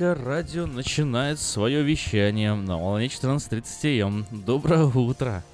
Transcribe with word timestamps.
Русское 0.00 0.24
радио 0.24 0.64
начинает 0.64 1.38
свое 1.38 1.82
вещание 1.82 2.54
на 2.54 2.78
волне 2.78 3.08
14.30 3.08 4.00
ам. 4.00 4.26
Доброе 4.30 4.84
утро! 4.84 5.44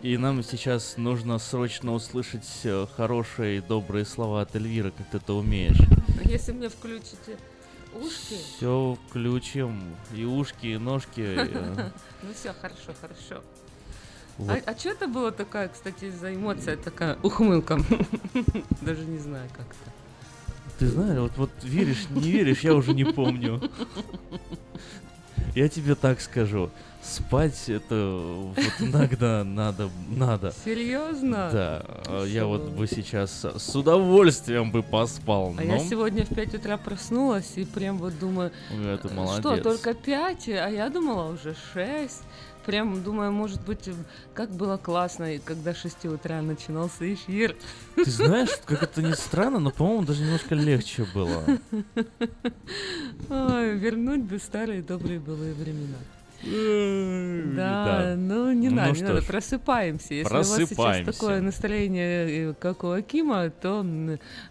И 0.00 0.16
нам 0.16 0.44
сейчас 0.44 0.96
нужно 0.96 1.40
срочно 1.40 1.92
услышать 1.92 2.48
э, 2.62 2.86
хорошие, 2.96 3.60
добрые 3.60 4.04
слова 4.04 4.42
от 4.42 4.54
Эльвиры, 4.54 4.92
как 4.92 5.08
ты 5.08 5.16
это 5.16 5.32
умеешь. 5.32 5.76
Если 6.22 6.52
мне 6.52 6.68
включите 6.68 7.36
ушки. 8.00 8.36
Все 8.56 8.96
включим. 9.08 9.96
И 10.14 10.22
ушки, 10.24 10.66
и 10.66 10.78
ножки. 10.78 11.20
э, 11.20 11.90
Ну 12.22 12.28
все, 12.34 12.52
хорошо, 12.52 12.92
хорошо. 13.00 13.42
вот. 14.36 14.50
А, 14.50 14.70
а 14.70 14.78
что 14.78 14.90
это 14.90 15.08
было 15.08 15.32
такая, 15.32 15.66
кстати, 15.66 16.10
за 16.10 16.32
эмоция 16.32 16.76
такая 16.76 17.18
ухмылка? 17.24 17.80
Даже 18.82 19.04
не 19.04 19.18
знаю 19.18 19.48
как 19.52 19.66
это. 19.66 20.07
Ты 20.78 20.86
знаешь, 20.86 21.18
вот, 21.18 21.32
вот 21.36 21.50
веришь, 21.62 22.06
не 22.10 22.30
веришь, 22.30 22.60
я 22.60 22.74
уже 22.74 22.94
не 22.94 23.04
помню. 23.04 23.60
Я 25.54 25.68
тебе 25.68 25.94
так 25.96 26.20
скажу. 26.20 26.70
Спать 27.02 27.68
это 27.68 28.20
вот 28.54 28.64
иногда 28.80 29.42
надо, 29.42 29.88
надо. 30.08 30.52
Серьезно? 30.64 31.48
Да, 31.52 31.84
а 32.06 32.24
я 32.24 32.44
вот 32.44 32.70
бы 32.70 32.86
сейчас 32.86 33.44
с 33.44 33.74
удовольствием 33.76 34.70
бы 34.70 34.82
поспал, 34.82 35.54
А 35.56 35.62
но 35.62 35.74
я 35.74 35.78
сегодня 35.78 36.24
в 36.24 36.28
5 36.28 36.54
утра 36.54 36.76
проснулась 36.76 37.52
и 37.56 37.64
прям 37.64 37.98
вот 37.98 38.18
думаю, 38.18 38.52
это 38.70 39.08
э, 39.08 39.14
молодец. 39.14 39.40
что, 39.40 39.56
только 39.62 39.94
5, 39.94 40.48
а 40.48 40.68
я 40.68 40.90
думала 40.90 41.32
уже 41.32 41.56
6. 41.72 42.22
Прям 42.68 43.02
думаю, 43.02 43.32
может 43.32 43.62
быть, 43.62 43.88
как 44.34 44.50
было 44.50 44.76
классно, 44.76 45.38
когда 45.42 45.72
с 45.72 45.78
6 45.78 46.04
утра 46.04 46.42
начинался 46.42 47.14
эфир. 47.14 47.56
Ты 47.94 48.04
знаешь, 48.10 48.50
как 48.66 48.82
это 48.82 49.02
ни 49.02 49.12
странно, 49.12 49.58
но, 49.58 49.70
по-моему, 49.70 50.02
даже 50.02 50.22
немножко 50.22 50.54
легче 50.54 51.06
было. 51.14 51.44
Ой, 53.30 53.74
вернуть 53.74 54.24
бы 54.24 54.38
старые 54.38 54.82
добрые 54.82 55.18
былые 55.18 55.54
времена. 55.54 55.96
Да. 56.42 58.14
Ну 58.16 58.52
не 58.52 58.68
Ну 58.68 58.76
надо, 58.76 58.92
не 58.92 59.02
надо, 59.02 59.22
просыпаемся. 59.22 60.14
Если 60.14 60.32
у 60.32 60.36
вас 60.36 60.56
сейчас 60.56 61.04
такое 61.04 61.40
настроение, 61.40 62.50
э, 62.50 62.54
как 62.54 62.84
у 62.84 62.90
Акима, 62.90 63.50
то 63.50 63.84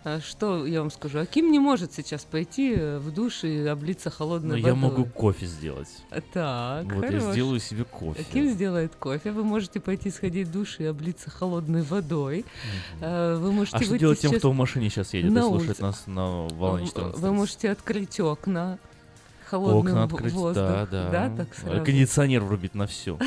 а, 0.03 0.19
что 0.19 0.65
я 0.65 0.81
вам 0.81 0.91
скажу? 0.91 1.19
Аким 1.19 1.51
не 1.51 1.59
может 1.59 1.93
сейчас 1.93 2.23
пойти 2.25 2.73
э, 2.75 2.97
в 2.99 3.11
душ 3.13 3.43
и 3.43 3.65
облиться 3.65 4.09
Но 4.09 4.15
холодной 4.15 4.59
я 4.61 4.73
водой. 4.73 4.89
могу 4.89 5.05
кофе 5.05 5.45
сделать. 5.45 5.89
Так, 6.33 6.91
Вот 6.91 7.09
я 7.09 7.19
сделаю 7.19 7.59
себе 7.59 7.83
кофе. 7.83 8.21
Аким 8.21 8.49
сделает 8.49 8.95
кофе, 8.95 9.31
вы 9.31 9.43
можете 9.43 9.79
пойти 9.79 10.09
сходить 10.11 10.47
в 10.47 10.51
душ 10.51 10.79
и 10.79 10.85
облиться 10.85 11.29
холодной 11.29 11.81
водой. 11.83 12.45
Э, 13.01 13.37
Вы 13.37 13.51
можете 13.51 13.77
А 13.77 13.81
что 13.81 13.97
делать 13.97 14.19
тем, 14.19 14.31
кто 14.33 14.51
в 14.51 14.55
машине 14.55 14.89
сейчас 14.89 15.13
едет 15.13 15.31
и 15.31 15.39
слушает 15.39 15.79
нас 15.79 16.03
на 16.07 16.47
волне 16.47 16.85
В- 16.85 16.87
14? 16.89 17.19
Вы 17.19 17.31
можете 17.33 17.71
открыть 17.71 18.19
окна, 18.19 18.77
холодным 19.49 19.93
Окна 19.93 20.03
открыть, 20.03 20.33
воздух. 20.33 20.63
да, 20.63 20.85
да. 20.91 21.09
Да, 21.09 21.35
так 21.37 21.47
А 21.57 21.61
сразу. 21.61 21.85
Кондиционер 21.85 22.43
врубить 22.43 22.75
на 22.75 22.87
всю. 22.87 23.17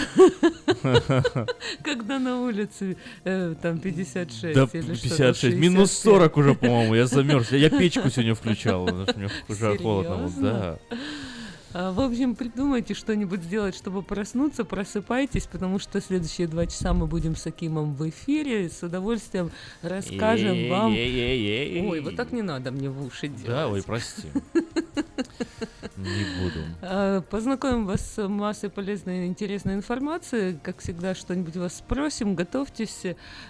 Когда 1.82 2.18
на 2.18 2.40
улице 2.42 2.96
э, 3.24 3.54
там 3.60 3.78
56 3.78 4.54
Да, 4.54 4.68
или 4.72 4.94
что-то, 4.94 5.16
56, 5.16 5.56
минус 5.56 5.90
65. 5.90 6.14
40 6.14 6.36
уже, 6.36 6.54
по-моему, 6.54 6.94
я 6.94 7.06
замерз. 7.06 7.52
Я 7.52 7.70
печку 7.70 8.10
сегодня 8.10 8.34
включал, 8.34 8.86
потому 8.86 9.04
что 9.04 9.18
мне 9.18 9.28
уже 9.48 9.78
холодно. 9.78 10.30
Да. 10.38 10.78
А, 11.72 11.92
В 11.92 12.00
общем, 12.00 12.34
придумайте 12.34 12.94
что-нибудь 12.94 13.42
сделать, 13.42 13.76
чтобы 13.76 14.02
проснуться, 14.02 14.64
просыпайтесь, 14.64 15.46
потому 15.46 15.78
что 15.78 16.00
следующие 16.00 16.48
два 16.48 16.66
часа 16.66 16.92
мы 16.92 17.06
будем 17.06 17.36
с 17.36 17.46
Акимом 17.46 17.94
в 17.94 18.08
эфире, 18.08 18.68
с 18.68 18.82
удовольствием 18.82 19.52
расскажем 19.82 20.68
вам... 20.68 20.92
Ой, 20.92 21.86
Ой, 21.88 22.00
вот 22.00 22.16
так 22.16 22.32
не 22.32 22.42
надо 22.42 22.72
мне 22.72 22.90
в 22.90 23.06
уши 23.06 23.28
делать. 23.28 23.46
Да, 23.46 23.68
ой, 23.68 23.82
прости. 23.82 24.28
Не 25.96 26.42
буду. 26.42 26.64
А, 26.82 27.20
Познакомим 27.22 27.86
вас 27.86 28.00
с 28.00 28.28
массой 28.28 28.70
полезной 28.70 29.24
и 29.24 29.26
интересной 29.26 29.74
информации. 29.74 30.58
Как 30.62 30.78
всегда, 30.78 31.14
что-нибудь 31.14 31.56
вас 31.56 31.76
спросим, 31.76 32.34
готовьтесь. 32.34 33.04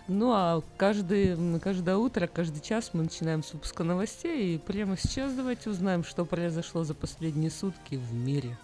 Ну 0.09 0.33
а 0.33 0.63
каждый, 0.77 1.37
каждое 1.61 1.97
утро, 1.97 2.27
каждый 2.27 2.61
час 2.61 2.91
мы 2.93 3.05
начинаем 3.05 3.43
с 3.43 3.53
выпуска 3.53 3.85
новостей. 3.85 4.55
И 4.55 4.59
прямо 4.59 4.97
сейчас 4.97 5.33
давайте 5.35 5.71
узнаем, 5.71 6.05
что 6.05 6.25
произошло 6.25 6.85
за 6.85 6.95
последние 6.95 7.51
сутки 7.51 7.97
в 7.97 8.13
мире. 8.13 8.57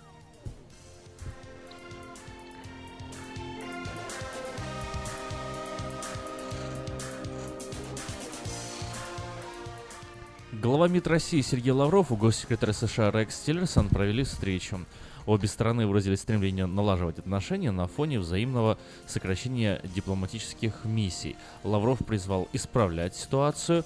Глава 10.62 10.88
МИД 10.88 11.08
России 11.08 11.42
Сергей 11.42 11.72
Лавров 11.72 12.10
и 12.10 12.14
госсекретарь 12.14 12.72
США 12.72 13.10
Рекс 13.10 13.40
Тиллерсон 13.40 13.90
провели 13.90 14.24
встречу. 14.24 14.80
Обе 15.26 15.48
страны 15.48 15.86
выразили 15.86 16.14
стремление 16.14 16.64
налаживать 16.64 17.18
отношения 17.18 17.72
на 17.72 17.86
фоне 17.86 18.18
взаимного 18.20 18.78
сокращения 19.06 19.82
дипломатических 19.94 20.72
миссий. 20.84 21.36
Лавров 21.62 21.98
призвал 21.98 22.48
исправлять 22.54 23.14
ситуацию, 23.14 23.84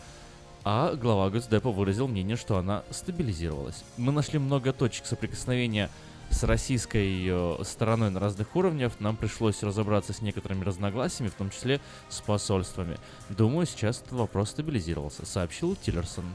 а 0.63 0.95
глава 0.95 1.29
Госдепа 1.31 1.73
выразил 1.73 2.07
мнение, 2.07 2.37
что 2.37 2.57
она 2.57 2.85
стабилизировалась. 2.91 3.83
Мы 3.97 4.13
нашли 4.13 4.39
много 4.39 4.73
точек 4.73 5.07
соприкосновения 5.07 5.91
с 6.31 6.45
российской 6.45 7.27
э, 7.29 7.65
стороной 7.65 8.11
на 8.11 8.21
разных 8.21 8.55
уровнях. 8.55 8.93
Нам 9.01 9.17
пришлось 9.17 9.65
разобраться 9.65 10.13
с 10.13 10.23
некоторыми 10.23 10.63
разногласиями, 10.63 11.31
в 11.31 11.35
том 11.35 11.51
числе 11.51 11.81
с 12.09 12.21
посольствами. 12.21 12.97
Думаю, 13.29 13.67
сейчас 13.67 13.99
этот 13.99 14.13
вопрос 14.13 14.51
стабилизировался, 14.51 15.27
сообщил 15.27 15.75
Тиллерсон. 15.75 16.27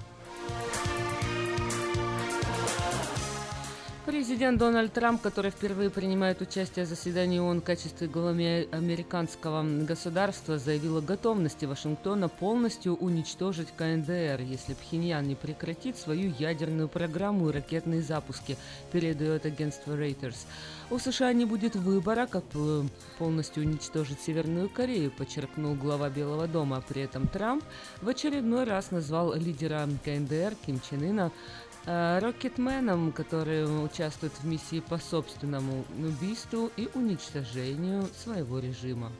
Президент 4.06 4.60
Дональд 4.60 4.94
Трамп, 4.94 5.22
который 5.22 5.50
впервые 5.52 5.90
принимает 5.90 6.40
участие 6.40 6.86
в 6.86 6.88
заседании 6.88 7.40
ООН 7.40 7.62
в 7.62 7.64
качестве 7.64 8.08
главы 8.08 8.68
американского 8.72 9.64
государства, 9.84 10.58
заявил 10.58 10.98
о 10.98 11.02
готовности 11.02 11.66
Вашингтона 11.66 12.30
полностью 12.30 12.96
уничтожить 12.96 13.70
КНДР, 13.76 14.42
если 14.42 14.74
Пхеньян 14.74 15.28
не 15.28 15.36
прекратит 15.36 15.98
свою 15.98 16.34
ядерную 16.38 16.88
программу 16.88 17.50
и 17.50 17.54
ракетные 17.54 18.02
запуски, 18.02 18.58
передает 18.92 19.46
агентство 19.46 19.94
Reuters. 19.94 20.38
У 20.92 21.00
США 21.00 21.34
не 21.34 21.46
будет 21.46 21.76
выбора, 21.76 22.28
как 22.28 22.44
полностью 23.18 23.64
уничтожить 23.64 24.22
Северную 24.22 24.70
Корею, 24.70 25.10
подчеркнул 25.10 25.74
глава 25.74 26.10
Белого 26.10 26.48
дома. 26.48 26.84
При 26.88 27.02
этом 27.02 27.28
Трамп 27.28 27.64
в 28.02 28.10
очередной 28.10 28.66
раз 28.66 28.92
назвал 28.92 29.34
лидера 29.34 29.90
КНДР 30.04 30.54
Ким 30.64 30.80
Чен 30.88 31.04
Ына 31.04 31.32
э, 31.88 32.20
рокетменом, 32.20 33.12
который 33.14 33.66
участвует 33.84 34.34
в 34.34 34.46
миссии 34.46 34.80
по 34.80 35.00
собственному 35.00 35.86
убийству 35.98 36.70
и 36.78 36.88
уничтожению 36.94 38.08
своего 38.24 38.60
режима. 38.60 39.12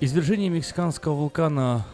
Извержение 0.00 0.48
мексиканского 0.48 1.14
вулкана 1.14 1.84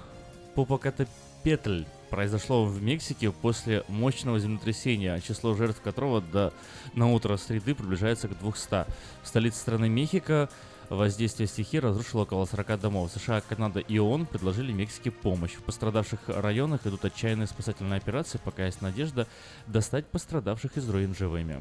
Попокатепетль 0.54 1.84
произошло 2.14 2.64
в 2.64 2.80
Мексике 2.80 3.32
после 3.32 3.82
мощного 3.88 4.38
землетрясения, 4.38 5.18
число 5.18 5.54
жертв 5.54 5.80
которого 5.80 6.20
до, 6.20 6.52
на 6.94 7.12
утро 7.12 7.36
среды 7.36 7.74
приближается 7.74 8.28
к 8.28 8.38
200. 8.38 8.70
В 8.70 8.86
столице 9.24 9.58
страны 9.58 9.88
Мехико 9.88 10.48
воздействие 10.90 11.48
стихии 11.48 11.78
разрушило 11.78 12.22
около 12.22 12.44
40 12.44 12.80
домов. 12.80 13.10
США, 13.12 13.40
Канада 13.40 13.80
и 13.80 13.98
ООН 13.98 14.26
предложили 14.26 14.70
Мексике 14.70 15.10
помощь. 15.10 15.54
В 15.54 15.64
пострадавших 15.64 16.20
районах 16.28 16.86
идут 16.86 17.04
отчаянные 17.04 17.48
спасательные 17.48 17.98
операции, 17.98 18.38
пока 18.44 18.64
есть 18.64 18.80
надежда 18.80 19.26
достать 19.66 20.06
пострадавших 20.06 20.76
из 20.76 20.88
руин 20.88 21.16
живыми. 21.16 21.60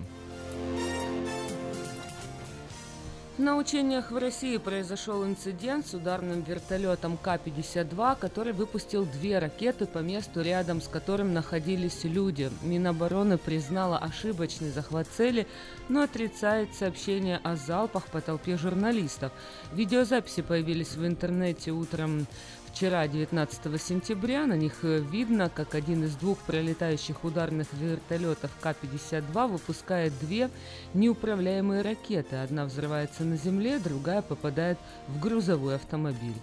На 3.40 3.58
учениях 3.58 4.12
в 4.12 4.18
России 4.18 4.58
произошел 4.58 5.26
инцидент 5.26 5.88
с 5.88 5.96
ударным 5.96 6.44
вертолетом 6.44 7.18
К-52, 7.18 8.20
который 8.20 8.54
выпустил 8.54 9.08
две 9.08 9.40
ракеты 9.40 9.88
по 9.88 9.98
месту, 9.98 10.42
рядом 10.44 10.80
с 10.80 10.88
которым 10.88 11.34
находились 11.34 12.04
люди. 12.04 12.52
Минобороны 12.62 13.40
признала 13.40 13.98
ошибочный 13.98 14.70
захват 14.70 15.08
цели, 15.08 15.48
но 15.90 16.04
отрицает 16.04 16.76
сообщение 16.76 17.40
о 17.44 17.56
залпах 17.56 18.06
по 18.06 18.22
толпе 18.22 18.56
журналистов. 18.56 19.32
Видеозаписи 19.74 20.44
появились 20.44 20.94
в 20.94 21.04
интернете 21.04 21.72
утром 21.72 22.28
Вчера, 22.74 23.08
19 23.08 23.80
сентября, 23.80 24.48
на 24.48 24.58
них 24.58 24.80
э, 24.82 25.00
видно, 25.00 25.48
как 25.48 25.76
один 25.76 26.06
из 26.06 26.16
двух 26.16 26.40
пролетающих 26.40 27.24
ударных 27.24 27.68
вертолетов 27.74 28.50
К-52 28.60 29.48
выпускает 29.48 30.12
две 30.20 30.50
неуправляемые 30.96 31.84
ракеты. 31.84 32.38
Одна 32.38 32.66
взрывается 32.66 33.26
на 33.26 33.38
земле, 33.38 33.78
другая 33.78 34.24
попадает 34.24 34.80
в 35.08 35.20
грузовой 35.20 35.76
автомобиль. 35.76 36.34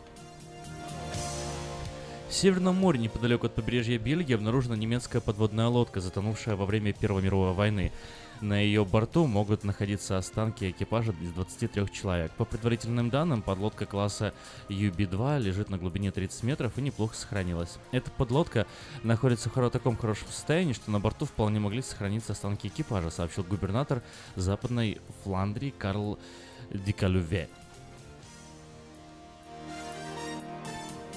В 2.28 2.32
Северном 2.32 2.76
море, 2.76 3.00
неподалеку 3.00 3.46
от 3.46 3.56
побережья 3.56 3.98
Бельгии, 3.98 4.36
обнаружена 4.36 4.76
немецкая 4.76 5.20
подводная 5.20 5.66
лодка, 5.66 6.00
затонувшая 6.00 6.54
во 6.54 6.64
время 6.64 6.92
Первой 6.92 7.22
мировой 7.22 7.54
войны. 7.54 7.90
На 8.40 8.58
ее 8.58 8.86
борту 8.86 9.26
могут 9.26 9.64
находиться 9.64 10.16
останки 10.16 10.70
экипажа 10.70 11.14
из 11.20 11.30
23 11.32 11.90
человек. 11.92 12.32
По 12.32 12.46
предварительным 12.46 13.10
данным, 13.10 13.42
подлодка 13.42 13.84
класса 13.84 14.32
UB-2 14.70 15.40
лежит 15.40 15.68
на 15.68 15.76
глубине 15.76 16.10
30 16.10 16.42
метров 16.44 16.78
и 16.78 16.82
неплохо 16.82 17.14
сохранилась. 17.14 17.76
Эта 17.92 18.10
подлодка 18.10 18.66
находится 19.02 19.50
в 19.50 19.70
таком 19.70 19.94
хорошем 19.96 20.28
состоянии, 20.28 20.72
что 20.72 20.90
на 20.90 21.00
борту 21.00 21.26
вполне 21.26 21.60
могли 21.60 21.82
сохраниться 21.82 22.32
останки 22.32 22.68
экипажа, 22.68 23.10
сообщил 23.10 23.44
губернатор 23.44 24.02
Западной 24.36 25.02
Фландрии 25.22 25.74
Карл 25.76 26.18
Дикалюве. 26.70 27.50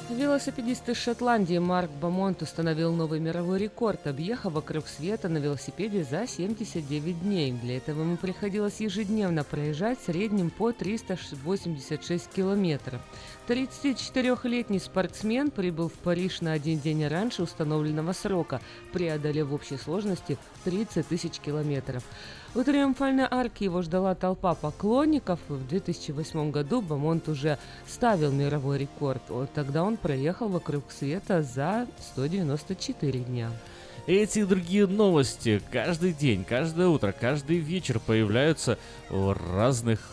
Велосипедист 0.10 0.89
из 0.89 0.98
Шотландии 0.98 1.57
Марк 1.60 1.89
Бамонт 1.89 2.41
установил 2.41 2.91
новый 2.91 3.22
мировой 3.22 3.57
рекорд, 3.57 4.05
объехав 4.05 4.51
вокруг 4.51 4.88
света 4.88 5.29
на 5.29 5.38
велосипеде 5.38 6.03
за 6.03 6.27
79 6.27 7.22
дней. 7.24 7.53
Для 7.53 7.77
этого 7.77 8.01
ему 8.01 8.17
приходилось 8.17 8.81
ежедневно 8.81 9.45
проезжать 9.45 10.00
в 10.00 10.05
среднем 10.05 10.50
по 10.50 10.74
386 10.74 12.29
километров. 12.36 13.01
34-летний 13.48 14.79
спортсмен 14.79 15.51
прибыл 15.51 15.88
в 15.88 15.93
Париж 15.93 16.41
на 16.41 16.51
один 16.51 16.79
день 16.79 17.07
раньше 17.07 17.43
установленного 17.43 18.12
срока, 18.12 18.60
преодолев 18.91 19.48
в 19.48 19.53
общей 19.53 19.77
сложности 19.77 20.38
30 20.65 21.07
тысяч 21.07 21.39
километров. 21.39 22.03
У 22.55 22.63
Триумфальной 22.63 23.25
арки 23.29 23.63
его 23.63 23.81
ждала 23.81 24.13
толпа 24.13 24.53
поклонников. 24.53 25.39
В 25.48 25.67
2008 25.67 26.51
году 26.51 26.81
Бамонт 26.81 27.27
уже 27.27 27.57
ставил 27.88 28.31
мировой 28.31 28.77
рекорд. 28.77 29.24
Тогда 29.55 29.83
он 29.83 29.98
проехал 29.98 30.50
вокруг 30.50 30.91
света 30.91 31.41
за 31.41 31.88
194 32.13 33.19
дня. 33.22 33.50
Эти 34.05 34.39
и 34.39 34.43
другие 34.43 34.86
новости 34.86 35.62
каждый 35.72 36.13
день, 36.13 36.43
каждое 36.43 36.89
утро, 36.89 37.12
каждый 37.17 37.57
вечер 37.57 38.00
появляются 38.00 38.77
в 39.10 39.36
разных 39.55 40.10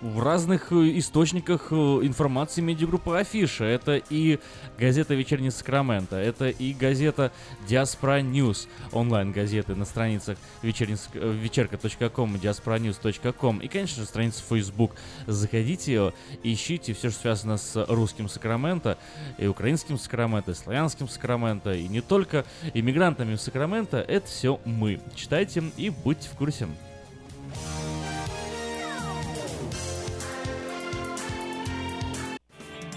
в 0.00 0.22
разных 0.22 0.72
э, 0.72 0.98
источниках 0.98 1.68
э, 1.70 1.74
информации 1.74 2.60
медиагруппы 2.60 3.16
Афиша. 3.16 3.64
Это 3.64 3.96
и 3.96 4.38
газета 4.78 5.14
«Вечерний 5.14 5.50
Сакраменто», 5.50 6.16
это 6.16 6.48
и 6.48 6.72
газета 6.72 7.32
«Diaspora 7.68 8.20
News», 8.20 8.68
онлайн-газеты 8.92 9.74
на 9.74 9.84
страницах 9.84 10.38
э, 10.62 10.66
vecherka.com 10.66 12.36
и 12.36 12.38
diasporanews.com 12.38 13.58
и, 13.58 13.68
конечно 13.68 14.02
же, 14.02 14.08
страница 14.08 14.42
Facebook. 14.48 14.92
Заходите, 15.26 16.12
ищите 16.42 16.94
все, 16.94 17.10
что 17.10 17.20
связано 17.20 17.56
с 17.58 17.84
русским 17.88 18.28
Сакраменто, 18.28 18.98
и 19.38 19.46
украинским 19.46 19.98
Сакраменто, 19.98 20.52
и 20.52 20.54
славянским 20.54 21.08
Сакраменто, 21.08 21.72
и 21.72 21.88
не 21.88 22.00
только 22.00 22.44
иммигрантами 22.74 23.36
Сакраменто. 23.36 23.98
Это 23.98 24.26
все 24.26 24.60
мы. 24.64 25.00
Читайте 25.14 25.62
и 25.76 25.90
будьте 25.90 26.28
в 26.28 26.32
курсе. 26.32 26.68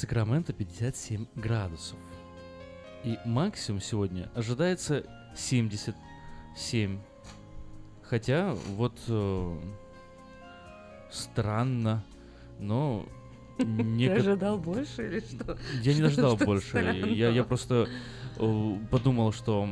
Сакраменто 0.00 0.54
57 0.54 1.26
градусов. 1.34 1.98
И 3.04 3.18
максимум 3.26 3.82
сегодня 3.82 4.30
ожидается 4.34 5.04
77. 5.36 7.00
Хотя 8.10 8.56
вот 8.76 8.98
э, 9.06 9.58
странно, 11.12 12.02
но 12.58 13.06
не 13.58 14.08
Ты 14.08 14.14
ожидал 14.14 14.58
больше 14.58 15.06
или 15.06 15.20
что? 15.20 15.56
Я 15.80 15.94
не 15.94 16.02
ожидал 16.02 16.36
больше. 16.36 16.76
Я, 17.08 17.28
я 17.28 17.44
просто 17.44 17.88
э, 18.36 18.76
подумал, 18.90 19.32
что 19.32 19.68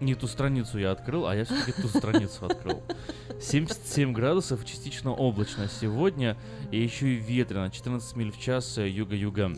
не 0.00 0.14
ту 0.14 0.28
страницу 0.28 0.78
я 0.78 0.92
открыл, 0.92 1.26
а 1.26 1.34
я 1.34 1.46
все-таки 1.46 1.72
ту 1.82 1.88
страницу 1.88 2.46
открыл. 2.46 2.80
77 3.40 4.12
градусов, 4.12 4.64
частично 4.64 5.12
облачно 5.12 5.68
сегодня, 5.68 6.36
и 6.70 6.80
еще 6.80 7.08
и 7.08 7.16
ветрено, 7.16 7.70
14 7.70 8.14
миль 8.14 8.30
в 8.30 8.38
час 8.38 8.78
э, 8.78 8.88
юга-юга. 8.88 9.52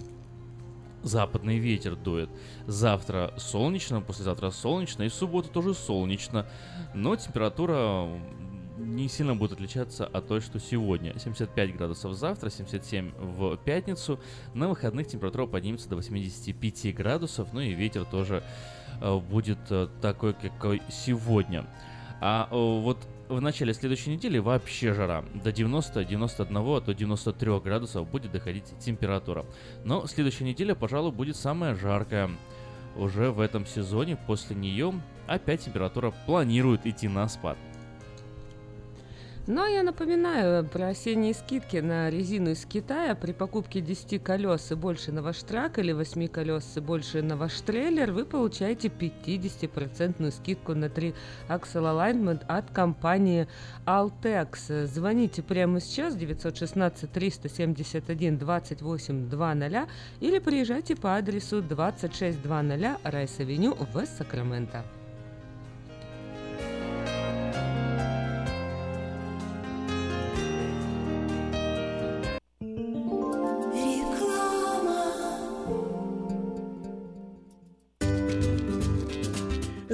Западный 1.02 1.58
ветер 1.58 1.96
дует. 1.96 2.28
Завтра 2.66 3.32
солнечно, 3.38 4.00
послезавтра 4.00 4.50
солнечно, 4.50 5.02
и 5.02 5.08
в 5.08 5.14
субботу 5.14 5.48
тоже 5.48 5.74
солнечно. 5.74 6.46
Но 6.94 7.16
температура 7.16 8.08
не 8.80 9.08
сильно 9.08 9.36
будет 9.36 9.52
отличаться 9.52 10.06
от 10.06 10.28
той, 10.28 10.40
что 10.40 10.58
сегодня. 10.58 11.18
75 11.18 11.76
градусов 11.76 12.14
завтра, 12.14 12.50
77 12.50 13.12
в 13.18 13.56
пятницу. 13.58 14.20
На 14.54 14.68
выходных 14.68 15.06
температура 15.06 15.46
поднимется 15.46 15.88
до 15.88 15.96
85 15.96 16.94
градусов, 16.94 17.52
ну 17.52 17.60
и 17.60 17.74
ветер 17.74 18.04
тоже 18.04 18.42
э, 19.00 19.18
будет 19.18 19.58
э, 19.70 19.88
такой, 20.00 20.34
какой 20.34 20.82
сегодня. 20.90 21.66
А 22.20 22.48
вот 22.50 22.98
в 23.30 23.40
начале 23.40 23.72
следующей 23.72 24.10
недели 24.10 24.38
вообще 24.38 24.92
жара. 24.92 25.24
До 25.34 25.52
90, 25.52 26.04
91, 26.04 26.56
а 26.56 26.80
то 26.80 26.92
93 26.92 27.60
градусов 27.60 28.08
будет 28.08 28.32
доходить 28.32 28.64
температура. 28.80 29.46
Но 29.84 30.06
следующая 30.06 30.44
неделя, 30.44 30.74
пожалуй, 30.74 31.12
будет 31.12 31.36
самая 31.36 31.74
жаркая 31.74 32.30
уже 32.96 33.30
в 33.30 33.40
этом 33.40 33.66
сезоне. 33.66 34.16
После 34.16 34.56
нее 34.56 35.00
опять 35.28 35.64
температура 35.64 36.12
планирует 36.26 36.86
идти 36.86 37.06
на 37.06 37.28
спад. 37.28 37.56
Но 39.50 39.66
я 39.66 39.82
напоминаю 39.82 40.64
про 40.64 40.90
осенние 40.90 41.34
скидки 41.34 41.78
на 41.78 42.08
резину 42.08 42.50
из 42.50 42.64
Китая. 42.64 43.16
При 43.16 43.32
покупке 43.32 43.80
10 43.80 44.22
колес 44.22 44.70
и 44.70 44.76
больше 44.76 45.10
на 45.10 45.22
ваш 45.22 45.42
трак 45.42 45.80
или 45.80 45.90
8 45.90 46.28
колес 46.28 46.76
и 46.76 46.80
больше 46.80 47.20
на 47.20 47.36
ваш 47.36 47.60
трейлер 47.62 48.12
вы 48.12 48.26
получаете 48.26 48.86
50% 48.86 50.30
скидку 50.30 50.74
на 50.76 50.88
3 50.88 51.14
Axle 51.48 51.82
Alignment 51.82 52.44
от 52.46 52.70
компании 52.70 53.48
Altex. 53.86 54.86
Звоните 54.86 55.42
прямо 55.42 55.80
сейчас 55.80 56.14
916 56.14 57.10
371 57.10 58.38
28 58.38 59.28
00 59.28 59.88
или 60.20 60.38
приезжайте 60.38 60.94
по 60.94 61.16
адресу 61.16 61.60
2600 61.60 62.36
Райс-Авеню 63.02 63.76
в 63.92 64.06
Сакраменто. 64.06 64.84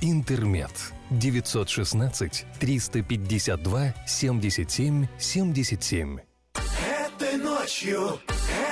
«Интермед». 0.00 0.70
916 1.10 2.46
352 2.60 3.94
77 4.06 5.06
77. 5.18 6.18
Этой 6.56 7.36
ночью, 7.36 8.18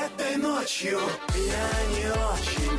этой 0.05 0.37
ночью 0.37 0.99
я 1.37 1.71
не 1.97 2.11
очень 2.11 2.79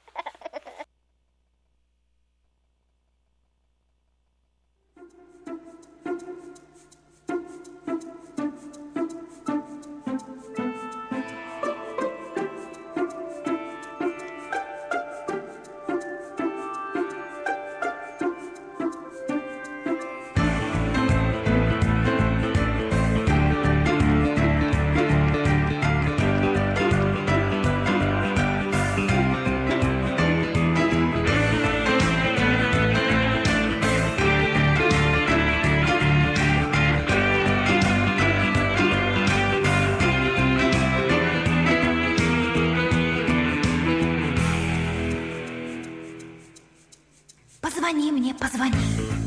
Позвони. 48.41 48.73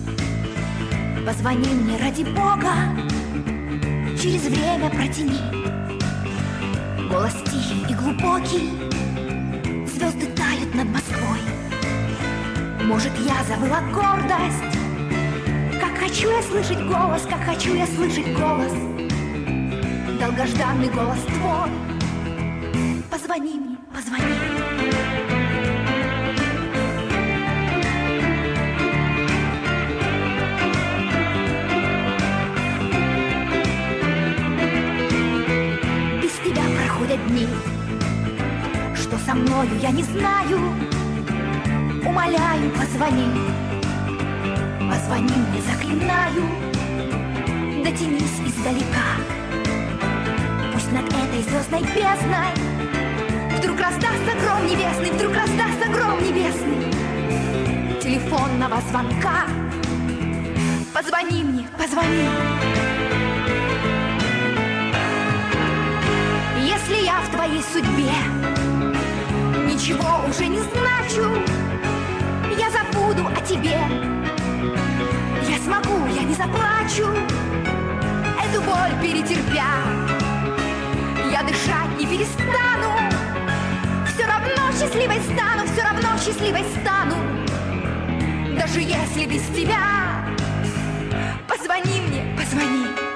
Мне, 0.06 1.24
позвони 1.24 1.68
мне 1.68 1.96
ради 1.98 2.24
Бога. 2.24 2.72
Через 4.20 4.42
время 4.42 4.90
протяни. 4.90 5.38
Голос 7.08 7.34
тихий 7.44 7.84
и 7.88 7.94
глубокий. 7.94 8.70
Звезды 9.86 10.26
тают 10.34 10.74
над 10.74 10.88
Москвой. 10.88 11.38
Может, 12.82 13.12
я 13.24 13.44
забыла 13.44 13.80
гордость? 13.92 14.78
Как 15.80 15.96
хочу 15.96 16.30
я 16.30 16.42
слышать 16.42 16.84
голос 16.84 17.22
Как 17.30 17.44
хочу 17.44 17.72
я 17.72 17.86
слышать 17.86 18.36
голос. 18.36 18.72
Долгожданный 20.18 20.88
голос 20.88 21.20
твой. 21.28 21.70
Позвони 23.12 23.60
мне, 23.60 23.76
позвони. 23.94 24.24
Без 24.24 24.73
проходят 37.14 37.26
дни 37.28 37.48
Что 38.94 39.18
со 39.18 39.34
мною, 39.34 39.70
я 39.80 39.90
не 39.90 40.02
знаю. 40.02 40.58
Умоляю, 42.04 42.70
позвони. 42.70 43.26
Позвони 44.90 45.34
мне, 45.34 45.62
заклинаю. 45.62 46.44
Дотянись 47.84 48.40
издалека. 48.46 49.08
Пусть 50.72 50.92
над 50.92 51.06
этой 51.06 51.42
звездной 51.42 51.80
бездной 51.80 52.52
Вдруг 53.58 53.80
раздастся 53.80 54.34
гром 54.40 54.66
небесный 54.66 55.10
Вдруг 55.12 55.34
раздастся 55.34 55.88
гром 55.90 56.18
небесный. 56.22 56.92
Телефонного 58.00 58.80
звонка. 58.90 59.46
Позвони 60.92 61.42
мне, 61.42 61.66
позвони 61.76 63.13
я 67.04 67.20
в 67.20 67.28
твоей 67.28 67.62
судьбе. 67.62 68.10
Ничего 69.66 70.24
уже 70.26 70.46
не 70.46 70.58
значу. 70.58 71.42
Я 72.58 72.70
забуду 72.70 73.28
о 73.28 73.40
тебе. 73.42 73.78
Я 75.46 75.58
смогу, 75.58 76.06
я 76.06 76.22
не 76.22 76.34
заплачу. 76.34 77.06
Эту 78.42 78.62
боль 78.62 78.94
перетерпя. 79.02 79.66
Я 81.30 81.42
дышать 81.42 81.98
не 81.98 82.06
перестану. 82.06 82.92
Все 84.06 84.26
равно 84.26 84.72
счастливой 84.78 85.20
стану 85.20 85.66
Все 85.72 85.82
равно 85.82 86.08
счастливой 86.18 86.64
стану. 86.80 87.16
Даже 88.58 88.80
если 88.80 89.26
без 89.26 89.42
тебя. 89.48 90.24
Позвони 91.46 92.00
мне, 92.00 92.34
позвони 92.36 93.13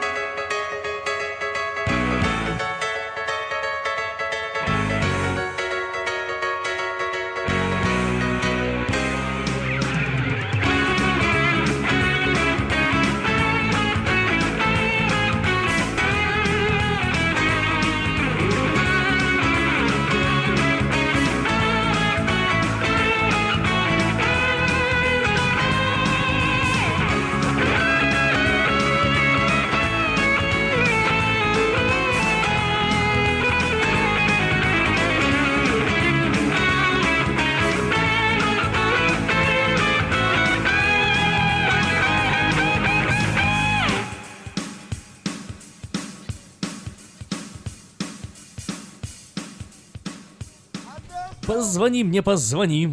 Позвони 51.68 52.02
мне, 52.02 52.22
позвони. 52.22 52.88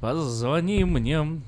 Позвони 0.00 0.84
мне. 0.84 1.40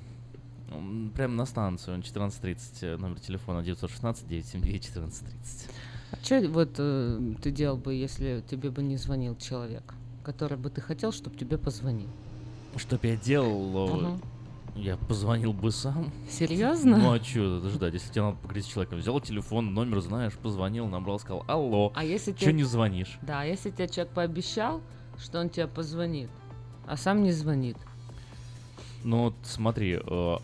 Прям 1.15 1.37
на 1.37 1.47
станцию, 1.47 2.03
14.30, 2.03 2.59
э, 2.83 2.97
номер 2.97 3.21
телефона 3.21 3.61
916-979-1430. 3.61 5.71
А 6.11 6.17
что 6.25 6.41
вот 6.49 6.71
э, 6.79 7.21
ты 7.41 7.53
делал 7.53 7.77
бы, 7.77 7.95
если 7.95 8.43
тебе 8.51 8.71
бы 8.73 8.83
не 8.83 8.97
звонил 8.97 9.37
человек, 9.37 9.95
который 10.25 10.59
бы 10.59 10.69
ты 10.71 10.81
хотел, 10.81 11.13
чтобы 11.13 11.37
тебе 11.37 11.57
позвонил? 11.57 12.09
Что 12.75 12.97
б 12.97 13.07
я 13.11 13.17
делал? 13.17 13.89
Мгм. 13.97 14.21
Я 14.75 14.97
позвонил 14.97 15.53
бы 15.53 15.71
сам. 15.71 16.11
Серьезно? 16.29 16.97
Ну 16.99 17.13
а 17.13 17.23
что 17.23 17.61
ждать, 17.69 17.95
если 17.95 18.11
тебе 18.11 18.23
надо 18.23 18.39
поговорить 18.39 18.65
с 18.65 18.69
человеком? 18.69 18.99
Взял 18.99 19.21
телефон, 19.21 19.73
номер 19.73 20.01
знаешь, 20.01 20.33
позвонил, 20.33 20.89
набрал, 20.89 21.21
сказал, 21.21 21.45
алло, 21.47 21.93
А 21.95 22.03
если 22.05 22.33
что 22.33 22.41
тебе- 22.41 22.55
не 22.55 22.65
звонишь? 22.65 23.21
Да, 23.23 23.43
а 23.43 23.45
если 23.45 23.71
тебе 23.71 23.87
человек 23.89 24.13
пообещал, 24.13 24.81
что 25.17 25.39
он 25.41 25.49
тебе 25.49 25.69
позвонит, 25.69 26.29
а 26.87 26.97
сам 26.97 27.23
не 27.23 27.33
звонит. 27.33 27.77
Ну 29.05 29.25
вот 29.25 29.35
смотри, 29.43 30.01
э, 30.03 30.37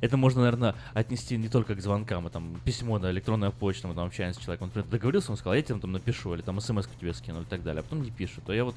это 0.00 0.16
можно, 0.16 0.42
наверное, 0.42 0.74
отнести 0.94 1.36
не 1.36 1.48
только 1.48 1.74
к 1.74 1.80
звонкам, 1.80 2.26
а 2.26 2.30
там 2.30 2.60
письмо, 2.64 2.98
да, 2.98 3.10
электронная 3.10 3.50
почта, 3.50 3.88
мы 3.88 3.94
там 3.94 4.06
общаемся 4.06 4.40
с 4.40 4.42
человеком, 4.42 4.64
он 4.64 4.68
например, 4.68 4.90
договорился, 4.90 5.30
он 5.30 5.36
сказал, 5.36 5.54
я 5.54 5.62
тебе 5.62 5.78
там 5.78 5.92
напишу, 5.92 6.34
или 6.34 6.42
там 6.42 6.60
смс 6.60 6.86
тебе 7.00 7.12
скину, 7.14 7.42
и 7.42 7.44
так 7.44 7.62
далее, 7.62 7.80
а 7.80 7.82
потом 7.82 8.02
не 8.02 8.10
пишет. 8.10 8.44
То 8.44 8.52
я 8.52 8.64
вот 8.64 8.76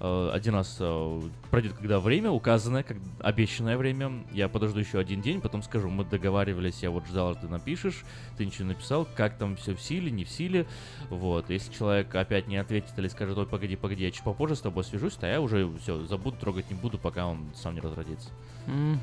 э, 0.00 0.30
один 0.32 0.54
раз 0.54 0.76
э, 0.80 1.22
пройдет, 1.50 1.74
когда 1.74 2.00
время 2.00 2.30
указанное, 2.30 2.82
как 2.82 2.96
обещанное 3.20 3.76
время, 3.76 4.24
я 4.32 4.48
подожду 4.48 4.80
еще 4.80 4.98
один 4.98 5.20
день, 5.22 5.40
потом 5.40 5.62
скажу, 5.62 5.88
мы 5.88 6.04
договаривались, 6.04 6.82
я 6.82 6.90
вот 6.90 7.06
ждал, 7.06 7.32
что 7.32 7.42
ты 7.42 7.48
напишешь, 7.48 8.04
ты 8.36 8.44
ничего 8.44 8.64
не 8.64 8.74
написал, 8.74 9.06
как 9.16 9.38
там 9.38 9.56
все 9.56 9.74
в 9.74 9.80
силе, 9.80 10.10
не 10.10 10.24
в 10.24 10.30
силе, 10.30 10.66
вот. 11.08 11.50
Если 11.50 11.72
человек 11.72 12.14
опять 12.14 12.46
не 12.48 12.56
ответит 12.56 12.98
или 12.98 13.08
скажет, 13.08 13.36
ой, 13.38 13.46
погоди, 13.46 13.76
погоди, 13.76 14.04
я 14.04 14.10
чуть 14.10 14.22
попозже 14.22 14.56
с 14.56 14.60
тобой 14.60 14.84
свяжусь, 14.84 15.14
то 15.14 15.26
я 15.26 15.40
уже 15.40 15.70
все, 15.82 16.04
забуду, 16.04 16.36
трогать 16.36 16.70
не 16.70 16.76
буду, 16.76 16.98
пока 16.98 17.26
он 17.26 17.46
сам 17.54 17.74
не 17.74 17.80
разродится. 17.80 18.30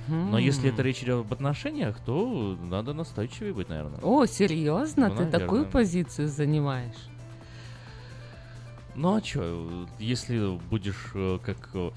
Но 0.07 0.37
если 0.37 0.69
это 0.69 0.83
речь 0.83 1.01
идет 1.01 1.21
об 1.21 1.33
отношениях, 1.33 1.54
то 2.05 2.57
надо 2.61 2.93
настойчивее 2.93 3.53
быть, 3.53 3.69
наверное. 3.69 3.99
О, 4.01 4.25
серьезно? 4.25 5.09
Ну, 5.09 5.15
ты 5.15 5.25
такую 5.25 5.65
позицию 5.65 6.27
занимаешь? 6.27 7.09
Ну 8.95 9.15
а 9.15 9.21
чё, 9.21 9.87
если 9.99 10.57
будешь 10.69 11.11
э, 11.13 11.39
как 11.43 11.69
э, 11.73 11.91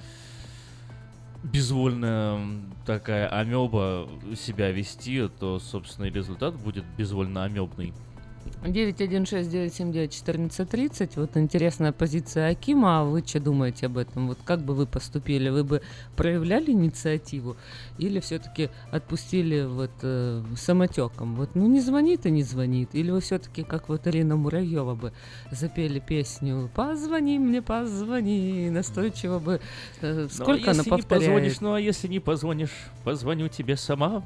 безвольная 1.44 2.40
такая 2.85 3.29
амеба 3.29 4.09
себя 4.37 4.73
вести, 4.73 5.29
то, 5.29 5.61
собственно, 5.61 6.07
и 6.07 6.11
результат 6.11 6.57
будет 6.57 6.85
безвольно 6.97 7.44
амебный. 7.44 7.94
916-979-1430. 8.62 11.11
Вот 11.16 11.37
интересная 11.37 11.92
позиция 11.92 12.49
Акима. 12.49 13.01
А 13.01 13.05
вы 13.05 13.23
что 13.27 13.40
думаете 13.40 13.87
об 13.87 13.99
этом? 13.99 14.29
Вот 14.29 14.38
как 14.44 14.61
бы 14.61 14.75
вы 14.75 14.87
поступили? 14.87 15.49
Вы 15.49 15.64
бы 15.64 15.83
проявляли 16.16 16.71
инициативу 16.73 17.57
или 17.99 18.21
все-таки 18.21 18.71
отпустили 18.90 19.64
вот 19.64 19.90
э, 20.03 20.42
самотеком? 20.57 21.35
Вот 21.37 21.51
ну 21.55 21.66
не 21.68 21.81
звонит 21.81 22.27
и 22.27 22.31
не 22.31 22.42
звонит. 22.42 22.94
Или 22.94 23.11
вы 23.11 23.21
все-таки, 23.21 23.62
как 23.62 23.88
вот 23.88 24.07
Ирина 24.07 24.37
Муравьева 24.37 24.94
бы 24.94 25.12
запели 25.51 25.99
песню 26.01 26.71
«Позвони 26.75 27.38
мне, 27.38 27.62
позвони», 27.62 28.71
настойчиво 28.71 29.38
бы... 29.38 29.61
э, 30.01 30.23
Ну, 30.23 30.29
сколько 30.29 30.71
а 30.71 30.73
она 30.73 30.79
если 30.79 30.90
не 30.90 30.97
повторяет? 30.97 31.27
позвонишь, 31.27 31.61
ну 31.61 31.73
а 31.75 31.81
если 31.81 32.09
не 32.09 32.21
позвонишь, 32.21 32.71
позвоню 33.05 33.49
тебе 33.49 33.77
сама. 33.77 34.25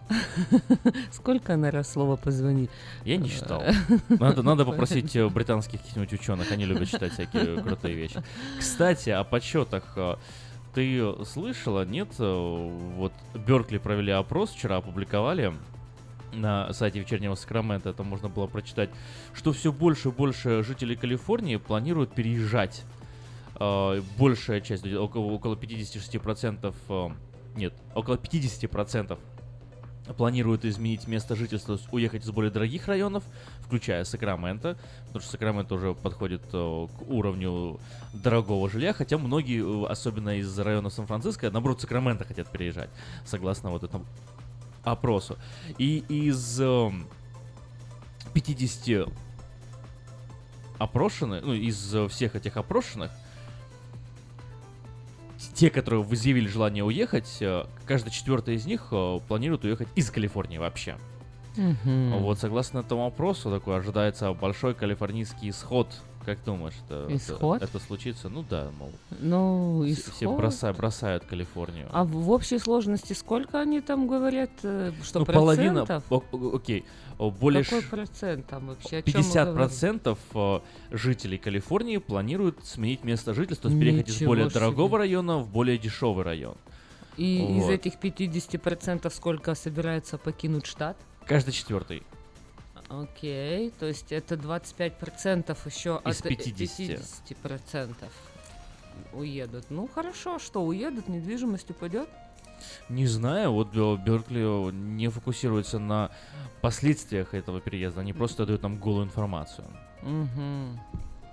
Сколько 1.13 1.55
она 1.55 1.71
раз 1.71 1.93
слово 1.93 2.17
«позвони»? 2.17 2.69
Я 3.05 3.17
не 3.17 3.29
читал. 3.29 3.63
Надо, 4.23 4.43
надо 4.51 4.65
попросить 4.65 5.15
э, 5.17 5.29
британских 5.29 5.81
каких-нибудь 5.81 6.13
ученых, 6.13 6.53
они 6.53 6.65
любят 6.65 6.89
читать 6.89 7.13
всякие 7.13 7.61
крутые 7.63 7.95
вещи. 7.95 8.23
Кстати, 8.59 9.11
о 9.11 9.25
подсчетах. 9.25 9.85
э, 9.97 10.17
Ты 10.75 11.03
слышала, 11.25 11.85
нет? 11.85 12.09
э, 12.19 12.71
Вот 12.97 13.13
Беркли 13.35 13.79
провели 13.79 14.13
опрос, 14.13 14.51
вчера 14.51 14.77
опубликовали 14.77 15.53
на 16.33 16.73
сайте 16.73 16.99
вечернего 17.01 17.35
Сакрамента, 17.35 17.91
это 17.91 18.03
можно 18.05 18.29
было 18.31 18.47
прочитать, 18.47 18.89
что 19.35 19.53
все 19.53 19.71
больше 19.71 20.09
и 20.09 20.13
больше 20.13 20.63
жителей 20.63 20.97
Калифорнии 20.97 21.57
планируют 21.57 22.15
переезжать. 22.15 22.85
Большая 24.19 24.61
часть, 24.63 24.85
около, 24.87 25.31
около 25.31 25.55
56%, 25.57 26.75
э, 26.89 27.09
нет, 27.55 27.75
около 27.95 28.17
50% 28.17 29.19
планируют 30.13 30.65
изменить 30.65 31.07
место 31.07 31.37
жительства, 31.37 31.79
уехать 31.91 32.25
из 32.25 32.31
более 32.31 32.51
дорогих 32.51 32.87
районов, 32.89 33.23
включая 33.61 34.05
Сакраменто, 34.05 34.77
потому 35.07 35.23
что 35.23 35.31
Сакраменто 35.33 35.75
уже 35.75 35.95
подходит 35.95 36.43
э, 36.53 36.87
к 36.99 37.03
уровню 37.11 37.79
дорогого 38.13 38.69
жилья, 38.69 38.93
хотя 38.93 39.19
многие, 39.19 39.63
э, 39.63 39.87
особенно 39.89 40.39
из 40.39 40.59
района 40.59 40.91
Сан-Франциско, 40.91 41.51
наоборот, 41.51 41.81
Сакраменто 41.81 42.25
хотят 42.25 42.51
переезжать, 42.51 42.91
согласно 43.25 43.71
вот 43.71 43.83
этому 43.83 44.05
опросу. 44.85 45.37
И 45.79 46.05
из 46.09 46.61
эм, 46.61 47.07
50 48.35 49.09
опрошенных, 50.79 51.45
ну, 51.45 51.53
из 51.55 51.95
всех 52.11 52.35
этих 52.35 52.57
опрошенных, 52.57 53.13
те, 55.63 55.71
которые 55.71 56.03
изъявили 56.11 56.49
желание 56.49 56.83
уехать, 56.83 57.37
э, 57.39 57.67
каждый 57.87 58.11
четвертый 58.11 58.57
из 58.57 58.67
них 58.67 58.89
э, 58.91 59.21
планирует 59.29 59.63
уехать 59.63 59.87
из 59.95 60.11
Калифорнии 60.11 60.59
вообще. 60.59 60.97
Мгм. 61.57 62.19
Вот 62.19 62.41
согласно 62.41 62.81
этому 62.81 63.07
опросу, 63.07 63.49
такой 63.49 63.77
ожидается 63.77 64.33
большой 64.33 64.75
калифорнийский 64.75 65.51
исход. 65.51 65.87
Как 66.25 66.39
думаешь, 66.45 66.75
это, 66.87 67.05
это- 67.07 67.17
Исход? 67.17 67.63
Это, 67.63 67.79
случится? 67.81 68.29
Ну 68.29 68.45
да, 68.49 68.71
мол. 68.79 68.93
Ну, 69.21 69.83
все- 69.87 69.95
Все 70.11 70.25
исход. 70.27 70.37
броса- 70.39 70.73
бросают 70.73 71.25
Калифорнию. 71.25 71.89
А 71.93 72.05
в 72.05 72.31
общей 72.31 72.59
сложности 72.59 73.13
сколько 73.13 73.61
они 73.61 73.81
там 73.81 74.07
говорят? 74.07 74.51
э, 74.63 74.93
Что, 75.03 75.21
ну, 75.21 75.27
половина, 75.27 75.85
процентов? 75.85 76.05
о- 76.33 76.57
окей, 76.57 76.85
более 77.19 77.65
Какой 77.65 77.83
ш- 77.83 77.89
процент 77.89 78.47
там 78.47 78.69
вообще? 78.69 78.99
О 78.99 79.03
чём 79.03 79.13
мы 79.17 79.23
50% 79.23 80.19
э, 80.35 80.61
жителей 80.93 81.39
Калифорнии 81.39 81.97
планируют 81.99 82.65
сменить 82.65 83.03
место 83.05 83.35
жительства, 83.35 83.69
то 83.71 83.75
есть 83.77 83.81
переехать 83.81 84.09
из 84.09 84.15
Ничего 84.17 84.29
более 84.31 84.49
себе. 84.51 84.61
дорогого 84.61 84.99
района 84.99 85.39
в 85.39 85.49
более 85.49 85.79
дешевый 85.79 86.25
район. 86.25 86.55
И 87.17 87.59
из 87.59 87.65
Вот. 87.65 87.71
этих 87.73 87.99
50% 87.99 89.13
сколько 89.15 89.55
собирается 89.55 90.19
покинуть 90.19 90.67
штат? 90.67 90.97
Каждый 91.27 91.53
четвертый. 91.53 92.03
Окей, 92.93 93.71
то 93.71 93.87
есть 93.87 94.13
это 94.13 94.35
25% 94.35 95.57
еще 95.65 96.01
Из 96.05 96.21
от 96.21 96.27
э, 96.27 96.29
50. 96.29 97.01
50% 97.45 97.95
уедут. 99.15 99.65
Ну 99.71 99.89
хорошо, 99.89 100.39
что 100.39 100.63
уедут, 100.63 101.09
недвижимость 101.09 101.71
упадет? 101.71 102.09
Не 102.91 103.07
знаю, 103.07 103.53
вот 103.53 103.75
Бер- 103.75 103.97
Беркли 103.97 104.73
не 104.73 105.09
фокусируется 105.09 105.79
на 105.79 106.11
последствиях 106.61 107.33
этого 107.35 107.61
переезда, 107.61 108.03
они 108.03 108.13
просто 108.13 108.45
дают 108.45 108.63
нам 108.63 108.79
голую 108.79 109.07
информацию. 109.07 109.67
Угу. 110.03 110.79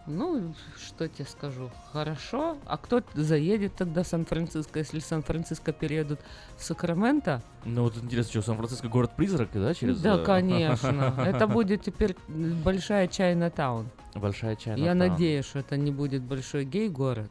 Ну, 0.10 0.56
что 0.84 1.08
тебе 1.08 1.26
скажу, 1.26 1.70
хорошо. 1.94 2.58
А 2.66 2.78
кто 2.78 3.04
заедет 3.14 3.76
тогда 3.76 4.02
в 4.02 4.08
Сан-Франциско, 4.08 4.80
если 4.80 5.00
Сан-Франциско 5.00 5.72
переедут 5.72 6.20
в 6.58 6.64
Сакраменто? 6.64 7.44
Ну 7.64 7.84
вот 7.84 7.96
интересно, 7.96 8.32
что 8.32 8.42
Сан-Франциско 8.42 8.88
город-призрак, 8.88 9.50
да, 9.54 9.72
через... 9.76 10.02
Да, 10.02 10.16
э, 10.16 10.26
конечно. 10.26 11.14
Это 11.26 11.48
будет 11.48 11.84
теперь 11.84 12.16
большая 12.28 13.08
Чайна-таун. 13.08 13.86
Большая 14.16 14.56
чайная 14.56 14.84
Я 14.84 14.96
надеюсь, 14.96 15.46
что 15.46 15.60
это 15.60 15.78
не 15.78 15.92
будет 15.92 16.24
большой 16.24 16.66
гей-город. 16.66 17.30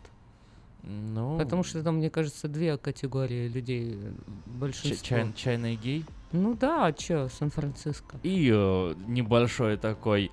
Ну... 0.85 1.37
Потому 1.37 1.65
что 1.65 1.83
там, 1.83 1.97
мне 1.97 2.09
кажется, 2.09 2.47
две 2.47 2.79
категории 2.79 3.49
людей. 3.49 3.99
э, 4.01 4.13
Большинство. 4.47 5.05
чай- 5.05 5.33
чайный 5.35 5.75
гей. 5.75 6.05
Ну 6.31 6.55
да, 6.55 6.87
а 6.87 6.93
чё, 6.93 7.29
Сан-Франциско. 7.29 8.19
И 8.23 8.49
э, 8.55 8.95
небольшой 9.09 9.77
такой 9.77 10.31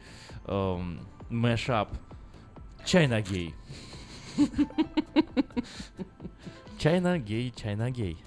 мэшап. 1.30 1.90
Чайна 2.86 3.22
гей. 3.22 3.54
Чайна 6.78 7.18
гей, 7.18 7.54
чайна 7.56 7.90
гей. 7.90 8.18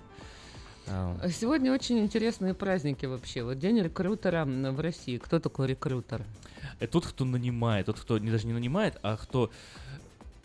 А, 0.86 1.16
А 1.22 1.28
Сегодня 1.30 1.72
очень 1.72 1.98
интересные 1.98 2.54
праздники 2.54 3.06
вообще. 3.06 3.42
Вот 3.44 3.58
день 3.58 3.78
рекрутера 3.80 4.44
в 4.46 4.80
России. 4.80 5.18
Кто 5.18 5.38
такой 5.38 5.66
рекрутер? 5.68 6.24
э, 6.80 6.86
Тот, 6.86 7.06
кто 7.06 7.24
нанимает, 7.24 7.86
тот, 7.86 8.00
кто 8.00 8.18
не, 8.18 8.30
даже 8.30 8.46
не 8.46 8.52
нанимает, 8.54 8.98
а 9.02 9.16
кто 9.16 9.50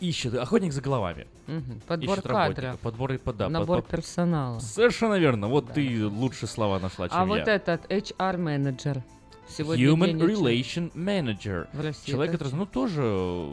ищет, 0.02 0.36
охотник 0.36 0.74
за 0.74 0.82
головами. 0.82 1.28
Мгм. 1.48 1.82
Подбор 1.88 2.18
Ищет 2.20 2.28
кадров. 2.30 2.80
Подбор 2.82 3.14
и 3.14 3.18
пода. 3.18 3.50
Набор 3.50 3.78
под- 3.82 3.86
под- 3.88 3.92
персонала. 3.98 4.60
Совершенно 4.60 5.18
верно. 5.18 5.48
Вот 5.48 5.74
ты 5.74 6.06
лучше 6.08 6.46
слова 6.46 6.80
нашла, 6.80 7.08
чем 7.10 7.18
А 7.18 7.22
я. 7.22 7.26
вот 7.26 7.48
этот 7.48 7.90
HR-менеджер. 7.90 9.02
Сегодня 9.48 9.86
Human 9.86 10.18
HR. 10.18 10.28
Relation 10.36 10.92
Manager. 10.94 11.68
В 11.74 11.82
России 11.82 12.12
Человек, 12.12 12.36
это 12.36 12.44
который, 12.46 12.58
ну, 12.60 12.66
тоже 12.66 13.50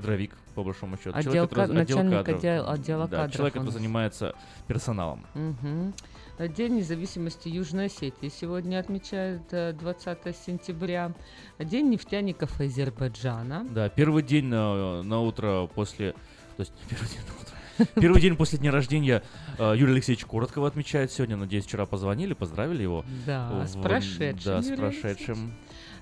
кадровик, 0.00 0.36
по 0.54 0.62
большому 0.62 0.96
счету. 0.96 1.10
Отдел 1.16 1.32
Человек, 1.32 1.50
который- 1.50 1.66
ка- 1.68 1.72
начальник 1.74 2.12
кадров. 2.18 2.38
отдел- 2.38 2.68
отдела 2.70 3.08
да, 3.08 3.16
кадров 3.16 3.34
Человек, 3.34 3.54
который 3.54 3.70
занимается 3.72 4.34
персоналом. 4.66 5.26
Мгм. 5.34 5.94
День 6.38 6.76
независимости 6.76 7.48
Южной 7.48 7.86
Осетии 7.86 8.28
сегодня 8.28 8.78
отмечают 8.78 9.42
э, 9.52 9.72
20 9.72 10.34
сентября. 10.36 11.12
День 11.58 11.88
нефтяников 11.88 12.60
Азербайджана. 12.60 13.66
Да, 13.70 13.88
первый 13.88 14.22
день 14.22 14.46
на, 14.46 15.02
на 15.02 15.20
утро 15.20 15.66
после... 15.74 16.12
То 16.56 16.60
есть, 16.60 16.72
первый 16.90 17.08
день 17.08 17.20
на 17.26 17.34
утро... 17.40 17.56
Первый 18.00 18.20
день 18.22 18.36
после 18.36 18.58
дня 18.58 18.70
рождения 18.70 19.22
э, 19.58 19.74
Юрий 19.76 19.92
Алексеевич 19.92 20.24
Короткого 20.24 20.66
отмечает 20.66 21.10
сегодня. 21.12 21.36
Надеюсь, 21.36 21.64
вчера 21.64 21.84
позвонили, 21.86 22.32
поздравили 22.34 22.82
его. 22.82 23.04
Да, 23.26 23.66
с 23.66 23.74
В- 23.74 23.82
прошедшим, 23.82 24.38
Да, 24.44 24.62
с 24.62 24.68
прошедшим. 24.76 25.52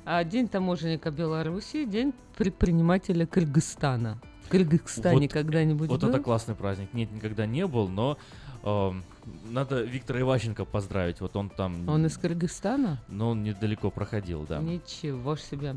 А 0.04 0.22
День 0.22 0.48
таможенника 0.48 1.10
Беларуси, 1.10 1.86
День 1.86 2.12
предпринимателя 2.36 3.26
Кыргызстана. 3.26 4.18
В 4.44 4.50
Кыргызстане 4.50 5.22
Вот- 5.22 5.32
когда-нибудь 5.32 5.88
Вот 5.88 6.02
был? 6.02 6.10
это 6.10 6.20
классный 6.20 6.54
праздник. 6.54 6.92
Нет, 6.92 7.10
никогда 7.10 7.46
не 7.46 7.66
был, 7.66 7.88
но 7.88 8.18
эм, 8.62 9.02
надо 9.50 9.82
Виктора 9.82 10.20
Иващенко 10.20 10.66
поздравить. 10.66 11.20
Вот 11.20 11.34
он 11.36 11.48
там... 11.48 11.88
Он 11.88 12.04
из 12.04 12.18
Кыргызстана? 12.18 13.02
Но 13.08 13.30
он 13.30 13.42
недалеко 13.42 13.90
проходил, 13.90 14.44
да. 14.46 14.58
Ничего 14.58 15.36
себе. 15.36 15.76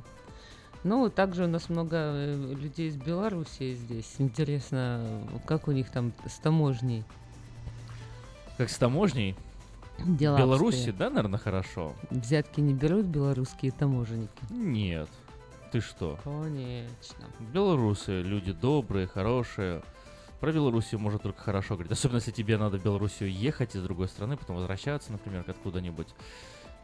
Ну, 0.84 1.10
также 1.10 1.46
у 1.46 1.48
нас 1.48 1.70
много 1.70 1.96
э, 1.98 2.54
людей 2.54 2.90
из 2.90 2.98
Белоруссии 2.98 3.74
здесь. 3.74 4.16
Интересно, 4.20 5.06
как 5.46 5.70
у 5.70 5.72
них 5.72 5.90
там 5.90 6.12
с 6.26 6.38
таможней? 6.40 7.04
Как 8.58 8.70
с 8.70 8.78
таможней. 8.78 9.36
Дела 10.06 10.36
В 10.36 10.40
Беларуси, 10.40 10.92
да, 10.92 11.10
наверное, 11.10 11.40
хорошо? 11.40 11.94
Взятки 12.10 12.62
не 12.62 12.74
берут 12.74 13.06
белорусские 13.06 13.72
таможенники? 13.72 14.32
Нет. 14.50 15.10
Ты 15.72 15.82
что? 15.82 16.18
Конечно. 16.24 17.26
Белорусы 17.52 18.22
люди 18.22 18.52
добрые, 18.54 19.08
хорошие. 19.08 19.82
Про 20.40 20.52
Белоруссию 20.54 21.00
можно 21.00 21.20
только 21.20 21.42
хорошо 21.42 21.74
говорить. 21.74 21.92
Особенно, 21.92 22.18
если 22.18 22.32
тебе 22.32 22.58
надо 22.58 22.78
в 22.78 22.84
Белоруссию 22.84 23.32
ехать 23.32 23.76
из 23.76 23.82
другой 23.82 24.08
страны, 24.08 24.38
потом 24.38 24.58
возвращаться, 24.58 25.12
например, 25.12 25.44
откуда-нибудь. 25.48 26.08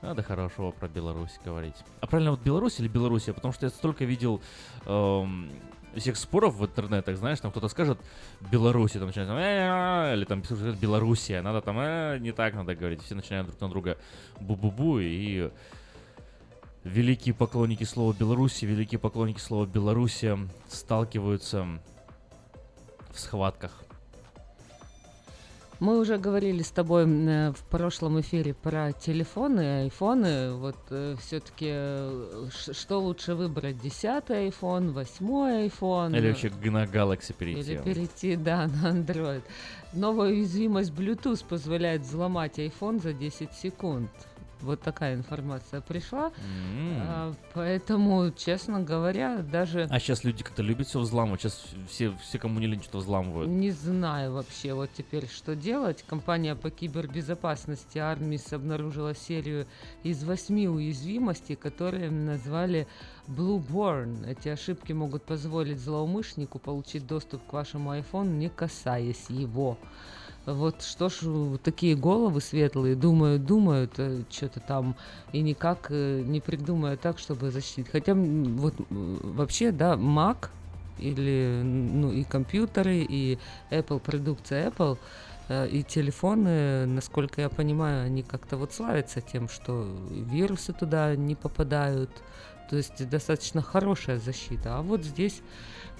Надо 0.02 0.22
хорошего 0.22 0.72
про 0.72 0.90
Беларусь 0.90 1.40
говорить. 1.46 1.76
А 2.02 2.08
правильно, 2.08 2.32
вот 2.32 2.42
Беларусь 2.42 2.80
или 2.80 2.90
Белоруссия? 2.90 3.32
Потому 3.32 3.54
что 3.54 3.68
я 3.68 3.70
столько 3.70 4.04
видел 4.04 4.42
эм, 4.86 5.50
всех 6.00 6.18
споров 6.18 6.56
в 6.56 6.66
интернетах, 6.66 7.18
знаешь, 7.18 7.40
там 7.40 7.52
кто-то 7.52 7.68
скажет 7.68 8.00
Беларусь, 8.52 8.94
там 8.94 9.08
начинает 9.08 9.30
«Э-э-э», 9.30 10.16
или 10.16 10.26
там 10.26 10.42
Белоруссия, 10.80 11.42
надо 11.42 11.62
там 11.62 11.78
«Э, 11.80 12.18
не 12.20 12.32
так 12.32 12.54
надо 12.54 12.76
говорить, 12.76 13.02
все 13.02 13.16
начинают 13.16 13.48
друг 13.48 13.62
на 13.62 13.70
друга 13.70 13.98
бу-бу-бу, 14.40 15.00
и 15.02 15.52
великие 16.84 17.34
поклонники 17.34 17.84
слова 17.84 18.14
Беларуси, 18.14 18.66
великие 18.66 19.00
поклонники 19.00 19.40
слова 19.40 19.66
Белоруссия 19.66 20.38
сталкиваются 20.68 21.68
в 23.12 23.20
схватках. 23.20 23.83
Мы 25.84 26.00
уже 26.00 26.18
говорили 26.18 26.62
с 26.62 26.72
тобой 26.72 27.04
э, 27.04 27.52
в 27.52 27.62
прошлом 27.70 28.22
эфире 28.22 28.54
про 28.54 28.94
телефоны, 28.94 29.82
айфоны. 29.82 30.54
Вот 30.54 30.78
все-таки 31.20 31.74
что 32.50 33.00
лучше 33.02 33.36
выбрать? 33.36 33.82
Десятый 33.82 34.48
iPhone, 34.48 34.94
восьмой 34.94 35.68
iPhone? 35.68 36.18
Или 36.18 36.30
вообще 36.30 36.50
на 36.72 36.86
Galaxy 36.86 37.34
перейти. 37.34 37.74
Или 37.74 37.82
перейти, 37.82 38.38
да, 38.38 38.68
на 38.68 38.92
Android. 38.94 39.42
Новая 39.92 40.30
уязвимость 40.30 40.92
Bluetooth 40.92 41.44
позволяет 41.50 42.04
взломать 42.04 42.60
iPhone 42.60 43.02
за 43.02 43.12
10 43.12 43.52
секунд. 43.52 44.10
Вот 44.64 44.82
такая 44.82 45.16
информация 45.16 45.82
пришла. 45.82 46.28
М. 46.28 46.98
А, 47.02 47.34
поэтому, 47.54 48.32
честно 48.32 48.82
говоря, 48.82 49.38
даже 49.40 49.88
А 49.90 50.00
сейчас 50.00 50.24
люди 50.24 50.44
как-то 50.44 50.64
любят 50.64 50.88
все 50.88 51.00
взламывать. 51.00 51.42
Сейчас 51.42 51.66
все, 51.90 52.14
все 52.22 52.40
кому 52.40 52.60
не 52.60 52.68
лень, 52.68 52.82
что 52.82 53.00
взламывают. 53.00 53.50
не 53.50 53.72
знаю 53.72 54.34
вообще 54.34 54.74
вот 54.74 54.90
теперь, 54.98 55.28
что 55.28 55.56
делать. 55.56 56.04
Компания 56.08 56.56
по 56.56 56.70
кибербезопасности 56.70 57.98
Armis 57.98 58.54
обнаружила 58.56 59.14
серию 59.14 59.68
из 60.04 60.24
восьми 60.24 60.68
уязвимостей, 60.68 61.56
которые 61.56 62.10
назвали 62.10 62.88
Blueborn. 63.28 64.28
Эти 64.30 64.50
ошибки 64.50 64.94
могут 64.94 65.24
позволить 65.24 65.80
злоумышленнику 65.80 66.60
получить 66.60 67.06
доступ 67.06 67.46
к 67.46 67.54
вашему 67.54 67.94
iPhone, 67.94 68.38
не 68.38 68.50
касаясь 68.50 69.30
его. 69.30 69.78
Вот 70.46 70.82
что 70.82 71.08
ж 71.08 71.20
э, 71.24 71.58
такие 71.64 71.96
головы 71.96 72.42
светлые 72.42 72.96
думают, 72.96 73.46
думают 73.46 73.94
что-то 74.30 74.60
там 74.60 74.96
и 75.32 75.42
никак 75.42 75.88
э, 75.90 76.22
не 76.22 76.42
придумают 76.42 77.00
так, 77.00 77.18
чтобы 77.18 77.50
защитить. 77.50 77.88
Хотя 77.90 78.14
вот 78.14 78.74
вообще, 78.90 79.72
да, 79.72 79.94
Mac 79.94 80.50
или 81.00 81.62
ну 81.64 82.12
и 82.12 82.24
компьютеры, 82.24 82.98
и 82.98 83.40
Apple 83.72 84.00
продукция 84.00 84.70
Apple 84.70 84.98
э, 85.48 85.68
и 85.70 85.84
телефоны, 85.84 86.86
насколько 86.88 87.42
я 87.42 87.50
понимаю, 87.50 88.06
они 88.06 88.22
как-то 88.22 88.58
вот 88.58 88.74
славятся 88.74 89.22
тем, 89.22 89.48
что 89.48 89.88
вирусы 90.12 90.74
туда 90.74 91.16
не 91.16 91.36
попадают. 91.36 92.12
То 92.70 92.78
есть 92.78 93.08
достаточно 93.10 93.62
хорошая 93.62 94.20
защита. 94.20 94.78
А 94.78 94.82
вот 94.82 95.04
здесь 95.04 95.42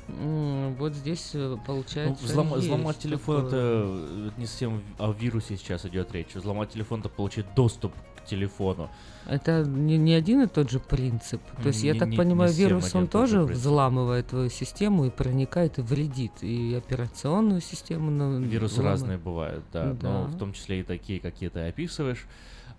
вот 0.08 0.94
здесь 0.94 1.32
э, 1.34 1.50
Ну, 1.50 1.58
получается 1.66 2.26
взлома- 2.26 2.56
есть 2.56 2.66
взломать 2.68 2.98
телефон 2.98 3.44
такое. 3.46 3.48
это 3.48 3.58
э, 3.58 4.30
не 4.38 4.46
совсем 4.46 4.82
о 5.00 5.12
вирусе 5.12 5.58
сейчас 5.58 5.86
идет 5.86 6.12
речь. 6.12 6.36
Взломать 6.36 6.70
телефон 6.72 7.00
это 7.00 7.10
получить 7.10 7.46
доступ 7.56 7.94
к 8.18 8.26
телефону. 8.26 8.90
Это 9.26 9.64
не, 9.64 9.98
не 9.98 10.14
один 10.14 10.42
и 10.42 10.48
тот 10.48 10.70
же 10.70 10.80
принцип. 10.80 11.42
То 11.62 11.68
есть, 11.70 11.84
я 11.84 11.94
Не- 11.94 12.00
так 12.00 12.10
не- 12.10 12.18
понимаю, 12.18 12.52
не 12.52 12.58
вирус 12.58 12.94
он 12.96 13.08
тоже 13.08 13.42
взламывает 13.44 14.28
твою 14.28 14.50
систему 14.50 15.06
и 15.06 15.10
проникает 15.10 15.80
и 15.80 15.82
вредит. 15.82 16.32
И 16.42 16.74
операционную 16.76 17.62
систему. 17.62 18.12
Вирусы 18.40 18.76
взламывает. 18.76 18.92
разные 19.02 19.18
бывают, 19.18 19.64
да, 19.72 19.86
но 20.02 20.24
Да. 20.24 20.24
в 20.26 20.38
том 20.38 20.54
числе 20.54 20.82
и 20.82 20.84
такие, 20.84 21.20
какие 21.20 21.50
ты 21.50 21.62
описываешь, 21.62 22.26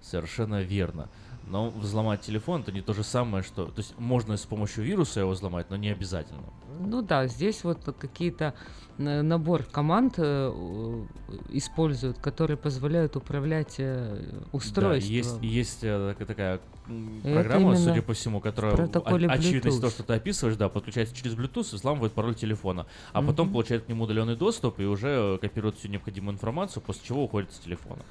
совершенно 0.03 0.61
верно. 0.63 1.09
Но 1.46 1.68
взломать 1.70 2.22
телефон 2.22 2.62
это 2.62 2.72
не 2.72 2.80
то 2.80 2.94
же 2.94 3.04
самое, 3.04 3.44
что... 3.44 3.66
То 3.66 3.78
есть 3.78 3.94
можно 3.98 4.37
с 4.37 4.46
помощью 4.46 4.83
вируса 4.85 5.20
его 5.20 5.33
взломать, 5.33 5.68
но 5.68 5.76
не 5.76 5.90
обязательно. 5.90 6.40
Ну 6.80 7.02
да, 7.02 7.26
здесь 7.26 7.64
вот 7.64 7.80
какие-то 7.98 8.54
э, 8.98 9.22
набор 9.22 9.62
команд 9.64 10.14
э, 10.16 11.04
используют, 11.50 12.18
которые 12.18 12.57
позволяют 12.57 13.16
управлять 13.16 13.74
э, 13.78 14.40
устройством. 14.52 15.11
Да, 15.11 15.16
есть, 15.16 15.38
есть 15.42 15.80
так- 15.83 16.26
такая 16.26 16.61
программа, 17.22 17.76
судя 17.76 18.02
по 18.02 18.14
всему, 18.14 18.40
которая 18.40 18.72
в 18.72 18.76
протоколе 18.76 19.28
о- 19.28 19.33
очевидно 19.33 19.68
из 19.68 19.78
того, 19.78 19.90
что 19.90 20.02
ты 20.02 20.14
описываешь, 20.14 20.57
да, 20.57 20.68
подключается 20.70 21.14
через 21.14 21.35
Bluetooth 21.37 21.72
и 21.72 21.76
взламывает 21.76 22.12
пароль 22.14 22.35
телефона. 22.35 22.87
А 23.12 23.20
потом 23.22 23.46
Мгм. 23.48 23.52
получает 23.54 23.85
к 23.85 23.88
нему 23.88 24.04
удаленный 24.04 24.37
доступ 24.37 24.80
и 24.80 24.85
уже 24.85 25.38
копирует 25.38 25.76
всю 25.76 25.88
необходимую 25.88 26.35
информацию, 26.35 26.83
после 26.83 27.02
чего 27.07 27.24
уходит 27.24 27.52
с 27.52 27.59
телефона. 27.59 28.02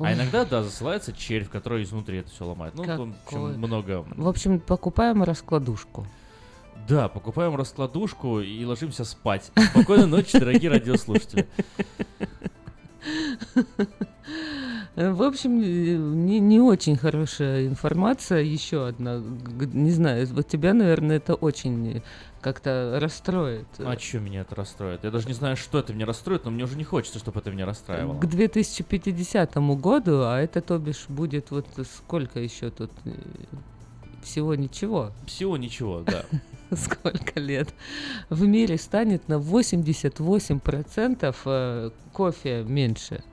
А 0.00 0.12
иногда, 0.14 0.44
да, 0.44 0.62
засылается 0.62 1.12
червь, 1.12 1.48
который 1.50 1.82
изнутри 1.82 2.18
это 2.18 2.30
все 2.30 2.44
ломает. 2.44 2.74
Ну, 2.74 2.84
там, 2.84 3.12
в 3.12 3.24
Какой. 3.24 3.50
общем, 3.50 3.60
много. 3.60 4.04
В 4.16 4.28
общем, 4.28 4.60
покупаем 4.60 5.22
раскладушку. 5.22 6.06
Да, 6.88 7.08
покупаем 7.08 7.54
раскладушку 7.56 8.40
и 8.40 8.64
ложимся 8.64 9.04
спать. 9.04 9.50
Спокойной 9.70 10.06
ночи, 10.06 10.38
дорогие 10.38 10.70
радиослушатели. 10.70 11.46
В 14.96 15.22
общем, 15.22 15.60
не, 16.26 16.40
не 16.40 16.60
очень 16.60 16.96
хорошая 16.96 17.66
информация. 17.66 18.40
Еще 18.40 18.88
одна. 18.88 19.22
Не 19.72 19.90
знаю, 19.92 20.26
вот 20.32 20.48
тебя, 20.48 20.74
наверное, 20.74 21.16
это 21.16 21.34
очень 21.34 22.02
как-то 22.40 22.98
расстроит. 23.00 23.66
А 23.78 23.98
что 23.98 24.18
меня 24.18 24.42
это 24.42 24.54
расстроит? 24.54 25.04
Я 25.04 25.10
даже 25.10 25.26
не 25.26 25.34
знаю, 25.34 25.56
что 25.56 25.78
это 25.78 25.92
меня 25.92 26.06
расстроит, 26.06 26.44
но 26.44 26.50
мне 26.50 26.64
уже 26.64 26.76
не 26.76 26.84
хочется, 26.84 27.18
чтобы 27.18 27.40
это 27.40 27.50
меня 27.50 27.66
расстраивало. 27.66 28.18
К 28.18 28.26
2050 28.26 29.56
году, 29.80 30.22
а 30.24 30.38
это, 30.40 30.60
то 30.60 30.78
бишь, 30.78 31.06
будет 31.08 31.50
вот 31.50 31.66
сколько 31.96 32.40
еще 32.40 32.70
тут? 32.70 32.90
э, 33.04 33.10
Всего 34.22 34.54
ничего. 34.54 35.12
Всего 35.26 35.56
ничего, 35.56 36.00
да. 36.00 36.24
Сколько 36.76 37.40
лет? 37.40 37.68
В 38.28 38.46
мире 38.46 38.78
станет 38.78 39.28
на 39.28 39.34
88% 39.34 41.36
э, 41.44 41.90
кофе 42.12 42.62
меньше. 42.62 43.24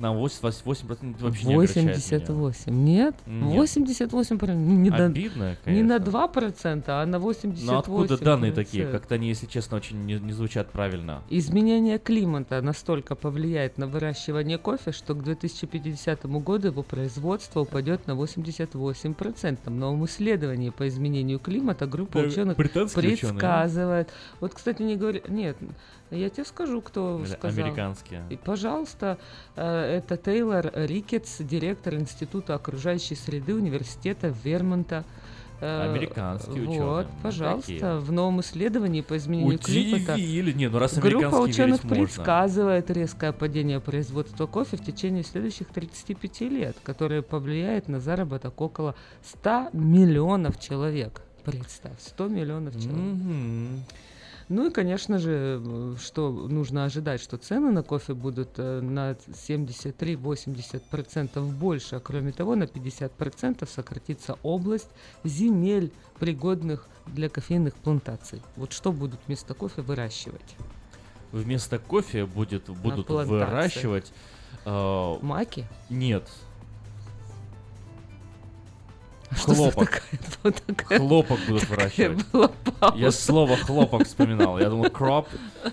На 0.00 0.14
88% 0.14 1.14
это 1.14 1.24
вообще 1.24 1.46
не 1.46 1.54
огорчает 1.54 1.86
меня. 1.86 1.94
88. 1.94 2.72
Нет? 2.84 3.14
Нет. 3.26 3.54
88 3.56 4.38
не, 4.56 4.88
на- 4.90 5.04
Обидно, 5.06 5.56
не 5.66 5.82
на 5.82 5.98
конечно. 6.00 6.10
2%, 6.10 6.84
а 6.86 7.04
на 7.04 7.16
88%. 7.16 7.58
Но 7.64 7.78
откуда 7.78 8.16
данные 8.18 8.52
такие? 8.52 8.86
Как-то 8.86 9.16
они, 9.16 9.28
если 9.28 9.44
честно, 9.46 9.76
очень 9.76 9.98
не, 10.06 10.14
не 10.18 10.32
звучат 10.32 10.70
правильно. 10.72 11.22
Изменение 11.28 11.98
климата 11.98 12.62
настолько 12.62 13.14
повлияет 13.14 13.76
на 13.76 13.86
выращивание 13.86 14.56
кофе, 14.56 14.92
что 14.92 15.14
к 15.14 15.22
2050 15.22 16.24
году 16.42 16.68
его 16.68 16.82
производство 16.82 17.60
упадет 17.60 18.06
на 18.06 18.12
88%. 18.12 19.58
В 19.66 19.70
новом 19.70 20.06
исследовании 20.06 20.70
по 20.70 20.88
изменению 20.88 21.38
климата 21.38 21.86
группа 21.86 22.22
Да, 22.22 22.28
ученых 22.28 22.58
ученые, 22.58 22.86
да? 22.94 23.00
предсказывает. 23.00 24.08
Вот, 24.40 24.54
кстати, 24.54 24.80
не 24.80 24.96
говори... 24.96 25.22
Нет, 25.28 25.58
я 26.10 26.28
тебе 26.30 26.44
скажу, 26.44 26.80
кто 26.80 27.24
сказал. 27.26 27.64
американские. 27.64 28.24
И, 28.30 28.36
пожалуйста, 28.36 29.18
э, 29.56 29.98
это 29.98 30.16
Тейлор 30.16 30.70
Рикетс, 30.74 31.38
директор 31.40 31.94
Института 31.94 32.54
окружающей 32.54 33.14
среды 33.14 33.54
Университета 33.54 34.34
Вермонта. 34.44 35.04
Э, 35.60 35.90
Американские 35.90 36.62
ученые. 36.62 36.82
Вот, 36.82 37.06
Ну, 37.06 37.12
пожалуйста, 37.22 37.72
такие. 37.72 37.98
в 37.98 38.12
новом 38.12 38.40
исследовании 38.40 39.02
по 39.02 39.16
изменению 39.18 39.58
климата. 39.58 40.16
Не, 40.16 40.68
ну 40.68 40.78
раз 40.78 40.98
группа 40.98 41.36
ученых 41.36 41.58
верить 41.58 41.84
можно. 41.84 41.88
предсказывает 42.06 42.90
резкое 42.90 43.32
падение 43.32 43.78
производства 43.78 44.46
кофе 44.46 44.78
в 44.78 44.84
течение 44.84 45.22
следующих 45.22 45.68
35 45.68 46.40
лет, 46.50 46.76
которое 46.82 47.20
повлияет 47.20 47.88
на 47.88 48.00
заработок 48.00 48.58
около 48.60 48.94
100 49.22 49.68
миллионов 49.74 50.58
человек. 50.58 51.20
Представь, 51.44 52.00
100 52.00 52.28
миллионов 52.28 52.74
человек. 52.74 52.94
Мгм. 52.94 53.84
Ну 54.50 54.66
и, 54.66 54.70
конечно 54.70 55.18
же, 55.20 55.62
что 56.02 56.30
нужно 56.32 56.84
ожидать, 56.84 57.20
что 57.20 57.36
цены 57.36 57.70
на 57.70 57.84
кофе 57.84 58.14
будут 58.14 58.58
э, 58.58 58.80
на 58.80 59.12
73-80% 59.12 61.40
больше, 61.52 61.94
а 61.94 62.00
кроме 62.00 62.32
того 62.32 62.56
на 62.56 62.64
50% 62.64 63.68
сократится 63.68 64.36
область 64.42 64.88
земель, 65.22 65.92
пригодных 66.18 66.88
для 67.06 67.28
кофейных 67.28 67.76
плантаций. 67.76 68.42
Вот 68.56 68.72
что 68.72 68.90
будут 68.90 69.20
вместо 69.28 69.54
кофе 69.54 69.82
выращивать? 69.82 70.56
Вместо 71.30 71.78
кофе 71.78 72.26
будет, 72.26 72.68
будут 72.70 73.08
выращивать... 73.08 74.12
э, 74.64 75.16
Маки? 75.22 75.64
Нет. 75.90 76.28
Хлопок. 79.30 80.02
такая- 80.42 80.98
Хлопок 80.98 81.38
будут 81.46 81.68
выращивать. 81.68 82.24
Я 82.96 83.12
слово 83.12 83.56
хлопок 83.56 84.06
вспоминал. 84.06 84.58
Я 84.58 84.70
думал, 84.70 84.90
кроп. 84.90 85.28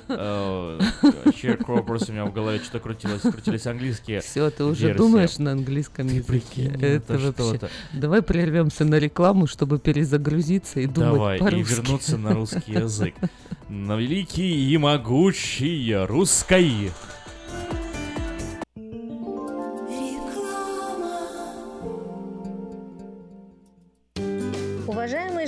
Sharecroppers 0.08 2.10
у 2.10 2.12
меня 2.12 2.26
в 2.26 2.34
голове 2.34 2.60
что-то 2.60 2.80
крутилось. 2.80 3.22
Крутились 3.22 3.66
английские 3.66 4.22
Все, 4.22 4.50
ты 4.50 4.64
уже 4.64 4.94
думаешь 4.94 5.38
на 5.38 5.52
английском 5.52 6.08
языке. 6.08 6.24
прикинь, 6.24 6.82
это 6.82 7.20
что-то. 7.20 7.70
Давай 7.94 8.22
прервемся 8.22 8.86
на 8.86 8.96
рекламу, 8.96 9.48
чтобы 9.48 9.80
перезагрузиться 9.80 10.80
и 10.80 10.86
думать 10.86 11.40
Давай, 11.40 11.60
и 11.60 11.64
вернуться 11.64 12.18
на 12.18 12.34
русский 12.34 12.74
язык. 12.74 13.16
На 13.70 13.96
великий 13.96 14.72
и 14.72 14.78
могучий 14.78 15.96
русский. 16.06 16.92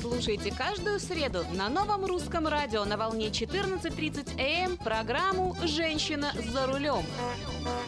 Слушайте 0.00 0.52
каждую 0.54 0.98
среду 1.00 1.44
на 1.54 1.68
новом 1.68 2.04
русском 2.04 2.46
радио 2.46 2.84
на 2.84 2.96
волне 2.96 3.28
14.30 3.28 4.40
АМ 4.40 4.76
программу 4.76 5.56
«Женщина 5.62 6.32
за 6.52 6.66
рулем». 6.66 7.04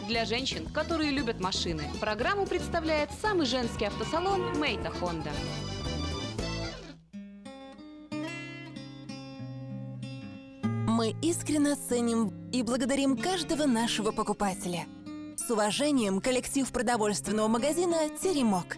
Для 0.07 0.25
женщин, 0.25 0.67
которые 0.67 1.11
любят 1.11 1.39
машины, 1.39 1.83
программу 1.99 2.45
представляет 2.45 3.09
самый 3.21 3.45
женский 3.45 3.85
автосалон 3.85 4.59
«Мейта 4.59 4.89
Хонда». 4.89 5.31
Мы 10.87 11.15
искренне 11.21 11.75
ценим 11.75 12.49
и 12.51 12.61
благодарим 12.61 13.17
каждого 13.17 13.65
нашего 13.65 14.11
покупателя. 14.11 14.85
С 15.35 15.49
уважением, 15.49 16.21
коллектив 16.21 16.71
продовольственного 16.71 17.47
магазина 17.47 18.09
«Теремок». 18.21 18.77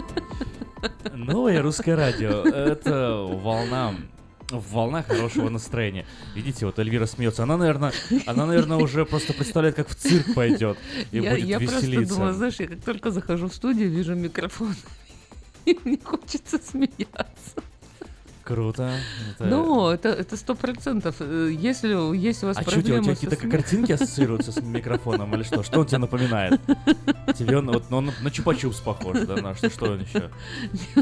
Новое 1.13 1.61
русское 1.61 1.95
радио. 1.95 2.41
Это 2.43 3.17
волна 3.29 3.95
в 4.49 4.73
волнах 4.73 5.07
хорошего 5.07 5.49
настроения. 5.49 6.05
Видите, 6.35 6.65
вот 6.65 6.77
Эльвира 6.79 7.05
смеется. 7.05 7.43
Она, 7.43 7.57
наверное, 7.57 7.93
она, 8.25 8.45
наверное, 8.45 8.77
уже 8.77 9.05
просто 9.05 9.33
представляет, 9.33 9.75
как 9.75 9.87
в 9.87 9.95
цирк 9.95 10.33
пойдет 10.33 10.77
и 11.11 11.19
я, 11.19 11.31
будет 11.31 11.45
я 11.45 11.57
веселиться. 11.57 11.87
просто 11.95 12.15
думаю, 12.15 12.33
знаешь, 12.33 12.55
я 12.59 12.67
как 12.67 12.81
только 12.81 13.11
захожу 13.11 13.47
в 13.47 13.53
студию, 13.53 13.89
вижу 13.89 14.15
микрофон, 14.15 14.75
и 15.65 15.77
мне 15.83 15.97
хочется 16.03 16.59
смеяться. 16.59 17.63
Круто. 18.43 18.91
Это- 19.35 19.45
Ну, 19.45 19.89
это 19.89 20.35
сто 20.35 20.55
процентов. 20.55 21.15
Э, 21.19 21.49
Если 21.51 21.89
есть 22.17 22.43
у 22.43 22.47
вас 22.47 22.57
А 22.57 22.61
что 22.61 22.79
у 22.79 22.81
тебя, 22.81 22.95
у 22.95 22.97
проблемы 22.97 23.03
тебя 23.03 23.13
какие-то 23.29 23.35
смехом- 23.47 23.51
картинки 23.51 23.91
ассоциируются 23.91 24.51
с 24.51 24.61
микрофоном 24.61 25.33
или 25.35 25.43
что? 25.43 25.63
Что 25.63 25.79
он 25.81 25.85
тебе 25.85 25.99
напоминает? 25.99 26.59
Тебе 27.37 27.57
он 27.59 27.71
вот 27.71 27.85
ну, 27.89 27.97
он 27.97 28.05
на 28.21 28.27
чупа-чупс 28.29 28.81
похож, 28.83 29.19
да? 29.21 29.35
На 29.37 29.55
что, 29.55 29.69
что 29.69 29.91
он 29.91 30.01
еще? 30.01 30.29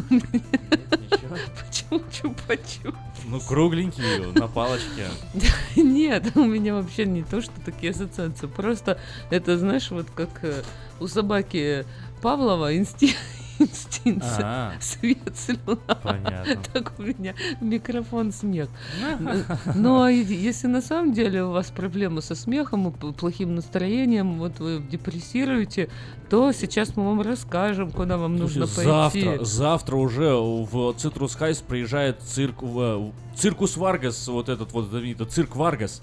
Почему 1.68 2.02
чупа-чуп? 2.12 2.96
Ну, 3.26 3.40
кругленький, 3.40 4.04
на 4.34 4.48
палочке. 4.48 5.08
Нет, 5.76 6.36
у 6.36 6.44
меня 6.46 6.74
вообще 6.76 7.06
не 7.06 7.24
то, 7.24 7.42
что 7.42 7.54
такие 7.64 7.92
ассоциации. 7.92 8.48
Просто 8.48 9.00
это, 9.30 9.58
знаешь, 9.58 9.92
вот 9.92 10.08
как 10.16 10.30
э, 10.44 10.64
у 11.00 11.08
собаки 11.08 11.86
Павлова 12.22 12.76
инстинкт, 12.76 13.16
инстинкт 13.60 14.26
А. 14.42 14.74
свет, 14.80 15.18
слюна. 15.36 15.78
Понятно. 16.04 16.62
Так 16.74 16.94
у 16.98 17.04
меня 17.04 17.34
микрофон 17.62 18.32
смех. 18.32 18.70
И- 19.00 20.34
если 20.40 20.68
на 20.68 20.82
самом 20.82 21.14
деле 21.14 21.44
у 21.44 21.52
вас 21.52 21.68
проблемы 21.72 22.22
со 22.22 22.36
смехом, 22.36 22.92
плохим 22.92 23.56
настроением, 23.56 24.40
вот 24.40 24.60
вы 24.60 24.82
депрессируете, 24.90 25.90
то 26.30 26.52
сейчас 26.52 26.96
мы 26.96 27.06
вам 27.06 27.22
расскажем, 27.22 27.92
куда 27.92 28.18
вам 28.18 28.36
нужно 28.38 28.68
пойти. 28.68 28.84
завтра, 28.84 29.44
завтра 29.44 29.96
уже 29.96 30.34
в 30.36 30.94
Citrus 30.94 31.36
Heights 31.36 31.60
приезжает 31.60 32.22
цирк, 32.22 32.64
Circus 33.36 33.78
Vargas, 33.78 34.28
вот 34.28 34.50
этот 34.50 34.72
вот 34.74 34.90
знаменитый 34.90 35.28
цирк 35.28 35.56
Варгас, 35.56 36.02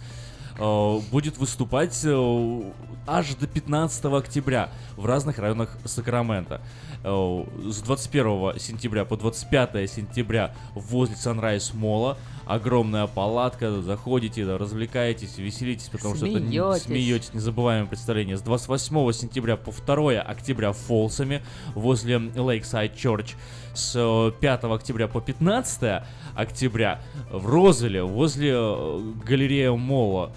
будет 0.59 1.39
выступать 1.39 2.01
э, 2.05 2.63
аж 3.07 3.35
до 3.35 3.47
15 3.47 4.05
октября 4.07 4.71
в 4.97 5.07
разных 5.07 5.39
районах 5.39 5.77
Сакрамента. 5.85 6.61
Э, 7.05 7.45
С 7.65 7.83
21 7.83 8.59
сентября 8.59 9.05
по 9.05 9.17
25 9.17 9.91
сентября 9.91 10.55
возле 10.75 11.15
Sunrise 11.15 11.77
Mall 11.77 12.09
а 12.09 12.17
огромная 12.47 13.07
палатка, 13.07 13.83
заходите, 13.83 14.45
развлекаетесь, 14.57 15.37
веселитесь, 15.37 15.89
потому 15.89 16.15
что 16.15 16.27
это 16.27 16.39
смеетесь, 16.79 17.35
незабываемое 17.35 17.89
представление. 17.89 18.37
С 18.37 18.43
28 18.43 19.13
сентября 19.13 19.57
по 19.57 19.73
2 19.73 20.21
октября 20.21 20.73
в 20.73 20.77
Фолсами 20.77 21.43
возле 21.75 22.17
Lakeside 22.17 22.95
Church. 22.95 23.35
С 23.75 23.95
э, 23.97 24.33
5 24.41 24.65
октября 24.65 25.09
по 25.09 25.21
15 25.21 26.03
октября 26.35 27.01
в 27.31 27.47
Розеле 27.47 28.03
возле 28.03 28.53
э, 28.55 29.13
галереи 29.25 29.69
Мола. 29.69 30.33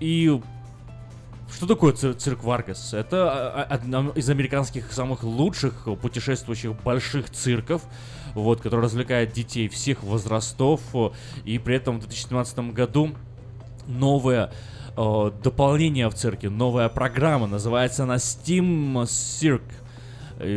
И 0.00 0.40
что 1.54 1.66
такое 1.66 1.92
цир- 1.92 2.14
цирк 2.14 2.42
Варгас? 2.42 2.94
Это 2.94 3.30
а, 3.30 3.62
а, 3.62 3.74
одна 3.74 4.10
из 4.14 4.30
американских 4.30 4.92
самых 4.92 5.22
лучших 5.22 5.88
путешествующих 6.00 6.80
больших 6.82 7.30
цирков, 7.30 7.82
вот, 8.34 8.60
который 8.60 8.82
развлекает 8.82 9.32
детей 9.32 9.68
всех 9.68 10.02
возрастов. 10.02 10.80
И 11.44 11.58
при 11.58 11.76
этом 11.76 11.96
в 11.96 12.00
2017 12.00 12.72
году 12.72 13.10
новое 13.86 14.52
э, 14.96 15.30
дополнение 15.42 16.08
в 16.08 16.14
цирке, 16.14 16.48
новая 16.48 16.88
программа, 16.88 17.46
называется 17.46 18.04
она 18.04 18.16
Steam 18.16 18.94
Cirque. 19.02 19.72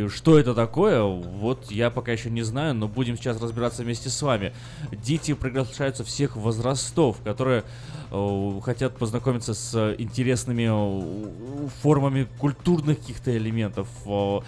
Что 0.08 0.38
это 0.38 0.54
такое? 0.54 1.02
Вот 1.02 1.70
я 1.70 1.90
пока 1.90 2.12
еще 2.12 2.30
не 2.30 2.42
знаю, 2.42 2.74
но 2.74 2.88
будем 2.88 3.16
сейчас 3.16 3.40
разбираться 3.40 3.82
вместе 3.82 4.08
с 4.08 4.22
вами. 4.22 4.52
Дети 4.92 5.34
приглашаются 5.34 6.04
всех 6.04 6.36
возрастов, 6.36 7.18
которые 7.22 7.64
э, 8.10 8.60
хотят 8.62 8.96
познакомиться 8.96 9.52
с 9.52 9.94
интересными 9.98 10.68
э, 10.70 11.68
формами 11.82 12.26
культурных 12.38 12.98
каких-то 12.98 13.36
элементов. 13.36 13.88
э, 14.06 14.40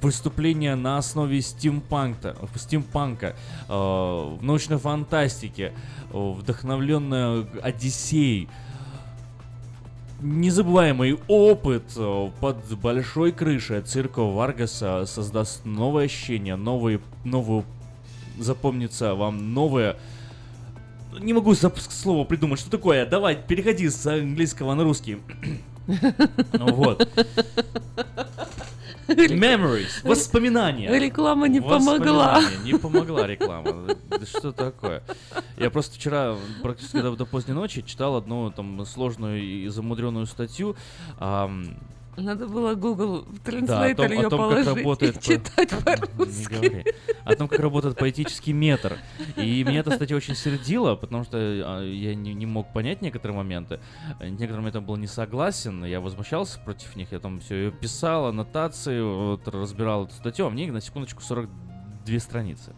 Преступления 0.00 0.74
на 0.74 0.98
основе 0.98 1.40
стимпанка, 1.40 2.34
стимпанка 2.56 3.36
э, 3.68 3.72
в 3.72 4.38
научной 4.42 4.78
фантастике, 4.78 5.72
э, 6.10 6.32
вдохновленная 6.38 7.46
Одиссей, 7.62 8.48
незабываемый 10.22 11.18
опыт 11.28 11.84
э, 11.96 12.30
под 12.40 12.56
большой 12.78 13.32
крышей 13.32 13.82
цирка 13.82 14.22
Варгаса 14.22 15.04
создаст 15.06 15.64
новое 15.64 16.04
ощущение, 16.04 16.56
новые, 16.56 17.00
новую, 17.24 17.64
запомнится 18.38 19.14
вам 19.14 19.52
новое... 19.52 19.96
Не 21.20 21.34
могу 21.34 21.54
слово 21.54 22.24
придумать, 22.24 22.60
что 22.60 22.70
такое. 22.70 23.04
Давай, 23.04 23.36
переходи 23.36 23.88
с 23.88 24.06
английского 24.06 24.72
на 24.74 24.84
русский. 24.84 25.18
Ну 25.86 26.74
Вот. 26.74 27.06
Memories, 29.08 30.02
воспоминания. 30.02 30.98
Реклама 30.98 31.48
не 31.48 31.60
помогла. 31.60 32.40
Не 32.64 32.74
помогла 32.74 33.26
реклама. 33.26 33.96
Да 34.08 34.26
что 34.26 34.52
такое? 34.52 35.02
Я 35.56 35.70
просто 35.70 35.96
вчера 35.96 36.36
практически 36.62 37.00
до, 37.00 37.14
до 37.16 37.26
поздней 37.26 37.54
ночи 37.54 37.82
читал 37.82 38.16
одну 38.16 38.50
там 38.50 38.84
сложную 38.86 39.42
и 39.42 39.68
замудренную 39.68 40.26
статью. 40.26 40.76
Надо 42.16 42.46
было 42.46 42.74
Google 42.74 43.24
да, 43.24 43.30
о 43.30 43.50
Translator 43.50 43.94
том, 43.94 44.12
ее 44.12 44.26
о 44.26 44.30
том, 44.30 44.30
как 44.30 44.38
положить 44.38 44.66
работает 44.66 45.16
и 45.16 45.20
читать 45.22 45.70
по-русски. 45.84 46.84
О 47.24 47.34
том, 47.34 47.48
как 47.48 47.58
работает 47.58 47.96
поэтический 47.96 48.52
метр. 48.52 48.98
И 49.36 49.64
меня 49.64 49.80
эта 49.80 49.92
статья 49.92 50.16
очень 50.16 50.34
сердила, 50.34 50.94
потому 50.94 51.24
что 51.24 51.38
а, 51.38 51.82
я 51.82 52.14
не, 52.14 52.34
не 52.34 52.44
мог 52.44 52.70
понять 52.72 53.00
некоторые 53.00 53.36
моменты. 53.36 53.80
Некоторым 54.20 54.58
моментам 54.58 54.84
был 54.84 54.96
не 54.96 55.06
согласен, 55.06 55.84
я 55.86 56.00
возмущался 56.00 56.60
против 56.60 56.96
них. 56.96 57.12
Я 57.12 57.18
там 57.18 57.40
все 57.40 57.56
ее 57.56 57.70
писал, 57.72 58.26
аннотации, 58.26 59.00
вот, 59.00 59.48
разбирал 59.48 60.04
эту 60.04 60.14
статью, 60.14 60.46
а 60.46 60.50
мне 60.50 60.70
на 60.70 60.82
секундочку 60.82 61.22
42 61.22 62.18
страницы. 62.18 62.74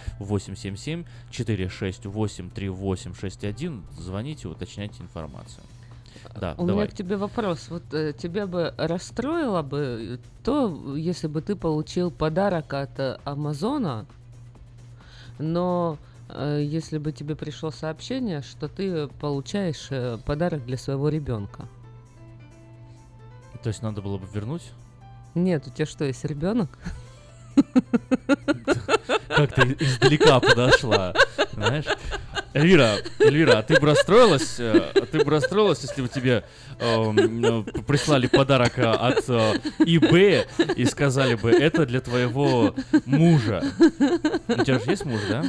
877-468-3861. 3.51 3.81
Звоните, 3.97 4.47
уточняйте 4.47 5.03
информацию. 5.03 5.63
Да, 6.39 6.55
У 6.57 6.65
давай. 6.65 6.85
меня 6.85 6.87
к 6.87 6.95
тебе 6.95 7.17
вопрос. 7.17 7.67
Вот 7.69 7.93
э, 7.93 8.13
тебя 8.13 8.47
бы 8.47 8.73
расстроило 8.77 9.61
бы 9.61 10.19
то, 10.43 10.95
если 10.95 11.27
бы 11.27 11.41
ты 11.41 11.55
получил 11.55 12.11
подарок 12.11 12.73
от 12.73 12.99
э, 12.99 13.17
Амазона, 13.23 14.05
но 15.39 15.97
э, 16.29 16.61
если 16.63 16.97
бы 16.97 17.11
тебе 17.11 17.35
пришло 17.35 17.71
сообщение, 17.71 18.41
что 18.41 18.67
ты 18.67 19.07
получаешь 19.07 19.87
э, 19.91 20.17
подарок 20.25 20.65
для 20.65 20.77
своего 20.77 21.09
ребенка. 21.09 21.67
То 23.63 23.69
есть 23.69 23.81
надо 23.81 24.01
было 24.01 24.17
бы 24.17 24.27
вернуть? 24.33 24.63
Нет, 25.35 25.67
у 25.67 25.69
тебя 25.69 25.85
что, 25.85 26.05
есть 26.05 26.23
ребенок? 26.25 26.69
Как 29.27 29.53
ты 29.53 29.75
издалека 29.79 30.39
подошла, 30.39 31.13
знаешь? 31.53 31.85
Эльвира, 32.55 32.95
Эльвира, 33.19 33.59
а 33.59 33.63
ты 33.63 33.77
бы 33.81 33.87
расстроилась, 33.87 34.55
э, 34.59 34.91
а 34.95 35.05
ты 35.05 35.23
бы 35.25 35.29
расстроилась, 35.29 35.81
если 35.83 36.01
бы 36.01 36.07
тебе 36.07 36.45
эм, 36.79 37.43
э, 37.43 37.63
прислали 37.85 38.27
подарок 38.27 38.79
э, 38.79 38.83
от 38.83 39.25
э, 39.27 39.59
eBay 39.79 40.45
и 40.75 40.85
сказали 40.85 41.35
бы, 41.35 41.51
это 41.51 41.85
для 41.85 41.99
твоего 41.99 42.73
мужа. 43.05 43.61
У 44.47 44.63
тебя 44.63 44.79
же 44.79 44.89
есть 44.91 45.03
муж, 45.03 45.19
да? 45.29 45.43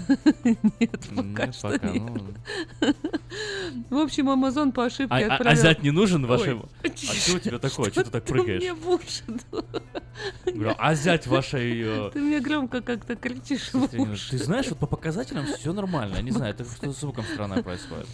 Нет, 0.80 1.00
пока 1.14 1.46
Нет, 1.46 1.54
что 1.54 1.68
пока, 1.70 1.88
нет. 1.90 2.02
ну. 2.02 2.94
В 3.90 3.98
общем, 4.02 4.28
Амазон 4.28 4.72
по 4.72 4.86
ошибке 4.86 5.06
А- 5.14 5.18
а- 5.18 5.26
а 5.30 5.34
отправил... 5.34 5.60
зять 5.62 5.82
не 5.84 5.92
нужен 5.92 6.24
Ой, 6.24 6.28
вашим? 6.30 6.68
А 6.82 6.88
что 6.96 7.36
у 7.36 7.38
тебя 7.38 7.58
такое? 7.60 7.90
Чё 7.92 8.02
ты 8.02 8.10
так 8.10 8.24
что 8.24 8.32
прыгаешь? 8.34 8.62
мне? 8.62 8.74
Говорю, 10.46 10.74
а 10.78 10.94
зять 10.94 11.26
вашей... 11.26 11.82
э, 11.84 12.10
Ты 12.12 12.18
мне 12.20 12.40
громко 12.40 12.80
как-то 12.80 13.14
кричишь 13.16 13.70
в. 13.72 13.86
Ты 13.88 14.38
знаешь, 14.38 14.66
вот 14.68 14.78
по 14.78 14.86
показателям 14.86 15.46
все 15.46 15.72
нормально. 15.72 16.16
Я 16.16 16.22
не 16.22 16.30
знаю, 16.30 16.54
это 16.54 16.64
что 16.64 16.92
звуком 17.00 17.24
странное 17.24 17.62
происходит. 17.62 18.08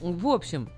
В 0.00 0.26
общем, 0.28 0.68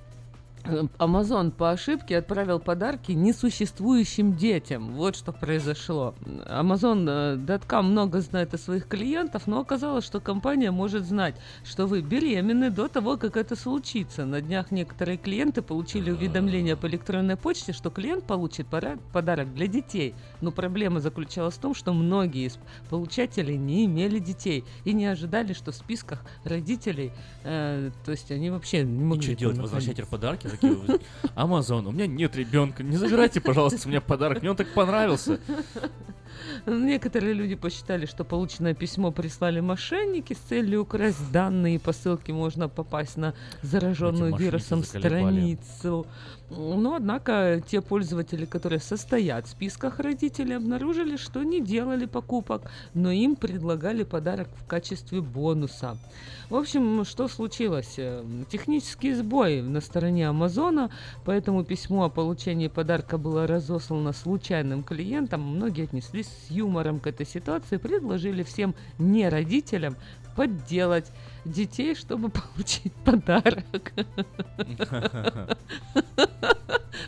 Амазон 0.99 1.51
по 1.51 1.71
ошибке 1.71 2.19
отправил 2.19 2.59
подарки 2.59 3.13
несуществующим 3.13 4.35
детям. 4.35 4.95
Вот 4.95 5.17
что 5.17 5.33
произошло. 5.33 6.15
Amazon.com 6.25 7.87
много 7.87 8.21
знает 8.21 8.55
о 8.55 8.59
своих 8.59 8.89
клиентов, 8.89 9.47
но 9.47 9.61
оказалось, 9.61 10.05
что 10.05 10.21
компания 10.21 10.71
может 10.71 11.05
знать, 11.05 11.37
что 11.65 11.87
вы 11.87 12.01
беременны 12.01 12.71
до 12.71 12.89
того, 12.89 13.17
как 13.17 13.37
это 13.37 13.57
случится. 13.57 14.25
На 14.25 14.41
днях 14.41 14.71
некоторые 14.71 15.17
клиенты 15.19 15.63
получили 15.63 16.11
уведомление 16.11 16.77
по 16.77 16.87
электронной 16.87 17.37
почте, 17.37 17.73
что 17.73 17.91
клиент 17.91 18.25
получит 18.25 18.67
подарок 18.67 19.55
для 19.55 19.67
детей. 19.67 20.15
Но 20.41 20.51
проблема 20.51 21.01
заключалась 21.01 21.55
в 21.55 21.59
том, 21.59 21.75
что 21.75 21.93
многие 21.93 22.47
из 22.47 22.59
получателей 22.91 23.57
не 23.57 23.87
имели 23.87 24.19
детей 24.19 24.65
и 24.85 24.93
не 24.93 25.07
ожидали, 25.07 25.53
что 25.53 25.73
в 25.73 25.75
списках 25.75 26.25
родителей, 26.45 27.13
э, 27.45 27.91
то 28.05 28.11
есть 28.11 28.31
они 28.31 28.51
вообще 28.51 28.83
не 28.83 29.05
могли... 29.05 29.21
И 29.21 29.33
что 29.33 29.41
делать? 29.41 29.59
Возвращать 29.59 30.07
подарки? 30.09 30.47
Такие, 30.57 30.99
Амазон, 31.35 31.87
у 31.87 31.93
меня 31.93 32.07
нет 32.07 32.37
ребенка, 32.37 32.83
не 32.83 32.97
забирайте, 32.97 33.41
пожалуйста, 33.41 33.87
у 33.87 33.91
меня 33.91 34.01
подарок, 34.01 34.41
мне 34.41 34.51
он 34.51 34.57
так 34.57 34.69
понравился. 34.75 35.39
Некоторые 36.67 37.33
люди 37.33 37.55
посчитали, 37.55 38.07
что 38.07 38.25
полученное 38.25 38.75
письмо 38.75 39.11
прислали 39.11 39.61
мошенники 39.61 40.33
с 40.33 40.39
целью 40.39 40.83
украсть 40.83 41.31
данные. 41.33 41.79
По 41.79 41.93
ссылке 41.93 42.33
можно 42.33 42.69
попасть 42.69 43.17
на 43.17 43.35
зараженную 43.63 44.37
вирусом 44.37 44.83
страницу. 44.83 46.07
Но, 46.49 46.95
однако, 46.95 47.61
те 47.67 47.81
пользователи, 47.81 48.45
которые 48.45 48.79
состоят 48.79 49.47
в 49.47 49.51
списках 49.51 49.99
родителей, 49.99 50.57
обнаружили, 50.57 51.17
что 51.17 51.43
не 51.43 51.61
делали 51.61 52.07
покупок, 52.07 52.71
но 52.95 53.11
им 53.11 53.35
предлагали 53.35 54.05
подарок 54.05 54.49
в 54.57 54.67
качестве 54.67 55.21
бонуса. 55.21 55.99
В 56.49 56.55
общем, 56.55 57.05
что 57.05 57.27
случилось? 57.27 57.99
Технический 58.49 59.13
сбой 59.15 59.61
на 59.61 59.81
стороне 59.81 60.29
Амазона, 60.29 60.91
поэтому 61.25 61.65
письмо 61.65 62.05
о 62.05 62.11
получении 62.11 62.69
подарка 62.69 63.19
было 63.19 63.47
разослано 63.49 64.13
случайным 64.13 64.85
клиентам. 64.85 65.43
Многие 65.43 65.85
отнеслись 65.85 66.29
с 66.29 66.51
юмором 66.51 67.01
к 67.01 67.09
этой 67.09 67.27
ситуации, 67.27 67.77
предложили 67.77 68.45
всем 68.45 68.77
не 68.99 69.29
родителям 69.29 69.97
подделать 70.37 71.11
детей, 71.47 71.95
чтобы 71.95 72.29
получить 72.55 72.93
подарок. 73.05 73.93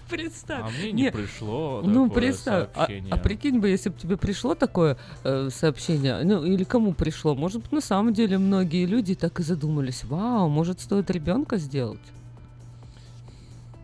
Представь. 0.09 0.61
А 0.65 0.69
мне 0.71 0.93
не, 0.93 1.03
не 1.05 1.11
пришло 1.11 1.83
Ну, 1.85 2.11
представь. 2.11 2.69
Сообщение. 2.75 3.13
А, 3.13 3.17
а 3.17 3.19
прикинь 3.19 3.59
бы, 3.59 3.69
если 3.69 3.91
бы 3.91 3.99
тебе 3.99 4.17
пришло 4.17 4.55
такое 4.55 4.97
э, 5.25 5.49
сообщение, 5.51 6.23
ну, 6.25 6.45
или 6.45 6.65
кому 6.65 6.93
пришло, 6.93 7.35
может 7.35 7.63
быть, 7.63 7.73
на 7.73 7.81
самом 7.81 8.13
деле 8.15 8.39
многие 8.39 8.87
люди 8.87 9.15
так 9.15 9.41
и 9.41 9.43
задумались, 9.43 10.05
вау, 10.05 10.49
может, 10.49 10.81
стоит 10.81 11.11
ребенка 11.11 11.57
сделать? 11.57 12.01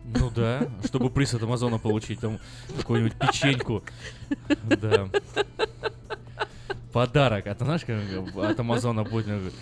Ну 0.05 0.29
да, 0.35 0.67
чтобы 0.85 1.09
приз 1.09 1.33
от 1.33 1.43
Амазона 1.43 1.79
получить, 1.79 2.19
там 2.19 2.39
какую-нибудь 2.77 3.13
печеньку. 3.15 3.83
Да. 4.63 5.09
Подарок. 6.93 7.47
А 7.47 7.55
ты 7.55 7.65
знаешь, 7.65 7.83
как 7.83 7.97
от 8.35 8.59
Амазона 8.59 9.03
будет 9.03 9.53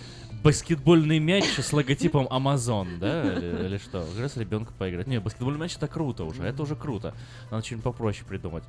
баскетбольный 0.44 1.18
мяч 1.18 1.58
с 1.58 1.72
логотипом 1.72 2.26
Amazon, 2.26 2.98
да, 2.98 3.22
или, 3.22 3.66
или 3.66 3.78
что? 3.78 4.02
Как 4.02 4.20
раз 4.20 4.36
ребенка 4.36 4.72
поиграть. 4.78 5.06
Не, 5.06 5.18
баскетбольный 5.18 5.58
мяч 5.58 5.74
это 5.76 5.88
круто 5.88 6.24
уже, 6.24 6.42
это 6.42 6.62
уже 6.62 6.76
круто. 6.76 7.14
Надо 7.50 7.64
что-нибудь 7.64 7.84
попроще 7.84 8.26
придумать. 8.28 8.62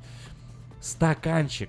Стаканчик. 0.80 1.68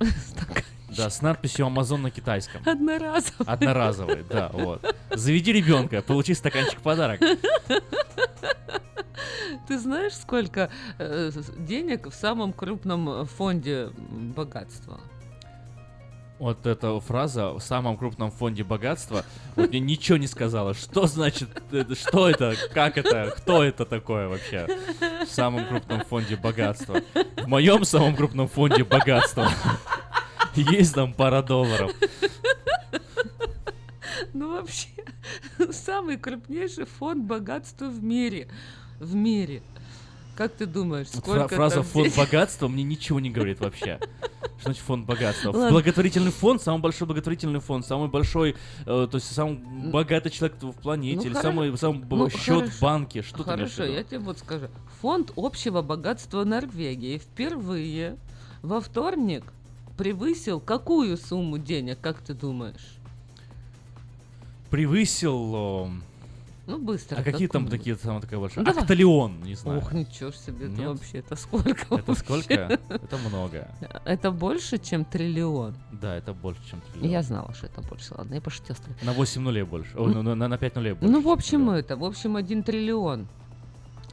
Стаканчик. 0.00 0.64
Да, 0.96 1.08
с 1.08 1.22
надписью 1.22 1.66
Amazon 1.66 1.98
на 1.98 2.10
китайском. 2.10 2.62
Одноразовый. 2.66 3.46
Одноразовый, 3.46 4.24
да, 4.28 4.50
вот. 4.52 4.96
Заведи 5.14 5.52
ребенка, 5.52 6.02
получи 6.02 6.34
стаканчик 6.34 6.80
подарок. 6.80 7.20
Ты 9.68 9.78
знаешь, 9.78 10.14
сколько 10.14 10.70
э, 10.98 11.30
денег 11.58 12.08
в 12.08 12.14
самом 12.14 12.52
крупном 12.52 13.26
фонде 13.26 13.90
богатства? 14.34 14.98
Вот 16.40 16.66
эта 16.66 16.98
фраза 17.00 17.52
в 17.52 17.60
самом 17.60 17.98
крупном 17.98 18.30
фонде 18.30 18.64
богатства 18.64 19.24
вот 19.56 19.68
мне 19.68 19.78
ничего 19.78 20.16
не 20.16 20.26
сказала. 20.26 20.72
Что 20.74 21.06
значит, 21.06 21.50
что 21.92 22.28
это, 22.28 22.56
как 22.72 22.96
это, 22.96 23.34
кто 23.36 23.62
это 23.62 23.84
такое 23.84 24.26
вообще 24.26 24.66
в 25.26 25.30
самом 25.30 25.66
крупном 25.68 26.00
фонде 26.00 26.36
богатства? 26.36 27.02
В 27.36 27.46
моем 27.46 27.84
самом 27.84 28.16
крупном 28.16 28.48
фонде 28.48 28.84
богатства 28.84 29.48
есть 30.56 30.94
там 30.94 31.12
пара 31.12 31.42
долларов. 31.42 31.92
Ну 34.32 34.54
вообще, 34.54 34.88
самый 35.72 36.16
крупнейший 36.16 36.86
фонд 36.86 37.24
богатства 37.24 37.86
в 37.86 38.02
мире. 38.02 38.48
В 38.98 39.14
мире. 39.14 39.62
Как 40.40 40.52
ты 40.52 40.64
думаешь, 40.64 41.08
сколько 41.08 41.54
Фраза 41.54 41.82
«фонд 41.82 42.16
богатства» 42.16 42.66
мне 42.66 42.82
ничего 42.82 43.20
не 43.20 43.28
говорит 43.28 43.60
вообще. 43.60 43.98
Что 44.56 44.64
значит 44.64 44.82
фонд 44.82 45.04
богатства? 45.04 45.52
Ладно. 45.52 45.70
Благотворительный 45.70 46.30
фонд, 46.30 46.62
самый 46.62 46.80
большой 46.80 47.06
благотворительный 47.06 47.60
фонд, 47.60 47.84
самый 47.84 48.08
большой, 48.08 48.56
э, 48.86 49.08
то 49.10 49.10
есть 49.12 49.30
самый 49.30 49.58
богатый 49.90 50.30
человек 50.30 50.56
в 50.62 50.72
планете, 50.72 51.16
ну, 51.16 51.24
или 51.24 51.32
хоро... 51.34 51.42
самый, 51.42 51.76
самый 51.76 52.06
ну, 52.08 52.30
счет 52.30 52.60
хорошо. 52.60 52.70
в 52.70 52.80
банке. 52.80 53.20
Что 53.20 53.42
хорошо, 53.44 53.84
ты 53.84 53.92
я 53.92 54.02
тебе 54.02 54.20
вот 54.20 54.38
скажу. 54.38 54.68
Фонд 55.02 55.30
общего 55.36 55.82
богатства 55.82 56.42
Норвегии 56.44 57.18
впервые 57.18 58.16
во 58.62 58.80
вторник 58.80 59.44
превысил 59.98 60.58
какую 60.58 61.18
сумму 61.18 61.58
денег, 61.58 61.98
как 62.00 62.16
ты 62.22 62.32
думаешь? 62.32 62.96
Превысил 64.70 65.90
ну, 66.70 66.78
быстро. 66.78 67.16
А 67.16 67.22
какие 67.22 67.48
там 67.48 67.66
такие, 67.66 67.96
самые 67.96 68.20
такая 68.20 68.38
большая? 68.38 68.64
Ну, 68.64 68.70
Акталион, 68.70 69.42
не 69.42 69.56
знаю. 69.56 69.78
Ох, 69.78 69.92
ничего 69.92 70.30
себе, 70.30 70.72
это 70.72 70.82
вообще, 70.82 71.18
это 71.18 71.34
сколько 71.34 71.94
Это 71.96 72.14
сколько? 72.14 72.54
Это 72.54 73.18
много. 73.28 73.68
Это 74.04 74.30
больше, 74.30 74.78
чем 74.78 75.04
триллион? 75.04 75.74
Да, 75.92 76.16
это 76.16 76.32
больше, 76.32 76.60
чем 76.70 76.80
триллион. 76.80 77.10
Я 77.10 77.22
знала, 77.22 77.52
что 77.54 77.66
это 77.66 77.82
больше, 77.82 78.14
ладно, 78.16 78.34
я 78.34 78.40
пошутила. 78.40 78.76
На 79.02 79.12
8 79.12 79.42
нулей 79.42 79.62
больше, 79.64 79.90
ну, 79.96 80.22
на, 80.22 80.48
на 80.48 80.58
5 80.58 80.76
нулей 80.76 80.92
больше. 80.92 81.12
Ну, 81.12 81.20
в 81.20 81.28
общем, 81.28 81.70
это, 81.70 81.96
в 81.96 82.04
общем, 82.04 82.36
1 82.36 82.62
триллион 82.62 83.26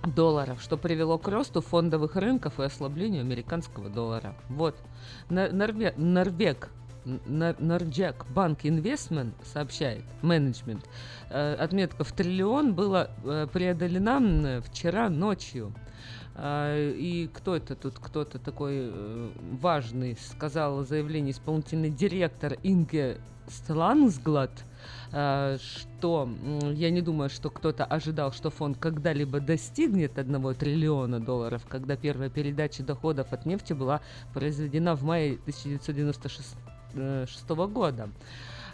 долларов, 0.04 0.62
что 0.62 0.78
привело 0.78 1.18
к 1.18 1.28
росту 1.28 1.62
фондовых 1.62 2.16
рынков 2.16 2.60
и 2.60 2.64
ослаблению 2.64 3.22
американского 3.22 3.90
доллара. 3.90 4.36
Вот. 4.50 4.76
Норвег, 5.30 5.98
Норвег 5.98 6.70
Норджак 7.08 8.26
Банк 8.34 8.60
Инвестмент 8.64 9.34
сообщает, 9.46 10.04
менеджмент, 10.22 10.86
э, 11.30 11.54
отметка 11.54 12.04
в 12.04 12.12
триллион 12.12 12.74
была 12.74 13.10
э, 13.24 13.48
преодолена 13.52 14.62
вчера 14.62 15.10
ночью. 15.10 15.74
Э, 16.36 16.92
и 16.92 17.30
кто 17.34 17.56
это 17.56 17.76
тут, 17.76 17.98
кто-то 18.00 18.40
такой 18.40 18.92
важный, 19.62 20.18
сказал 20.18 20.84
заявление 20.84 21.32
исполнительный 21.32 21.90
директор 21.90 22.58
Инге 22.64 23.20
Стлангсглад, 23.48 24.52
что 25.10 26.30
я 26.74 26.90
не 26.90 27.02
думаю, 27.02 27.30
что 27.30 27.50
кто-то 27.50 27.86
ожидал, 27.86 28.34
что 28.34 28.50
фонд 28.50 28.78
когда-либо 28.78 29.40
достигнет 29.40 30.20
1 30.20 30.56
триллиона 30.56 31.22
долларов, 31.22 31.66
когда 31.70 31.96
первая 31.96 32.30
передача 32.30 32.84
доходов 32.84 33.32
от 33.32 33.46
нефти 33.46 33.72
была 33.72 34.02
произведена 34.34 34.96
в 34.96 35.04
мае 35.04 35.36
1996 35.36 36.58
2006 36.98 37.50
года. 37.72 38.10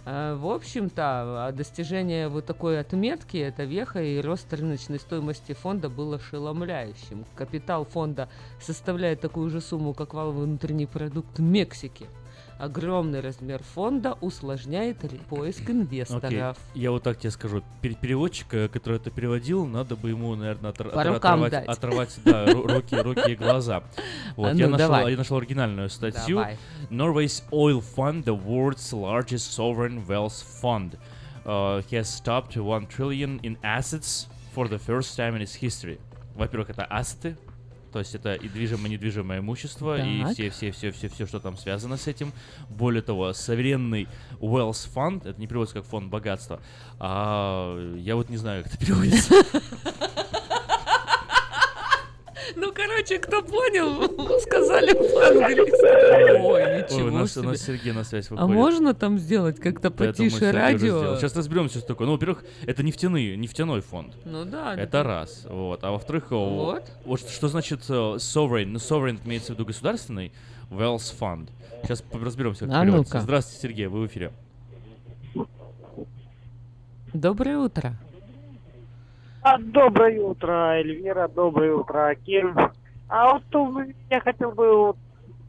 Э, 0.06 0.36
в 0.36 0.48
общем-то, 0.48 1.54
достижение 1.56 2.28
вот 2.28 2.46
такой 2.46 2.80
отметки, 2.80 3.38
это 3.38 3.64
веха 3.64 4.02
и 4.02 4.22
рост 4.22 4.52
рыночной 4.54 5.00
стоимости 5.00 5.54
фонда 5.54 5.90
был 5.90 6.14
ошеломляющим. 6.14 7.26
Капитал 7.36 7.86
фонда 7.86 8.30
составляет 8.60 9.22
такую 9.22 9.50
же 9.50 9.62
сумму, 9.62 9.94
как 9.94 10.14
валовый 10.14 10.46
внутренний 10.46 10.88
продукт 10.88 11.40
Мексики– 11.40 12.08
огромный 12.64 13.20
размер 13.20 13.62
фонда 13.62 14.14
усложняет 14.22 14.98
поиск 15.30 15.70
инвесторов. 15.70 16.24
Okay. 16.24 16.56
Я 16.76 16.92
вот 16.92 17.04
так 17.04 17.20
тебе 17.20 17.32
скажу. 17.32 17.64
Переводчика, 17.82 18.70
который 18.70 18.98
это 18.98 19.12
переводил, 19.12 19.66
надо 19.66 19.96
бы 19.96 20.10
ему, 20.10 20.36
наверное, 20.36 20.72
отр- 20.72 20.90
оторвать, 20.90 21.52
дать. 21.52 21.68
оторвать 21.68 22.20
да, 22.24 22.46
руки, 22.46 22.96
руки 22.96 23.32
и 23.32 23.36
глаза. 23.36 23.84
Вот, 24.36 24.48
а, 24.48 24.54
я, 24.54 24.68
ну, 24.68 24.78
нашел, 24.78 25.08
я 25.08 25.18
нашел 25.18 25.38
оригинальную 25.38 25.90
статью. 25.90 26.38
Давай. 26.38 26.58
Norway's 26.90 27.44
Oil 27.52 27.84
Fund, 27.96 28.24
the 28.24 28.36
world's 28.36 28.92
largest 28.92 29.54
sovereign 29.54 30.06
wealth 30.08 30.44
fund, 30.62 30.98
uh, 31.46 31.82
has 31.92 32.08
stopped 32.08 32.56
1 32.56 32.88
trillion 32.88 33.40
in 33.44 33.58
assets 33.64 34.28
for 34.54 34.68
the 34.68 34.80
first 34.80 35.16
time 35.16 35.36
in 35.36 35.42
its 35.42 35.56
history. 35.56 36.00
Во-первых, 36.36 36.72
это 36.72 36.86
ассеты, 36.86 37.38
то 37.94 38.00
есть 38.00 38.16
это 38.16 38.34
и 38.34 38.50
движимое, 38.50 38.88
и 38.88 38.90
недвижимое 38.90 39.40
имущество, 39.40 39.98
так. 39.98 40.06
и 40.06 40.26
все, 40.34 40.50
все, 40.50 40.72
все, 40.72 40.92
все, 40.92 41.10
все, 41.10 41.28
что 41.28 41.40
там 41.40 41.56
связано 41.56 41.96
с 41.96 42.08
этим. 42.08 42.34
Более 42.70 43.04
того, 43.04 43.32
суверенный 43.34 44.08
Wealth 44.40 44.90
Fund, 44.94 45.28
это 45.30 45.40
не 45.40 45.46
переводится 45.46 45.76
как 45.76 45.86
фонд 45.86 46.10
богатства, 46.10 46.60
а 47.00 47.96
я 47.98 48.16
вот 48.16 48.30
не 48.30 48.38
знаю, 48.38 48.64
как 48.64 48.74
это 48.74 48.84
переводится. 48.84 49.36
Ну, 52.56 52.72
короче, 52.74 53.20
кто 53.20 53.42
понял, 53.42 54.40
сказали 54.42 54.94
по-английски. 54.94 56.40
Ой, 56.42 56.82
ничего 56.84 57.06
Ой, 57.06 57.10
у 57.10 57.12
нас, 57.12 57.38
у 57.38 57.40
себе. 57.42 57.50
нас 57.50 57.62
Сергей 57.62 57.92
на 57.94 58.04
связь 58.04 58.28
А 58.30 58.36
выходит. 58.36 58.56
можно 58.56 58.94
там 58.94 59.18
сделать 59.20 59.60
как-то 59.60 59.92
потише 59.92 60.52
радио? 60.52 61.16
Сейчас 61.18 61.36
разберемся, 61.36 61.80
что 61.80 61.88
такое. 61.88 62.08
Ну, 62.08 62.14
во-первых, 62.14 62.44
это 62.66 62.84
нефтяный, 62.84 63.36
нефтяной 63.38 63.82
фонд. 63.82 64.14
Ну 64.26 64.46
да. 64.46 64.74
Это 64.76 64.92
да. 64.92 65.04
раз. 65.04 65.46
Вот. 65.50 65.84
А 65.84 65.92
во-вторых, 65.92 66.32
о, 66.32 66.50
Вот. 66.50 66.84
вот 67.06 67.20
что 67.22 67.48
значит 67.48 67.82
э, 67.90 67.94
sovereign? 67.94 68.66
Ну, 68.66 68.78
sovereign 68.80 69.20
имеется 69.26 69.54
в 69.54 69.56
виду 69.56 69.66
государственный, 69.66 70.32
wealth 70.70 71.14
fund. 71.20 71.50
Сейчас 71.84 72.04
разберемся, 72.12 72.66
как 72.66 72.76
А 72.76 72.82
переводится. 72.82 73.16
ну-ка. 73.16 73.24
Здравствуйте, 73.24 73.62
Сергей, 73.62 73.88
вы 73.88 74.02
в 74.02 74.08
эфире. 74.08 74.32
Доброе 77.14 77.58
утро. 77.60 77.96
А, 79.46 79.58
доброе 79.58 80.22
утро, 80.22 80.78
Эльвира, 80.78 81.28
доброе 81.28 81.74
утро, 81.74 82.08
Аким. 82.08 82.56
А 83.10 83.34
вот 83.34 83.44
я 84.10 84.22
хотел 84.22 84.52
бы 84.52 84.74
вот 84.74 84.98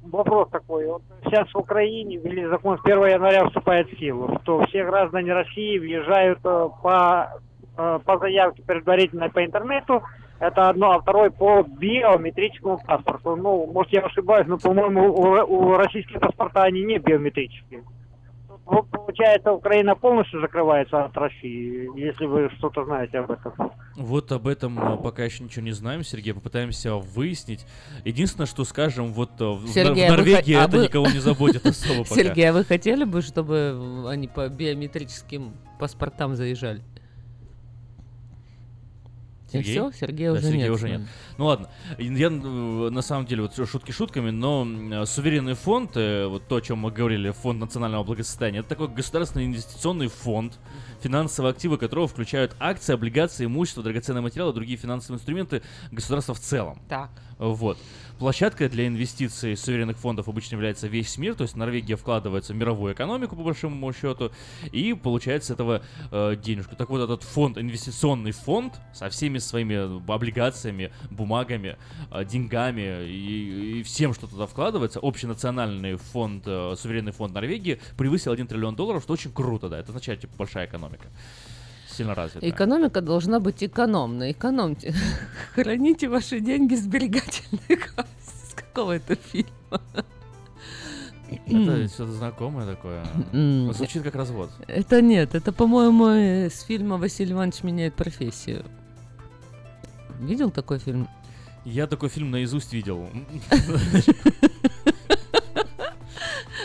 вопрос 0.03 0.49
такой. 0.51 0.89
Вот 0.89 1.03
сейчас 1.25 1.49
в 1.55 1.59
Украине 1.59 2.17
ввели 2.17 2.45
закон 2.47 2.77
с 2.77 2.85
1 2.85 3.07
января 3.07 3.47
вступает 3.47 3.89
в 3.89 3.97
силу, 3.97 4.37
что 4.43 4.67
все 4.67 4.85
граждане 4.85 5.33
России 5.33 5.79
въезжают 5.79 6.41
э, 6.43 6.69
по, 6.83 7.41
э, 7.79 8.01
по 8.05 8.19
заявке 8.19 8.65
предварительной 8.65 9.31
по 9.31 9.45
интернету, 9.45 10.03
это 10.41 10.71
одно, 10.71 10.91
а 10.91 11.01
второй 11.01 11.31
по 11.31 11.63
биометрическому 11.63 12.81
паспорту. 12.85 13.37
Ну, 13.37 13.71
может, 13.73 13.93
я 13.93 14.01
ошибаюсь, 14.01 14.49
но, 14.49 14.59
по-моему, 14.59 15.15
у, 15.15 15.71
у 15.71 15.77
российских 15.77 16.19
паспорта 16.19 16.65
они 16.65 16.83
не 16.83 16.99
биометрические. 16.99 17.85
Вот, 18.67 18.89
получается, 18.91 19.53
Украина 19.53 19.95
полностью 19.95 20.41
закрывается 20.41 21.05
от 21.05 21.17
России, 21.17 21.89
если 22.01 22.25
вы 22.25 22.49
что-то 22.59 22.85
знаете 22.85 23.19
об 23.19 23.31
этом. 23.31 23.53
Вот 23.97 24.33
об 24.33 24.49
этом 24.49 24.79
э, 24.79 24.97
пока 25.03 25.25
еще 25.25 25.45
ничего 25.45 25.65
не 25.65 25.73
знаем, 25.73 26.03
Сергей. 26.03 26.33
Попытаемся 26.33 26.95
выяснить. 26.95 27.67
Единственное, 28.05 28.47
что 28.47 28.65
скажем, 28.65 29.13
вот 29.13 29.31
э, 29.41 29.45
в, 29.45 29.69
Сергей, 29.69 30.09
в 30.09 30.09
а 30.09 30.11
вы 30.13 30.17
Норвегии 30.17 30.55
хо- 30.55 30.61
а 30.61 30.65
это 30.65 30.77
вы- 30.79 30.85
никого 30.85 31.07
не 31.07 31.19
заботит 31.19 31.67
особо 31.67 32.05
пока. 32.05 32.15
Сергей, 32.15 32.49
а 32.49 32.53
вы 32.55 32.65
хотели 32.65 33.05
бы, 33.05 33.21
чтобы 33.21 34.07
они 34.09 34.29
по 34.29 34.49
биометрическим 34.49 35.53
паспортам 35.79 36.35
заезжали? 36.35 36.81
И 39.49 39.53
Сергей? 39.53 39.73
все, 39.73 39.93
Сергея 39.93 40.33
Да, 40.33 40.39
уже 40.39 40.47
Сергея 40.47 40.65
нет. 40.65 40.75
уже 40.75 40.89
нет. 40.89 41.01
Ну 41.39 41.47
ладно, 41.47 41.69
я 41.99 42.31
на 42.31 43.03
самом 43.03 43.27
деле, 43.27 43.43
вот 43.43 43.55
шутки 43.69 43.93
шутками, 43.93 44.31
но 44.31 45.05
суверенный 45.07 45.55
фонд, 45.55 45.97
э, 45.97 46.27
вот 46.27 46.49
то, 46.49 46.57
о 46.57 46.61
чем 46.61 46.79
мы 46.79 46.91
говорили, 46.91 47.31
фонд 47.31 47.61
национального 47.61 48.05
благосостояния, 48.05 48.61
это 48.61 48.69
такой 48.69 48.89
государственный 48.89 49.47
инвестиционный 49.47 50.09
фонд, 50.09 50.59
финансовые 51.03 51.51
активы 51.51 51.79
которого 51.79 52.09
включают 52.09 52.57
акции, 52.59 52.95
облигации, 52.95 53.45
имущество, 53.45 53.83
драгоценные 53.83 54.23
материалы, 54.23 54.53
другие 54.53 54.79
финансовые 54.79 55.19
инструменты 55.19 55.63
государства 55.93 56.35
в 56.35 56.41
целом. 56.41 56.81
Так. 56.89 57.11
Вот. 57.39 57.79
Площадкой 58.19 58.69
для 58.69 58.87
инвестиций 58.87 59.57
суверенных 59.57 59.99
фондов 59.99 60.29
обычно 60.29 60.55
является 60.55 60.87
весь 60.87 61.19
мир, 61.19 61.35
то 61.35 61.43
есть 61.43 61.57
Норвегия 61.57 61.97
вкладывается 61.97 62.53
в 62.53 62.57
мировую 62.57 62.95
экономику, 62.95 63.35
по 63.35 63.43
большому 63.43 63.93
счету, 63.93 64.31
и 64.71 64.95
получает 64.95 65.43
с 65.43 65.51
этого 65.51 65.83
э, 66.13 66.37
денежку. 66.37 66.77
Так 66.77 66.91
вот, 66.91 67.03
этот 67.03 67.25
фонд, 67.25 67.59
инвестиционный 67.59 68.31
фонд 68.31 68.75
со 68.93 69.11
всеми 69.11 69.39
своими 69.39 70.11
облигациями, 70.11 70.93
бумагами, 71.11 71.77
э, 72.13 72.25
деньгами 72.25 73.05
и, 73.05 73.81
и 73.81 73.83
всем, 73.83 74.15
что 74.15 74.29
туда 74.29 74.47
вкладывается, 74.47 75.01
общенациональный 75.03 75.97
фонд, 75.97 76.45
э, 76.47 76.75
суверенный 76.79 77.13
фонд 77.13 77.35
Норвегии 77.35 77.81
превысил 77.97 78.31
1 78.31 78.47
триллион 78.47 78.77
долларов, 78.77 79.03
что 79.03 79.15
очень 79.15 79.33
круто, 79.33 79.69
да, 79.69 79.81
это 79.81 79.89
означает, 79.89 80.21
типа, 80.21 80.35
большая 80.39 80.67
экономика. 80.67 81.09
Сильно 81.97 82.15
развитая. 82.15 82.51
Экономика 82.51 83.01
должна 83.01 83.41
быть 83.41 83.63
экономной. 83.63 84.33
Экономьте. 84.33 84.95
Храните 85.55 86.09
ваши 86.09 86.41
деньги 86.41 86.75
в 86.75 86.79
сберегательной 86.79 87.77
кассе. 87.77 88.09
С 88.51 88.55
какого 88.55 88.93
это 88.93 89.15
фильма? 89.15 89.51
Это 91.47 91.89
что-то 91.89 92.13
знакомое 92.13 92.67
такое. 92.67 93.05
Звучит 93.73 94.03
как 94.03 94.15
развод. 94.15 94.51
Это 94.67 95.01
нет, 95.03 95.35
это, 95.35 95.53
по-моему, 95.53 96.07
э, 96.09 96.51
с 96.51 96.63
фильма 96.63 96.97
Василий 96.99 97.33
Иванович 97.33 97.63
меняет 97.63 97.95
профессию. 97.95 98.65
Видел 100.21 100.51
такой 100.51 100.79
фильм? 100.79 101.09
Я 101.65 101.87
такой 101.87 102.09
фильм 102.09 102.31
наизусть 102.31 102.73
видел. 102.73 103.09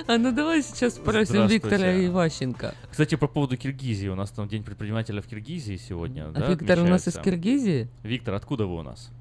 А 0.08 0.18
ну 0.18 0.32
давай 0.32 0.62
сейчас 0.62 0.96
спросим. 0.96 1.48
Виктора 1.48 2.06
Иващенко. 2.06 2.74
Кстати, 2.90 3.16
по 3.16 3.28
поводу 3.28 3.58
Киргизии. 3.58 4.08
У 4.08 4.16
нас 4.16 4.32
там 4.32 4.48
День 4.48 4.64
предпринимателя 4.64 5.22
в 5.22 5.28
Киргизии 5.28 5.76
сегодня. 5.76 6.30
А 6.30 6.32
да, 6.32 6.48
Виктор 6.48 6.80
у 6.80 6.88
нас 6.88 7.08
из? 7.08 7.18
Киргизии? 7.18 7.88
Виктор, 8.04 8.34
откуда 8.34 8.66
вы 8.66 8.78
у 8.78 8.82
нас? 8.82 9.12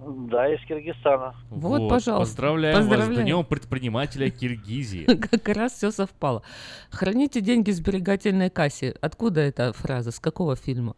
Да, 0.00 0.52
из 0.52 0.64
Киргизстана. 0.66 1.34
Вот, 1.50 1.88
пожалуйста. 1.88 2.30
Поздравляем, 2.30 2.76
вас 2.76 2.86
с 2.86 2.88
Поздравляем. 2.88 3.24
Днем 3.24 3.44
предпринимателя 3.44 4.30
Киргизии. 4.30 5.04
Как 5.30 5.48
раз 5.48 5.72
все 5.72 5.90
совпало. 5.90 6.42
Храните 6.90 7.40
деньги 7.40 7.70
в 7.70 7.74
сберегательной 7.74 8.48
кассе. 8.48 8.94
Откуда 9.00 9.40
эта 9.40 9.72
фраза? 9.72 10.12
С 10.12 10.20
какого 10.20 10.54
фильма? 10.56 10.94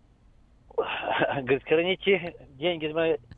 Говорит, 0.76 1.62
храните 1.64 2.34
деньги, 2.60 2.86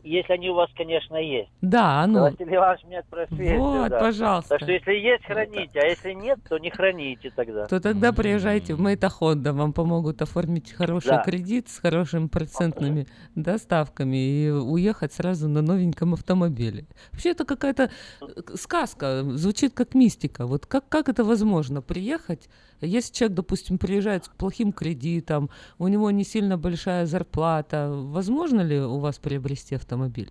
если 0.02 0.32
они 0.32 0.50
у 0.50 0.54
вас, 0.54 0.68
конечно, 0.76 1.16
есть. 1.16 1.48
Да, 1.62 2.06
ну. 2.06 2.22
Василий 2.22 2.56
Иванович 2.56 2.84
меняет 2.84 3.06
профессию. 3.06 3.58
Вот, 3.60 3.88
да. 3.88 4.00
пожалуйста. 4.00 4.50
Так 4.50 4.62
что 4.62 4.72
если 4.72 4.92
есть, 4.92 5.24
храните, 5.24 5.80
а 5.80 5.86
если 5.86 6.12
нет, 6.12 6.38
то 6.48 6.58
не 6.58 6.70
храните 6.70 7.32
тогда. 7.34 7.66
То 7.66 7.80
тогда 7.80 8.12
приезжайте 8.12 8.74
в 8.74 8.80
Мейтахонда, 8.80 9.52
вам 9.52 9.72
помогут 9.72 10.20
оформить 10.20 10.72
хороший 10.72 11.10
Да. 11.10 11.22
кредит 11.22 11.68
с 11.68 11.78
хорошими 11.78 12.26
процентными 12.26 13.06
доставками 13.34 14.16
и 14.16 14.50
уехать 14.50 15.12
сразу 15.12 15.48
на 15.48 15.62
новеньком 15.62 16.14
автомобиле. 16.14 16.86
Вообще 17.12 17.30
это 17.30 17.44
какая-то 17.44 17.90
э, 18.20 18.26
сказка, 18.56 19.22
звучит 19.22 19.72
как 19.72 19.94
мистика. 19.94 20.46
Вот 20.46 20.66
как, 20.66 20.88
как 20.88 21.08
это 21.08 21.24
возможно? 21.24 21.80
Приехать, 21.80 22.48
если 22.80 23.14
человек, 23.14 23.36
допустим, 23.36 23.78
приезжает 23.78 24.24
с 24.24 24.28
плохим 24.28 24.72
кредитом, 24.72 25.50
у 25.78 25.88
него 25.88 26.10
не 26.10 26.24
сильно 26.24 26.58
большая 26.58 27.06
зарплата, 27.06 27.88
возможно 27.92 28.60
ли 28.60 28.80
у 28.80 28.98
вас 28.98 29.11
приобрести 29.18 29.74
автомобиль? 29.74 30.30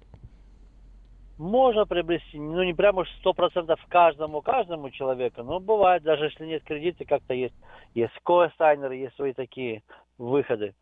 Можно 1.38 1.86
приобрести, 1.86 2.38
ну 2.38 2.64
не 2.64 2.74
прямо 2.74 3.02
уж 3.02 3.10
сто 3.20 3.34
процентов 3.34 3.80
каждому, 3.90 4.42
каждому 4.42 4.92
человеку, 4.92 5.42
но 5.42 5.60
бывает, 5.60 6.04
даже 6.04 6.26
если 6.26 6.46
нет 6.46 6.64
кредита, 6.64 7.04
как-то 7.04 7.34
есть, 7.34 7.56
есть 7.96 8.14
коэсайнеры, 8.24 8.96
есть 8.96 9.16
свои 9.16 9.34
такие 9.34 9.82
выходы. 10.20 10.76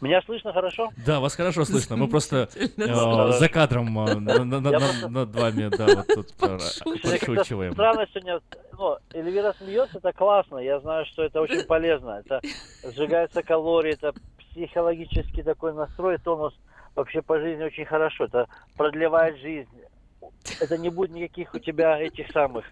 Меня 0.00 0.20
слышно 0.22 0.52
хорошо? 0.52 0.90
Да, 1.06 1.20
вас 1.20 1.34
хорошо 1.34 1.64
слышно. 1.64 1.96
Мы 1.96 2.08
просто 2.08 2.48
э, 2.54 3.32
за 3.32 3.48
кадром 3.48 3.98
э, 4.06 4.14
над 4.14 5.34
вами, 5.34 5.68
да, 5.76 5.86
вот 5.86 6.06
тут 6.06 6.28
э, 6.42 6.58
подшучиваем. 6.84 7.72
Странно 7.72 8.06
сегодня, 8.12 8.40
ну, 8.78 8.96
Эльвира 9.12 9.54
смеется, 9.54 9.98
это 9.98 10.12
классно, 10.12 10.58
я 10.58 10.80
знаю, 10.80 11.06
что 11.06 11.22
это 11.22 11.40
очень 11.40 11.62
полезно, 11.62 12.22
это 12.24 12.40
сжигаются 12.82 13.42
калории, 13.42 13.94
это 13.94 14.12
психологический 14.38 15.42
такой 15.42 15.72
настрой, 15.72 16.18
тонус. 16.18 16.54
Вообще 16.94 17.22
по 17.22 17.40
жизни 17.40 17.64
очень 17.64 17.86
хорошо, 17.86 18.24
это 18.24 18.46
продлевает 18.76 19.38
жизнь, 19.40 19.68
это 20.60 20.78
не 20.78 20.90
будет 20.90 21.10
никаких 21.10 21.54
у 21.54 21.58
тебя 21.58 21.98
этих 21.98 22.30
самых 22.30 22.64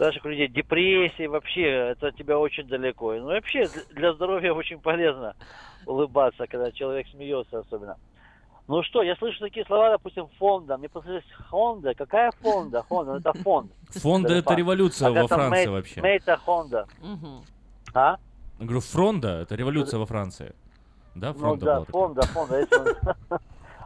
наших 0.00 0.24
людей 0.24 0.48
депрессий, 0.48 1.26
вообще 1.26 1.90
это 1.92 2.08
от 2.08 2.16
тебя 2.16 2.38
очень 2.38 2.66
далеко. 2.66 3.14
Ну 3.14 3.26
вообще 3.26 3.68
для 3.90 4.12
здоровья 4.14 4.52
очень 4.52 4.80
полезно 4.80 5.34
улыбаться, 5.86 6.46
когда 6.46 6.72
человек 6.72 7.06
смеется 7.08 7.60
особенно. 7.60 7.96
Ну 8.66 8.82
что, 8.82 9.02
я 9.02 9.16
слышу 9.16 9.40
такие 9.40 9.66
слова, 9.66 9.90
допустим, 9.90 10.28
фонда. 10.38 10.76
Мне 10.78 10.88
послышалось 10.88 11.24
Хонда. 11.48 11.92
Какая 11.94 12.30
фонда? 12.40 12.82
Хонда, 12.82 13.12
ну 13.12 13.18
это 13.18 13.32
фонд. 13.42 13.72
Фонда 13.90 14.34
это 14.34 14.54
революция 14.54 15.08
А 15.08 15.10
во 15.10 15.26
Франции 15.26 15.66
вообще. 15.66 16.00
Мейта 16.00 16.36
Хонда. 16.36 16.86
А? 17.92 18.16
Я 18.58 18.64
говорю, 18.64 18.80
фронда 18.80 19.40
это 19.40 19.54
революция 19.56 19.98
во 19.98 20.06
Франции. 20.06 20.54
Да, 21.16 21.32
Ну 21.32 21.38
фронда 21.40 21.66
да, 21.66 21.74
была 21.74 21.84
такая? 21.84 21.92
фонда, 21.92 22.22
фонда. 22.22 23.40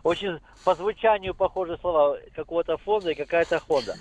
Очень 0.05 0.39
по 0.67 0.75
звучанию 0.75 1.35
похожие 1.35 1.79
слова. 1.79 2.19
Какого-то 2.37 2.77
фонда 2.77 3.11
и 3.11 3.15
какая-то 3.15 3.59
Хонда. 3.59 3.95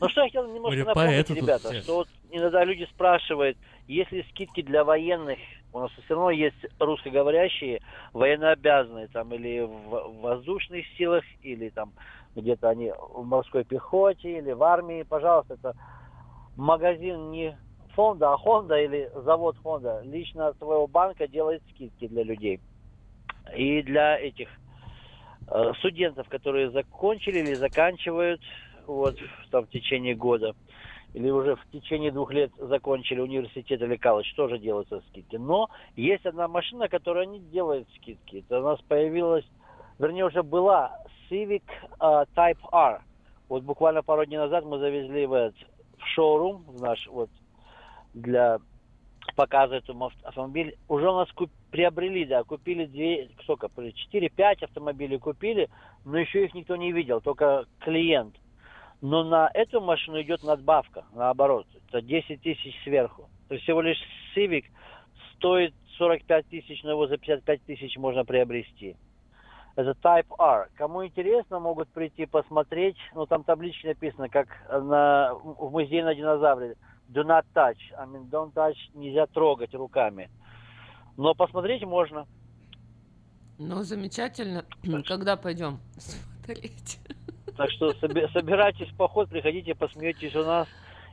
Ну 0.00 0.08
что 0.08 0.22
я 0.22 0.26
хотел 0.28 0.46
немножко 0.46 0.84
напомнить, 0.84 1.10
поэты 1.10 1.28
тут 1.28 1.36
ребята, 1.36 1.68
все. 1.68 1.82
что 1.82 1.94
вот 1.96 2.08
иногда 2.30 2.64
люди 2.64 2.88
спрашивают, 2.94 3.58
есть 3.86 4.10
ли 4.10 4.24
скидки 4.30 4.62
для 4.62 4.84
военных, 4.84 5.38
у 5.72 5.80
нас 5.80 5.90
все 5.92 6.14
равно 6.14 6.30
есть 6.30 6.56
русскоговорящие, 6.78 7.82
военнообязанные, 8.14 9.08
там, 9.08 9.34
или 9.34 9.60
в 9.60 10.20
воздушных 10.22 10.86
силах, 10.96 11.24
или 11.42 11.68
там 11.68 11.92
где-то 12.34 12.70
они 12.70 12.92
в 12.92 13.24
морской 13.24 13.64
пехоте, 13.64 14.38
или 14.38 14.52
в 14.52 14.62
армии, 14.62 15.02
пожалуйста, 15.02 15.54
это 15.54 15.74
магазин 16.56 17.30
не 17.30 17.56
фонда, 17.94 18.32
а 18.32 18.38
Хонда 18.38 18.80
или 18.80 19.10
завод 19.14 19.56
Хонда 19.62 20.00
лично 20.04 20.48
от 20.48 20.58
своего 20.58 20.86
банка 20.86 21.28
делает 21.28 21.62
скидки 21.70 22.08
для 22.08 22.22
людей. 22.22 22.60
И 23.54 23.82
для 23.82 24.18
этих 24.18 24.48
э, 24.48 24.69
студентов, 25.78 26.28
которые 26.28 26.70
закончили 26.70 27.38
или 27.38 27.54
заканчивают 27.54 28.40
вот 28.86 29.16
там 29.50 29.66
в 29.66 29.70
течение 29.70 30.14
года, 30.14 30.54
или 31.14 31.30
уже 31.30 31.56
в 31.56 31.70
течение 31.72 32.12
двух 32.12 32.32
лет 32.32 32.52
закончили 32.58 33.20
университет 33.20 33.82
или 33.82 33.96
колледж, 33.96 34.32
тоже 34.34 34.58
делаются 34.58 35.02
скидки. 35.08 35.36
Но 35.36 35.68
есть 35.96 36.26
одна 36.26 36.48
машина, 36.48 36.88
которая 36.88 37.26
не 37.26 37.40
делает 37.40 37.88
скидки. 37.96 38.44
Это 38.46 38.60
у 38.60 38.64
нас 38.64 38.80
появилась 38.82 39.44
вернее, 40.00 40.24
уже 40.24 40.42
была 40.42 40.98
Civic 41.30 41.62
э, 42.00 42.24
Type 42.34 42.58
R. 42.72 43.02
Вот 43.48 43.62
буквально 43.62 44.02
пару 44.02 44.24
дней 44.24 44.38
назад 44.38 44.64
мы 44.64 44.78
завезли 44.78 45.26
в, 45.26 45.32
этот, 45.32 45.56
в 45.98 46.06
шоурум, 46.14 46.64
в 46.66 46.80
наш 46.80 47.06
вот 47.06 47.30
для 48.14 48.58
показа 49.40 49.76
этому 49.76 50.08
авт- 50.08 50.22
автомобиль. 50.24 50.76
Уже 50.86 51.10
у 51.10 51.14
нас 51.14 51.28
куп- 51.32 51.50
приобрели, 51.70 52.26
да, 52.26 52.44
купили 52.44 52.84
две, 52.84 53.30
сколько, 53.42 53.68
4-5 53.68 54.64
автомобилей 54.64 55.18
купили, 55.18 55.70
но 56.04 56.18
еще 56.18 56.44
их 56.44 56.52
никто 56.52 56.76
не 56.76 56.92
видел, 56.92 57.22
только 57.22 57.64
клиент. 57.78 58.34
Но 59.00 59.24
на 59.24 59.50
эту 59.54 59.80
машину 59.80 60.20
идет 60.20 60.42
надбавка, 60.42 61.06
наоборот, 61.14 61.66
это 61.88 62.02
10 62.02 62.42
тысяч 62.42 62.74
сверху. 62.84 63.30
То 63.48 63.54
есть 63.54 63.64
всего 63.64 63.80
лишь 63.80 63.96
Civic 64.36 64.64
стоит 65.36 65.72
45 65.96 66.46
тысяч, 66.48 66.82
но 66.82 66.90
его 66.90 67.06
за 67.06 67.16
55 67.16 67.62
тысяч 67.64 67.96
можно 67.96 68.26
приобрести. 68.26 68.94
Это 69.74 69.92
Type 70.02 70.34
R. 70.38 70.68
Кому 70.74 71.06
интересно, 71.06 71.60
могут 71.60 71.88
прийти 71.88 72.26
посмотреть. 72.26 72.96
Ну, 73.14 73.24
там 73.24 73.42
таблички 73.44 73.86
написано, 73.86 74.28
как 74.28 74.48
на, 74.70 75.32
в 75.32 75.70
музее 75.70 76.04
на 76.04 76.14
динозавре. 76.14 76.74
Do 77.12 77.24
not 77.24 77.44
touch. 77.54 77.78
I 77.98 78.04
mean, 78.06 78.28
don't 78.30 78.52
touch. 78.54 78.76
Нельзя 78.94 79.26
трогать 79.26 79.74
руками. 79.74 80.30
Но 81.16 81.34
посмотреть 81.34 81.82
можно. 81.84 82.26
Ну, 83.58 83.82
замечательно. 83.82 84.64
Когда 85.06 85.36
пойдем 85.36 85.78
смотреть? 85.98 86.98
Так 87.56 87.68
что 87.72 87.90
соби- 88.00 88.26
собирайтесь 88.32 88.88
в 88.88 88.96
поход, 88.96 89.28
приходите, 89.28 89.74
посмеетесь 89.74 90.34
у 90.34 90.44
нас, 90.44 90.66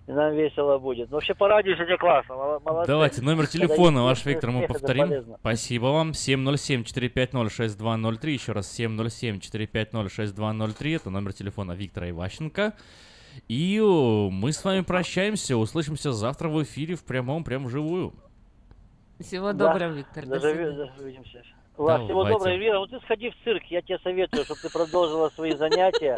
и 0.08 0.12
нам 0.14 0.34
весело 0.34 0.78
будет. 0.78 1.10
Но 1.10 1.18
вообще 1.18 1.34
по 1.36 1.50
радио 1.50 1.74
сегодня 1.76 1.98
классно. 1.98 2.36
мол- 2.36 2.62
Молодцы. 2.64 2.88
Давайте 2.88 3.22
номер 3.22 3.48
телефона 3.48 4.04
ваш, 4.04 4.26
Виктор, 4.26 4.52
мы 4.52 4.66
повторим. 4.66 5.36
Спасибо 5.41 5.88
вам. 5.88 6.12
707-450-6203. 6.12 8.30
Еще 8.30 8.54
раз 8.54 8.80
707-450-6203. 8.80 10.95
Это 10.95 11.10
номер 11.10 11.34
телефона 11.34 11.74
Виктора 11.74 12.10
Иващенко. 12.12 12.74
И 13.48 13.80
о, 13.82 14.30
мы 14.30 14.52
с 14.52 14.64
вами 14.64 14.82
прощаемся. 14.82 15.58
Услышимся 15.58 16.12
завтра 16.12 16.50
в 16.50 16.62
эфире 16.64 16.96
в 16.96 17.04
прямом, 17.04 17.44
прям 17.44 17.66
вживую. 17.66 18.14
Всего 19.20 19.54
Да. 19.54 19.72
доброго, 19.74 19.94
Виктор. 19.94 20.26
До 20.26 20.40
Даже 20.40 20.54
свидания. 20.54 20.92
ви- 20.98 21.04
увидимся. 21.04 21.42
Ладно, 21.78 22.06
всего 22.06 22.24
доброго, 22.24 22.48
Эльвира. 22.48 22.80
Ну 22.80 22.88
ты 22.88 23.00
сходи 23.02 23.30
в 23.30 23.36
цирк, 23.44 23.64
я 23.66 23.82
тебе 23.82 24.00
советую, 24.00 24.46
чтобы 24.46 24.60
ты 24.62 24.70
продолжила 24.72 25.30
свои 25.30 25.56
занятия 25.56 26.16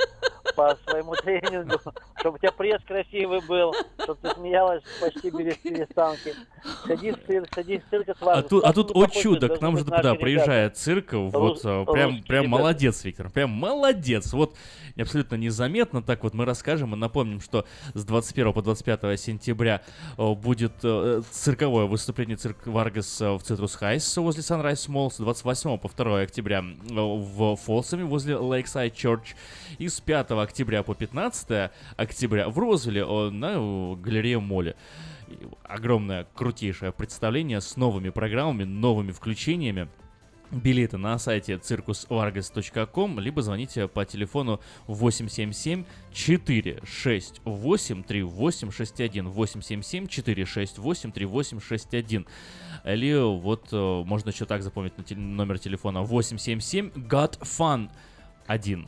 по 0.55 0.78
своему 0.88 1.16
тренингу, 1.16 1.80
чтобы 2.20 2.36
у 2.36 2.38
тебя 2.39 2.51
пресс 2.51 2.82
красивый 2.84 3.41
был, 3.47 3.74
чтобы 4.03 4.20
ты 4.22 4.30
смеялась 4.36 4.84
почти 5.01 5.30
без 5.30 5.55
перестанки. 5.57 6.34
Сходи 6.84 7.12
в 7.12 7.26
цирк, 7.26 7.47
сходи 7.51 7.78
в 7.80 7.89
цирк 7.89 8.10
А 8.10 8.16
сварку. 8.16 8.49
тут, 8.49 8.64
а 8.64 8.74
тут, 8.74 8.91
о 8.95 9.07
чудо, 9.07 9.49
к 9.49 9.62
нам 9.62 9.78
же 9.78 9.86
наши 9.86 10.03
да, 10.03 10.10
ребята. 10.10 10.22
приезжает 10.22 10.78
цирк, 10.78 11.14
вот, 11.14 11.62
э, 11.64 11.86
прям, 11.91 12.22
прям 12.24 12.47
молодец, 12.47 13.03
Виктор, 13.03 13.30
прям 13.30 13.49
молодец, 13.51 14.34
вот 14.34 14.55
абсолютно 14.97 15.36
незаметно, 15.36 16.01
так 16.01 16.24
вот 16.24 16.34
мы 16.34 16.45
расскажем 16.45 16.93
и 16.93 16.97
напомним, 16.97 17.41
что 17.41 17.66
с 17.93 18.03
21 18.03 18.53
по 18.53 18.62
25 18.62 19.20
сентября 19.20 19.82
э, 20.18 20.34
будет 20.34 20.74
э, 20.84 21.22
цирковое 21.32 21.86
выступление 21.86 22.38
цирк 22.38 22.66
Варгас 22.66 23.20
в 23.22 23.39
Citrus 23.39 23.75
Heights 23.75 24.17
возле 24.18 24.41
Sunrise 24.41 24.89
Mall, 24.89 25.12
с 25.12 25.18
28 25.18 25.48
по 25.77 25.89
2 25.89 26.21
октября 26.21 26.59
э, 26.59 26.93
в 26.93 27.55
Фолсами 27.55 28.03
возле 28.03 28.35
Lakeside 28.35 28.93
Church, 28.93 29.35
и 29.77 29.87
с 29.87 29.99
5 29.99 30.31
октября 30.31 30.83
по 30.83 30.95
15 30.95 31.71
октября 31.97 32.49
в 32.49 32.57
Розвилле 32.59 33.05
на 33.31 33.95
Galleria 33.95 34.39
Mall 34.39 34.68
е 34.68 34.75
и 35.29 35.47
огромное, 35.63 36.27
крутейшее 36.33 36.91
представление 36.91 37.61
с 37.61 37.77
новыми 37.77 38.09
программами, 38.09 38.63
новыми 38.63 39.11
включениями. 39.11 39.87
Билеты 40.51 40.97
на 40.97 41.19
сайте 41.19 41.53
circusvargas.com, 41.57 43.19
либо 43.19 43.43
звоните 43.43 43.87
по 43.87 44.03
телефону 44.03 44.59
877 44.87 45.85
468 46.11 48.03
3861 48.03 49.27
877 49.27 50.07
468 50.07 51.11
3861 51.11 52.25
или 52.83 53.39
вот 53.39 53.67
э, 53.71 54.03
можно 54.05 54.29
еще 54.29 54.45
так 54.45 54.63
запомнить 54.63 54.93
номер 55.11 55.59
телефона 55.59 56.01
877 56.01 57.07
got 57.07 57.39
fun 57.41 57.91
1 58.47 58.87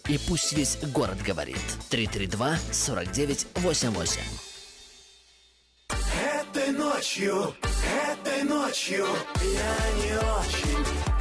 И 0.11 0.17
пусть 0.27 0.51
весь 0.51 0.77
город 0.93 1.21
говорит. 1.25 1.55
332 1.89 2.57
49 2.73 3.47
88. 3.55 4.21
Этой 5.89 6.71
ночью, 6.73 7.55
этой 8.11 8.43
ночью 8.43 9.07
я 9.41 10.03
не 10.03 10.17
очень. 10.17 10.85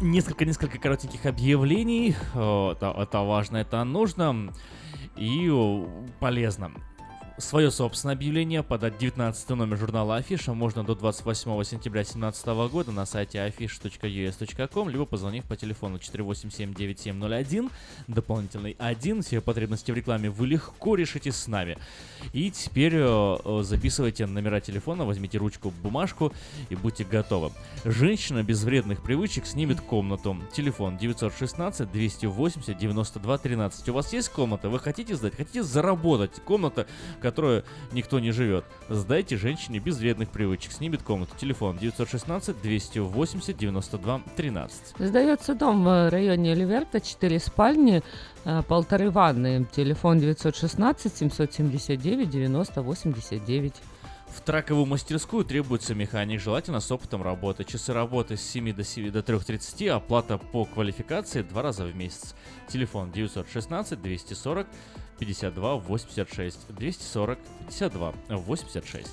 Несколько-несколько 0.00 0.78
коротеньких 0.78 1.26
объявлений. 1.26 2.14
О, 2.34 2.72
Это, 2.72 2.94
это 2.96 3.20
важно, 3.20 3.56
это 3.56 3.82
нужно 3.82 4.52
и 5.16 5.52
полезно. 6.20 6.70
Свое 7.38 7.70
собственное 7.70 8.16
объявление 8.16 8.64
подать 8.64 8.98
19 8.98 9.50
номер 9.50 9.76
журнала 9.76 10.16
Афиша 10.16 10.54
можно 10.54 10.82
до 10.82 10.96
28 10.96 11.62
сентября 11.62 12.02
2017 12.02 12.46
года 12.68 12.90
на 12.90 13.06
сайте 13.06 13.38
afisha.us.com, 13.38 14.88
либо 14.88 15.04
позвонив 15.04 15.44
по 15.44 15.54
телефону 15.54 15.98
487-9701, 15.98 17.70
дополнительный 18.08 18.74
1. 18.80 19.22
Все 19.22 19.40
потребности 19.40 19.92
в 19.92 19.94
рекламе 19.94 20.30
вы 20.30 20.48
легко 20.48 20.96
решите 20.96 21.30
с 21.30 21.46
нами. 21.46 21.78
И 22.32 22.50
теперь 22.50 22.94
э, 22.96 23.36
записывайте 23.62 24.26
номера 24.26 24.60
телефона, 24.60 25.04
возьмите 25.04 25.38
ручку, 25.38 25.72
бумажку 25.80 26.32
и 26.70 26.74
будьте 26.74 27.04
готовы. 27.04 27.52
Женщина 27.84 28.42
без 28.42 28.64
вредных 28.64 29.00
привычек 29.00 29.46
снимет 29.46 29.80
комнату. 29.80 30.36
Телефон 30.52 30.96
916 30.96 31.88
280 31.88 32.76
92 32.76 33.38
13. 33.38 33.88
У 33.90 33.92
вас 33.92 34.12
есть 34.12 34.28
комната? 34.30 34.68
Вы 34.68 34.80
хотите 34.80 35.14
сдать? 35.14 35.36
Хотите 35.36 35.62
заработать? 35.62 36.32
Комната, 36.44 36.88
в 37.28 37.30
которой 37.30 37.62
никто 37.92 38.20
не 38.20 38.30
живет. 38.30 38.64
Сдайте 38.88 39.36
женщине 39.36 39.78
без 39.78 39.98
вредных 39.98 40.30
привычек. 40.30 40.72
Снимет 40.72 41.02
комнату. 41.02 41.32
Телефон 41.38 41.76
916 41.76 42.60
280 42.62 43.56
92 43.56 44.22
13. 44.36 44.80
Сдается 44.98 45.54
дом 45.54 45.84
в 45.84 46.10
районе 46.10 46.54
Ливерта, 46.54 47.00
4 47.00 47.38
спальни, 47.38 48.02
э, 48.44 48.62
полторы 48.66 49.10
ванны. 49.10 49.66
Телефон 49.72 50.18
916 50.18 51.14
779 51.14 52.30
90 52.30 52.82
89. 52.82 53.74
В 54.28 54.40
траковую 54.42 54.86
мастерскую 54.86 55.44
требуется 55.44 55.94
механик, 55.94 56.40
желательно 56.40 56.80
с 56.80 56.90
опытом 56.92 57.22
работы. 57.22 57.64
Часы 57.64 57.92
работы 57.92 58.36
с 58.36 58.42
7 58.42 58.74
до, 58.74 58.84
7 58.84 59.10
до 59.10 59.20
3.30, 59.20 59.88
оплата 59.88 60.38
по 60.38 60.64
квалификации 60.64 61.42
два 61.42 61.62
раза 61.62 61.84
в 61.84 61.94
месяц. 61.96 62.34
Телефон 62.68 63.10
916 63.10 64.00
240 64.00 64.66
52 65.18 65.76
86 65.76 66.58
240 66.68 67.38
52 67.66 68.12
86. 68.30 69.08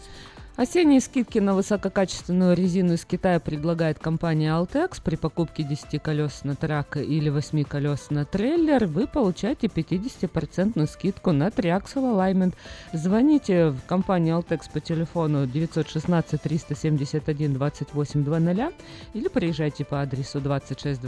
Осенние 0.57 1.01
скидки 1.01 1.39
на 1.39 1.53
высококачественную 1.53 2.55
резину 2.55 2.93
из 2.93 3.03
Китая 3.03 3.41
предлагает 3.41 3.99
компания 3.99 4.51
Altex. 4.51 5.01
При 5.03 5.17
покупке 5.17 5.63
10 5.63 6.01
колес 6.01 6.45
на 6.45 6.55
трак 6.55 6.95
или 6.95 7.27
8 7.27 7.65
колес 7.65 8.09
на 8.09 8.23
трейлер 8.23 8.85
вы 8.85 9.05
получаете 9.05 9.67
50% 9.67 10.87
скидку 10.87 11.33
на 11.33 11.51
триаксел 11.51 12.05
алаймент. 12.05 12.55
Звоните 12.93 13.71
в 13.71 13.81
компанию 13.85 14.37
Altex 14.37 14.71
по 14.71 14.79
телефону 14.79 15.45
916 15.45 16.41
371 16.41 17.53
2800 17.53 18.73
или 19.13 19.27
приезжайте 19.27 19.83
по 19.83 20.01
адресу 20.01 20.39
2600 20.39 21.03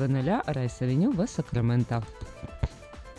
Райс-Авеню 0.46 1.16
в 1.16 1.26
Сакраменто. 1.26 2.04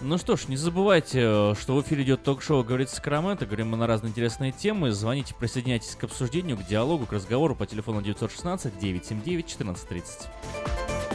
Ну 0.01 0.16
что 0.16 0.36
ж, 0.36 0.46
не 0.46 0.57
забывайте, 0.57 1.20
э, 1.22 1.55
что 1.59 1.74
в 1.74 1.82
эфире 1.82 2.05
идет 2.05 2.22
ток-шоу 2.22 2.62
«Говорит 2.62 2.88
Сакраменто». 2.88 3.46
Говорим 3.46 3.70
мы 3.70 3.76
на 3.76 3.88
разные 3.88 4.11
интересные 4.11 4.53
темы. 4.53 4.92
Звоните, 4.92 5.34
присоединяйтесь 5.34 5.96
к 5.96 6.05
обсуждению, 6.05 6.57
к 6.57 6.64
диалогу, 6.64 7.07
к 7.07 7.12
разговору 7.12 7.57
по 7.57 7.66
телефону 7.66 8.01
916 8.01 8.78
979 8.78 9.55
1430. 9.55 11.07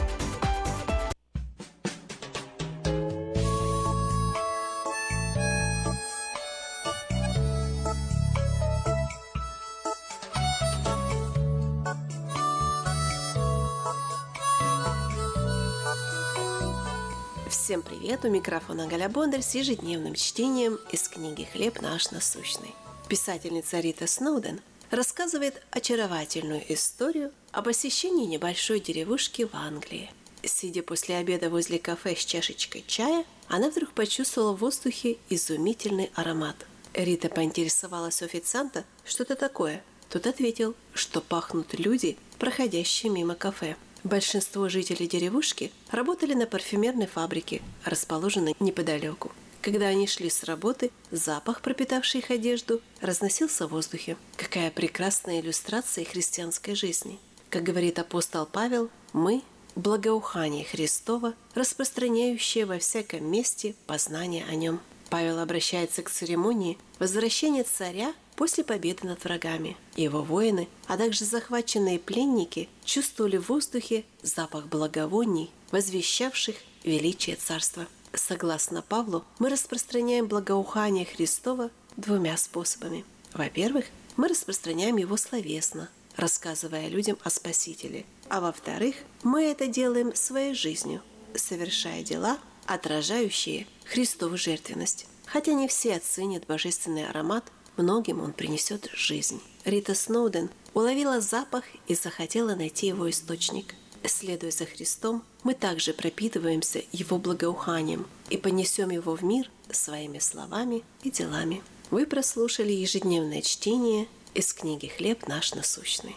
Всем 17.64 17.80
привет! 17.80 18.26
У 18.26 18.28
микрофона 18.28 18.86
Галя 18.86 19.08
Бондарь 19.08 19.40
с 19.40 19.54
ежедневным 19.54 20.14
чтением 20.16 20.78
из 20.92 21.08
книги 21.08 21.48
«Хлеб 21.50 21.80
наш 21.80 22.10
насущный». 22.10 22.74
Писательница 23.08 23.80
Рита 23.80 24.06
Сноуден 24.06 24.60
рассказывает 24.90 25.62
очаровательную 25.70 26.62
историю 26.70 27.32
о 27.52 27.62
посещении 27.62 28.26
небольшой 28.26 28.80
деревушки 28.80 29.46
в 29.46 29.54
Англии. 29.54 30.10
Сидя 30.42 30.82
после 30.82 31.16
обеда 31.16 31.48
возле 31.48 31.78
кафе 31.78 32.14
с 32.14 32.26
чашечкой 32.26 32.84
чая, 32.86 33.24
она 33.48 33.70
вдруг 33.70 33.92
почувствовала 33.92 34.52
в 34.52 34.58
воздухе 34.58 35.16
изумительный 35.30 36.10
аромат. 36.16 36.66
Рита 36.92 37.30
поинтересовалась 37.30 38.20
у 38.20 38.26
официанта, 38.26 38.84
что 39.06 39.22
это 39.22 39.36
такое. 39.36 39.82
Тот 40.10 40.26
ответил, 40.26 40.74
что 40.92 41.22
пахнут 41.22 41.72
люди, 41.72 42.18
проходящие 42.38 43.10
мимо 43.10 43.34
кафе. 43.34 43.76
Большинство 44.04 44.68
жителей 44.68 45.08
деревушки 45.08 45.72
работали 45.90 46.34
на 46.34 46.46
парфюмерной 46.46 47.06
фабрике, 47.06 47.62
расположенной 47.86 48.54
неподалеку. 48.60 49.32
Когда 49.62 49.86
они 49.86 50.06
шли 50.06 50.28
с 50.28 50.44
работы, 50.44 50.90
запах, 51.10 51.62
пропитавший 51.62 52.20
их 52.20 52.30
одежду, 52.30 52.82
разносился 53.00 53.66
в 53.66 53.70
воздухе. 53.70 54.18
Какая 54.36 54.70
прекрасная 54.70 55.40
иллюстрация 55.40 56.04
христианской 56.04 56.74
жизни. 56.74 57.18
Как 57.48 57.62
говорит 57.62 57.98
апостол 57.98 58.44
Павел, 58.44 58.90
мы– 59.14 59.42
благоухание 59.74 60.66
Христова, 60.66 61.32
распространяющее 61.54 62.66
во 62.66 62.78
всяком 62.78 63.24
месте 63.24 63.74
познание 63.86 64.44
о 64.50 64.54
нем. 64.54 64.80
Павел 65.08 65.38
обращается 65.38 66.02
к 66.02 66.10
церемонии 66.10 66.76
возвращения 66.98 67.62
царя 67.62 68.12
после 68.36 68.64
победы 68.64 69.06
над 69.06 69.22
врагами. 69.24 69.76
Его 69.96 70.22
воины, 70.22 70.68
а 70.86 70.96
также 70.96 71.24
захваченные 71.24 71.98
пленники 71.98 72.68
чувствовали 72.84 73.36
в 73.36 73.48
воздухе 73.48 74.04
запах 74.22 74.66
благовоний, 74.66 75.50
возвещавших 75.70 76.56
величие 76.84 77.36
царства. 77.36 77.86
Согласно 78.12 78.82
Павлу, 78.82 79.24
мы 79.38 79.48
распространяем 79.48 80.26
благоухание 80.28 81.04
Христова 81.04 81.70
двумя 81.96 82.36
способами. 82.36 83.04
Во-первых, 83.32 83.86
мы 84.16 84.28
распространяем 84.28 84.96
его 84.96 85.16
словесно, 85.16 85.88
рассказывая 86.16 86.88
людям 86.88 87.18
о 87.24 87.30
Спасителе. 87.30 88.04
А 88.28 88.40
во-вторых, 88.40 88.94
мы 89.22 89.44
это 89.44 89.66
делаем 89.66 90.14
своей 90.14 90.54
жизнью, 90.54 91.02
совершая 91.34 92.02
дела, 92.04 92.38
отражающие 92.66 93.66
Христову 93.84 94.36
жертвенность. 94.36 95.06
Хотя 95.26 95.52
не 95.52 95.66
все 95.68 95.96
оценят 95.96 96.46
божественный 96.46 97.08
аромат, 97.08 97.44
многим 97.76 98.20
он 98.20 98.32
принесет 98.32 98.88
жизнь. 98.94 99.40
Рита 99.64 99.94
Сноуден 99.94 100.50
уловила 100.74 101.20
запах 101.20 101.64
и 101.86 101.94
захотела 101.94 102.54
найти 102.54 102.88
его 102.88 103.08
источник. 103.08 103.74
Следуя 104.04 104.50
за 104.50 104.66
Христом, 104.66 105.22
мы 105.44 105.54
также 105.54 105.94
пропитываемся 105.94 106.82
Его 106.92 107.18
благоуханием 107.18 108.06
и 108.28 108.36
понесем 108.36 108.90
его 108.90 109.14
в 109.16 109.24
мир 109.24 109.50
своими 109.70 110.18
словами 110.18 110.82
и 111.02 111.10
делами. 111.10 111.62
Вы 111.90 112.06
прослушали 112.06 112.72
ежедневное 112.72 113.40
чтение 113.40 114.06
из 114.34 114.52
книги 114.52 114.88
«Хлеб 114.88 115.26
наш 115.26 115.54
насущный». 115.54 116.16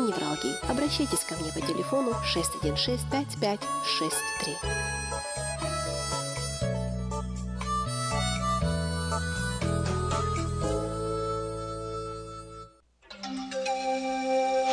невралгии. 0.05 0.55
Обращайтесь 0.69 1.23
ко 1.25 1.35
мне 1.35 1.51
по 1.51 1.61
телефону 1.61 2.13
616 2.33 3.07
5563. 3.09 4.55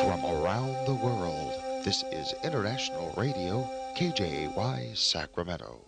From 0.04 0.24
around 0.24 0.86
the 0.86 0.94
world, 0.94 1.52
this 1.84 2.02
is 2.12 2.34
International 2.42 3.12
Radio, 3.16 3.68
KJY 3.96 4.96
Sacramento. 4.96 5.87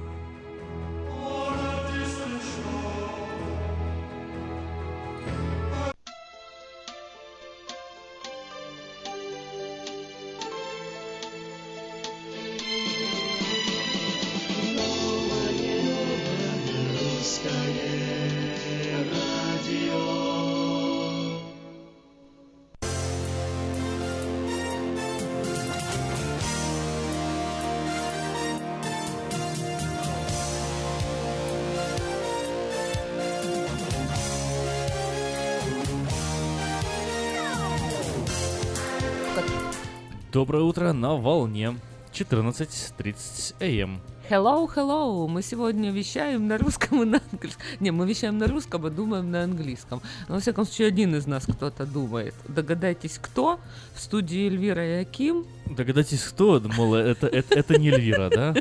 Доброе 40.41 40.63
утро 40.63 40.91
на 40.91 41.17
волне 41.17 41.75
14.30 42.13 43.53
АМ. 43.59 44.01
Hello, 44.27 44.67
hello! 44.75 45.27
Мы 45.27 45.43
сегодня 45.43 45.91
вещаем 45.91 46.47
на 46.47 46.57
русском 46.57 47.03
и 47.03 47.05
на 47.05 47.21
английском. 47.31 47.63
Не, 47.79 47.91
мы 47.91 48.07
вещаем 48.07 48.39
на 48.39 48.47
русском, 48.47 48.83
а 48.87 48.89
думаем 48.89 49.29
на 49.29 49.43
английском. 49.43 50.01
Но, 50.27 50.33
во 50.33 50.41
всяком 50.41 50.65
случае, 50.65 50.87
один 50.87 51.13
из 51.13 51.27
нас 51.27 51.45
кто-то 51.45 51.85
думает. 51.85 52.33
Догадайтесь, 52.47 53.19
кто? 53.21 53.59
В 53.93 54.01
студии 54.01 54.47
Эльвира 54.47 54.83
и 54.83 55.01
Аким. 55.03 55.45
Догадайтесь, 55.67 56.23
кто? 56.23 56.59
Мол, 56.75 56.95
это, 56.95 57.27
это, 57.27 57.53
это 57.53 57.77
не 57.77 57.89
Эльвира, 57.89 58.31
да? 58.31 58.55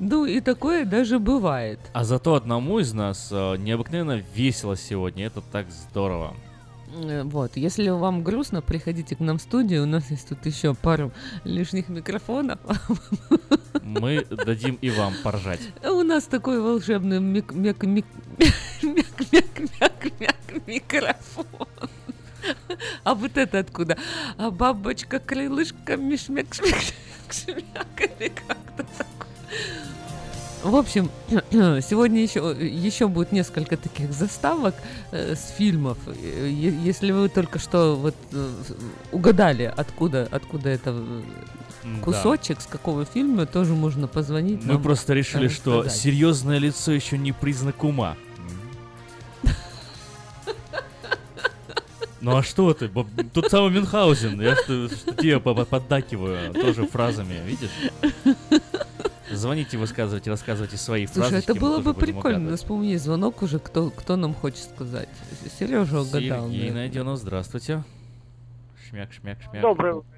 Ну 0.00 0.24
и 0.24 0.40
такое 0.40 0.86
даже 0.86 1.20
бывает. 1.20 1.78
А 1.92 2.02
зато 2.02 2.34
одному 2.34 2.80
из 2.80 2.92
нас 2.94 3.28
э, 3.30 3.56
необыкновенно 3.58 4.24
весело 4.34 4.76
сегодня. 4.76 5.26
Это 5.26 5.40
так 5.40 5.66
здорово. 5.70 6.34
Э, 6.92 7.22
Вот, 7.24 7.56
если 7.56 7.88
вам 7.88 8.22
грустно, 8.22 8.62
приходите 8.62 9.16
к 9.16 9.20
нам 9.20 9.38
в 9.38 9.42
студию, 9.42 9.82
у 9.82 9.86
нас 9.86 10.10
есть 10.10 10.28
тут 10.28 10.44
еще 10.46 10.74
пару 10.74 11.12
лишних 11.44 11.88
микрофонов. 11.88 12.58
Мы 13.82 14.24
дадим 14.24 14.78
и 14.80 14.90
вам 14.90 15.14
поржать. 15.22 15.60
У 15.84 16.02
нас 16.02 16.24
такой 16.24 16.60
волшебный 16.60 17.20
мик 17.20 17.52
мик 17.52 17.82
мик 17.82 18.06
мик 18.38 18.54
мик 18.82 19.10
мик 19.32 20.20
мик 20.20 20.66
микрофон. 20.66 21.46
А 23.04 23.14
вот 23.14 23.36
это 23.36 23.58
откуда? 23.58 23.98
А 24.38 24.50
бабочка 24.50 25.18
крылышками 25.18 26.16
шмяк 26.16 26.54
шмяк 26.54 26.82
шмяк 27.30 28.00
или 28.18 28.28
как-то 28.28 28.84
такое. 28.96 29.28
В 30.62 30.76
общем, 30.76 31.10
сегодня 31.50 32.20
еще, 32.22 32.54
еще 32.60 33.08
будет 33.08 33.32
несколько 33.32 33.76
таких 33.78 34.12
заставок 34.12 34.74
э, 35.10 35.34
с 35.34 35.54
фильмов. 35.56 35.96
Э, 36.06 36.48
Если 36.50 37.12
вы 37.12 37.28
только 37.30 37.58
что 37.58 37.96
вот 37.96 38.14
э, 38.32 38.50
угадали, 39.12 39.72
откуда, 39.74 40.28
откуда 40.30 40.68
это 40.68 40.90
э, 40.94 41.22
кусочек, 42.02 42.60
с 42.60 42.66
какого 42.66 43.06
фильма, 43.06 43.46
тоже 43.46 43.72
можно 43.74 44.06
позвонить. 44.06 44.62
Мы 44.64 44.74
нам, 44.74 44.82
просто 44.82 45.14
решили, 45.14 45.48
что 45.48 45.78
рассказать. 45.78 45.98
серьезное 46.02 46.58
лицо 46.58 46.92
еще 46.92 47.16
не 47.16 47.32
признак 47.32 47.82
ума. 47.82 48.16
Ну 52.22 52.36
а 52.36 52.42
что 52.42 52.74
ты? 52.74 52.90
Тут 53.32 53.46
самый 53.50 53.70
Мюнхгаузен. 53.70 54.38
Я 54.42 54.54
что, 54.54 54.88
что 54.90 55.14
тебе 55.14 55.40
по- 55.40 55.54
по- 55.54 55.64
поддакиваю 55.64 56.52
тоже 56.52 56.86
фразами, 56.86 57.36
видишь? 57.46 57.70
Звоните, 59.30 59.78
высказывайте, 59.78 60.30
рассказывайте 60.30 60.76
свои 60.76 61.06
Слушай, 61.06 61.30
фразы. 61.30 61.44
это 61.44 61.54
было 61.54 61.80
бы 61.80 61.94
прикольно. 61.94 62.50
Есть 62.82 63.04
звонок 63.04 63.42
уже, 63.42 63.58
кто, 63.58 63.90
кто 63.90 64.16
нам 64.16 64.34
хочет 64.34 64.64
сказать. 64.64 65.08
Сережа 65.58 66.00
угадал. 66.00 66.48
Сергей. 66.48 66.70
Найденов, 66.70 67.18
здравствуйте. 67.18 67.84
Шмяк, 68.88 69.12
шмяк, 69.12 69.38
шмяк. 69.42 69.62
Доброе 69.62 69.94
утро. 69.94 70.08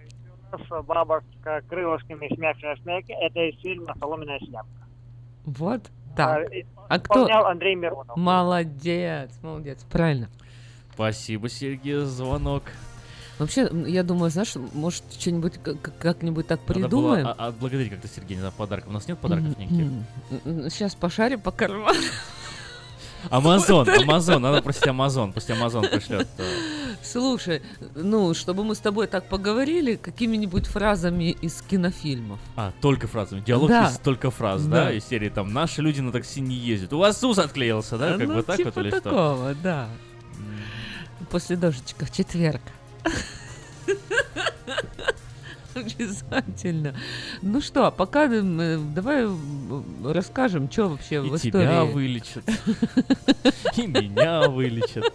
У 0.52 0.56
нас 0.74 0.84
бабушка 0.84 1.62
крылышками 1.68 2.34
шмяк 2.34 2.58
шмяк 2.58 2.78
шмяк. 2.78 3.04
Это 3.08 3.40
из 3.48 3.60
фильма 3.60 3.94
«Соломенная 3.98 4.38
шляпка». 4.38 4.86
Вот 5.44 5.90
так. 6.16 6.46
А, 6.76 6.84
А 6.88 6.98
кто? 6.98 7.26
Андрей 7.46 7.74
Миронов. 7.74 8.16
Молодец, 8.16 9.30
молодец, 9.42 9.84
правильно. 9.90 10.28
Спасибо, 10.94 11.48
Сергей, 11.48 11.94
за 12.00 12.06
звонок. 12.06 12.64
Вообще, 13.42 13.70
я 13.86 14.02
думаю, 14.02 14.30
знаешь, 14.30 14.54
может, 14.72 15.04
что-нибудь 15.18 15.54
как- 15.62 15.80
как- 15.80 15.98
как-нибудь 15.98 16.46
так 16.46 16.60
Надо 16.60 16.72
было 16.74 17.14
придумаем. 17.16 17.26
отблагодарить 17.38 17.90
как-то 17.90 18.08
Сергея 18.08 18.40
за 18.40 18.50
подарок. 18.50 18.84
У 18.88 18.92
нас 18.92 19.06
нет 19.08 19.18
подарков 19.18 19.56
никаких. 19.58 19.86
Сейчас 20.72 20.94
пошарим 20.94 21.40
по 21.40 21.50
карману. 21.50 21.98
Амазон. 23.30 23.88
Амазон, 23.88 24.42
надо 24.42 24.62
просить 24.62 24.86
Амазон, 24.88 25.32
пусть 25.32 25.48
Амазон 25.50 25.86
пришлет. 25.88 26.26
Слушай, 27.04 27.62
ну, 27.94 28.34
чтобы 28.34 28.64
мы 28.64 28.74
с 28.74 28.78
тобой 28.80 29.06
так 29.06 29.28
поговорили 29.28 29.94
какими-нибудь 29.96 30.66
фразами 30.66 31.30
из 31.30 31.62
кинофильмов. 31.62 32.40
А, 32.56 32.72
только 32.80 33.06
фразами. 33.06 33.40
Диалог 33.40 33.68
Да. 33.68 33.88
из 33.90 33.98
только 33.98 34.30
фраз, 34.30 34.64
да? 34.64 34.86
Да. 34.86 34.92
Из 34.92 35.04
серии 35.04 35.28
там 35.28 35.52
«Наши 35.52 35.82
люди 35.82 36.00
на 36.00 36.10
такси 36.12 36.40
не 36.40 36.54
ездят». 36.56 36.92
У 36.92 36.98
вас 36.98 37.22
ус 37.22 37.38
отклеился, 37.38 37.96
да? 37.96 38.18
Как 38.18 38.26
ну, 38.28 38.34
бы 38.34 38.42
так 38.42 38.56
типа 38.56 38.72
вот 38.74 38.80
или 38.82 38.90
что? 38.90 39.00
такого, 39.00 39.54
да. 39.62 39.88
После 41.30 41.56
дождичка 41.56 42.04
в 42.06 42.10
четверг. 42.12 42.60
Обязательно. 45.74 46.94
Ну 47.40 47.60
что, 47.60 47.90
пока 47.90 48.26
э, 48.26 48.78
давай 48.94 49.24
э, 49.24 49.82
расскажем, 50.04 50.70
что 50.70 50.88
вообще 50.88 51.20
в 51.20 51.32
И 51.32 51.36
истории. 51.36 51.50
тебя 51.50 51.84
вылечат. 51.84 52.44
И 53.76 53.86
меня 53.86 54.48
вылечат. 54.48 55.12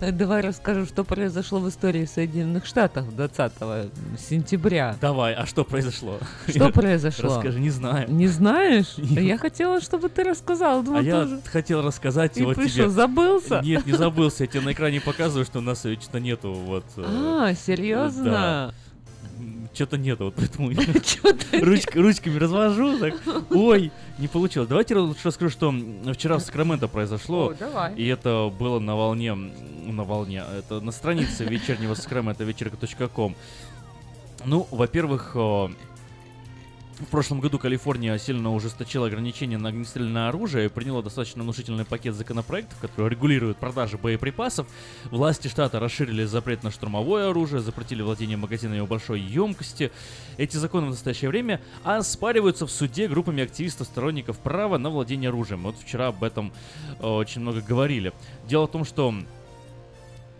Э, 0.00 0.12
Давай 0.12 0.42
расскажем, 0.42 0.86
что 0.86 1.04
произошло 1.04 1.58
в 1.58 1.68
истории 1.68 2.04
Соединенных 2.04 2.66
Штатов 2.66 3.14
20 3.14 3.52
сентября. 4.18 4.96
Давай, 5.00 5.32
а 5.34 5.46
что 5.46 5.64
произошло? 5.64 6.18
Что 6.46 6.70
произошло? 6.70 7.36
Расскажи, 7.36 7.58
не 7.60 7.70
знаю. 7.70 8.10
Не 8.10 8.26
знаешь? 8.26 8.94
Я 8.98 9.38
хотела, 9.38 9.80
чтобы 9.80 10.08
ты 10.08 10.24
рассказал. 10.24 10.84
А 10.94 11.00
я 11.00 11.26
хотел 11.46 11.82
рассказать 11.82 12.32
ты 12.32 12.40
тебе. 12.44 12.68
что, 12.68 12.88
забылся? 12.90 13.60
Нет, 13.62 13.86
не 13.86 13.92
забылся. 13.92 14.44
Я 14.44 14.48
тебе 14.48 14.60
на 14.60 14.72
экране 14.72 15.00
показываю, 15.00 15.44
что 15.44 15.58
у 15.58 15.62
нас 15.62 15.80
что-то 15.80 16.20
нету. 16.20 16.52
Вот. 16.52 16.84
э, 16.96 17.04
А, 17.06 17.54
серьезно? 17.54 18.74
Что-то 19.76 19.98
нету, 19.98 20.24
вот 20.24 20.34
поэтому 20.36 20.70
ручками 21.52 22.38
развожу, 22.38 22.98
так, 22.98 23.14
ой, 23.50 23.92
не 24.16 24.26
получилось. 24.26 24.70
Давайте 24.70 24.94
я 24.94 25.02
лучше 25.02 25.20
расскажу, 25.24 25.50
что 25.50 25.74
вчера 26.14 26.38
в 26.38 26.40
Сакраменто 26.40 26.88
произошло. 26.88 27.52
И 27.94 28.06
это 28.06 28.50
было 28.58 28.78
на 28.78 28.96
волне, 28.96 29.34
на 29.34 30.04
волне, 30.04 30.42
это 30.58 30.80
на 30.80 30.92
странице 30.92 31.44
вечернего 31.44 31.92
Сакрамента, 31.92 32.44
вечерка.ком. 32.44 33.36
Ну, 34.46 34.66
во-первых, 34.70 35.32
э, 35.34 35.68
в 36.98 37.06
прошлом 37.06 37.40
году 37.40 37.58
Калифорния 37.58 38.16
сильно 38.18 38.52
ужесточила 38.54 39.06
ограничения 39.06 39.58
на 39.58 39.68
огнестрельное 39.68 40.28
оружие 40.28 40.66
и 40.66 40.68
приняла 40.68 41.02
достаточно 41.02 41.42
внушительный 41.42 41.84
пакет 41.84 42.14
законопроектов, 42.14 42.78
которые 42.78 43.10
регулируют 43.10 43.58
продажи 43.58 43.98
боеприпасов. 43.98 44.66
Власти 45.10 45.48
штата 45.48 45.78
расширили 45.78 46.24
запрет 46.24 46.62
на 46.62 46.70
штурмовое 46.70 47.30
оружие, 47.30 47.60
запретили 47.60 48.02
владение 48.02 48.36
магазинами 48.36 48.80
большой 48.80 49.20
емкости. 49.20 49.92
Эти 50.38 50.56
законы 50.56 50.86
в 50.86 50.90
настоящее 50.90 51.28
время 51.28 51.60
оспариваются 51.84 52.66
в 52.66 52.70
суде 52.70 53.08
группами 53.08 53.42
активистов-сторонников 53.42 54.38
права 54.38 54.78
на 54.78 54.88
владение 54.88 55.28
оружием. 55.28 55.62
Вот 55.64 55.76
вчера 55.78 56.08
об 56.08 56.24
этом 56.24 56.52
э, 57.00 57.06
очень 57.06 57.42
много 57.42 57.60
говорили. 57.60 58.12
Дело 58.48 58.66
в 58.66 58.70
том, 58.70 58.84
что 58.84 59.14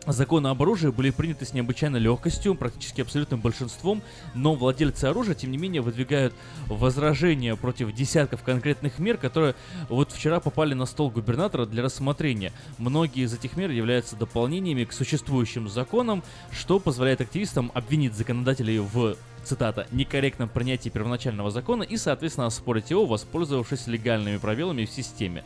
Законы 0.07 0.48
об 0.48 0.62
оружии 0.62 0.88
были 0.88 1.11
приняты 1.11 1.44
с 1.44 1.52
необычайной 1.52 1.98
легкостью, 1.98 2.54
практически 2.54 3.00
абсолютным 3.00 3.40
большинством, 3.40 4.02
но 4.34 4.54
владельцы 4.54 5.07
оружия, 5.07 5.34
тем 5.34 5.50
не 5.50 5.59
менее, 5.59 5.82
выдвигают 5.82 6.32
возражения 6.68 7.57
против 7.57 7.92
десятков 7.92 8.42
конкретных 8.44 9.00
мер, 9.00 9.16
которые 9.16 9.57
вот 9.88 10.12
вчера 10.12 10.38
попали 10.38 10.74
на 10.74 10.86
стол 10.86 11.11
губернатора 11.11 11.66
для 11.66 11.82
рассмотрения. 11.82 12.52
Многие 12.78 13.24
из 13.24 13.34
этих 13.34 13.57
мер 13.57 13.70
являются 13.70 14.14
дополнениями 14.14 14.84
к 14.84 14.92
существующим 14.92 15.68
законам, 15.68 16.22
что 16.52 16.78
позволяет 16.78 17.20
активистам 17.20 17.72
обвинить 17.74 18.14
законодателей 18.14 18.78
в 18.78 19.16
цитата, 19.46 19.86
некорректном 19.92 20.48
принятии 20.48 20.88
первоначального 20.88 21.50
закона 21.50 21.82
и, 21.82 21.96
соответственно, 21.96 22.46
оспорить 22.46 22.90
его, 22.90 23.07
воспользовавшись 23.07 23.86
легальными 23.86 24.36
пробелами 24.38 24.84
в 24.84 24.90
системе. 24.90 25.44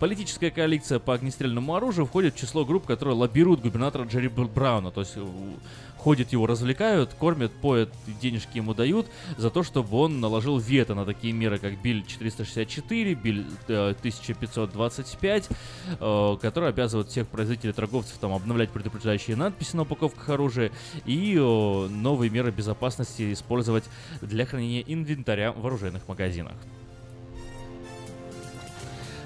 Политическая 0.00 0.50
коалиция 0.50 0.98
по 0.98 1.12
огнестрельному 1.12 1.74
оружию 1.74 2.06
входит 2.06 2.34
в 2.34 2.38
число 2.38 2.64
групп, 2.64 2.86
которые 2.86 3.14
лоббируют 3.14 3.60
губернатора 3.60 4.04
Джерри 4.04 4.28
Бр- 4.28 4.48
Брауна. 4.48 4.90
То 4.90 5.00
есть 5.00 5.12
э, 5.16 5.22
ходят 5.98 6.32
его, 6.32 6.46
развлекают, 6.46 7.12
кормят, 7.12 7.52
поят, 7.52 7.90
денежки 8.22 8.56
ему 8.56 8.72
дают 8.72 9.06
за 9.36 9.50
то, 9.50 9.62
чтобы 9.62 9.98
он 9.98 10.18
наложил 10.20 10.58
вето 10.58 10.94
на 10.94 11.04
такие 11.04 11.34
меры, 11.34 11.58
как 11.58 11.80
Биль 11.82 12.02
464, 12.06 13.14
Биль 13.14 13.44
э, 13.68 13.90
1525, 13.98 15.48
э, 16.00 16.36
которые 16.40 16.70
обязывают 16.70 17.10
всех 17.10 17.28
производителей 17.28 17.74
торговцев 17.74 18.16
там 18.16 18.32
обновлять 18.32 18.70
предупреждающие 18.70 19.36
надписи 19.36 19.76
на 19.76 19.82
упаковках 19.82 20.30
оружия 20.30 20.72
и 21.04 21.36
э, 21.36 21.88
новые 21.88 22.30
меры 22.30 22.50
безопасности 22.52 23.34
использовать 23.34 23.84
для 24.22 24.46
хранения 24.46 24.82
инвентаря 24.86 25.52
в 25.52 25.66
оружейных 25.66 26.08
магазинах. 26.08 26.54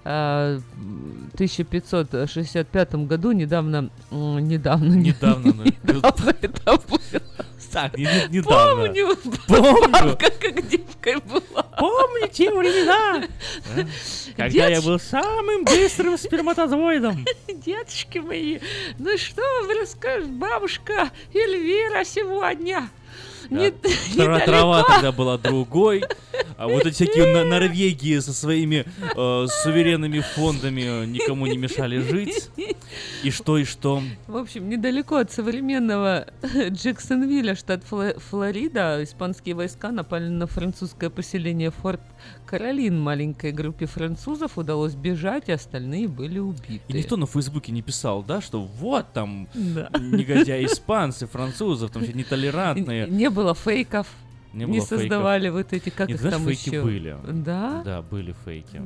А, 0.10 0.58
в 0.78 1.34
1565 1.34 2.96
году 3.08 3.34
недавно... 3.34 3.90
Недавно. 4.10 4.94
Недавно. 4.94 5.54
Ну, 5.54 5.64
недавно 5.66 6.24
ну, 6.24 6.32
это 6.42 6.80
было. 6.88 7.22
Так, 7.78 7.96
не- 7.96 8.06
не- 8.06 8.38
недавно. 8.38 8.86
Помню. 8.88 9.16
Помню. 9.48 9.88
Бабка 9.90 10.32
как 10.32 10.68
девкой 10.68 11.18
была. 11.18 11.62
Помню 11.78 12.28
те 12.28 12.52
времена, 12.52 13.24
когда 14.36 14.68
я 14.68 14.82
был 14.82 15.00
самым 15.00 15.64
быстрым 15.64 16.18
сперматозоидом. 16.18 17.24
Деточки 17.48 18.18
мои, 18.18 18.58
ну 18.98 19.16
что 19.20 19.44
вы 19.68 19.76
расскажете, 19.80 20.28
бабушка 20.32 21.12
Эльвира 21.36 22.04
сегодня? 22.04 22.90
Не- 23.50 23.72
Тра- 24.16 24.40
Трава 24.40 24.84
тогда 24.84 25.12
была 25.12 25.38
другой. 25.38 26.04
А 26.58 26.68
вот 26.68 26.86
эти 26.86 26.94
всякие 26.96 27.44
Норвегии 27.46 28.18
со 28.20 28.34
своими 28.34 28.86
э, 29.16 29.48
суверенными 29.64 30.22
фондами 30.22 31.06
никому 31.06 31.46
не 31.46 31.58
мешали 31.58 32.00
жить. 32.00 32.50
И 33.24 33.30
что, 33.32 33.58
и 33.58 33.64
что? 33.64 34.02
В 34.28 34.38
общем, 34.38 34.68
недалеко 34.70 35.18
от 35.18 35.32
современного 35.32 36.26
Джексонвилля, 36.70 37.56
штат 37.56 37.84
Фло- 37.90 38.20
Флорида, 38.20 39.04
испанские 39.04 39.54
войска 39.56 39.92
напали 39.92 40.28
на 40.30 40.48
французское 40.48 41.10
поселение 41.12 41.70
Форт 41.72 42.02
Каролин. 42.46 43.00
Маленькой 43.00 43.52
группе 43.52 43.86
французов 43.86 44.58
удалось 44.58 44.96
бежать, 44.96 45.50
и 45.50 45.52
остальные 45.52 46.08
были 46.08 46.40
убиты. 46.40 46.82
И 46.88 46.94
никто 46.94 47.18
на 47.18 47.26
Фейсбуке 47.28 47.72
не 47.72 47.82
писал, 47.82 48.24
да, 48.24 48.42
что 48.42 48.62
вот 48.62 49.06
там 49.14 49.48
Да. 49.54 49.90
негодяи 50.00 50.66
испанцы, 50.66 51.28
французов, 51.28 51.92
там 51.92 52.04
все 52.04 52.14
нетолерантные. 52.14 53.08
Не 53.08 53.30
было 53.30 53.54
фейков. 53.54 54.08
Не, 54.54 54.60
не 54.62 54.66
было 54.66 54.74
фейков. 54.88 55.00
создавали 55.00 55.50
вот 55.50 55.72
эти, 55.74 55.90
как 55.90 56.08
Нет, 56.08 56.16
их 56.16 56.22
знаешь, 56.22 56.38
там 56.38 56.46
фейки 56.48 56.70
еще? 56.70 56.82
были. 56.82 57.18
Да? 57.28 57.82
Да, 57.86 58.02
были 58.02 58.34
фейки. 58.46 58.82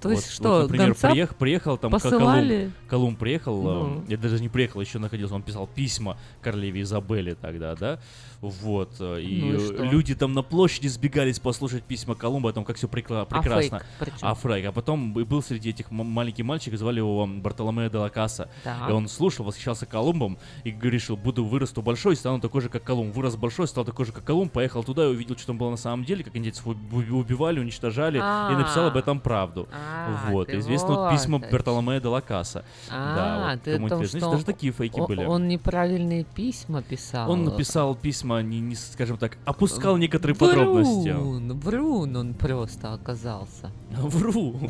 То 0.00 0.08
Вот- 0.08 0.12
есть 0.12 0.26
вот, 0.28 0.32
что, 0.34 0.62
например, 0.62 0.86
гонца 0.88 1.10
приех- 1.10 1.34
приехал 1.34 1.76
там 1.76 1.90
посылали? 1.90 2.56
Колумб, 2.58 2.88
Колумб 2.88 3.18
приехал, 3.18 3.62
Ну. 3.62 3.98
э, 4.08 4.12
я 4.12 4.16
даже 4.16 4.40
не 4.40 4.48
приехал, 4.48 4.80
еще 4.80 4.98
находился, 5.00 5.34
он 5.34 5.42
писал 5.42 5.66
письма 5.66 6.16
королеве 6.40 6.80
Изабелле 6.82 7.34
тогда, 7.34 7.74
да, 7.74 7.98
вот, 8.42 8.90
э, 9.00 9.20
и, 9.22 9.40
Ну 9.40 9.54
и 9.54 9.76
э, 9.78 9.84
люди 9.84 10.14
там 10.14 10.32
на 10.32 10.42
площади 10.42 10.88
сбегались 10.88 11.38
послушать 11.38 11.84
письма 11.84 12.14
Колумба, 12.16 12.50
о 12.50 12.52
том, 12.52 12.64
как 12.64 12.76
все 12.76 12.88
прекрасно. 12.88 13.26
А 13.30 13.42
фейк? 13.42 13.72
А 14.20 14.34
фейк. 14.34 14.66
А 14.66 14.72
потом 14.72 15.12
был 15.14 15.42
среди 15.42 15.70
этих 15.70 15.90
маленький 15.92 16.42
мальчик, 16.42 16.76
звали 16.76 16.98
его 16.98 17.26
Бартоломео 17.26 17.88
де 17.88 17.98
ла 17.98 18.08
Каса, 18.10 18.48
Так. 18.64 18.90
и 18.90 18.92
он 18.92 19.08
слушал, 19.08 19.46
восхищался 19.46 19.86
Колумбом 19.86 20.38
и 20.64 20.70
решил, 20.82 21.16
буду 21.16 21.44
вырасту 21.44 21.82
большой, 21.82 22.16
стану 22.16 22.40
такой 22.40 22.60
же, 22.62 22.68
как 22.68 22.82
Колумб. 22.82 23.14
Вырос 23.14 23.36
большой, 23.36 23.68
стал 23.68 23.84
такой 23.84 24.06
же, 24.06 24.12
как 24.12 24.24
Колумб, 24.24 24.52
поехал 24.52 24.82
туда 24.82 25.04
и 25.04 25.08
увидел, 25.08 25.36
что 25.36 25.46
там 25.46 25.58
было 25.58 25.70
на 25.70 25.76
самом 25.76 26.04
деле, 26.04 26.24
как 26.24 26.36
индейцев 26.36 26.66
уб- 26.66 26.76
убивали, 27.12 27.60
уничтожали, 27.60 28.18
и 28.18 28.56
написал 28.56 28.88
об 28.88 28.96
А. 28.96 28.98
этом 28.98 29.20
правду. 29.20 29.68
А, 29.72 30.30
вот, 30.30 30.50
известно 30.50 30.88
вот 30.94 31.10
письма 31.12 31.38
о 31.38 31.40
Бертоломео 31.50 32.00
де 32.00 32.08
ла 32.08 32.20
Каса. 32.20 32.64
А, 32.90 33.14
да, 33.16 33.52
вот, 33.52 33.62
ты 33.62 33.88
том, 33.88 34.04
что 34.04 34.30
Даже 34.32 34.44
такие 34.44 34.72
фейки 34.72 34.98
о- 34.98 35.06
были. 35.06 35.24
Он 35.24 35.46
неправильные 35.46 36.24
письма 36.24 36.82
писал. 36.82 37.30
Он 37.30 37.44
написал 37.44 37.94
письма, 37.94 38.31
не, 38.40 38.60
не, 38.60 38.74
скажем 38.74 39.18
так, 39.18 39.36
опускал 39.44 39.96
некоторые 39.96 40.36
подробности. 40.36 41.10
Врун, 41.10 41.58
врун 41.58 42.16
он 42.16 42.34
просто 42.34 42.92
оказался. 42.92 43.70
Вру. 43.90 44.58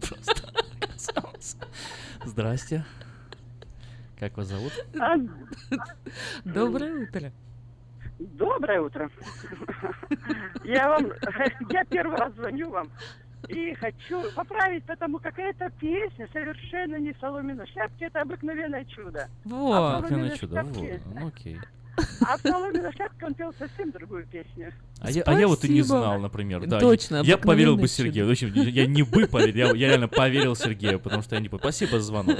Просто 0.00 0.48
оказался. 0.80 1.56
Здрасте. 2.24 2.84
Как 4.18 4.36
вас 4.36 4.48
зовут? 4.48 4.72
А, 4.98 5.14
Доброе 6.44 7.04
утро. 7.04 7.32
Доброе 8.18 8.80
утро. 8.82 9.10
Я 10.64 10.88
вам, 10.88 11.12
я 11.70 11.84
первый 11.84 12.16
раз 12.18 12.34
звоню 12.34 12.70
вам 12.70 12.90
и 13.48 13.74
хочу 13.74 14.22
поправить, 14.34 14.84
потому 14.84 15.18
как 15.18 15.38
эта 15.38 15.70
песня 15.80 16.28
совершенно 16.32 16.96
не 16.96 17.14
соломенная 17.20 17.66
шляпки, 17.66 18.04
это 18.04 18.20
обыкновенное 18.20 18.84
чудо. 18.84 19.28
Вот. 19.44 19.74
А 19.74 20.00
на 20.00 20.36
чудо. 20.36 20.56
шляпки- 20.60 21.00
Вот, 21.04 21.14
ну 21.14 21.26
окей. 21.28 21.58
А 22.20 22.36
он 23.22 23.34
пел 23.34 23.52
совсем 23.58 23.90
другую 23.90 24.26
песню. 24.26 24.72
А 25.00 25.10
я, 25.10 25.22
а 25.22 25.38
я 25.38 25.48
вот 25.48 25.64
и 25.64 25.68
не 25.68 25.82
знал, 25.82 26.18
например. 26.20 26.66
Да, 26.66 26.78
Точно, 26.78 27.22
Я 27.22 27.38
поверил 27.38 27.76
бы 27.76 27.88
Сергею. 27.88 28.26
В 28.26 28.30
общем, 28.30 28.52
я 28.52 28.86
не 28.86 29.02
бы 29.02 29.26
поверил, 29.26 29.74
я, 29.74 29.74
я 29.74 29.88
реально 29.88 30.08
поверил 30.08 30.54
Сергею, 30.54 31.00
потому 31.00 31.22
что 31.22 31.36
я 31.36 31.40
не 31.40 31.48
поверил. 31.48 31.70
Спасибо 31.70 32.00
за 32.00 32.06
звонок. 32.06 32.38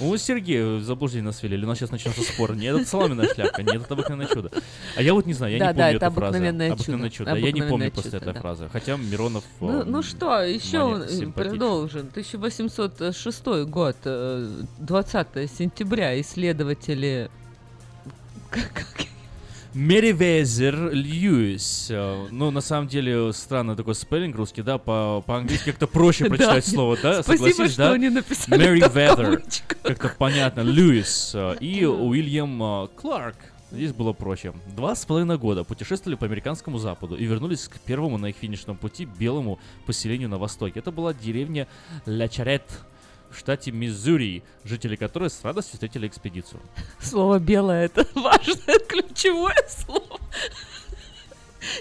У 0.00 0.16
Сергея 0.16 0.76
в 0.76 0.82
заблуждение 0.82 1.26
нас 1.26 1.42
ввели. 1.42 1.56
Или 1.56 1.64
у 1.64 1.68
нас 1.68 1.78
сейчас 1.78 1.90
начнется 1.90 2.22
спор. 2.22 2.54
Нет, 2.54 2.76
это 2.76 2.88
соломенная 2.88 3.32
шляпка, 3.32 3.62
нет, 3.62 3.82
это 3.82 3.94
обыкновенное 3.94 4.26
чудо. 4.26 4.50
А 4.96 5.02
я 5.02 5.14
вот 5.14 5.26
не 5.26 5.32
знаю, 5.32 5.56
я 5.56 5.58
Да, 5.58 5.72
не 5.72 5.74
да, 5.74 5.82
помню 5.82 5.96
это 5.96 6.06
эту 6.06 6.14
фразу. 6.14 6.28
обыкновенное 6.28 6.72
Обыкновенное 6.72 7.10
чудо. 7.10 7.30
чудо. 7.30 7.36
Я 7.38 7.52
не 7.52 7.60
помню 7.60 7.62
Обыкновенное 7.62 7.90
просто 7.90 8.10
чудо, 8.10 8.16
этой 8.24 8.34
да. 8.34 8.40
фразы. 8.40 8.68
Хотя 8.72 8.96
Миронов... 8.96 9.44
Ну, 9.60 9.80
э, 9.80 9.84
ну 9.84 10.02
что, 10.02 10.42
еще 10.42 11.32
продолжим. 11.32 12.08
1806 12.10 13.46
год, 13.68 13.96
э, 14.04 14.48
20 14.78 15.50
сентября, 15.50 16.20
исследователи... 16.20 17.30
Меривезер 19.74 20.90
Льюис. 20.92 21.88
Э, 21.90 22.28
Ну, 22.30 22.50
на 22.50 22.62
самом 22.62 22.88
деле, 22.88 23.32
странно 23.34 23.76
такой 23.76 23.94
спеллинг 23.94 24.34
русский, 24.36 24.62
да? 24.62 24.78
По- 24.78 25.22
По-английски 25.26 25.66
как-то 25.70 25.86
проще 25.86 26.24
прочитать 26.28 26.66
слово, 26.66 26.96
да? 27.02 27.22
Спасибо, 27.22 27.68
что 27.68 27.76
да? 27.76 27.92
они 27.92 28.08
написали 28.08 28.58
кавычках. 29.34 29.78
Как-то 29.82 30.14
понятно. 30.16 30.60
Льюис. 30.62 31.32
э, 31.34 31.56
И 31.60 31.84
Уильям 31.84 32.62
э, 32.62 32.88
Кларк. 32.96 33.36
Здесь 33.70 33.92
было 33.92 34.12
проще. 34.14 34.54
Два 34.74 34.94
с 34.94 35.04
половиной 35.04 35.36
года 35.38 35.62
путешествовали 35.64 36.16
по 36.16 36.24
американскому 36.24 36.78
западу 36.78 37.16
и 37.16 37.24
вернулись 37.26 37.68
к 37.68 37.78
первому 37.80 38.16
на 38.16 38.26
их 38.26 38.36
финишном 38.36 38.76
пути 38.78 39.04
белому 39.04 39.58
поселению 39.84 40.28
на 40.30 40.38
востоке. 40.38 40.78
Это 40.78 40.90
была 40.92 41.12
деревня 41.12 41.66
Ля 42.06 42.28
Чарет 42.28 42.62
в 43.36 43.38
штате 43.38 43.70
Миссури, 43.70 44.42
жители 44.64 44.96
которой 44.96 45.28
с 45.30 45.44
радостью 45.44 45.74
встретили 45.74 46.08
экспедицию. 46.08 46.60
Слово 47.00 47.38
белое 47.38 47.84
это 47.84 48.06
важное 48.14 48.78
ключевое 48.78 49.66
слово. 49.68 50.20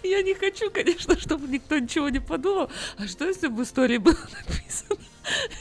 Я 0.03 0.21
не 0.23 0.33
хочу, 0.33 0.69
конечно, 0.71 1.17
чтобы 1.17 1.47
никто 1.47 1.77
ничего 1.77 2.09
не 2.09 2.19
подумал. 2.19 2.69
А 2.97 3.07
что 3.07 3.25
если 3.25 3.47
бы 3.47 3.57
в 3.57 3.63
истории 3.63 3.97
было 3.97 4.17
написано? 4.47 4.99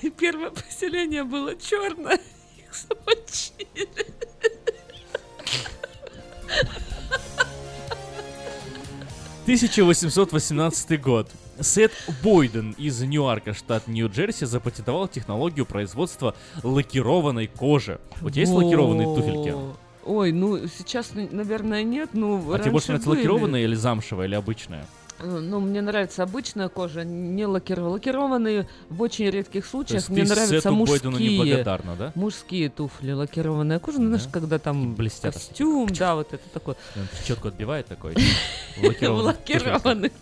И 0.03 0.11
первое 0.11 0.51
поселение 0.51 1.25
было 1.25 1.55
черное, 1.57 2.19
их 2.59 2.75
замочили. 2.75 3.89
1818 9.45 11.01
год. 11.01 11.31
Сет 11.61 11.93
Бойден 12.23 12.73
из 12.79 13.01
Ньюарка, 13.03 13.55
штат 13.55 13.87
Нью-Джерси, 13.89 14.45
запатентовал 14.45 15.09
технологию 15.09 15.67
производства 15.67 16.35
лакированной 16.63 17.47
кожи. 17.47 18.01
У 18.23 18.31
тебя 18.31 18.43
есть 18.43 18.53
лакированные 18.53 19.07
туфельки? 19.15 19.55
Ой, 20.05 20.33
ну 20.33 20.67
сейчас, 20.67 21.13
наверное, 21.15 21.83
нет. 21.83 22.11
Ну, 22.13 22.53
А 22.53 22.59
тебе 22.59 22.73
больше 22.73 22.89
нравится 22.89 23.09
были. 23.09 23.19
лакированная 23.21 23.61
или 23.63 23.75
замшевая, 23.75 24.27
или 24.27 24.35
обычная? 24.35 24.87
Э, 25.21 25.39
Ну, 25.39 25.61
мне 25.61 25.81
нравится 25.81 26.23
обычная 26.25 26.69
кожа, 26.69 27.05
не 27.05 27.47
лакированная. 27.47 27.93
Лакированные 27.93 28.69
в 28.91 29.01
очень 29.01 29.31
редких 29.31 29.65
случаях. 29.65 30.09
Мне 30.11 30.25
нравятся 30.25 30.61
Сету 30.61 30.73
мужские. 30.75 31.65
да? 31.65 32.13
Мужские 32.17 32.69
туфли, 32.69 33.13
лакированная 33.13 33.79
кожа. 33.79 33.99
Ну, 34.01 34.09
знаешь, 34.09 34.29
когда 34.31 34.59
там 34.59 34.95
Блестят. 34.95 35.35
костюм, 35.35 35.89
да, 35.89 36.17
вот 36.17 36.33
это 36.35 36.49
такое. 36.53 36.77
Четко 37.27 37.49
отбивает 37.49 37.87
такой. 37.87 38.15
Лакированных. 38.83 40.13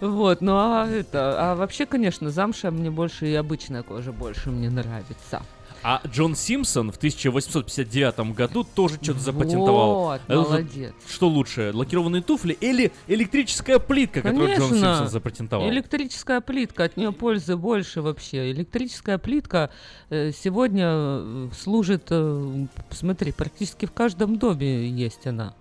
Вот, 0.00 0.40
ну 0.40 0.52
а 0.56 0.88
это, 0.88 1.52
а 1.52 1.54
вообще, 1.54 1.86
конечно, 1.86 2.30
замша 2.30 2.70
мне 2.70 2.90
больше 2.90 3.26
и 3.26 3.34
обычная 3.34 3.82
кожа 3.82 4.12
больше 4.12 4.50
мне 4.50 4.70
нравится. 4.70 5.42
А 5.86 6.00
Джон 6.06 6.34
Симпсон 6.34 6.90
в 6.90 6.96
1859 6.96 8.34
году 8.34 8.64
тоже 8.64 8.94
что-то 9.02 9.18
запатентовал. 9.20 9.94
Вот, 9.96 10.20
вот 10.28 10.48
молодец. 10.48 10.94
Что 11.06 11.28
лучше, 11.28 11.72
лакированные 11.74 12.22
туфли 12.22 12.56
или 12.58 12.90
электрическая 13.06 13.78
плитка, 13.78 14.22
которую 14.22 14.48
Джон 14.56 14.70
Конечно. 14.70 14.94
Симпсон 14.94 15.08
запатентовал? 15.10 15.68
Электрическая 15.68 16.40
плитка, 16.40 16.84
от 16.84 16.96
нее 16.96 17.12
пользы 17.12 17.58
больше 17.58 18.00
вообще. 18.00 18.50
Электрическая 18.50 19.18
плитка 19.18 19.68
э, 20.08 20.32
сегодня 20.32 20.86
э, 20.88 21.48
служит, 21.54 22.06
э, 22.08 22.66
смотри, 22.88 23.32
практически 23.32 23.84
в 23.84 23.92
каждом 23.92 24.38
доме 24.38 24.88
есть 24.88 25.26
она. 25.26 25.54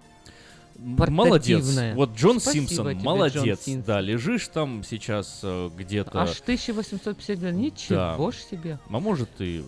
Молодец. 0.77 1.65
Вот 1.95 2.15
Джон 2.15 2.39
Спасибо 2.39 2.67
Симпсон, 2.67 2.85
тебе, 2.85 2.93
Джон 2.95 3.03
молодец. 3.03 3.61
Симпсон. 3.61 3.83
Да, 3.83 4.01
лежишь 4.01 4.47
там 4.47 4.83
сейчас 4.83 5.39
э, 5.43 5.69
где-то. 5.75 6.21
Аж 6.21 6.41
1852, 6.41 7.51
ничего 7.51 8.31
ж 8.31 8.35
себе. 8.35 8.79
А 8.89 8.99
может 8.99 9.29
ты 9.37 9.63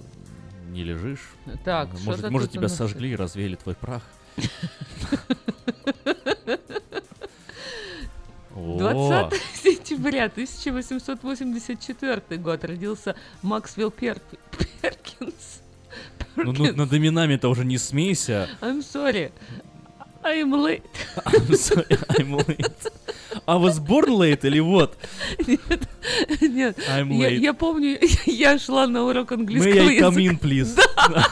не 0.72 0.84
лежишь? 0.84 1.34
Так, 1.64 1.90
может, 2.04 2.30
может 2.30 2.52
тебя 2.52 2.64
нас- 2.64 2.76
сожгли 2.76 3.12
и 3.12 3.16
развеяли 3.16 3.56
твой 3.56 3.76
прах. 3.76 4.04
О, 8.56 8.78
20 8.78 9.42
сентября 9.64 10.26
1884 10.26 12.38
год 12.38 12.64
родился 12.64 13.16
Максвелл 13.42 13.90
Пер- 13.90 14.22
Перкинс. 14.82 15.62
Ну, 16.38 16.52
ну, 16.52 16.74
над 16.74 16.94
именами-то 16.94 17.50
уже 17.50 17.66
не 17.66 17.78
смейся. 17.78 18.50
I'm 18.62 18.80
sorry. 18.80 19.32
I'm 20.26 20.52
late. 20.52 20.82
I'm 21.26 21.56
sorry, 21.56 21.86
I'm 22.18 22.32
late. 22.38 22.88
I 23.48 23.56
was 23.56 23.80
born 23.80 24.10
late 24.18 24.44
или 24.44 24.60
вот? 24.60 24.98
Нет, 25.46 25.88
нет. 26.42 26.78
I'm 26.90 27.12
Я, 27.14 27.30
late. 27.30 27.38
я 27.40 27.54
помню, 27.54 28.00
я 28.26 28.58
шла 28.58 28.88
на 28.88 29.04
урок 29.06 29.32
английского 29.34 29.72
May 29.74 29.80
I 29.80 29.94
языка. 29.94 30.08
come 30.08 30.18
in, 30.18 30.40
please? 30.40 30.76
Да. 31.10 31.26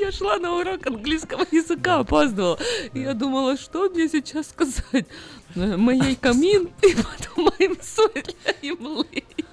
Я 0.00 0.12
шла 0.12 0.36
на 0.38 0.58
урок 0.58 0.86
английского 0.86 1.46
языка, 1.50 2.00
опаздывала. 2.00 2.58
Я 2.92 3.14
думала, 3.14 3.56
что 3.56 3.88
мне 3.90 4.08
сейчас 4.08 4.48
сказать. 4.48 5.06
Моей 5.54 6.16
камин, 6.16 6.68
и 6.82 6.94
потом 6.94 7.48
I'm 7.58 7.78
sorry, 7.80 8.34
I'm 8.62 8.80
late. 8.80 9.43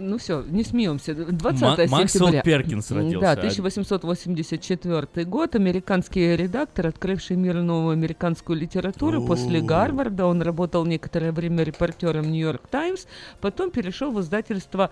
Ну 0.00 0.18
все, 0.18 0.42
не 0.42 0.64
смеемся. 0.64 1.14
20 1.14 1.60
Ма- 1.62 1.76
сентября. 1.76 1.88
Максвелл 1.98 2.42
Перкинс 2.42 2.90
родился. 2.90 3.20
Да, 3.20 3.32
1884 3.32 5.24
год. 5.26 5.54
Американский 5.54 6.36
редактор, 6.36 6.86
открывший 6.88 7.36
миру 7.36 7.62
новую 7.62 7.92
американскую 7.92 8.58
литературу. 8.58 9.24
После. 9.26 9.60
Гарварда 9.60 10.26
он 10.26 10.42
работал 10.42 10.84
некоторое 10.84 11.32
время 11.32 11.62
репортером 11.64 12.30
Нью-Йорк 12.30 12.62
Таймс, 12.68 13.06
потом 13.40 13.70
перешел 13.70 14.10
в 14.12 14.20
издательство 14.20 14.90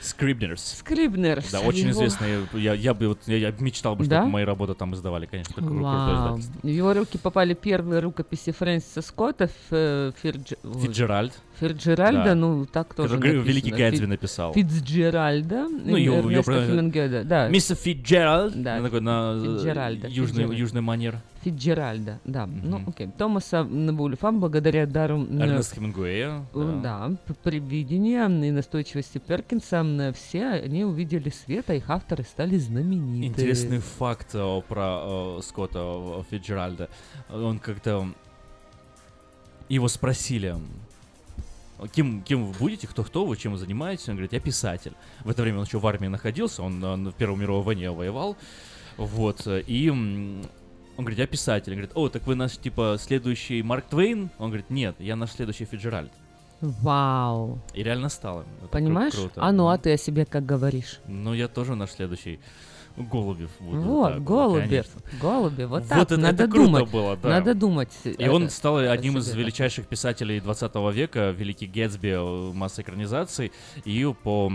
Scribners. 0.00 0.56
Scribners. 0.56 1.46
Да, 1.52 1.60
очень 1.60 1.88
Его- 1.88 1.92
известно. 1.92 2.26
Я, 2.54 2.74
я 2.74 2.92
бы 2.92 3.06
вот 3.08 3.20
я, 3.26 3.36
я 3.36 3.54
мечтал 3.60 3.94
бы, 3.94 4.02
чтобы 4.04 4.16
Да? 4.16 4.26
мои 4.26 4.44
работы 4.44 4.74
там 4.74 4.94
издавали, 4.94 5.26
конечно. 5.26 5.54
Такое 5.54 5.78
Вау. 5.78 6.40
В 6.62 6.66
его 6.66 6.92
руки 6.92 7.18
попали 7.18 7.54
первые 7.54 8.00
рукописи 8.00 8.50
Фрэнсиса 8.50 9.00
Скотта, 9.00 9.44
Ф- 9.44 10.14
Фитджеральда, 11.70 12.24
Да. 12.24 12.34
ну 12.34 12.66
так 12.66 12.94
тоже 12.94 13.14
Который 13.16 13.36
написано. 13.38 13.48
Великий 13.48 13.70
Гэтсби 13.70 14.00
Фит- 14.00 14.08
написал. 14.08 14.52
Фитджеральда. 14.52 15.68
Ну, 15.68 15.96
её 15.96 16.14
Эрнеста 16.18 16.42
правильно- 16.52 17.24
да. 17.24 17.48
Мистер 17.48 17.76
Фитджеральд. 17.76 18.62
Да, 18.62 18.76
на 18.78 18.82
такой 18.84 19.00
на 19.00 19.32
э, 19.36 19.42
Фитджеральда, 19.44 20.08
южный, 20.08 20.26
Фитджеральд. 20.44 20.58
южный 20.58 20.80
манер. 20.80 21.20
Фиджеральда, 21.42 22.20
да. 22.24 22.46
Ну, 22.46 22.82
окей. 22.86 23.08
Томаса 23.18 23.64
Вульфа 23.64 24.30
благодаря 24.30 24.86
дару... 24.86 25.24
э, 25.28 25.40
Эрнеста 25.40 25.74
Хемингуэя. 25.74 26.46
Да, 26.54 27.10
п- 27.26 27.34
предвидения 27.42 28.24
и 28.26 28.50
настойчивости 28.52 29.18
Перкинса, 29.18 29.84
все 30.14 30.46
они 30.50 30.84
увидели 30.84 31.30
свет, 31.30 31.64
а 31.68 31.74
их 31.74 31.90
авторы 31.90 32.22
стали 32.22 32.56
знамениты. 32.58 33.26
Интересный 33.26 33.78
факт 33.80 34.28
э, 34.34 34.60
про 34.68 35.38
э, 35.38 35.40
Скотта 35.42 35.80
э, 35.80 36.22
Фиджеральда. 36.30 36.88
Он 37.28 37.58
как-то... 37.58 38.08
Его 39.68 39.88
спросили, 39.88 40.54
кем, 41.88 42.22
кем 42.22 42.44
вы 42.44 42.58
будете, 42.58 42.86
кто-кто 42.86 43.24
вы, 43.24 43.36
чем 43.36 43.52
вы 43.52 43.58
занимаетесь? 43.58 44.08
Он 44.08 44.14
говорит, 44.14 44.32
я 44.32 44.40
писатель. 44.40 44.92
В 45.24 45.30
это 45.30 45.42
время 45.42 45.58
он 45.58 45.64
еще 45.64 45.78
в 45.78 45.86
армии 45.86 46.08
находился, 46.08 46.62
он 46.62 46.84
э, 46.84 47.10
в 47.10 47.14
Первой 47.14 47.38
мировой 47.38 47.62
войне 47.62 47.90
воевал. 47.90 48.36
Вот, 48.96 49.46
э, 49.46 49.60
и 49.62 49.88
он 49.90 50.46
говорит, 50.96 51.18
я 51.18 51.26
писатель. 51.26 51.72
Он 51.72 51.78
говорит, 51.78 51.92
о, 51.96 52.08
так 52.08 52.26
вы 52.26 52.34
наш, 52.34 52.56
типа, 52.58 52.96
следующий 53.00 53.62
Марк 53.62 53.86
Твейн? 53.86 54.30
Он 54.38 54.48
говорит, 54.48 54.70
нет, 54.70 54.96
я 54.98 55.16
наш 55.16 55.30
следующий 55.32 55.64
Фиджеральд. 55.64 56.12
Вау. 56.60 57.58
И 57.74 57.82
реально 57.82 58.08
стало. 58.08 58.44
Это 58.58 58.66
кру- 58.66 58.70
Понимаешь? 58.70 59.14
круто. 59.14 59.40
А 59.42 59.50
ну, 59.50 59.68
а 59.68 59.78
ты 59.78 59.94
о 59.94 59.96
себе 59.96 60.24
как 60.24 60.46
говоришь? 60.46 61.00
Ну, 61.08 61.34
я 61.34 61.48
тоже 61.48 61.74
наш 61.74 61.90
следующий 61.90 62.38
Голубев 62.96 63.50
буду. 63.60 63.80
Вот, 63.80 64.12
так, 64.14 64.24
Голубев. 64.24 64.68
конечно. 64.68 65.00
Голубев, 65.20 65.68
вот 65.68 65.82
Вот 65.82 65.88
так, 65.88 66.02
это, 66.02 66.16
надо 66.16 66.44
это 66.44 66.52
круто 66.52 66.66
думать. 66.66 66.90
было, 66.90 67.16
да. 67.16 67.28
Надо 67.28 67.54
думать. 67.54 67.90
И 68.04 68.28
он 68.28 68.44
это, 68.44 68.52
стал 68.52 68.78
одним 68.78 69.18
из 69.18 69.32
величайших 69.34 69.86
писателей 69.86 70.40
20 70.40 70.74
века, 70.94 71.30
великий 71.30 71.66
Гэтсби, 71.66 72.08
э, 72.08 72.52
масса 72.52 72.82
экранизаций. 72.82 73.52
И 73.84 74.12
по 74.22 74.52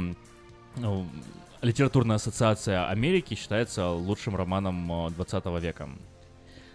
ну, 0.76 1.06
литературная 1.62 2.18
ассоциация 2.18 2.88
Америки 2.88 3.34
считается 3.36 3.90
лучшим 3.90 4.36
романом 4.36 5.08
э, 5.08 5.10
20 5.12 5.46
века. 5.62 5.90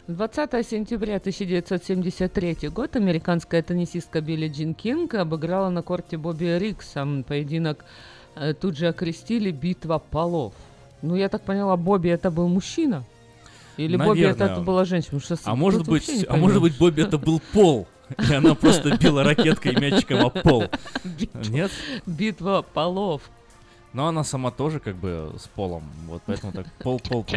20 0.08 0.66
сентября 0.66 1.16
1973 1.18 2.68
год 2.70 2.96
американская 2.96 3.62
теннисистка 3.62 4.20
Билли 4.20 4.48
Джин 4.48 4.74
Кинг 4.74 5.14
обыграла 5.14 5.70
на 5.70 5.82
корте 5.82 6.16
Бобби 6.16 6.58
Рикса. 6.58 7.06
Поединок 7.26 7.84
э, 8.34 8.52
тут 8.52 8.76
же 8.76 8.88
окрестили 8.88 9.52
«Битва 9.52 9.98
полов». 9.98 10.54
Ну, 11.02 11.16
я 11.16 11.28
так 11.28 11.42
поняла, 11.42 11.76
Бобби 11.76 12.08
это 12.08 12.30
был 12.30 12.48
мужчина? 12.48 13.04
Или 13.76 13.96
Бобби 13.96 14.22
это, 14.22 14.40
Наверное. 14.40 14.64
была 14.64 14.84
женщина? 14.84 15.20
Что 15.20 15.36
А 15.44 15.54
может 15.54 15.86
быть, 15.86 16.26
а 16.28 16.36
может 16.36 16.60
быть, 16.60 16.78
Бобби 16.78 17.02
это 17.02 17.18
был 17.18 17.40
пол, 17.52 17.88
и 18.30 18.32
она 18.32 18.54
просто 18.56 18.96
била 18.96 19.24
ракеткой 19.24 19.72
и 19.72 19.80
мячиком 19.80 20.26
об 20.26 20.40
пол. 20.42 20.64
Нет? 21.48 21.70
Битва 22.06 22.62
полов. 22.62 23.22
Но 23.92 24.06
она 24.06 24.24
сама 24.24 24.50
тоже 24.50 24.80
как 24.80 24.96
бы 24.96 25.34
с 25.38 25.48
полом, 25.48 25.82
вот 26.06 26.22
поэтому 26.24 26.52
так 26.52 26.66
пол-пол. 26.78 27.26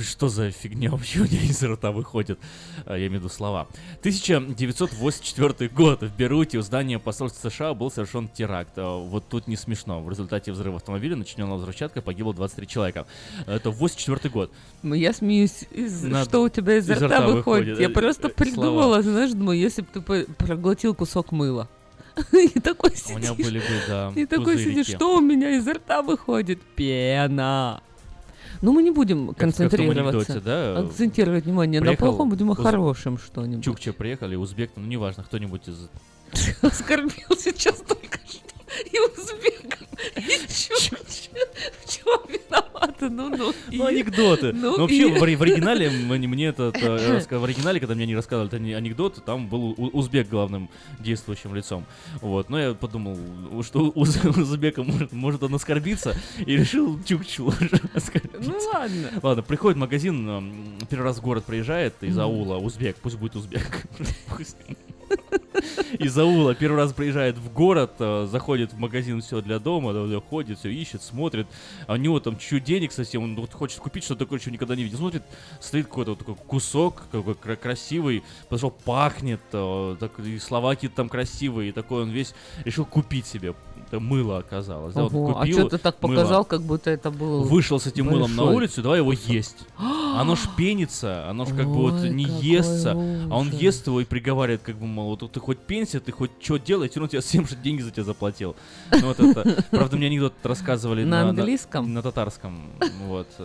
Что 0.00 0.28
за 0.28 0.50
фигня 0.50 0.90
вообще 0.90 1.20
у 1.20 1.24
меня 1.24 1.40
из 1.42 1.62
рта 1.62 1.92
выходит? 1.92 2.38
А, 2.86 2.92
Я 2.96 3.06
имею 3.06 3.20
в 3.20 3.24
виду 3.24 3.28
слова. 3.28 3.68
1984 4.00 5.68
год. 5.70 6.02
В 6.02 6.16
Беруте 6.16 6.58
у 6.58 6.62
здания 6.62 6.98
посольства 6.98 7.48
США 7.48 7.74
был 7.74 7.90
совершен 7.90 8.28
теракт. 8.28 8.72
А, 8.76 8.98
Вот 8.98 9.28
тут 9.28 9.46
не 9.48 9.56
смешно. 9.56 10.02
В 10.02 10.10
результате 10.10 10.52
взрыва 10.52 10.76
автомобиля, 10.76 11.16
начиненного 11.16 11.58
взрывчаткой, 11.58 12.02
погибло 12.02 12.34
23 12.34 12.66
человека. 12.66 13.06
Это 13.46 13.70
84 13.70 14.30
год. 14.30 14.52
Ну, 14.82 14.94
Я 14.94 15.12
смеюсь, 15.12 15.64
из- 15.70 16.02
Над- 16.02 16.28
что 16.28 16.42
у 16.42 16.48
тебя 16.48 16.76
из, 16.76 16.88
из 16.90 16.96
рта, 16.96 17.06
рта 17.06 17.20
выходит. 17.26 17.36
выходит. 17.68 17.80
Я 17.80 17.86
Э, 17.86 17.90
просто 17.90 18.28
э, 18.28 18.30
придумала, 18.30 19.02
знаешь, 19.02 19.30
думаю, 19.32 19.58
если 19.58 19.82
бы 19.82 19.88
ты 19.92 20.00
проглотил 20.34 20.94
кусок 20.94 21.32
мыла. 21.32 21.68
И 22.32 22.60
такой 22.60 22.90
У 23.08 23.16
меня 23.18 23.28
сидишь. 23.30 23.46
были 23.46 23.58
бы, 23.58 23.64
да, 23.88 24.12
И 24.14 24.26
такой 24.26 24.58
сидишь, 24.58 24.86
что 24.88 25.16
у 25.16 25.20
меня 25.20 25.56
из 25.56 25.66
рта 25.66 26.02
выходит? 26.02 26.60
Пена. 26.76 27.82
Ну, 28.62 28.72
мы 28.72 28.82
не 28.82 28.90
будем 28.92 29.26
Как- 29.28 29.36
как 29.36 29.40
концентрироваться. 29.40 30.18
анекдоте, 30.32 30.40
да? 30.40 30.78
Акцентировать 30.78 31.44
внимание 31.44 31.80
на 31.80 31.86
Приехал 31.86 32.06
плохом, 32.06 32.30
будем 32.30 32.50
о 32.52 32.54
хорошем 32.54 33.18
что-нибудь. 33.18 33.64
Чукче 33.64 33.92
приехали, 33.92 34.36
узбек, 34.36 34.70
ну 34.76 34.86
неважно, 34.86 35.24
кто-нибудь 35.24 35.62
из... 35.68 35.88
Оскорбил 36.62 37.36
сейчас 37.36 37.76
только 37.80 38.18
что. 38.26 38.40
И 38.90 38.98
узбеков, 39.00 39.81
чем 41.86 42.18
виновата? 42.28 43.08
Ну, 43.08 43.28
ну. 43.36 43.52
Ну, 43.70 43.86
анекдоты. 43.86 44.52
Ну, 44.52 44.72
Ну, 44.76 44.78
вообще, 44.82 45.06
в, 45.18 45.22
ори- 45.22 45.36
в 45.36 45.42
оригинале 45.42 45.90
мне, 45.90 46.46
этот 46.48 46.76
э, 46.82 47.20
в 47.30 47.44
оригинале, 47.44 47.80
когда 47.80 47.94
мне 47.94 48.06
не 48.06 48.14
рассказывали 48.16 48.72
анекдот, 48.72 49.24
там 49.24 49.48
был 49.48 49.74
узбек 49.78 50.28
главным 50.28 50.68
действующим 50.98 51.54
лицом. 51.54 51.84
Вот. 52.20 52.50
Но 52.50 52.58
я 52.60 52.74
подумал, 52.74 53.18
что 53.62 53.80
уз- 53.94 54.24
узбека 54.24 54.84
может, 55.12 55.42
он 55.42 55.54
оскорбиться, 55.54 56.16
и 56.38 56.56
решил 56.56 57.02
чукчу. 57.04 57.52
Ну, 58.40 58.58
ладно. 58.72 59.10
Ладно, 59.22 59.42
приходит 59.42 59.78
магазин, 59.78 60.78
первый 60.88 61.04
раз 61.04 61.18
в 61.18 61.22
город 61.22 61.44
приезжает 61.44 61.94
из 62.02 62.16
аула, 62.18 62.56
узбек, 62.58 62.96
пусть 62.96 63.16
будет 63.16 63.36
узбек. 63.36 63.86
Пусть. 64.36 64.56
Из 65.98 66.16
аула 66.18 66.54
первый 66.54 66.76
раз 66.76 66.92
приезжает 66.92 67.36
в 67.38 67.52
город, 67.52 67.92
э, 67.98 68.26
заходит 68.30 68.72
в 68.72 68.78
магазин 68.78 69.20
все 69.20 69.40
для 69.40 69.58
дома, 69.58 69.92
ходит, 70.20 70.58
все 70.58 70.70
ищет, 70.70 71.02
смотрит, 71.02 71.46
а 71.86 71.94
у 71.94 71.96
него 71.96 72.20
там 72.20 72.38
чуть 72.38 72.64
денег 72.64 72.92
совсем, 72.92 73.22
он 73.22 73.36
вот 73.36 73.52
хочет 73.52 73.78
купить 73.78 74.04
что-то 74.04 74.24
такое, 74.24 74.38
что 74.38 74.50
никогда 74.50 74.74
не 74.74 74.84
видел, 74.84 74.98
смотрит, 74.98 75.22
стоит 75.60 75.86
какой-то 75.86 76.12
вот 76.12 76.18
такой 76.18 76.34
кусок, 76.34 77.04
какой 77.10 77.34
кра- 77.34 77.56
красивый, 77.56 78.22
подошел, 78.48 78.70
пахнет, 78.70 79.40
э, 79.52 79.96
так, 79.98 80.18
и 80.20 80.38
слова 80.38 80.74
какие-то 80.74 80.96
там 80.96 81.08
красивые, 81.08 81.70
и 81.70 81.72
такой 81.72 82.02
он 82.02 82.10
весь 82.10 82.34
решил 82.64 82.84
купить 82.84 83.26
себе. 83.26 83.54
Это 83.92 84.00
мыло 84.00 84.38
оказалось. 84.38 84.94
да, 84.94 85.04
Ого, 85.04 85.38
а 85.38 85.46
что 85.46 85.68
ты 85.68 85.76
так 85.76 86.00
мыло. 86.00 86.14
показал, 86.14 86.44
как 86.46 86.62
будто 86.62 86.88
это 86.88 87.10
был 87.10 87.42
Вышел 87.42 87.78
с 87.78 87.86
этим 87.86 88.06
мылом 88.06 88.34
на 88.34 88.44
большой 88.44 88.56
улицу, 88.56 88.82
давай 88.82 89.00
его 89.00 89.12
есть. 89.12 89.58
Оно 89.78 90.34
ж 90.34 90.40
пенится, 90.56 91.28
оно 91.28 91.44
ж 91.44 91.48
как 91.50 91.66
бы 91.66 91.74
вот 91.74 91.92
Ой, 92.00 92.08
не 92.08 92.24
естся, 92.24 92.92
а 92.92 93.36
он 93.36 93.48
ужас. 93.48 93.60
ест 93.60 93.86
его 93.88 94.00
и 94.00 94.06
приговаривает, 94.06 94.62
как 94.62 94.76
бы, 94.76 94.86
мол, 94.86 95.10
вот 95.20 95.30
ты 95.30 95.40
хоть 95.40 95.58
пенсия, 95.58 96.00
ты 96.00 96.10
хоть 96.10 96.30
что 96.40 96.56
делай, 96.56 96.88
все 96.88 97.00
равно 97.00 97.08
тебе 97.10 97.20
всем 97.20 97.46
же 97.46 97.54
деньги 97.54 97.82
за 97.82 97.90
тебя 97.90 98.04
заплатил. 98.04 98.56
Ну 98.92 99.08
вот 99.08 99.20
это, 99.20 99.62
правда, 99.70 99.96
мне 99.98 100.06
анекдот 100.06 100.32
рассказывали 100.42 101.04
На 101.04 101.24
на, 101.24 101.28
английском? 101.28 101.92
на, 101.92 102.00
татарском, 102.00 102.70
вот. 103.08 103.28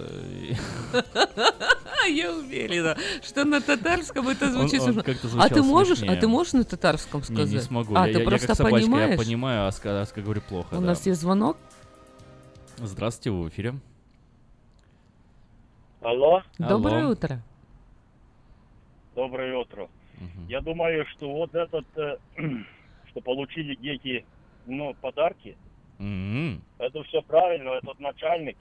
Я 2.10 2.34
уверена, 2.34 2.98
что 3.24 3.46
на 3.46 3.62
татарском 3.62 4.28
это 4.30 4.46
Он- 4.46 4.52
звучит 4.52 4.82
он 4.82 4.94
смешно. 4.94 5.04
как-то 5.04 5.28
А 5.40 5.50
ты 5.50 5.62
можешь, 5.64 5.98
а 5.98 6.02
смешнее. 6.02 6.20
ты 6.20 6.28
можешь 6.28 6.54
на 6.54 6.64
татарском 6.64 7.20
Не, 7.22 7.26
сказать? 7.26 7.52
не 7.52 7.60
смогу. 7.60 7.96
А, 7.96 8.08
я, 8.08 8.14
ты 8.14 8.20
я- 8.20 8.24
я 8.24 8.30
просто 8.30 8.48
как 8.48 8.56
собачка, 8.58 8.80
понимаешь? 8.80 9.12
я 9.12 9.18
понимаю, 9.18 9.68
а 9.68 9.70
ска- 9.70 10.02
а 10.02 10.04
ска- 10.04 10.22
говорю 10.22 10.42
плохо. 10.42 10.74
У 10.76 10.80
да. 10.80 10.88
нас 10.88 11.06
есть 11.06 11.20
звонок. 11.22 11.58
Здравствуйте, 12.78 13.32
вы 13.32 13.44
в 13.46 13.50
эфире. 13.50 13.76
Алло. 16.02 16.44
Доброе 16.60 17.02
Алло. 17.02 17.12
утро. 17.12 17.42
Доброе 19.16 19.58
утро. 19.58 19.90
Я 20.48 20.62
думаю, 20.62 21.06
что 21.08 21.30
вот 21.32 21.54
этот, 21.56 21.86
э, 21.98 22.18
что 23.10 23.22
получили 23.22 23.76
дети, 23.76 24.26
ну, 24.66 24.94
подарки, 25.02 25.58
М-м. 26.00 26.62
это 26.78 27.04
все 27.04 27.22
правильно, 27.24 27.70
этот 27.72 28.00
начальник, 28.00 28.58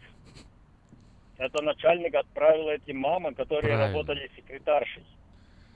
это 1.39 1.63
начальник 1.63 2.15
отправил 2.15 2.69
этим 2.69 2.99
мамам, 2.99 3.35
которые 3.35 3.75
Правильно. 3.75 3.87
работали 3.89 4.31
секретаршей. 4.37 5.03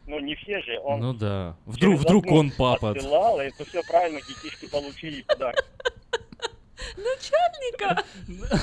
Ну, 0.07 0.19
не 0.19 0.35
все 0.35 0.61
же, 0.63 0.79
он 0.81 1.01
Ну 1.01 1.13
да. 1.15 1.57
Вдруг, 1.67 2.01
вдруг 2.01 2.31
он 2.33 2.51
папа. 2.51 2.91
отсылал, 2.91 3.41
и 3.41 3.45
это 3.45 3.65
все 3.65 3.83
правильно, 3.85 4.19
детишки 4.21 4.69
получили 4.69 5.23
подарки. 5.23 5.63
Начальника. 6.97 8.03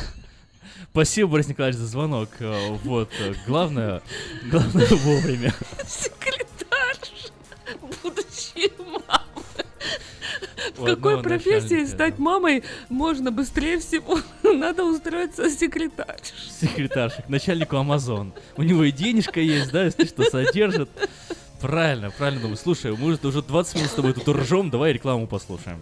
Спасибо, 0.92 1.30
Борис 1.32 1.48
Николаевич, 1.48 1.78
за 1.80 1.86
звонок. 1.88 2.30
Э, 2.40 2.70
Вот, 2.84 3.10
э, 3.20 3.34
главное, 3.48 4.02
главное 4.50 4.88
вовремя. 4.92 5.52
Секретарь. 5.86 6.98
Будущие 8.04 8.70
мамы. 8.80 9.02
В 10.76 10.86
какой 10.86 11.22
профессии 11.22 11.86
стать 11.86 12.18
мамой 12.20 12.64
можно 12.90 13.32
быстрее 13.32 13.80
всего? 13.80 14.20
Надо 14.44 14.84
устроиться 14.84 15.50
секретарь. 15.50 16.20
Секретарша, 16.60 17.22
к 17.22 17.30
начальнику 17.30 17.78
Амазон. 17.78 18.34
У 18.56 18.64
него 18.64 18.84
и 18.84 18.92
денежка 18.92 19.40
есть, 19.40 19.72
да, 19.72 19.86
если 19.86 20.06
что, 20.06 20.24
содержит. 20.24 20.90
Правильно, 21.62 22.12
правильно. 22.12 22.56
Слушай, 22.56 22.96
мы 22.96 23.08
уже 23.08 23.42
20 23.42 23.76
минут 23.76 23.90
с 23.90 23.94
тобой 23.94 24.14
тут 24.14 24.28
ржем, 24.30 24.70
давай 24.70 24.94
рекламу 24.94 25.28
послушаем. 25.28 25.82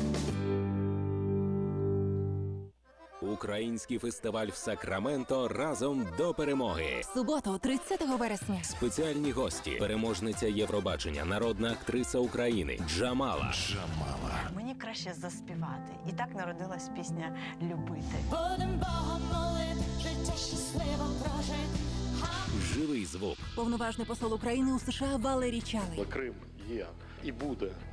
Український 3.21 3.97
фестиваль 3.97 4.47
в 4.47 4.55
Сакраменто 4.55 5.47
разом 5.47 6.07
до 6.17 6.33
перемоги. 6.33 7.01
Суботу, 7.13 7.57
30 7.57 8.01
вересня. 8.19 8.63
Спеціальні 8.63 9.31
гості, 9.31 9.71
переможниця 9.71 10.47
Євробачення, 10.47 11.25
народна 11.25 11.71
актриса 11.71 12.19
України 12.19 12.79
Джамала. 12.89 13.53
Джамала. 13.53 14.51
Мені 14.55 14.75
краще 14.75 15.13
заспівати. 15.13 15.91
І 16.09 16.11
так 16.11 16.35
народилась 16.35 16.89
пісня 16.95 17.37
Любити. 17.61 18.15
Будем 18.29 18.79
Богом 18.79 19.21
молити, 19.33 19.85
життя 20.01 20.37
щасливо 20.37 21.05
прожити. 21.23 21.79
Живий 22.73 23.05
звук. 23.05 23.37
Повноважний 23.55 24.07
посол 24.07 24.33
України 24.33 24.73
у 24.73 24.79
США 24.79 25.15
Валерій 25.15 25.61
Чалий. 25.61 26.05
Крим 26.09 26.33
є 26.69 26.85
і 27.23 27.31
буде 27.31 27.71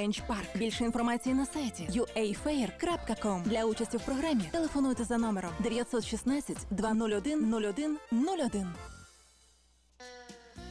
Рейндж 0.00 0.20
Парк. 0.26 0.56
Більше 0.56 0.84
інформації 0.84 1.34
на 1.34 1.46
сайті 1.46 1.88
uafair.com. 1.90 3.42
Для 3.42 3.64
участі 3.64 3.96
в 3.96 4.04
програмі 4.04 4.42
телефонуйте 4.52 5.04
за 5.04 5.18
номером 5.18 5.50
916 5.60 6.56
201 6.70 7.54
01 7.54 7.98
01. 8.12 8.66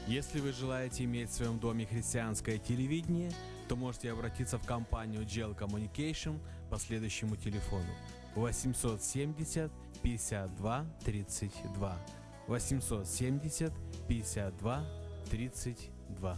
Если 0.07 0.39
вы 0.39 0.51
желаете 0.51 1.03
иметь 1.03 1.29
в 1.29 1.33
своем 1.33 1.57
доме 1.57 1.85
христианское 1.85 2.59
телевидение, 2.59 3.31
то 3.67 3.75
можете 3.75 4.11
обратиться 4.11 4.57
в 4.57 4.65
компанию 4.65 5.21
Gel 5.23 5.55
Communication 5.55 6.37
по 6.69 6.77
следующему 6.77 7.35
телефону 7.35 7.89
870 8.35 9.71
52 10.03 10.85
32 11.03 11.97
870 12.47 13.73
52 14.07 14.85
32 15.31 16.37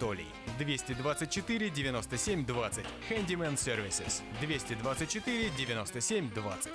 224 0.00 1.70
97 1.70 2.44
20. 2.44 2.84
Handyman 3.08 3.56
Services. 3.56 4.22
224 4.40 5.50
97 5.56 6.30
20. 6.30 6.72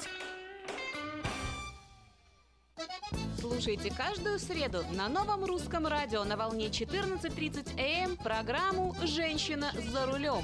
Слушайте 3.39 3.93
каждую 3.95 4.39
среду 4.39 4.83
на 4.91 5.07
новом 5.07 5.45
русском 5.45 5.85
радио 5.85 6.23
на 6.23 6.35
волне 6.35 6.67
14.30 6.67 7.79
АМ 7.79 8.17
программу 8.17 8.95
«Женщина 9.03 9.71
за 9.91 10.05
рулем». 10.07 10.43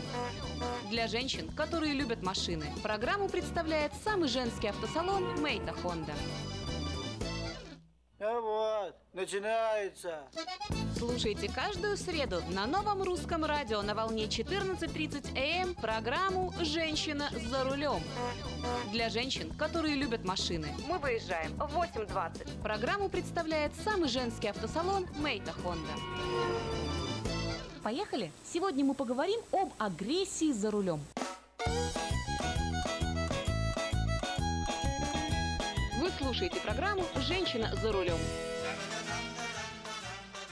Для 0.90 1.08
женщин, 1.08 1.50
которые 1.52 1.94
любят 1.94 2.22
машины, 2.22 2.66
программу 2.84 3.28
представляет 3.28 3.92
самый 4.04 4.30
женский 4.30 4.68
автосалон 4.68 5.42
«Мейта 5.42 5.74
Хонда». 5.74 6.14
А 8.20 8.40
вот, 8.92 8.96
начинается. 9.14 10.20
Слушайте 10.98 11.50
каждую 11.50 11.98
среду 11.98 12.42
на 12.50 12.66
новом 12.66 13.04
русском 13.04 13.46
радио 13.46 13.82
на 13.82 13.96
волне 13.96 14.26
14.30 14.26 15.38
АМ 15.38 15.76
программу 15.76 16.54
«Женщина 16.62 17.30
за 17.50 17.64
рулем». 17.64 18.02
Для 18.92 19.10
женщин, 19.10 19.52
которые 19.58 19.96
любят 19.96 20.24
машины. 20.26 20.68
Мы 20.88 20.98
выезжаем 21.00 21.54
в 21.56 21.76
8.20. 21.76 22.62
Программу 22.62 23.10
представляет 23.10 23.72
самый 23.84 24.10
женский 24.10 24.48
автосалон 24.48 25.08
«Мейта 25.18 25.54
Хонда». 25.54 25.92
Поехали! 27.84 28.32
Сегодня 28.46 28.86
мы 28.86 28.94
поговорим 28.94 29.40
об 29.52 29.72
агрессии 29.80 30.52
за 30.52 30.70
рулем. 30.70 31.02
Вы 36.00 36.10
слушаете 36.20 36.60
программу 36.60 37.04
«Женщина 37.16 37.74
за 37.82 37.92
рулем». 37.92 38.18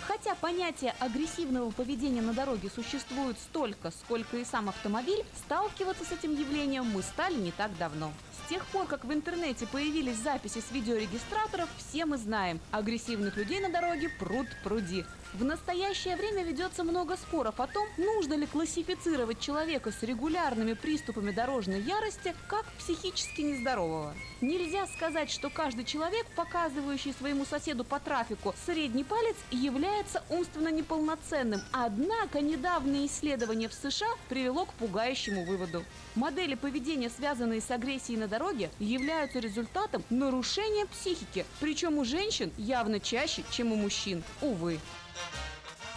Хотя 0.10 0.34
понятие 0.34 0.96
агрессивного 0.98 1.70
поведения 1.70 2.24
на 2.24 2.34
дороге 2.34 2.72
существует 2.74 3.38
столько, 3.38 3.92
сколько 3.92 4.38
и 4.38 4.44
сам 4.44 4.68
автомобиль, 4.68 5.24
сталкиваться 5.36 6.04
с 6.04 6.12
этим 6.12 6.36
явлением 6.36 6.86
мы 6.86 7.04
стали 7.04 7.36
не 7.36 7.52
так 7.52 7.78
давно. 7.78 8.12
С 8.34 8.50
тех 8.50 8.66
пор, 8.66 8.88
как 8.88 9.06
в 9.06 9.14
интернете 9.14 9.68
появились 9.68 10.18
записи 10.18 10.64
с 10.68 10.72
видеорегистраторов, 10.72 11.70
все 11.78 12.08
мы 12.08 12.18
знаем, 12.18 12.60
агрессивных 12.72 13.38
людей 13.38 13.60
на 13.60 13.70
дороге 13.70 14.10
пруд 14.18 14.48
пруди. 14.64 15.06
В 15.34 15.44
настоящее 15.44 16.16
время 16.16 16.44
ведется 16.44 16.84
много 16.84 17.16
споров 17.16 17.60
о 17.60 17.68
том, 17.68 17.88
нужно 17.98 18.34
ли 18.34 18.48
классифицировать 18.48 19.40
человека 19.40 19.92
с 19.92 20.02
регулярными 20.02 20.74
приступами 20.74 21.30
дорожной 21.30 21.82
ярости 21.82 22.34
как 22.48 22.66
психически 22.80 23.42
нездорового. 23.42 24.16
Нельзя 24.42 24.88
сказать, 24.88 25.30
что 25.30 25.52
каждый 25.52 25.86
человек, 25.86 26.26
показывающий 26.36 27.14
своему 27.14 27.46
соседу 27.46 27.84
по 27.84 28.00
трафику 28.00 28.56
средний 28.66 29.04
палец, 29.04 29.36
является 29.52 30.24
умственно 30.30 30.70
неполноценным. 30.70 31.62
Однако 31.74 32.42
недавнее 32.42 33.06
исследование 33.06 33.70
в 33.70 33.74
США 33.74 34.10
привело 34.30 34.66
к 34.66 34.74
пугающему 34.74 35.46
выводу. 35.46 35.84
Модели 36.16 36.56
поведения, 36.56 37.12
связанные 37.12 37.62
с 37.62 37.70
агрессией 37.70 38.18
на 38.18 38.28
дороге, 38.28 38.72
являются 38.80 39.38
результатом 39.38 40.04
нарушения 40.10 40.88
психики, 40.88 41.46
причем 41.60 42.00
у 42.00 42.04
женщин 42.04 42.52
явно 42.58 43.00
чаще, 43.00 43.44
чем 43.52 43.72
у 43.72 43.76
мужчин. 43.76 44.24
Увы. 44.42 44.80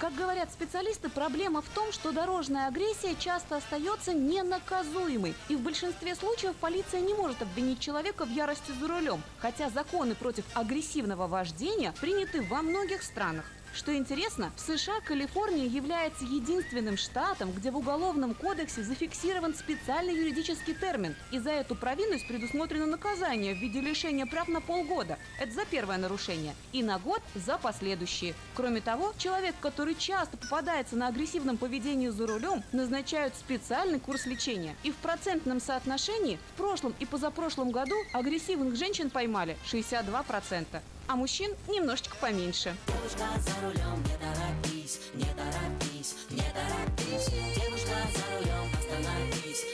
Как 0.02 0.16
говорят 0.16 0.52
специалисты, 0.52 1.08
проблема 1.08 1.62
в 1.62 1.68
том, 1.68 1.92
что 1.92 2.10
дорожная 2.10 2.66
агрессия 2.66 3.14
часто 3.16 3.58
остается 3.58 4.12
ненаказуемой. 4.12 5.32
И 5.48 5.54
в 5.54 5.60
большинстве 5.60 6.16
случаев 6.16 6.56
полиция 6.56 7.00
не 7.00 7.14
может 7.14 7.40
обвинить 7.40 7.78
человека 7.78 8.24
в 8.24 8.30
ярости 8.30 8.72
за 8.72 8.88
рулем. 8.88 9.22
Хотя 9.38 9.70
законы 9.70 10.16
против 10.16 10.44
агрессивного 10.54 11.28
вождения 11.28 11.94
приняты 12.00 12.42
во 12.42 12.62
многих 12.62 13.04
странах. 13.04 13.44
Что 13.74 13.96
интересно, 13.96 14.52
в 14.54 14.60
США 14.60 15.00
Калифорния 15.00 15.66
является 15.66 16.24
единственным 16.24 16.98
штатом, 16.98 17.52
где 17.52 17.70
в 17.70 17.78
Уголовном 17.78 18.34
кодексе 18.34 18.82
зафиксирован 18.82 19.54
специальный 19.54 20.14
юридический 20.14 20.74
термин, 20.74 21.16
и 21.30 21.38
за 21.38 21.52
эту 21.52 21.74
провинность 21.74 22.28
предусмотрено 22.28 22.84
наказание 22.84 23.54
в 23.54 23.58
виде 23.58 23.80
лишения 23.80 24.26
прав 24.26 24.48
на 24.48 24.60
полгода. 24.60 25.18
Это 25.40 25.52
за 25.52 25.64
первое 25.64 25.96
нарушение. 25.96 26.54
И 26.72 26.82
на 26.82 26.98
год 26.98 27.22
за 27.34 27.56
последующие. 27.56 28.34
Кроме 28.54 28.82
того, 28.82 29.14
человек, 29.16 29.54
который 29.60 29.94
часто 29.94 30.36
попадается 30.36 30.96
на 30.96 31.08
агрессивном 31.08 31.56
поведении 31.56 32.08
за 32.08 32.26
рулем, 32.26 32.62
назначают 32.72 33.34
специальный 33.36 34.00
курс 34.00 34.26
лечения. 34.26 34.76
И 34.82 34.90
в 34.90 34.96
процентном 34.96 35.60
соотношении 35.60 36.38
в 36.52 36.56
прошлом 36.58 36.94
и 37.00 37.06
позапрошлом 37.06 37.70
году 37.70 37.96
агрессивных 38.12 38.76
женщин 38.76 39.08
поймали 39.08 39.56
62%, 39.64 40.82
а 41.06 41.16
мужчин 41.16 41.50
немножечко 41.68 42.16
поменьше. 42.20 42.74
Девушка 42.86 43.26
за 43.40 43.66
рулем, 43.66 44.02
не 44.04 44.16
торопись, 44.18 45.00
не 45.14 45.24
торопись, 45.24 46.16
не 46.30 46.42
торопись. 46.52 47.28
Девушка 47.54 47.96
за 48.14 48.38
рулем, 48.38 48.70
остановись, 48.78 49.64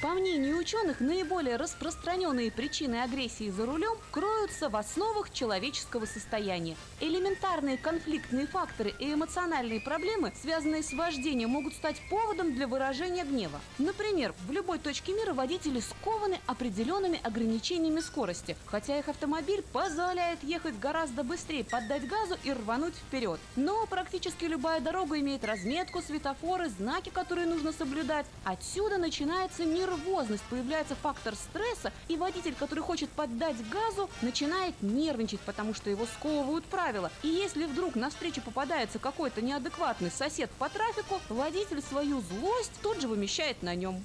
По 0.00 0.10
мнению 0.10 0.58
ученых, 0.58 1.00
наиболее 1.00 1.56
распространенные 1.56 2.52
причины 2.52 3.02
агрессии 3.02 3.50
за 3.50 3.66
рулем 3.66 3.96
кроются 4.12 4.68
в 4.68 4.76
основах 4.76 5.32
человеческого 5.32 6.06
состояния. 6.06 6.76
Элементарные 7.00 7.78
конфликтные 7.78 8.46
факторы 8.46 8.94
и 9.00 9.12
эмоциональные 9.12 9.80
проблемы, 9.80 10.32
связанные 10.40 10.84
с 10.84 10.92
вождением, 10.92 11.50
могут 11.50 11.74
стать 11.74 12.00
поводом 12.08 12.54
для 12.54 12.68
выражения 12.68 13.24
гнева. 13.24 13.60
Например, 13.78 14.34
в 14.46 14.52
любой 14.52 14.78
точке 14.78 15.12
мира 15.14 15.34
водители 15.34 15.80
скованы 15.80 16.38
определенными 16.46 17.20
ограничениями 17.24 17.98
скорости, 17.98 18.56
хотя 18.66 19.00
их 19.00 19.08
автомобиль 19.08 19.64
позволяет 19.72 20.44
ехать 20.44 20.78
гораздо 20.78 21.24
быстрее, 21.24 21.64
поддать 21.64 22.06
газу 22.06 22.36
и 22.44 22.52
рвануть 22.52 22.94
вперед. 22.94 23.40
Но 23.56 23.84
практически 23.86 24.44
любая 24.44 24.80
дорога 24.80 25.18
имеет 25.18 25.44
разметку, 25.44 26.02
светофоры, 26.02 26.68
знаки, 26.68 27.08
которые 27.08 27.48
нужно 27.48 27.72
соблюдать. 27.72 28.26
Отсюда 28.44 28.96
начинается 28.96 29.64
нервозность, 29.88 30.42
появляется 30.44 30.94
фактор 30.94 31.34
стресса, 31.34 31.92
и 32.08 32.16
водитель, 32.16 32.54
который 32.54 32.80
хочет 32.80 33.10
поддать 33.10 33.56
газу, 33.68 34.08
начинает 34.22 34.74
нервничать, 34.82 35.40
потому 35.40 35.74
что 35.74 35.90
его 35.90 36.06
сковывают 36.06 36.64
правила. 36.64 37.10
И 37.22 37.28
если 37.28 37.64
вдруг 37.64 37.94
навстречу 37.94 38.40
попадается 38.42 38.98
какой-то 38.98 39.42
неадекватный 39.42 40.10
сосед 40.10 40.50
по 40.58 40.68
трафику, 40.68 41.20
водитель 41.28 41.82
свою 41.82 42.20
злость 42.20 42.72
тут 42.82 43.00
же 43.00 43.08
вымещает 43.08 43.62
на 43.62 43.74
нем. 43.74 44.04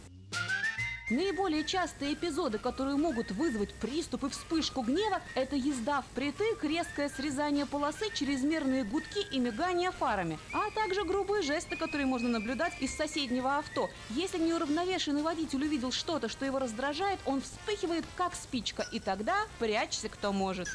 Наиболее 1.14 1.64
частые 1.64 2.16
эпизоды, 2.16 2.58
которые 2.58 2.98
могут 2.98 3.30
вызвать 3.34 3.72
приступ 3.76 4.24
и 4.24 4.30
вспышку 4.30 4.82
гнева, 4.82 5.22
это 5.36 5.56
езда 5.56 6.02
впритык, 6.02 6.64
резкое 6.64 7.08
срезание 7.08 7.68
полосы, 7.68 8.12
чрезмерные 8.12 8.84
гудки 8.84 9.20
и 9.32 9.38
мигание 9.38 9.92
фарами, 9.92 10.40
а 10.52 10.72
также 10.72 11.04
грубые 11.04 11.44
жесты, 11.44 11.78
которые 11.78 12.08
можно 12.08 12.30
наблюдать 12.30 12.74
из 12.82 12.96
соседнего 12.96 13.60
авто. 13.60 13.92
Если 14.10 14.40
неуравновешенный 14.40 15.22
водитель 15.22 15.64
увидел 15.64 15.92
что-то, 15.92 16.30
что 16.30 16.46
его 16.46 16.58
раздражает, 16.58 17.20
он 17.26 17.42
вспыхивает 17.42 18.06
как 18.18 18.34
спичка, 18.34 18.84
и 18.92 19.00
тогда 19.00 19.36
прячься 19.60 20.10
кто 20.10 20.34
может. 20.34 20.68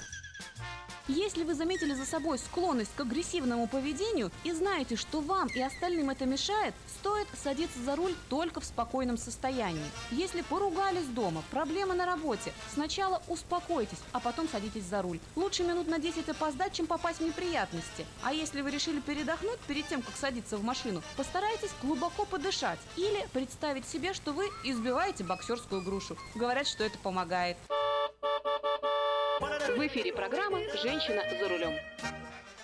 Если 1.08 1.42
вы 1.42 1.54
заметили 1.54 1.94
за 1.94 2.04
собой 2.04 2.38
склонность 2.38 2.94
к 2.94 3.00
агрессивному 3.00 3.66
поведению 3.66 4.30
и 4.44 4.52
знаете, 4.52 4.94
что 4.94 5.20
вам 5.20 5.48
и 5.48 5.60
остальным 5.60 6.10
это 6.10 6.26
мешает, 6.26 6.74
стоит 7.00 7.26
садиться 7.42 7.82
за 7.82 7.96
руль 7.96 8.14
только 8.28 8.60
в 8.60 8.64
спокойном 8.66 9.16
состоянии. 9.16 9.90
Если 10.10 10.42
поругались 10.42 11.06
дома, 11.06 11.42
проблемы 11.50 11.94
на 11.94 12.04
работе, 12.04 12.52
сначала 12.74 13.22
успокойтесь, 13.26 13.98
а 14.12 14.20
потом 14.20 14.48
садитесь 14.48 14.84
за 14.84 15.00
руль. 15.00 15.18
Лучше 15.34 15.64
минут 15.64 15.88
на 15.88 15.98
10 15.98 16.28
опоздать, 16.28 16.74
чем 16.74 16.86
попасть 16.86 17.20
в 17.20 17.24
неприятности. 17.24 18.04
А 18.22 18.34
если 18.34 18.60
вы 18.60 18.70
решили 18.70 19.00
передохнуть 19.00 19.60
перед 19.60 19.88
тем, 19.88 20.02
как 20.02 20.14
садиться 20.14 20.58
в 20.58 20.62
машину, 20.62 21.02
постарайтесь 21.16 21.70
глубоко 21.82 22.26
подышать 22.26 22.80
или 22.96 23.26
представить 23.32 23.88
себе, 23.88 24.12
что 24.12 24.32
вы 24.32 24.44
избиваете 24.62 25.24
боксерскую 25.24 25.80
грушу. 25.80 26.18
Говорят, 26.34 26.66
что 26.66 26.84
это 26.84 26.98
помогает. 26.98 27.56
В 29.76 29.86
эфире 29.86 30.14
программа 30.14 30.60
«Женщина 30.82 31.22
за 31.38 31.46
рулем». 31.46 31.74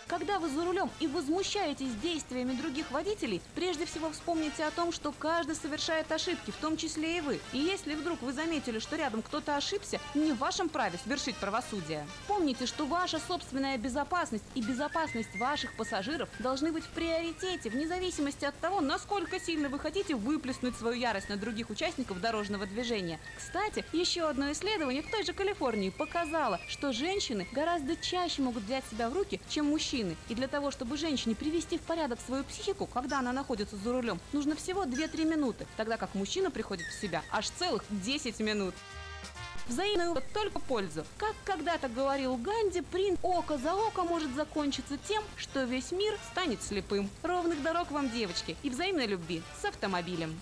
Когда 0.06 0.38
вы 0.38 0.50
за 0.50 0.64
рулем 0.64 0.90
и 1.00 1.06
возмущаетесь 1.06 1.94
действиями 2.02 2.52
других 2.52 2.90
водителей, 2.90 3.40
прежде 3.54 3.86
всего 3.86 4.10
вспомните 4.10 4.64
о 4.64 4.70
том, 4.70 4.92
что 4.92 5.12
каждый 5.12 5.54
совершает 5.54 6.12
ошибки, 6.12 6.50
в 6.50 6.56
том 6.56 6.76
числе 6.76 7.18
и 7.18 7.20
вы. 7.22 7.40
И 7.52 7.58
если 7.58 7.94
вдруг 7.94 8.20
вы 8.20 8.32
заметили, 8.32 8.78
что 8.78 8.96
рядом 8.96 9.22
кто-то 9.22 9.56
ошибся, 9.56 10.00
не 10.14 10.32
в 10.32 10.38
вашем 10.38 10.68
праве 10.68 10.98
свершить 11.02 11.36
правосудие. 11.36 12.06
Помните, 12.28 12.66
что 12.66 12.84
ваша 12.84 13.18
собственная 13.18 13.78
безопасность 13.78 14.44
и 14.54 14.60
безопасность 14.60 15.34
ваших 15.36 15.74
пассажиров 15.74 16.28
должны 16.38 16.70
быть 16.70 16.84
в 16.84 16.90
приоритете, 16.90 17.70
вне 17.70 17.88
зависимости 17.88 18.44
от 18.44 18.58
того, 18.60 18.80
насколько 18.82 19.40
сильно 19.40 19.70
вы 19.70 19.78
хотите 19.78 20.14
выплеснуть 20.14 20.76
свою 20.76 20.96
ярость 20.96 21.30
на 21.30 21.36
других 21.36 21.70
участников 21.70 22.20
дорожного 22.20 22.66
движения. 22.66 23.18
Кстати, 23.38 23.84
еще 23.92 24.28
одно 24.28 24.52
исследование 24.52 25.02
в 25.02 25.10
той 25.10 25.24
же 25.24 25.32
Калифорнии 25.32 25.88
показало, 25.90 26.60
что 26.68 26.92
женщины 26.92 27.48
гораздо 27.52 27.96
чаще 27.96 28.42
могут 28.42 28.64
взять 28.64 28.84
себя 28.90 29.08
в 29.08 29.14
руки, 29.14 29.40
чем 29.48 29.66
мужчины. 29.66 29.93
И 29.94 30.34
для 30.34 30.48
того, 30.48 30.72
чтобы 30.72 30.96
женщине 30.96 31.36
привести 31.36 31.78
в 31.78 31.82
порядок 31.82 32.18
свою 32.26 32.42
психику, 32.42 32.86
когда 32.86 33.20
она 33.20 33.32
находится 33.32 33.76
за 33.76 33.92
рулем, 33.92 34.20
нужно 34.32 34.56
всего 34.56 34.84
2-3 34.84 35.24
минуты, 35.24 35.66
тогда 35.76 35.96
как 35.96 36.14
мужчина 36.14 36.50
приходит 36.50 36.86
в 36.86 37.00
себя 37.00 37.22
аж 37.30 37.48
целых 37.50 37.84
10 37.90 38.40
минут. 38.40 38.74
Взаимную 39.68 40.20
только 40.34 40.58
пользу. 40.58 41.06
Как 41.16 41.34
когда-то 41.44 41.88
говорил 41.88 42.36
Ганди, 42.36 42.80
принт 42.82 43.18
око 43.22 43.56
за 43.56 43.74
око 43.74 44.02
может 44.02 44.34
закончиться 44.34 44.98
тем, 44.98 45.22
что 45.36 45.62
весь 45.62 45.92
мир 45.92 46.18
станет 46.32 46.62
слепым. 46.62 47.08
Ровных 47.22 47.62
дорог 47.62 47.90
вам, 47.90 48.10
девочки, 48.10 48.56
и 48.62 48.70
взаимной 48.70 49.06
любви 49.06 49.42
с 49.60 49.64
автомобилем. 49.64 50.38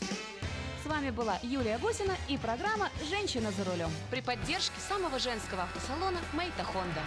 С 0.82 0.86
вами 0.86 1.10
была 1.10 1.38
Юлия 1.42 1.78
Гусина 1.78 2.16
и 2.28 2.36
программа 2.38 2.88
«Женщина 3.08 3.52
за 3.52 3.64
рулем» 3.64 3.90
при 4.10 4.20
поддержке 4.20 4.80
самого 4.88 5.18
женского 5.20 5.62
автосалона 5.64 6.18
«Мейта 6.32 6.64
Хонда». 6.64 7.02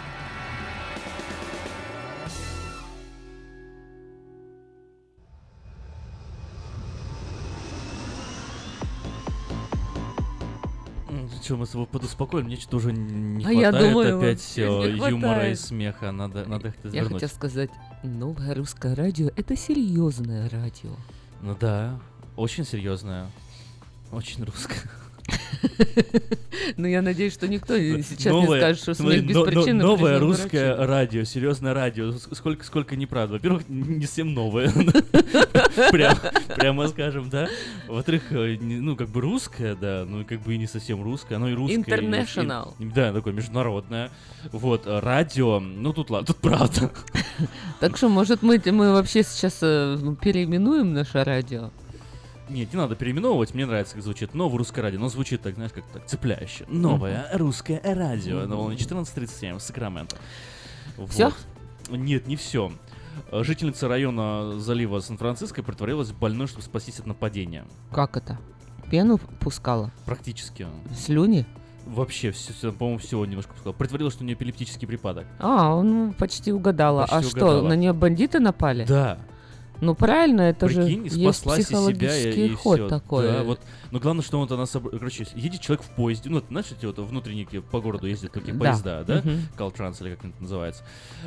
Что, 11.42 11.56
мы 11.56 11.66
с 11.66 11.70
тобой 11.70 11.86
подуспокоим? 11.86 12.46
Мне 12.46 12.56
что-то 12.56 12.76
уже 12.76 12.92
не 12.92 13.44
А 13.44 13.52
я 13.52 13.70
хватает 13.70 13.92
думаю, 13.92 14.18
опять 14.18 14.58
э, 14.58 14.96
юмора 15.10 15.50
и 15.50 15.54
смеха. 15.54 16.12
Надо, 16.12 16.46
надо 16.46 16.68
их 16.68 16.74
Я 16.92 17.04
хотела 17.04 17.28
сказать, 17.28 17.70
новое 18.02 18.54
русское 18.54 18.94
радио– 18.94 19.30
это 19.36 19.56
серьезное 19.56 20.48
радио. 20.50 20.90
Ну 21.42 21.56
да, 21.58 21.98
очень 22.36 22.64
серьезная. 22.64 23.30
Очень 24.12 24.44
русская. 24.44 24.90
Ну, 26.76 26.86
я 26.86 27.00
надеюсь, 27.02 27.32
что 27.32 27.46
никто 27.48 27.76
сейчас 27.76 28.32
не 28.32 28.46
скажет, 28.46 28.78
что 28.82 28.94
смех 28.94 29.24
без 29.24 29.36
причины. 29.42 29.82
Новое 29.84 30.18
русское 30.18 30.74
радио, 30.74 31.24
серьезное 31.24 31.74
радио. 31.74 32.12
Сколько, 32.12 32.64
сколько 32.64 32.96
неправда. 32.96 33.34
Во-первых, 33.34 33.68
не 33.68 34.04
всем 34.06 34.34
новое. 34.34 34.72
Прям- 35.92 36.18
Прямо 36.56 36.88
скажем, 36.88 37.30
да. 37.30 37.48
Во-вторых, 37.88 38.22
э, 38.30 38.56
ну, 38.60 38.96
как 38.96 39.08
бы 39.08 39.20
русское, 39.20 39.74
да, 39.74 40.04
ну, 40.08 40.24
как 40.24 40.40
бы 40.40 40.54
и 40.54 40.58
не 40.58 40.66
совсем 40.66 41.02
русское. 41.02 41.36
Оно 41.36 41.48
и 41.48 41.54
русское. 41.54 41.76
International. 41.76 42.74
Да, 42.78 43.12
такое 43.12 43.32
международное. 43.32 44.10
Вот, 44.52 44.86
э, 44.86 44.98
радио, 45.00 45.60
ну, 45.60 45.92
тут 45.92 46.10
ладно, 46.10 46.26
тут 46.26 46.38
правда. 46.38 46.90
Так 47.80 47.96
что, 47.98 48.08
может, 48.08 48.42
мы, 48.42 48.60
мы 48.64 48.92
вообще 48.92 49.22
сейчас 49.22 49.58
э, 49.60 49.98
переименуем 50.22 50.94
наше 50.94 51.22
радио? 51.22 51.70
Нет, 52.48 52.72
не 52.72 52.78
надо 52.78 52.94
переименовывать, 52.94 53.54
мне 53.54 53.66
нравится, 53.66 53.94
как 53.94 54.02
звучит 54.04 54.34
новое 54.34 54.58
русское 54.58 54.80
радио. 54.82 55.00
Но 55.00 55.08
звучит 55.08 55.42
так, 55.42 55.54
знаешь, 55.54 55.72
как 55.72 55.84
так 55.86 56.06
цепляюще. 56.06 56.64
Новое 56.68 57.28
русское 57.32 57.80
радио 57.82 58.46
на 58.46 58.56
волне 58.56 58.76
14.37 58.76 59.58
в 59.58 59.62
Сакраменто. 59.62 60.16
Вот. 60.96 61.34
Нет, 61.90 62.26
не 62.26 62.36
все. 62.36 62.72
Жительница 63.32 63.88
района 63.88 64.58
залива 64.58 65.00
Сан-Франциско 65.00 65.62
притворилась 65.62 66.12
больной, 66.12 66.46
чтобы 66.46 66.62
спастись 66.62 67.00
от 67.00 67.06
нападения. 67.06 67.64
Как 67.90 68.16
это? 68.16 68.38
Пену 68.90 69.18
пускала? 69.18 69.90
Практически. 70.04 70.66
Слюни? 70.96 71.46
Вообще, 71.86 72.32
все, 72.32 72.72
по-моему, 72.72 72.98
всего 72.98 73.24
немножко 73.26 73.52
пускала. 73.52 73.72
Притворилась, 73.72 74.12
что 74.14 74.22
у 74.22 74.26
нее 74.26 74.34
эпилептический 74.34 74.86
припадок. 74.88 75.24
А, 75.38 75.80
ну, 75.82 76.12
почти 76.18 76.52
угадала. 76.52 77.04
а 77.04 77.16
Почти 77.16 77.30
что, 77.30 77.46
угадала. 77.46 77.68
на 77.68 77.72
нее 77.74 77.92
бандиты 77.92 78.40
напали? 78.40 78.84
Да. 78.84 79.18
Ну 79.80 79.94
правильно, 79.94 80.40
это 80.42 80.66
Прикинь, 80.66 81.08
же 81.10 81.18
есть 81.18 81.42
и 81.42 81.42
себя, 81.42 81.56
и, 81.56 81.62
психологический 81.62 82.46
и 82.46 82.54
ход 82.54 82.78
всё. 82.80 82.88
такой. 82.88 83.24
Да, 83.28 83.42
вот. 83.42 83.60
Но 83.90 84.00
главное, 84.00 84.22
что 84.24 84.38
вот 84.38 84.50
она 84.52 84.66
собр... 84.66 84.90
Короче, 84.90 85.26
едет 85.34 85.60
человек 85.60 85.84
в 85.84 85.90
поезде. 85.90 86.30
Ну, 86.30 86.42
знаешь, 86.48 86.66
эти 86.76 86.86
вот 86.86 86.98
внутренние 86.98 87.44
какие 87.44 87.60
по 87.60 87.80
городу 87.80 88.06
ездят 88.06 88.32
такие 88.32 88.54
Да. 88.54 88.70
поезда, 88.70 89.04
да? 89.04 89.16
Мгм. 89.24 89.42
Калтранс 89.56 90.00
или 90.00 90.10
как 90.14 90.24
это 90.24 90.42
называется. 90.42 90.82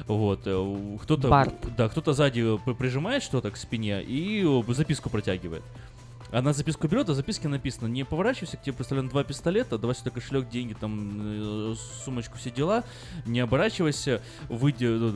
Вот. 0.07 0.41
э, 0.45 0.97
Кто-то... 1.03 1.27
Барт. 1.27 1.53
Да, 1.77 1.89
кто-то 1.89 2.13
сзади 2.13 2.57
при- 2.65 2.73
прижимает 2.73 3.23
что-то 3.23 3.51
к 3.51 3.57
спине 3.57 4.01
и 4.03 4.43
э, 4.45 4.73
записку 4.73 5.09
протягивает. 5.09 5.63
Она 6.31 6.53
записку 6.53 6.87
берет, 6.87 7.09
а 7.09 7.13
в 7.13 7.15
записке 7.15 7.47
написано 7.47 7.87
не 7.87 8.03
поворачивайся, 8.03 8.57
к 8.57 8.61
тебе 8.61 8.73
представлен 8.73 9.09
два 9.09 9.23
пистолета, 9.23 9.77
давай 9.77 9.95
сюда 9.95 10.11
кошелек, 10.11 10.47
деньги, 10.49 10.73
там, 10.73 11.71
э, 11.71 11.75
сумочку, 12.05 12.37
все 12.37 12.51
дела, 12.51 12.83
не 13.25 13.39
оборачивайся, 13.39 14.21
выйди 14.47 14.85
э, 14.85 15.11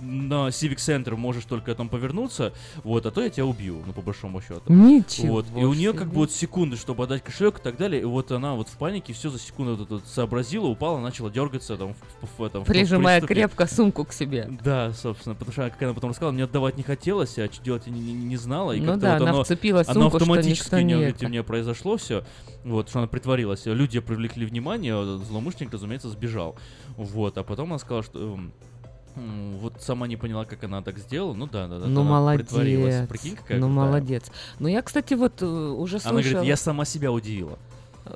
на 0.00 0.48
Civic 0.48 0.76
Center, 0.76 1.16
можешь 1.16 1.44
только 1.44 1.74
там 1.74 1.88
повернуться, 1.88 2.52
вот, 2.84 3.06
а 3.06 3.10
то 3.10 3.22
я 3.22 3.30
тебя 3.30 3.46
убью, 3.46 3.82
ну, 3.86 3.92
по 3.92 4.02
большому 4.02 4.40
счету. 4.40 4.62
Ничего 4.68 5.34
Вот, 5.36 5.46
и 5.56 5.64
у 5.64 5.74
нее 5.74 5.92
как 5.92 6.08
бы 6.08 6.16
вот 6.16 6.30
секунды, 6.32 6.76
чтобы 6.76 7.04
отдать 7.04 7.22
кошелек 7.24 7.58
и 7.58 7.62
так 7.62 7.76
далее, 7.76 8.02
и 8.02 8.04
вот 8.04 8.30
она 8.30 8.54
вот 8.54 8.68
в 8.68 8.76
панике 8.76 9.12
все 9.12 9.30
за 9.30 9.38
секунду 9.38 9.76
вот 9.76 9.90
вот 9.90 10.02
сообразила, 10.06 10.66
упала, 10.66 11.00
начала 11.00 11.30
дергаться 11.30 11.76
там 11.76 11.94
в, 11.94 12.26
в- 12.26 12.38
в 12.38 12.44
этом... 12.44 12.64
в 12.64 12.66
Прижимая 12.66 13.18
приступе. 13.20 13.34
крепко 13.34 13.66
сумку 13.66 14.04
к 14.04 14.12
себе. 14.12 14.48
Да, 14.62 14.92
собственно, 14.92 15.34
потому 15.34 15.52
что, 15.52 15.68
как 15.70 15.82
она 15.82 15.94
потом 15.94 16.10
рассказала, 16.10 16.32
мне 16.32 16.44
отдавать 16.44 16.76
не 16.76 16.82
хотелось, 16.82 17.38
а 17.38 17.46
что 17.52 17.62
делать 17.64 17.82
я 17.86 17.92
не, 17.92 18.00
не- 18.00 18.12
не 18.12 18.36
знала. 18.36 18.72
И 18.72 18.80
Ну 18.80 18.96
да, 18.96 19.14
вот 19.14 19.22
она 19.22 19.30
оно, 19.30 19.44
вцепилась 19.44 19.86
в 19.86 19.90
оно 19.90 20.02
сумку, 20.02 20.17
автоматически 20.22 20.74
у 20.74 20.78
не 20.78 20.84
нее, 20.84 21.08
это. 21.10 21.26
у 21.26 21.28
нее 21.28 21.42
произошло 21.42 21.96
все, 21.96 22.24
вот, 22.64 22.88
что 22.88 22.98
она 23.00 23.08
притворилась. 23.08 23.66
Люди 23.66 24.00
привлекли 24.00 24.46
внимание, 24.46 24.94
злоумышленник, 25.18 25.72
разумеется, 25.72 26.08
сбежал. 26.08 26.56
Вот, 26.96 27.38
а 27.38 27.42
потом 27.44 27.70
она 27.70 27.78
сказала, 27.78 28.02
что... 28.02 28.18
эм, 29.16 29.58
Вот 29.58 29.80
сама 29.82 30.06
не 30.06 30.16
поняла, 30.16 30.44
как 30.44 30.62
она 30.64 30.82
так 30.82 30.98
сделала. 30.98 31.34
Ну 31.34 31.46
да, 31.46 31.66
да, 31.66 31.78
да. 31.80 31.86
Ну 31.86 32.02
она 32.02 32.34
притворилась. 32.36 32.94
молодец. 32.94 33.08
Прикинь, 33.08 33.36
какая 33.36 33.58
Ну 33.58 33.68
молодец. 33.68 34.30
Ну 34.58 34.68
я, 34.68 34.82
кстати, 34.82 35.14
вот 35.14 35.42
э, 35.42 35.46
уже 35.46 35.96
Она 35.96 36.10
слышала. 36.10 36.32
говорит, 36.32 36.48
я 36.48 36.56
сама 36.56 36.84
себя 36.84 37.10
удивила. 37.10 37.58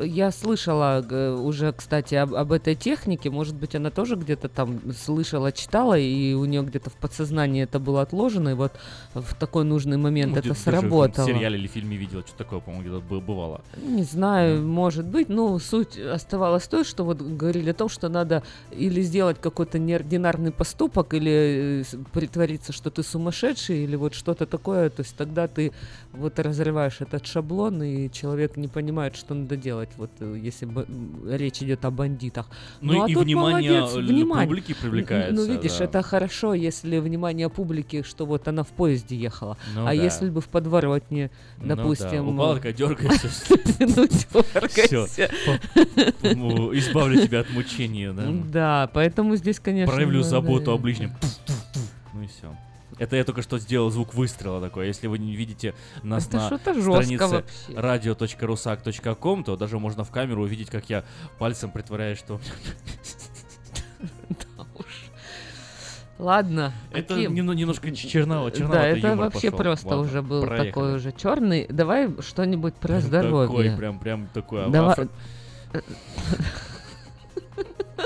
Я 0.01 0.31
слышала 0.31 1.05
уже, 1.41 1.73
кстати, 1.73 2.15
об, 2.15 2.35
об 2.35 2.53
этой 2.53 2.75
технике. 2.75 3.31
Может 3.31 3.55
быть, 3.57 3.75
она 3.75 3.91
тоже 3.91 4.17
где-то 4.17 4.49
там 4.49 4.81
слышала, 4.93 5.53
читала, 5.53 5.99
и 5.99 6.35
у 6.35 6.45
нее 6.45 6.63
где-то 6.63 6.91
в 6.91 6.95
подсознании 6.95 7.63
это 7.65 7.79
было 7.79 8.03
отложено, 8.03 8.51
и 8.51 8.55
вот 8.55 8.73
в 9.15 9.35
такой 9.35 9.65
нужный 9.65 9.97
момент 9.97 10.33
Ну, 10.33 10.39
это 10.39 10.49
даже 10.49 10.61
в 10.61 10.63
сработало. 10.63 11.27
сериале 11.27 11.59
или 11.59 11.67
фильме 11.67 11.97
видела, 11.97 12.23
что 12.27 12.37
такое, 12.37 12.61
по-моему, 12.61 12.85
где-то 12.85 13.01
бы- 13.01 13.21
бывало. 13.21 13.61
Не 13.77 14.03
знаю, 14.05 14.63
может 14.67 15.07
быть, 15.07 15.29
но 15.29 15.59
суть 15.59 15.99
оставалась 15.99 16.67
той, 16.69 16.85
что 16.85 17.05
вот 17.05 17.21
говорили 17.21 17.71
о 17.71 17.75
том, 17.75 17.89
что 17.89 18.09
надо 18.09 18.43
или 18.71 19.03
сделать 19.03 19.39
какой-то 19.41 19.79
неординарный 19.79 20.53
поступок, 20.53 21.15
или 21.15 21.83
э, 21.83 21.97
притвориться, 22.13 22.73
что 22.73 22.91
ты 22.91 23.03
сумасшедший, 23.03 23.85
или 23.85 23.97
вот 23.97 24.15
что-то 24.15 24.47
такое, 24.47 24.91
то 24.91 25.03
есть 25.03 25.17
тогда 25.17 25.49
ты 25.49 25.73
вот 26.13 26.39
разрываешь 26.39 27.01
этот 27.01 27.27
шаблон, 27.27 27.83
и 27.83 28.11
человек 28.11 28.57
не 28.57 28.69
понимает, 28.69 29.17
что 29.17 29.35
надо 29.35 29.57
делать, 29.57 29.82
вот 29.97 30.11
э, 30.21 30.37
если 30.41 30.67
бы 30.67 30.87
речь 31.27 31.63
идет 31.63 31.85
о 31.85 31.91
бандитах. 31.91 32.49
Ну 32.81 33.03
а 33.05 33.09
и 33.09 33.15
тут 33.15 33.25
внимание 33.25 33.81
молодец, 33.81 33.97
внимание. 33.97 34.49
публики 34.49 34.75
привлекается, 34.75 35.35
Ну, 35.35 35.45
видишь, 35.47 35.79
да. 35.79 35.85
это 35.85 36.03
хорошо, 36.03 36.55
если 36.55 36.99
внимание 36.99 37.49
публики, 37.49 38.03
что 38.03 38.27
вот 38.27 38.49
она 38.49 38.63
в 38.63 38.69
поезде 38.69 39.17
ехала. 39.17 39.57
Ну 39.75 39.83
а 39.83 39.87
да. 39.87 39.93
если 39.93 40.31
бы 40.31 40.41
в 40.41 40.49
подворотне, 40.49 41.31
Ну 41.59 41.69
да, 41.69 41.77
допустим... 41.77 42.29
упала 42.29 42.57
такая, 42.57 42.73
дергайся. 42.83 43.29
Ну, 43.79 44.07
дергайся. 44.55 45.31
Избавлю 46.79 47.21
тебя 47.27 47.41
от 47.41 47.51
мучения, 47.51 48.13
да. 48.13 48.27
Да, 48.53 48.91
поэтому 48.93 49.37
здесь, 49.37 49.61
конечно... 49.61 49.93
Проявлю 49.95 50.23
заботу 50.23 50.73
о 50.73 50.79
ближнем. 50.79 51.13
Ну 52.15 52.23
и 52.23 52.27
все. 52.27 52.55
Это 52.99 53.17
я 53.17 53.25
только 53.25 53.43
что 53.43 53.59
сделал 53.59 53.91
звук 53.91 54.15
выстрела 54.15 54.61
такой. 54.61 54.87
Если 54.87 55.07
вы 55.07 55.19
не 55.19 55.35
видите 55.35 55.75
нас 56.03 56.27
Это 56.29 56.37
на 56.37 56.59
странице 56.59 57.45
radio.rusak.com, 57.69 59.45
то 59.45 59.57
даже 59.57 59.79
можно 59.79 60.05
в 60.05 60.11
камеру 60.11 60.43
увидеть, 60.43 60.69
как 60.71 60.89
я 60.91 61.05
пальцем 61.39 61.71
притворяюсь, 61.71 62.19
что... 62.19 62.41
Ладно. 66.19 66.73
Это 66.93 67.15
каким? 67.15 67.35
нем- 67.35 67.53
немножко 67.57 67.91
ч- 67.91 68.09
черново, 68.09 68.51
Да, 68.53 68.87
это 68.87 69.17
вообще 69.17 69.51
просто 69.51 69.89
Ладно, 69.89 70.03
уже 70.05 70.23
был 70.23 70.43
проехали. 70.43 70.69
такой 70.69 70.95
уже 70.95 71.11
черный. 71.13 71.67
Давай 71.69 72.11
что-нибудь 72.21 72.75
про 72.75 73.01
здоровье. 73.01 73.49
Такой, 73.49 73.77
прям, 73.77 73.99
прям 73.99 74.29
такой. 74.33 74.71
Давай. 74.71 74.95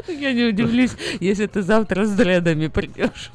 Я 0.08 0.32
не 0.32 0.44
удивлюсь, 0.44 0.92
если 1.20 1.46
ты 1.46 1.60
завтра 1.62 2.06
с 2.06 2.12
дредами 2.14 2.68
придешь. 2.68 3.32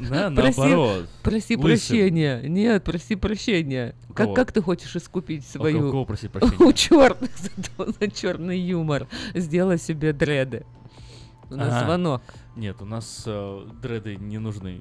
Да, 0.00 0.28
Проси- 0.28 0.58
наоборот. 0.58 1.08
Проси 1.22 1.56
прощения. 1.56 2.40
Нет, 2.42 2.84
проси 2.84 3.16
прощения. 3.16 3.94
У 4.08 4.12
Как, 4.14 4.34
как 4.34 4.52
ты 4.52 4.60
хочешь 4.62 4.94
искупить 4.96 5.44
У 5.54 5.58
свою... 5.58 5.90
кого 5.90 6.04
просить 6.04 6.30
прощения? 6.32 6.64
У 6.64 6.72
черных 6.72 7.30
за, 8.00 8.10
черный 8.10 8.58
юмор. 8.58 9.08
Сделай 9.34 9.78
себе 9.78 10.12
дреды. 10.12 10.64
У 11.50 11.56
нас 11.56 11.84
звонок. 11.84 12.22
Нет, 12.56 12.80
у 12.80 12.84
нас 12.86 13.24
э, 13.26 13.66
дреды 13.82 14.16
не 14.16 14.38
нужны. 14.38 14.80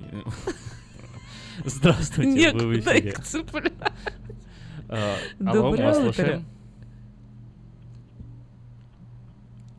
Здравствуйте, 1.65 2.51
вы 2.53 2.67
в 2.67 2.79
эфире. 2.79 3.09
их 3.09 3.19
цеплять. 3.23 3.73
Мы 4.87 5.53
Доброе 5.53 6.09
утро. 6.09 6.43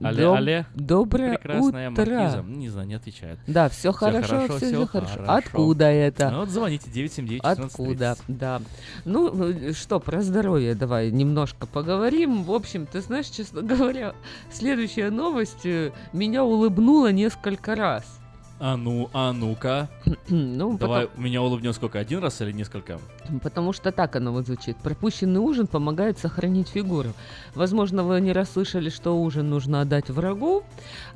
Алле, 0.04 0.24
Доб- 0.24 0.36
алле. 0.36 0.66
Доброе 0.74 1.34
Прекрасная 1.38 1.90
утро. 1.90 2.04
маркиза. 2.04 2.42
Не 2.46 2.68
знаю, 2.68 2.88
не 2.88 2.94
отвечает. 2.94 3.38
Да, 3.46 3.68
все 3.68 3.90
Всё 3.90 3.92
хорошо, 3.92 4.48
все, 4.48 4.66
всё 4.66 4.86
хорошо. 4.86 5.24
Откуда 5.26 5.86
это? 5.86 6.30
Ну 6.30 6.40
вот 6.40 6.48
звоните 6.50 6.90
979 6.90 7.40
Откуда? 7.44 8.16
Да. 8.28 8.60
Ну, 9.04 9.50
э, 9.52 9.72
что, 9.72 10.00
про 10.00 10.22
здоровье 10.22 10.74
давай 10.74 11.10
немножко 11.10 11.66
поговорим. 11.66 12.42
В 12.44 12.52
общем, 12.52 12.86
ты 12.86 13.00
знаешь, 13.00 13.26
честно 13.26 13.62
говоря, 13.72 14.14
следующая 14.50 15.10
новость 15.10 15.64
э, 15.66 15.92
меня 16.12 16.44
улыбнула 16.44 17.12
несколько 17.12 17.74
раз. 17.74 18.21
А 18.64 18.76
ну, 18.76 19.10
а 19.12 19.32
ну-ка. 19.32 19.88
Ну, 20.28 20.78
Давай, 20.78 21.06
потом- 21.08 21.24
меня 21.24 21.42
улыбнет 21.42 21.74
сколько? 21.74 21.98
Один 21.98 22.20
раз 22.20 22.40
или 22.42 22.52
несколько? 22.52 23.00
Потому 23.42 23.72
что 23.72 23.90
так 23.90 24.14
оно 24.14 24.30
вот 24.30 24.46
звучит. 24.46 24.76
Пропущенный 24.76 25.40
ужин 25.40 25.66
помогает 25.66 26.18
сохранить 26.20 26.68
фигуру. 26.68 27.08
Возможно, 27.56 28.04
вы 28.04 28.20
не 28.20 28.32
расслышали, 28.32 28.88
что 28.88 29.20
ужин 29.20 29.50
нужно 29.50 29.80
отдать 29.80 30.10
врагу. 30.10 30.62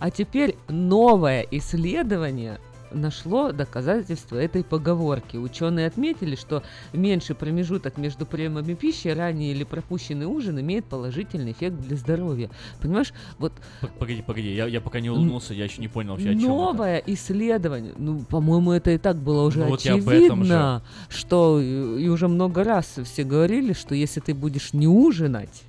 А 0.01 0.10
теперь 0.10 0.56
новое 0.68 1.47
исследование 1.52 2.59
нашло 2.97 3.52
доказательства 3.52 4.36
этой 4.36 4.64
поговорки. 4.64 5.36
Ученые 5.36 5.86
отметили, 5.86 6.36
что 6.36 6.62
меньший 6.93 7.36
промежуток 7.36 7.98
между 7.98 8.27
приемами 8.27 8.74
пищи, 8.74 9.09
ранний 9.09 9.52
или 9.52 9.64
пропущенный 9.64 10.27
ужин 10.27 10.60
имеет 10.60 10.85
положительный 10.86 11.52
эффект 11.52 11.77
для 11.77 11.97
здоровья. 11.97 12.51
Понимаешь, 12.81 13.12
вот 13.39 13.52
Погоди, 13.98 14.23
погоди, 14.23 14.55
я, 14.55 14.66
я 14.66 14.81
пока 14.81 15.01
не 15.01 15.10
улыбнулся, 15.10 15.55
я 15.55 15.64
еще 15.64 15.81
не 15.81 15.89
понял 15.89 16.12
вообще, 16.12 16.31
о 16.31 16.32
чем 16.32 16.40
это. 16.40 16.48
Новое 16.48 17.02
исследование, 17.06 17.94
ну, 17.97 18.20
по-моему, 18.20 18.73
это 18.73 18.90
и 18.90 18.98
так 18.98 19.16
было 19.16 19.43
уже 19.43 19.60
Ну, 19.60 19.68
вот 19.68 19.81
очевидно, 19.81 20.82
что 21.09 21.60
и 21.60 22.09
уже 22.09 22.28
много 22.28 22.64
раз 22.64 22.98
все 23.05 23.24
говорили, 23.24 23.73
что 23.73 23.94
если 23.94 24.20
ты 24.20 24.35
будешь 24.35 24.73
не 24.73 24.86
ужинать, 24.86 25.62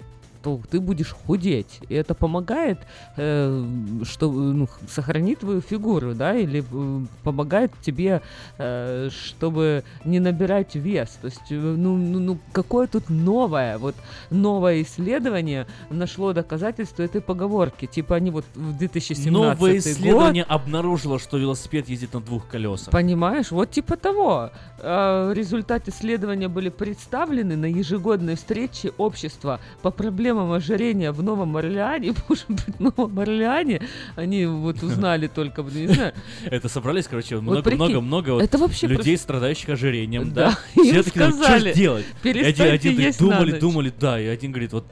то 0.47 0.61
ты 0.71 0.79
будешь 0.79 1.11
худеть. 1.11 1.79
И 1.89 1.93
это 1.93 2.13
помогает, 2.13 2.79
э, 3.17 3.65
что, 4.03 4.31
ну, 4.31 4.69
сохранить 4.87 5.39
твою 5.39 5.59
фигуру, 5.59 6.13
да, 6.13 6.35
или 6.35 6.63
э, 6.71 7.05
помогает 7.23 7.71
тебе, 7.81 8.21
э, 8.57 9.09
чтобы 9.11 9.83
не 10.05 10.19
набирать 10.19 10.75
вес. 10.75 11.09
То 11.21 11.27
есть, 11.27 11.51
э, 11.51 11.55
ну, 11.55 11.97
ну, 11.97 12.19
ну, 12.19 12.37
какое 12.53 12.87
тут 12.87 13.09
новое, 13.09 13.77
вот 13.77 13.95
новое 14.29 14.81
исследование 14.83 15.67
нашло 15.89 16.31
доказательство 16.31 17.03
этой 17.03 17.19
поговорки. 17.19 17.85
Типа 17.85 18.15
они 18.15 18.31
вот 18.31 18.45
в 18.55 18.77
2017 18.77 19.31
Новое 19.31 19.55
год 19.55 19.69
исследование 19.71 20.43
обнаружило, 20.43 21.19
что 21.19 21.37
велосипед 21.37 21.89
ездит 21.89 22.13
на 22.13 22.21
двух 22.21 22.47
колесах. 22.47 22.91
Понимаешь, 22.91 23.51
вот 23.51 23.71
типа 23.71 23.97
того. 23.97 24.51
Э, 24.79 25.33
Результаты 25.35 25.91
исследования 25.91 26.47
были 26.47 26.69
представлены 26.69 27.57
на 27.57 27.65
ежегодной 27.65 28.35
встрече 28.35 28.93
общества 28.97 29.59
по 29.81 29.91
проблемам 29.91 30.36
ожирения 30.51 31.11
в 31.11 31.21
Новом 31.23 31.57
Орлеане. 31.57 32.13
Может 32.29 32.45
быть, 32.47 32.75
в 32.77 32.79
Новом 32.79 33.19
Орлеане 33.19 33.81
они 34.15 34.45
вот 34.45 34.81
узнали 34.83 35.27
только, 35.33 35.61
не 35.61 35.87
знаю. 35.87 36.13
Это 36.45 36.69
собрались, 36.69 37.07
короче, 37.07 37.37
Вот 37.37 37.63
прикинь, 37.63 37.77
много-много 37.77 38.29
вот 38.31 38.43
это 38.43 38.57
вообще 38.57 38.87
людей, 38.87 39.17
страдающих 39.17 39.69
ожирением, 39.69 40.31
да? 40.31 40.57
Все 40.71 41.03
такие, 41.03 41.25
ну, 41.25 41.31
что 41.31 41.43
сказали, 41.43 41.71
ж 41.71 41.75
делать? 41.75 42.05
Перестаньте 42.21 42.93
есть 42.93 43.19
думали, 43.19 43.59
думали, 43.59 43.93
да, 43.99 44.19
и 44.19 44.25
один 44.27 44.51
говорит, 44.51 44.73
вот... 44.73 44.85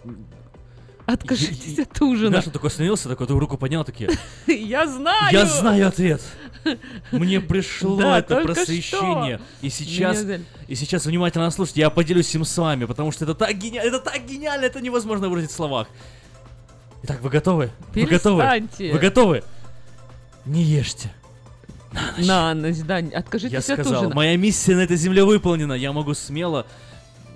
Откажитесь 1.06 1.78
от 1.78 2.02
ужина. 2.02 2.30
Знаешь, 2.30 2.48
он 2.48 2.54
такой 2.54 2.70
остановился, 2.70 3.08
такой 3.08 3.28
руку 3.28 3.58
поднял, 3.58 3.84
такие, 3.86 4.10
Я 4.48 4.88
знаю! 4.88 5.32
я 5.32 5.46
знаю 5.46 5.88
ответ! 5.88 6.22
Мне 7.12 7.40
пришло 7.40 7.98
Да, 7.98 8.20
это 8.20 8.42
просвещение. 8.42 9.38
что. 9.38 9.66
И 9.66 9.70
сейчас, 9.70 10.24
Меня 10.24 10.40
и 10.68 10.76
сейчас 10.76 11.06
внимательно 11.06 11.50
слушайте, 11.52 11.82
я 11.82 11.90
поделюсь 11.90 12.34
им 12.36 12.46
с 12.46 12.58
вами, 12.58 12.86
потому 12.86 13.12
что 13.12 13.26
это 13.26 13.36
так 13.36 13.56
гениально, 13.58 13.88
это 13.88 14.00
так 14.00 14.26
гениально, 14.26 14.66
это 14.66 14.82
невозможно 14.82 15.30
выразить 15.30 15.52
в 15.52 15.56
словах. 15.56 15.88
Итак, 17.04 17.22
вы 17.22 17.30
готовы? 17.30 17.72
Вы 17.94 18.06
готовы? 18.06 18.42
Перестаньте. 18.42 18.92
Вы 18.94 19.00
готовы? 19.00 19.44
Не 20.46 20.64
ешьте. 20.64 21.12
На 22.18 22.54
ночь, 22.54 22.78
да. 22.80 22.98
Откажитесь 23.14 23.54
Я 23.54 23.60
от 23.60 23.66
сказал, 23.66 24.02
ужина. 24.02 24.16
моя 24.16 24.36
миссия 24.38 24.76
на 24.76 24.82
этой 24.82 24.98
земле 24.98 25.24
выполнена, 25.24 25.74
я 25.74 25.92
могу 25.94 26.14
смело... 26.14 26.66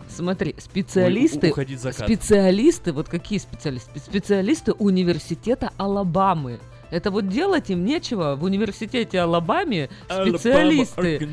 Смотри, 0.09 0.55
специалисты, 0.57 1.53
закат. 1.77 2.07
специалисты, 2.07 2.91
вот 2.93 3.07
какие 3.07 3.37
специалисты? 3.37 3.99
Специалисты 3.99 4.71
университета 4.73 5.71
Алабамы. 5.77 6.59
Это 6.91 7.11
вот 7.11 7.27
делать 7.27 7.69
им 7.69 7.85
нечего. 7.85 8.35
В 8.35 8.43
университете 8.43 9.21
Алабаме 9.21 9.89
специалисты 10.07 11.29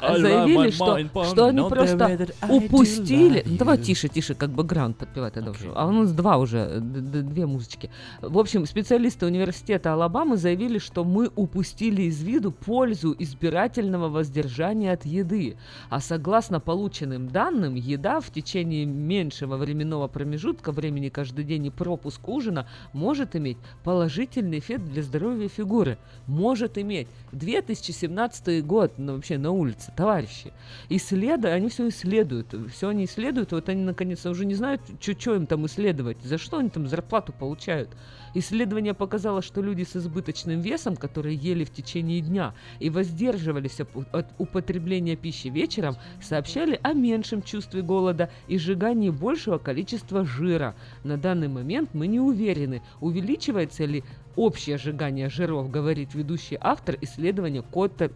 заявили, 0.00 0.70
что, 0.70 1.24
что 1.24 1.46
они 1.46 1.62
просто 1.68 2.28
упустили. 2.48 3.42
Ну, 3.46 3.56
давай 3.56 3.78
тише, 3.78 4.08
тише, 4.08 4.34
как 4.34 4.50
бэкграунд 4.50 4.96
подпевать 4.96 5.36
я 5.36 5.42
должен. 5.42 5.72
А 5.74 5.86
у 5.86 5.92
нас 5.92 6.12
два 6.12 6.38
уже, 6.38 6.80
две 6.80 7.46
музычки. 7.46 7.90
В 8.20 8.38
общем, 8.38 8.66
специалисты 8.66 9.26
университета 9.26 9.92
Алабамы 9.92 10.36
заявили, 10.36 10.78
что 10.78 11.04
мы 11.04 11.30
упустили 11.34 12.02
из 12.02 12.22
виду 12.22 12.50
пользу 12.52 13.14
избирательного 13.18 14.08
воздержания 14.08 14.92
от 14.92 15.04
еды. 15.04 15.56
А 15.88 16.00
согласно 16.00 16.60
полученным 16.60 17.28
данным, 17.28 17.74
еда 17.74 18.20
в 18.20 18.30
течение 18.30 18.84
меньшего 18.84 19.56
временного 19.56 20.08
промежутка 20.08 20.72
времени 20.72 21.08
каждый 21.08 21.44
день 21.44 21.66
и 21.66 21.70
пропуск 21.70 22.26
ужина 22.28 22.68
может 22.92 23.36
иметь 23.36 23.58
положительный 23.84 24.58
эффект 24.58 24.95
для 24.96 25.02
здоровья 25.02 25.48
фигуры. 25.48 25.98
Может 26.26 26.78
иметь. 26.78 27.06
2017 27.32 28.64
год, 28.64 28.94
ну, 28.96 29.16
вообще 29.16 29.36
на 29.36 29.50
улице, 29.50 29.92
товарищи. 29.94 30.54
Исследуют, 30.88 31.54
они 31.54 31.68
все 31.68 31.88
исследуют. 31.88 32.54
Все 32.72 32.88
они 32.88 33.04
исследуют, 33.04 33.52
вот 33.52 33.68
они 33.68 33.82
наконец 33.82 34.24
уже 34.24 34.46
не 34.46 34.54
знают, 34.54 34.80
что 35.00 35.34
им 35.34 35.46
там 35.46 35.66
исследовать, 35.66 36.16
за 36.22 36.38
что 36.38 36.58
они 36.58 36.70
там 36.70 36.88
зарплату 36.88 37.34
получают. 37.38 37.90
Исследование 38.38 38.92
показало, 38.92 39.40
что 39.40 39.62
люди 39.62 39.84
с 39.84 39.96
избыточным 39.96 40.60
весом, 40.60 40.94
которые 40.94 41.34
ели 41.36 41.64
в 41.64 41.70
течение 41.70 42.20
дня 42.20 42.52
и 42.80 42.90
воздерживались 42.90 43.80
от 43.80 44.26
употребления 44.36 45.16
пищи 45.16 45.48
вечером, 45.48 45.96
сообщали 46.20 46.78
о 46.82 46.92
меньшем 46.92 47.40
чувстве 47.40 47.80
голода 47.80 48.28
и 48.46 48.58
сжигании 48.58 49.08
большего 49.08 49.56
количества 49.56 50.26
жира. 50.26 50.76
На 51.02 51.16
данный 51.16 51.48
момент 51.48 51.94
мы 51.94 52.08
не 52.08 52.20
уверены, 52.20 52.82
увеличивается 53.00 53.86
ли 53.86 54.04
общее 54.36 54.76
сжигание 54.76 55.30
жиров, 55.30 55.70
говорит 55.70 56.14
ведущий 56.14 56.58
автор 56.60 56.98
исследования 57.00 57.62
Коттер 57.62 58.12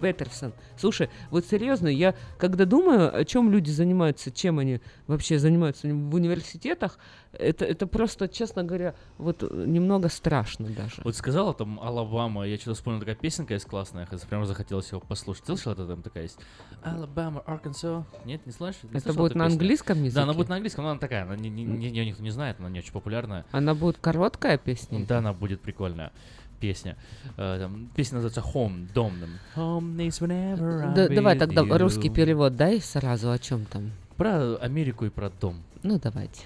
Петерсон. 0.00 0.52
Слушай, 0.76 1.10
вот 1.30 1.44
серьезно, 1.46 1.88
я 1.88 2.14
когда 2.38 2.64
думаю, 2.64 3.14
о 3.16 3.24
чем 3.24 3.50
люди 3.50 3.70
занимаются, 3.70 4.30
чем 4.30 4.58
они 4.58 4.80
вообще 5.06 5.38
занимаются 5.38 5.86
в 5.88 6.14
университетах, 6.14 6.98
это, 7.32 7.64
это 7.64 7.86
просто, 7.86 8.28
честно 8.28 8.64
говоря, 8.64 8.94
вот 9.18 9.42
э, 9.42 9.64
немного 9.66 10.08
страшно 10.08 10.66
даже. 10.68 11.02
Вот 11.04 11.14
сказала 11.16 11.52
там 11.54 11.78
Алабама, 11.80 12.46
я 12.46 12.56
что-то 12.56 12.74
вспомнил, 12.74 13.00
такая 13.00 13.14
песенка 13.16 13.54
есть 13.54 13.66
классная, 13.66 14.06
прямо 14.28 14.46
захотелось 14.46 14.90
его 14.90 15.00
послушать. 15.00 15.44
Слышал, 15.46 15.72
это 15.72 15.86
там 15.86 16.02
такая 16.02 16.24
есть? 16.24 16.38
Алабама, 16.82 17.40
Аркансо. 17.40 18.04
Нет, 18.24 18.46
не 18.46 18.52
слышишь? 18.52 18.82
Не 18.84 18.98
Это 18.98 19.12
будет 19.12 19.34
на 19.34 19.44
песню? 19.44 19.58
английском 19.60 19.96
Да, 19.96 20.00
она 20.02 20.06
языке? 20.06 20.36
будет 20.36 20.48
на 20.48 20.54
английском, 20.56 20.84
но 20.84 20.90
она 20.90 21.00
такая, 21.00 21.22
она 21.24 21.36
не, 21.36 21.50
не, 21.50 21.64
не- 21.64 21.88
ее 21.88 22.06
никто 22.06 22.22
не 22.22 22.30
знает, 22.30 22.56
она 22.60 22.68
не 22.70 22.78
очень 22.78 22.92
популярная. 22.92 23.44
Она 23.52 23.74
будет 23.74 23.98
короткая 23.98 24.56
песня? 24.58 25.04
Да, 25.06 25.18
она 25.18 25.32
будет 25.32 25.60
прикольная 25.60 26.12
песня. 26.60 26.96
Э, 27.36 27.58
там 27.60 27.88
песня 27.94 28.16
называется 28.20 28.42
Home, 28.54 28.88
домным. 28.92 29.38
Home 29.56 29.96
is 30.08 30.20
whenever 30.20 30.94
Да, 30.94 31.08
давай 31.08 31.38
тогда 31.38 31.62
you. 31.62 31.78
русский 31.78 32.10
перевод 32.10 32.56
дай 32.56 32.80
сразу, 32.80 33.30
о 33.30 33.38
чем 33.38 33.64
там. 33.64 33.90
Про 34.16 34.56
Америку 34.56 35.04
и 35.06 35.10
про 35.10 35.30
дом. 35.30 35.62
Ну, 35.82 35.98
давайте. 36.02 36.42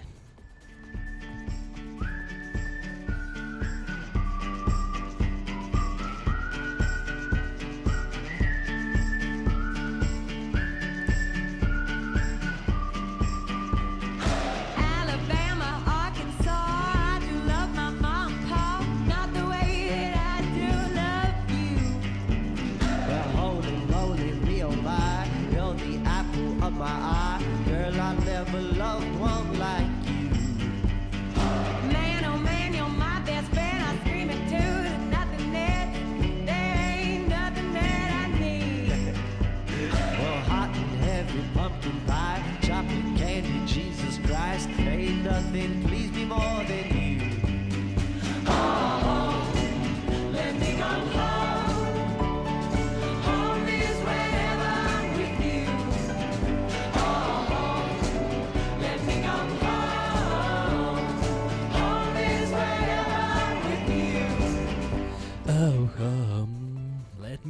My 26.82 26.88
eye. 26.88 27.40
Girl, 27.66 28.00
I 28.00 28.14
never 28.24 28.60
loved 28.60 29.14
one 29.20 29.56
like 29.56 29.91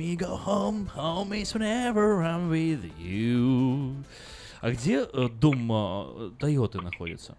me 0.02 0.16
go 0.16 0.36
home. 0.36 0.86
Home 0.94 1.32
is 1.32 1.54
whenever 1.54 2.22
I'm 2.22 2.48
with 2.50 2.90
you. 2.98 3.94
А 4.60 4.70
где 4.70 5.04
э, 5.04 5.28
дом 5.28 5.70
э, 5.72 6.30
Тойоты 6.38 6.80
находится? 6.80 7.36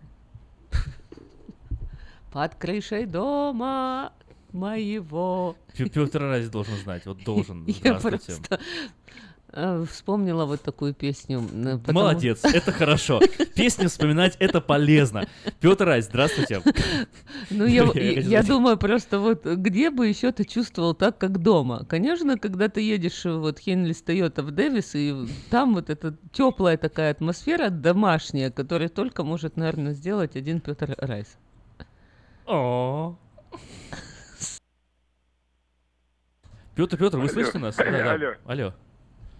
Под 2.31 2.55
крышей 2.55 3.05
дома 3.05 4.13
моего. 4.51 5.55
Петр 5.75 6.21
Разь 6.21 6.49
должен 6.49 6.75
знать, 6.77 7.05
вот 7.05 7.23
должен. 7.23 7.65
Я 7.83 7.95
просто 7.95 8.33
вспомнила 9.89 10.45
вот 10.45 10.61
такую 10.61 10.93
песню. 10.93 11.41
э, 11.41 11.77
потому- 11.77 11.99
Молодец, 11.99 12.43
это 12.43 12.71
хорошо. 12.71 13.19
Песни 13.55 13.87
вспоминать 13.87 14.35
это 14.39 14.61
полезно. 14.61 15.27
Петр 15.59 15.85
Разь, 15.85 16.05
здравствуйте. 16.05 16.61
Ну, 17.49 17.65
я, 17.65 17.83
я, 17.93 18.43
думаю 18.43 18.77
просто 18.77 19.19
вот, 19.19 19.45
где 19.45 19.89
бы 19.89 20.07
еще 20.07 20.31
ты 20.31 20.43
чувствовал 20.43 20.93
так, 20.93 21.17
как 21.17 21.41
дома? 21.41 21.85
Конечно, 21.87 22.37
когда 22.37 22.67
ты 22.67 22.81
едешь 22.81 23.25
э, 23.25 23.31
вот 23.31 23.59
Хенли 23.59 23.93
Тойота 23.93 24.43
в 24.43 24.51
Дэвис, 24.51 24.95
и 24.95 25.27
там 25.49 25.75
вот 25.75 25.89
эта 25.89 26.17
теплая 26.31 26.77
такая 26.77 27.11
атмосфера 27.11 27.69
домашняя, 27.69 28.49
которую 28.49 28.89
только 28.89 29.23
может, 29.23 29.57
наверное, 29.57 29.93
сделать 29.93 30.35
один 30.35 30.59
Петр 30.59 30.95
Райс. 30.97 31.37
О. 32.45 33.17
Петр, 36.75 36.97
Петр, 36.97 37.17
вы 37.19 37.29
слышите 37.29 37.59
нас? 37.59 37.75
Да, 37.75 37.83
да. 37.83 38.11
Алло. 38.13 38.33
Алло. 38.45 38.73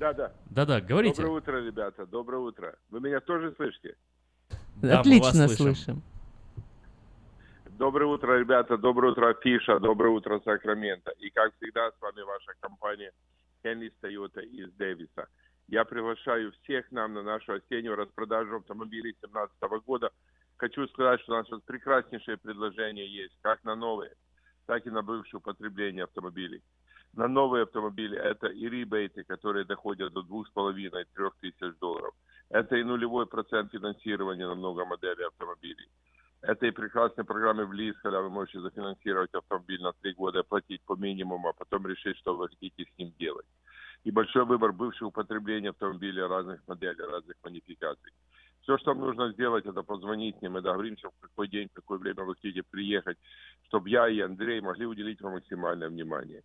Да, 0.03 0.13
да. 0.13 0.34
Да-да, 0.49 0.81
говорите. 0.81 1.21
Доброе 1.21 1.38
утро, 1.38 1.65
ребята. 1.65 2.05
Доброе 2.05 2.39
утро. 2.39 2.75
Вы 2.89 2.99
меня 2.99 3.21
тоже 3.21 3.53
слышите? 3.55 3.95
Да, 4.49 4.57
мы 4.81 4.93
Отлично 4.95 5.43
вас 5.43 5.55
слышим. 5.55 5.75
слышим. 5.75 6.03
Доброе 7.77 8.07
утро, 8.07 8.38
ребята. 8.38 8.77
Доброе 8.77 9.13
утро, 9.13 9.34
Фиша. 9.41 9.80
Доброе 9.80 10.09
утро, 10.09 10.41
Сакраменто. 10.43 11.11
И 11.19 11.30
как 11.30 11.53
всегда, 11.55 11.89
с 11.89 12.01
вами 12.01 12.19
ваша 12.21 12.51
компания 12.59 13.13
Henley 13.63 13.93
Toyota 14.01 14.43
из 14.43 14.73
Дэвиса. 14.73 15.30
Я 15.69 15.85
приглашаю 15.85 16.51
всех 16.63 16.91
нам 16.91 17.13
на 17.13 17.23
нашу 17.23 17.53
осеннюю 17.53 17.95
распродажу 17.95 18.57
автомобилей 18.57 19.15
2017 19.21 19.85
года. 19.85 20.11
Хочу 20.57 20.85
сказать, 20.89 21.21
что 21.21 21.31
у 21.31 21.35
нас 21.38 21.49
вот 21.49 21.63
прекраснейшее 21.63 22.35
предложение 22.35 23.07
есть, 23.07 23.38
как 23.41 23.63
на 23.63 23.75
новые, 23.75 24.11
так 24.65 24.85
и 24.85 24.89
на 24.89 25.01
бывшее 25.01 25.38
употребление 25.38 26.03
автомобилей. 26.03 26.61
На 27.14 27.27
новые 27.27 27.64
автомобили 27.64 28.18
это 28.18 28.48
и 28.48 28.68
ребейты, 28.68 29.23
которые 29.23 29.65
доходят 29.65 30.14
до 30.14 30.22
2,5-3 30.22 31.31
тысяч 31.40 31.77
долларов. 31.80 32.14
Это 32.49 32.76
и 32.76 32.84
нулевой 32.84 33.27
процент 33.27 33.72
финансирования 33.72 34.48
на 34.48 34.56
много 34.56 34.84
моделей 34.85 35.26
автомобилей. 35.26 35.88
Это 36.41 36.65
и 36.65 36.72
прекрасные 36.72 37.23
программы 37.23 37.65
в 37.65 37.73
лиз, 37.73 37.95
когда 38.02 38.19
вы 38.19 38.30
можете 38.30 38.61
зафинансировать 38.61 39.34
автомобиль 39.34 39.81
на 39.81 39.94
три 39.94 40.14
года, 40.14 40.40
оплатить 40.40 40.81
по 40.81 40.95
минимуму, 40.95 41.49
а 41.49 41.53
потом 41.53 41.88
решить, 41.88 42.18
что 42.18 42.35
вы 42.35 42.49
хотите 42.49 42.84
с 42.84 42.98
ним 42.98 43.14
делать. 43.19 43.45
И 44.03 44.11
большой 44.11 44.45
выбор 44.45 44.73
бывшего 44.73 45.10
употребления 45.10 45.69
автомобилей 45.69 46.23
разных 46.23 46.68
моделей, 46.68 47.06
разных 47.06 47.35
модификаций. 47.44 48.11
Все, 48.64 48.77
что 48.77 48.91
вам 48.91 49.02
нужно 49.02 49.31
сделать, 49.34 49.65
это 49.65 49.84
позвонить 49.84 50.41
мне, 50.41 50.49
мы 50.49 50.61
договоримся, 50.61 51.10
в 51.10 51.19
какой 51.22 51.48
день, 51.48 51.69
в 51.69 51.73
какое 51.73 51.99
время 51.99 52.23
вы 52.23 52.34
хотите 52.35 52.64
приехать, 52.64 53.18
чтобы 53.68 53.90
я 53.90 54.10
и 54.10 54.19
Андрей 54.19 54.61
могли 54.61 54.85
уделить 54.85 55.22
вам 55.22 55.34
максимальное 55.34 55.90
внимание. 55.90 56.44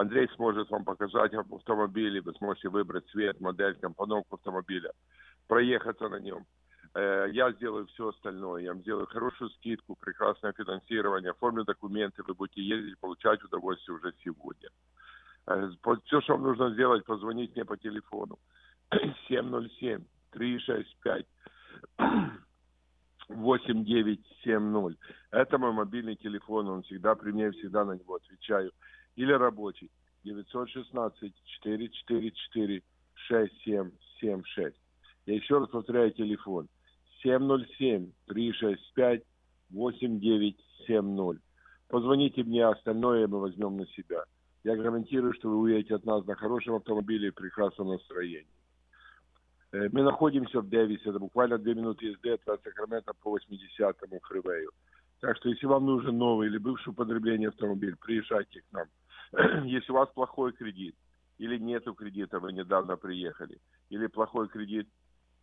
Андрей 0.00 0.28
сможет 0.36 0.70
вам 0.70 0.84
показать 0.84 1.34
автомобиль, 1.34 2.22
вы 2.22 2.32
сможете 2.34 2.70
выбрать 2.70 3.06
цвет, 3.10 3.38
модель, 3.38 3.74
компоновку 3.74 4.36
автомобиля, 4.36 4.92
проехаться 5.46 6.08
на 6.08 6.18
нем. 6.18 6.46
Э, 6.94 7.26
Я 7.30 7.52
сделаю 7.52 7.86
все 7.86 8.08
остальное. 8.08 8.62
Я 8.62 8.72
вам 8.72 8.80
сделаю 8.80 9.06
хорошую 9.06 9.50
скидку, 9.50 9.96
прекрасное 9.96 10.54
финансирование, 10.54 11.32
оформлю 11.32 11.64
документы, 11.64 12.22
вы 12.22 12.32
будете 12.32 12.62
ездить, 12.62 12.98
получать 12.98 13.44
удовольствие 13.44 13.98
уже 13.98 14.14
сегодня. 14.24 14.70
Все, 16.06 16.20
что 16.22 16.32
вам 16.32 16.44
нужно 16.44 16.70
сделать, 16.70 17.04
позвонить 17.04 17.54
мне 17.54 17.66
по 17.66 17.76
телефону 17.76 18.38
707-365 19.28 21.26
8970. 23.28 24.98
Это 25.30 25.58
мой 25.58 25.72
мобильный 25.72 26.16
телефон, 26.16 26.68
он 26.68 26.82
всегда 26.84 27.14
при 27.14 27.32
мне, 27.32 27.50
всегда 27.50 27.84
на 27.84 27.92
него 27.92 28.14
отвечаю. 28.14 28.72
Или 29.16 29.32
рабочий 29.32 29.90
916 30.24 31.34
444 31.62 32.82
6776. 33.14 34.76
Я 35.26 35.34
еще 35.34 35.58
раз 35.58 35.68
повторяю 35.68 36.10
телефон 36.12 36.68
707 37.22 38.12
365 38.26 39.22
8970. 39.70 41.42
Позвоните 41.88 42.44
мне, 42.44 42.64
а 42.64 42.70
остальное 42.70 43.26
мы 43.26 43.40
возьмем 43.40 43.76
на 43.76 43.86
себя. 43.88 44.24
Я 44.62 44.76
гарантирую, 44.76 45.32
что 45.34 45.48
вы 45.48 45.58
уедете 45.58 45.94
от 45.94 46.04
нас 46.04 46.24
на 46.26 46.34
хорошем 46.34 46.74
автомобиле 46.74 47.28
и 47.28 47.32
прекрасном 47.32 47.88
настроении. 47.88 48.46
Э, 49.72 49.88
Мы 49.90 50.02
находимся 50.02 50.60
в 50.60 50.68
Дэвисе, 50.68 51.10
это 51.10 51.18
буквально 51.18 51.58
две 51.58 51.74
минуты 51.74 52.06
езды 52.06 52.30
от 52.30 52.42
Сакрамента 52.44 53.12
по 53.14 53.36
80-му 53.36 54.20
фривею. 54.20 54.70
Так 55.20 55.36
что, 55.36 55.48
если 55.48 55.66
вам 55.66 55.86
нужен 55.86 56.16
новый 56.18 56.48
или 56.48 56.58
бывший 56.58 56.90
употребление 56.90 57.48
автомобиль, 57.48 57.96
приезжайте 57.96 58.60
к 58.60 58.72
нам. 58.72 58.86
Если 59.64 59.92
у 59.92 59.94
вас 59.94 60.08
плохой 60.10 60.52
кредит 60.52 60.96
или 61.38 61.58
нету 61.58 61.94
кредита, 61.94 62.38
вы 62.38 62.52
недавно 62.52 62.96
приехали, 62.96 63.58
или 63.88 64.06
плохой 64.08 64.48
кредит, 64.48 64.88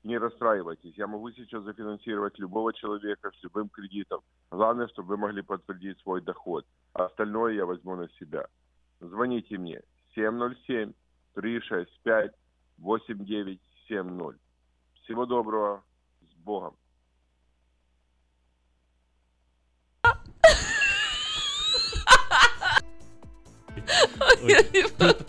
не 0.04 0.18
расстраивайтесь. 0.18 0.96
Я 0.96 1.08
могу 1.08 1.32
сейчас 1.32 1.64
зафинансировать 1.64 2.38
любого 2.40 2.74
человека 2.74 3.32
с 3.32 3.44
любым 3.44 3.68
кредитом. 3.70 4.22
Главное, 4.52 4.88
чтобы 4.88 5.10
вы 5.10 5.18
могли 5.18 5.42
подтвердить 5.42 6.00
свой 6.00 6.22
доход. 6.22 6.66
Остальное 6.94 7.54
я 7.54 7.66
возьму 7.66 7.96
на 7.96 8.08
себя. 8.20 8.46
Звоните 9.00 9.58
мне 9.58 9.82
707 10.16 10.94
365 11.34 12.32
8970. 12.78 14.40
Всего 15.04 15.26
доброго. 15.26 15.84
С 16.22 16.36
Богом. 16.44 16.76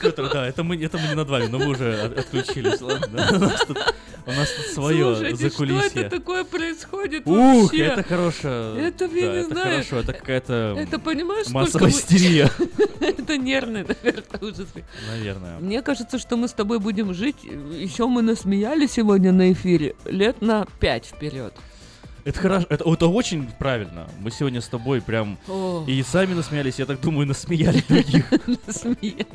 Петр, 0.00 0.30
да, 0.32 0.46
это 0.48 0.62
мы, 0.64 0.76
это 0.82 0.98
мы 0.98 1.08
не 1.08 1.14
над 1.14 1.28
вами, 1.28 1.46
но 1.46 1.58
вы 1.58 1.68
уже 1.68 1.94
от- 2.00 2.18
отключились, 2.18 2.80
ладно? 2.80 3.28
У 3.32 3.38
нас 3.38 3.64
тут, 3.66 3.78
у 4.26 4.32
нас 4.32 4.50
тут 4.50 4.66
свое 4.74 5.14
Слушайте, 5.16 5.48
закулисье. 5.48 5.88
что 5.90 6.00
это 6.00 6.10
такое 6.18 6.44
происходит 6.44 7.22
Ух, 7.26 7.36
вообще? 7.64 7.84
это 7.86 8.02
хорошее. 8.02 8.88
Это, 8.88 9.04
я 9.04 9.08
да, 9.08 9.14
не 9.14 9.38
это 9.40 9.44
знаю. 9.50 9.70
хорошо, 9.70 9.96
это 10.00 10.12
какая-то 10.12 10.76
Это, 10.78 10.98
понимаешь, 10.98 11.48
массовая 11.48 11.84
мы- 11.86 11.90
истерия. 11.90 12.50
Это 13.00 13.36
нервный, 13.36 13.84
наверное, 13.84 14.38
ужас. 14.40 14.66
Наверное. 15.08 15.58
Мне 15.58 15.82
кажется, 15.82 16.18
что 16.18 16.36
мы 16.36 16.48
с 16.48 16.52
тобой 16.52 16.78
будем 16.78 17.14
жить, 17.14 17.36
еще 17.44 18.06
мы 18.06 18.22
насмеяли 18.22 18.86
сегодня 18.86 19.32
на 19.32 19.52
эфире, 19.52 19.94
лет 20.04 20.40
на 20.42 20.66
пять 20.80 21.06
вперед. 21.06 21.54
Это 22.28 22.40
хорошо, 22.40 22.66
это, 22.68 22.84
это 22.90 23.06
очень 23.06 23.48
правильно. 23.58 24.06
Мы 24.20 24.30
сегодня 24.30 24.60
с 24.60 24.68
тобой 24.68 25.00
прям 25.00 25.38
О. 25.48 25.84
и 25.86 26.02
сами 26.02 26.34
насмеялись, 26.34 26.78
я 26.78 26.86
так 26.86 27.00
думаю, 27.00 27.26
насмеяли 27.26 27.82
других. 27.88 28.30
Насмеяли. 28.66 29.26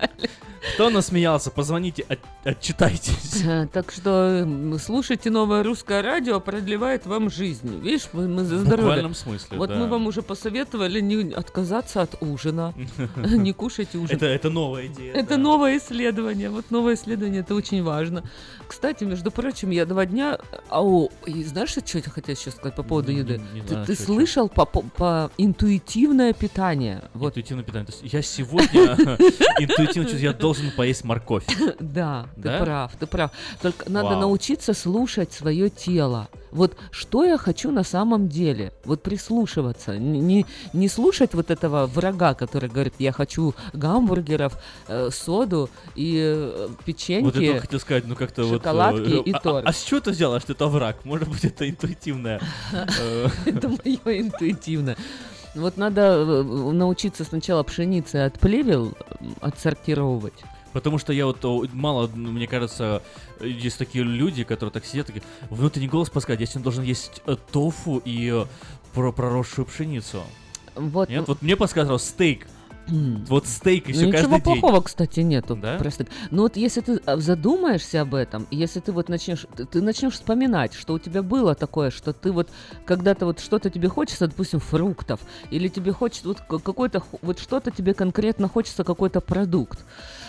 Кто 0.75 0.89
насмеялся, 0.89 1.51
позвоните, 1.51 2.05
от- 2.07 2.19
отчитайтесь. 2.45 3.43
А, 3.45 3.67
Так 3.67 3.91
что 3.91 4.43
м, 4.43 4.79
слушайте 4.79 5.29
новое 5.29 5.61
русское 5.61 6.01
радио, 6.01 6.39
продлевает 6.39 7.05
вам 7.05 7.29
жизнь. 7.29 7.79
Видишь, 7.81 8.07
мы, 8.13 8.27
мы 8.29 8.43
за 8.45 8.55
В 8.55 8.59
здоровье. 8.59 8.83
буквальном 8.85 9.13
смысле, 9.13 9.57
Вот 9.57 9.69
да. 9.69 9.75
мы 9.75 9.87
вам 9.87 10.07
уже 10.07 10.21
посоветовали 10.21 11.01
не 11.01 11.33
отказаться 11.33 12.01
от 12.01 12.15
ужина, 12.21 12.73
не 13.17 13.51
кушать 13.51 13.93
ужин. 13.95 14.15
Это, 14.15 14.25
это 14.27 14.49
новая 14.49 14.85
идея. 14.87 15.13
Это 15.13 15.35
новое 15.37 15.77
исследование. 15.79 16.49
Вот 16.49 16.71
новое 16.71 16.93
исследование, 16.95 17.41
это 17.41 17.55
очень 17.55 17.83
важно. 17.83 18.23
Кстати, 18.67 19.03
между 19.03 19.31
прочим, 19.31 19.69
я 19.71 19.85
два 19.85 20.05
дня... 20.05 20.37
Ау, 20.69 21.11
и 21.25 21.43
знаешь, 21.43 21.69
что 21.71 21.81
я 21.97 22.01
хотела 22.03 22.37
сейчас 22.37 22.55
сказать 22.55 22.75
по 22.83 22.89
поводу 22.89 23.11
Не- 23.11 23.19
еды? 23.19 23.37
не- 23.53 23.59
не 23.59 23.61
ты 23.61 23.67
знаю, 23.69 23.85
ты 23.85 23.95
слышал 23.95 24.49
по, 24.49 24.65
по- 24.65 24.81
по 24.81 25.31
интуитивное 25.37 26.33
питание? 26.33 27.01
Вот, 27.13 27.29
Интуитивное 27.29 27.63
питание. 27.63 27.85
То 27.87 27.93
есть 27.93 28.13
я 28.13 28.21
сегодня 28.21 28.81
интуитивно 29.59 30.03
чувствую, 30.09 30.21
я 30.21 30.33
должен 30.33 30.71
поесть 30.71 31.03
морковь. 31.03 31.45
да, 31.79 32.27
ты 32.35 32.59
прав, 32.59 32.91
ты 32.99 33.07
прав. 33.07 33.31
Только 33.61 33.89
надо 33.89 34.17
научиться 34.17 34.73
слушать 34.73 35.31
свое 35.33 35.69
тело. 35.69 36.27
Вот 36.53 36.77
что 36.91 37.23
я 37.25 37.37
хочу 37.37 37.71
на 37.71 37.83
самом 37.83 38.29
деле? 38.29 38.71
Вот 38.85 39.01
прислушиваться. 39.01 39.97
Не, 39.97 40.45
не 40.73 40.87
слушать 40.87 41.33
вот 41.33 41.49
этого 41.49 41.87
врага, 41.87 42.35
который 42.35 42.69
говорит, 42.69 42.93
я 42.99 43.11
хочу 43.11 43.55
гамбургеров, 43.73 44.57
э, 44.87 45.09
соду 45.11 45.69
и 45.95 46.21
э, 46.23 46.69
печеньки. 46.85 47.23
Вот 47.25 47.35
я 47.35 47.59
хотел 47.59 47.79
сказать, 47.79 48.05
ну 48.05 48.15
как-то 48.15 48.43
вот... 48.43 48.61
шоколадки 48.61 49.19
э, 49.19 49.23
и 49.23 49.31
а- 49.31 49.37
а- 49.37 49.39
торт. 49.39 49.65
А 49.67 49.73
с 49.73 49.81
чего 49.83 49.99
ты 49.99 50.11
взяла, 50.11 50.39
что 50.39 50.53
это 50.53 50.67
враг? 50.67 51.03
Может 51.05 51.27
быть, 51.27 51.43
это 51.43 51.67
интуитивное. 51.67 52.39
э, 52.71 53.27
Это 53.45 53.69
мое 53.69 54.19
интуитивно. 54.21 54.95
Вот 55.55 55.77
надо 55.77 56.01
э, 56.01 56.43
научиться 56.43 57.23
сначала 57.23 57.63
пшеницы 57.63 58.17
от 58.17 58.39
плевел 58.39 58.93
м, 59.19 59.35
отсортировывать. 59.41 60.43
Потому 60.73 60.97
что 60.97 61.13
я 61.13 61.25
вот 61.25 61.43
о, 61.45 61.65
мало, 61.71 62.07
мне 62.07 62.47
кажется, 62.47 63.01
есть 63.39 63.77
такие 63.77 64.03
люди, 64.03 64.43
которые 64.43 64.73
так 64.73 64.85
сидят, 64.85 65.07
такие, 65.07 65.23
внутренний 65.49 65.87
голос 65.87 66.09
подсказывает, 66.09 66.41
я 66.41 66.47
сегодня 66.47 66.63
должен 66.63 66.83
есть 66.83 67.21
э, 67.25 67.35
тофу 67.51 68.01
и 68.03 68.31
э, 68.33 68.45
про 68.93 69.11
проросшую 69.11 69.65
пшеницу. 69.65 70.23
Вот. 70.75 71.09
Нет, 71.09 71.27
вот 71.27 71.41
мне 71.41 71.55
подсказывал 71.55 71.99
стейк. 71.99 72.47
Вот 72.87 73.47
стейк 73.47 73.87
еще 73.89 74.05
Ну, 74.07 74.11
каждый 74.11 74.25
ничего 74.33 74.35
день. 74.53 74.61
плохого, 74.61 74.81
кстати, 74.81 75.21
нету. 75.21 75.55
Да? 75.55 75.77
Просто. 75.77 76.05
Но 76.31 76.43
вот 76.43 76.57
если 76.57 76.81
ты 76.81 76.99
а, 77.05 77.17
задумаешься 77.17 78.01
об 78.01 78.13
этом, 78.13 78.45
если 78.51 78.79
ты 78.81 78.91
вот 78.91 79.09
начнешь, 79.09 79.45
ты, 79.55 79.65
ты 79.65 79.81
начнешь 79.81 80.13
вспоминать, 80.13 80.73
что 80.73 80.93
у 80.93 80.99
тебя 80.99 81.23
было 81.23 81.55
такое, 81.55 81.91
что 81.91 82.11
ты 82.13 82.31
вот 82.31 82.49
когда-то 82.85 83.25
вот 83.25 83.39
что-то 83.39 83.69
тебе 83.69 83.87
хочется, 83.87 84.27
допустим, 84.27 84.59
фруктов, 84.59 85.21
или 85.49 85.67
тебе 85.69 85.91
хочется 85.93 86.27
вот 86.27 86.41
ка- 86.41 86.59
какой-то 86.59 87.03
вот 87.21 87.39
что-то 87.39 87.71
тебе 87.71 87.93
конкретно 87.93 88.49
хочется 88.49 88.83
какой-то 88.83 89.21
продукт. 89.21 89.79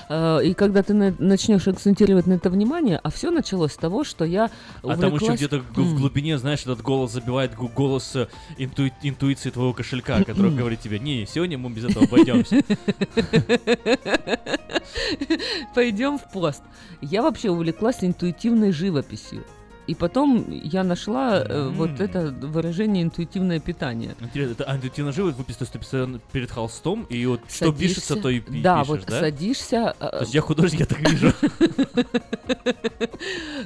Э, 0.08 0.40
И 0.44 0.52
когда 0.54 0.82
ты 0.82 0.92
на- 0.94 1.14
начнешь 1.18 1.66
акцентировать 1.66 2.26
на 2.26 2.34
это 2.34 2.50
внимание, 2.50 3.00
а 3.02 3.10
все 3.10 3.30
началось 3.30 3.72
с 3.72 3.76
того, 3.76 4.04
что 4.04 4.24
я 4.24 4.50
А 4.82 4.88
там 4.96 4.96
еще 4.98 5.06
увлеклась- 5.08 5.36
где-то 5.38 5.58
в 5.60 5.94
глубине, 5.96 6.38
знаешь, 6.38 6.60
этот 6.60 6.82
голос 6.82 7.12
забивает 7.12 7.54
голос 7.56 8.14
э, 8.14 8.28
интуи- 8.58 8.92
интуиции 9.02 9.50
твоего 9.50 9.72
кошелька, 9.72 10.22
который 10.22 10.52
говорит 10.54 10.80
тебе, 10.80 10.98
не, 10.98 11.26
сегодня 11.26 11.56
мы 11.58 11.70
без 11.70 11.84
этого 11.84 12.06
обойдемся. 12.44 12.64
Пойдем 15.74 16.18
в 16.18 16.30
пост. 16.30 16.62
Я 17.00 17.22
вообще 17.22 17.50
увлеклась 17.50 18.02
интуитивной 18.02 18.72
живописью. 18.72 19.44
И 19.86 19.94
потом 19.94 20.46
я 20.50 20.82
нашла 20.82 21.38
э, 21.40 21.68
вот 21.68 22.00
это 22.00 22.34
выражение 22.42 23.02
интуитивное 23.02 23.60
питание. 23.60 24.14
Интересно, 24.20 24.52
это 24.52 24.64
а, 24.64 24.76
интуитивно 24.76 25.12
живо 25.12 25.26
выписано, 25.26 25.58
то 25.58 25.62
есть 25.62 25.72
ты 25.72 25.78
постоянно 25.78 26.20
перед 26.32 26.50
холстом, 26.50 27.04
и 27.10 27.26
вот 27.26 27.40
что 27.48 27.66
Садишься- 27.66 27.78
пишется, 27.78 28.16
то 28.16 28.28
и 28.30 28.40
пи- 28.40 28.62
Да, 28.62 28.80
пишешь, 28.80 28.88
вот 28.88 29.06
да? 29.06 29.20
садишься. 29.20 29.94
э, 30.00 30.08
То 30.10 30.18
есть 30.20 30.34
я 30.34 30.40
художник, 30.40 30.80
я 30.80 30.86
так 30.86 31.00
вижу. 31.00 31.32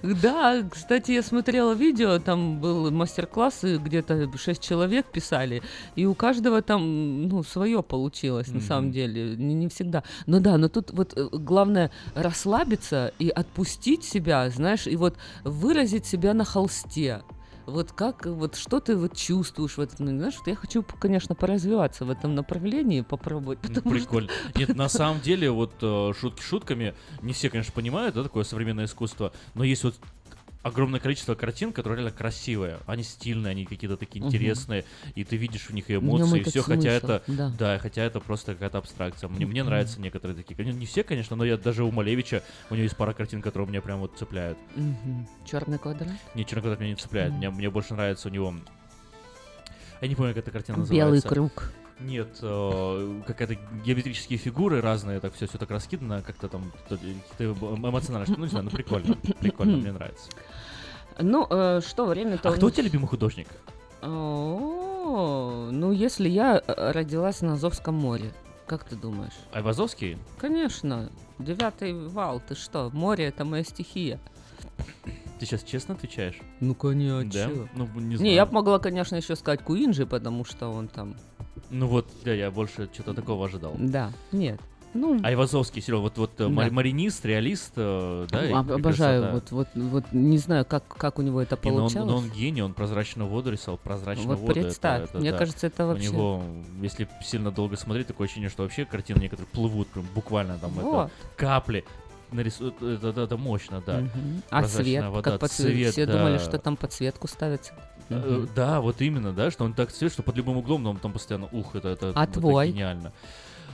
Да, 0.03 0.63
кстати, 0.71 1.13
я 1.13 1.23
смотрела 1.23 1.73
видео, 1.73 2.19
там 2.19 2.61
был 2.61 2.91
мастер-класс, 2.91 3.65
и 3.65 3.77
где-то 3.77 4.31
шесть 4.39 4.63
человек 4.63 5.07
писали, 5.07 5.63
и 5.97 6.07
у 6.07 6.15
каждого 6.15 6.63
там, 6.63 7.29
ну, 7.29 7.43
свое 7.43 7.83
получилось, 7.83 8.49
на 8.49 8.61
самом 8.61 8.93
деле, 8.93 9.37
не, 9.37 9.69
всегда. 9.69 10.03
Но 10.27 10.41
да, 10.41 10.57
но 10.57 10.69
тут 10.69 10.91
вот 10.93 11.13
э, 11.17 11.29
главное 11.33 11.91
расслабиться 12.15 13.13
и 13.19 13.29
отпустить 13.29 14.05
себя, 14.05 14.49
знаешь, 14.51 14.87
и 14.87 14.97
вот 14.97 15.17
выразить 15.45 16.07
себя 16.09 16.35
на 16.35 16.45
холсте. 16.45 17.23
Вот 17.67 17.93
как, 17.93 18.25
вот 18.25 18.57
что 18.57 18.81
ты 18.81 18.97
вот 18.97 19.15
чувствуешь 19.15 19.77
в 19.77 19.81
этом, 19.81 20.07
знаешь, 20.07 20.37
вот 20.39 20.47
я 20.47 20.57
хочу, 20.57 20.83
конечно, 20.83 21.35
поразвиваться 21.35 22.07
в 22.07 22.11
этом 22.11 22.35
направлении, 22.35 23.03
попробовать, 23.03 23.59
Ну, 23.63 23.69
потому 23.75 23.99
что 23.99 24.09
Прикольно. 24.09 24.31
Нет, 24.57 24.75
на 24.75 24.89
самом 24.89 25.21
деле, 25.21 25.51
вот 25.51 25.75
э, 25.83 26.13
шутки 26.19 26.41
шутками, 26.41 26.95
не 27.21 27.35
все, 27.35 27.51
конечно, 27.51 27.75
понимают, 27.75 28.15
да, 28.15 28.23
такое 28.23 28.45
современное 28.45 28.87
искусство, 28.87 29.33
но 29.55 29.65
есть 29.65 29.85
вот 29.85 29.97
огромное 30.63 31.01
количество 31.01 31.35
картин, 31.35 31.73
которые 31.73 31.99
реально 32.01 32.17
красивые. 32.17 32.81
Они 32.87 33.03
стильные, 33.03 33.53
они 33.53 33.65
какие-то 33.65 33.97
такие 33.97 34.21
Мгм. 34.21 34.29
интересные, 34.29 34.85
и 35.15 35.25
ты 35.25 35.37
видишь 35.37 35.69
в 35.69 35.75
них 35.75 35.89
нём 35.89 36.09
эмоции, 36.09 36.41
и 36.41 36.43
все, 36.43 36.63
хотя 36.63 36.91
это, 36.91 37.23
да. 37.27 37.79
хотя 37.79 38.03
это 38.03 38.21
просто 38.21 38.55
какая-то 38.55 38.79
абстракция. 38.79 39.29
Мне, 39.29 39.47
мне 39.47 39.63
нравятся 39.63 40.01
некоторые 40.01 40.37
такие. 40.37 40.57
Конечно, 40.57 40.79
Не 40.79 40.87
все, 40.87 41.03
конечно, 41.03 41.37
но 41.37 41.45
я 41.45 41.57
даже 41.57 41.85
у 41.85 41.91
Малевича, 41.91 42.43
у 42.71 42.75
него 42.75 42.85
есть 42.85 42.97
пара 42.97 43.13
картин, 43.13 43.43
которые 43.43 43.69
меня 43.69 43.83
прям 43.83 44.01
вот 44.01 44.17
цепляют. 44.19 44.59
черный 45.45 45.79
квадрат. 45.79 46.13
Не, 46.35 46.45
черный 46.45 46.63
квадрат 46.63 46.81
меня 46.81 46.91
не 46.91 46.97
цепляет. 46.97 47.31
Мгм. 47.31 47.39
Мне, 47.39 47.51
мне 47.51 47.71
больше 47.71 47.95
нравится 47.95 48.29
у 48.29 48.31
него... 48.31 48.55
Я 50.01 50.09
не 50.09 50.15
помню, 50.15 50.33
как 50.33 50.45
эта 50.45 50.51
картина 50.53 50.77
Белый 50.77 50.89
называется. 51.21 51.29
круг. 51.29 51.73
Нет, 52.01 52.39
э, 52.43 53.21
какая-то 53.27 53.57
геометрические 53.85 54.39
фигуры 54.39 54.81
разные, 54.81 55.19
так 55.21 55.35
все, 55.35 55.47
все 55.47 55.59
так 55.59 55.71
раскидано, 55.71 56.23
как-то 56.23 56.49
там 56.49 56.73
эм- 56.91 57.19
эмоционально, 57.89 58.27
что- 58.27 58.39
ну 58.39 58.45
не 58.45 58.51
знаю, 58.51 58.65
ну 58.67 58.71
прикольно, 58.71 59.17
прикольно, 59.41 59.77
мне 59.79 59.93
нравится. 59.93 60.31
Ну, 61.21 61.47
э, 61.51 61.81
что, 61.87 62.07
время-то... 62.07 62.51
А 62.51 62.53
кто 62.53 62.67
у 62.67 62.71
тебя 62.71 62.85
любимый 62.85 63.07
художник? 63.09 63.49
О, 64.03 65.69
ну, 65.73 65.91
если 65.93 66.29
я 66.29 66.63
э, 66.65 66.93
родилась 66.93 67.41
на 67.41 67.55
Азовском 67.55 67.95
море, 67.95 68.33
Как 68.67 68.85
ты 68.85 68.95
думаешь? 68.97 69.33
Айвазовский? 69.53 70.19
Конечно. 70.39 71.11
Девятый 71.39 71.95
вал, 71.95 72.41
ты 72.47 72.55
что? 72.55 72.91
Море 72.93 73.25
это 73.27 73.45
моя 73.45 73.65
стихия. 73.65 74.21
Ты 75.39 75.47
сейчас 75.47 75.63
честно 75.63 75.95
отвечаешь? 75.95 76.39
Ну, 76.61 76.75
конечно. 76.75 77.31
Да? 77.33 77.69
Ну, 77.75 77.87
не 77.97 78.01
Не, 78.11 78.17
знаю. 78.17 78.33
я 78.35 78.47
бы 78.47 78.53
могла, 78.53 78.79
конечно, 78.79 79.17
еще 79.17 79.35
сказать 79.37 79.63
Куинджи, 79.63 80.05
потому 80.07 80.45
что 80.45 80.69
он 80.69 80.89
там... 80.89 81.17
Ну 81.71 81.87
вот, 81.87 82.07
да, 82.25 82.33
я 82.33 82.51
больше 82.51 82.89
что-то 82.93 83.15
такого 83.15 83.47
ожидал. 83.47 83.75
Да, 83.79 84.11
нет. 84.33 84.61
Ну, 84.95 85.21
Айвазовский, 85.23 85.83
Серега, 85.83 86.01
вот, 86.01 86.17
вот 86.17 86.31
э, 86.41 86.45
Да. 86.45 86.49
мари- 86.49 86.71
маринист, 86.71 87.23
реалист, 87.27 87.73
э, 87.77 88.27
да? 88.31 88.47
и- 88.47 88.53
об- 88.53 88.73
обожаю, 88.73 89.21
красота. 89.23 89.35
вот, 89.35 89.51
вот, 89.51 89.69
вот, 89.75 90.05
не 90.13 90.39
знаю, 90.39 90.65
как, 90.65 90.89
как 90.89 91.19
у 91.19 91.23
него 91.23 91.43
это 91.43 91.57
И, 91.57 91.69
но, 91.69 91.75
он, 91.75 91.81
получалось. 91.83 92.11
но 92.11 92.17
он 92.17 92.31
гений, 92.31 92.63
он 92.63 92.73
прозрачную 92.73 93.29
воду 93.29 93.51
рисовал, 93.53 93.77
прозрачную 93.77 94.29
Вот 94.31 94.39
воду. 94.39 94.53
это- 94.53 94.63
представь, 94.63 95.05
это 95.11 95.19
мне 95.19 95.31
да. 95.33 95.39
кажется, 95.39 95.67
это 95.67 95.87
вообще- 95.87 96.09
У 96.09 96.13
него, 96.13 96.43
если 96.81 97.07
сильно 97.23 97.51
долго 97.51 97.77
смотреть, 97.77 98.07
такое 98.07 98.25
ощущение, 98.25 98.49
что 98.49 98.63
вообще 98.63 98.87
картины 98.87 99.19
некоторые 99.21 99.47
плывут, 99.53 99.89
прям 99.89 100.07
буквально 100.15 100.59
там 100.59 100.73
это 100.79 100.87
Вот. 100.89 101.11
капли. 101.37 101.85
нарисуют, 102.31 102.83
это, 102.83 103.09
это, 103.09 103.21
это 103.23 103.37
мощно, 103.39 103.83
да. 103.87 104.01
Мгм. 104.01 104.43
А 104.51 104.59
Прозрачная 104.61 104.85
цвет, 105.01 105.05
вода, 105.13 105.31
как 105.31 105.41
подсвет- 105.41 105.73
цвет, 105.73 105.93
все 105.93 106.05
да. 106.05 106.13
думали, 106.19 106.37
что 106.37 106.59
там 106.59 106.77
подсветку 106.77 107.27
ставится. 107.27 107.73
Э. 108.11 108.47
Да, 108.55 108.81
вот 108.81 109.01
именно, 109.01 109.33
да, 109.33 109.51
что 109.51 109.65
он 109.65 109.75
так 109.75 109.93
цвет, 109.93 110.13
что 110.13 110.23
под 110.23 110.37
любым 110.37 110.57
углом, 110.57 110.83
но 110.83 110.91
он 110.91 110.99
там 110.99 111.13
постоянно, 111.13 111.49
ух, 111.53 111.75
это, 111.75 111.89
это, 111.89 112.13
А 112.15 112.25
это 112.25 112.41
твой? 112.41 112.69
гениально. 112.71 113.13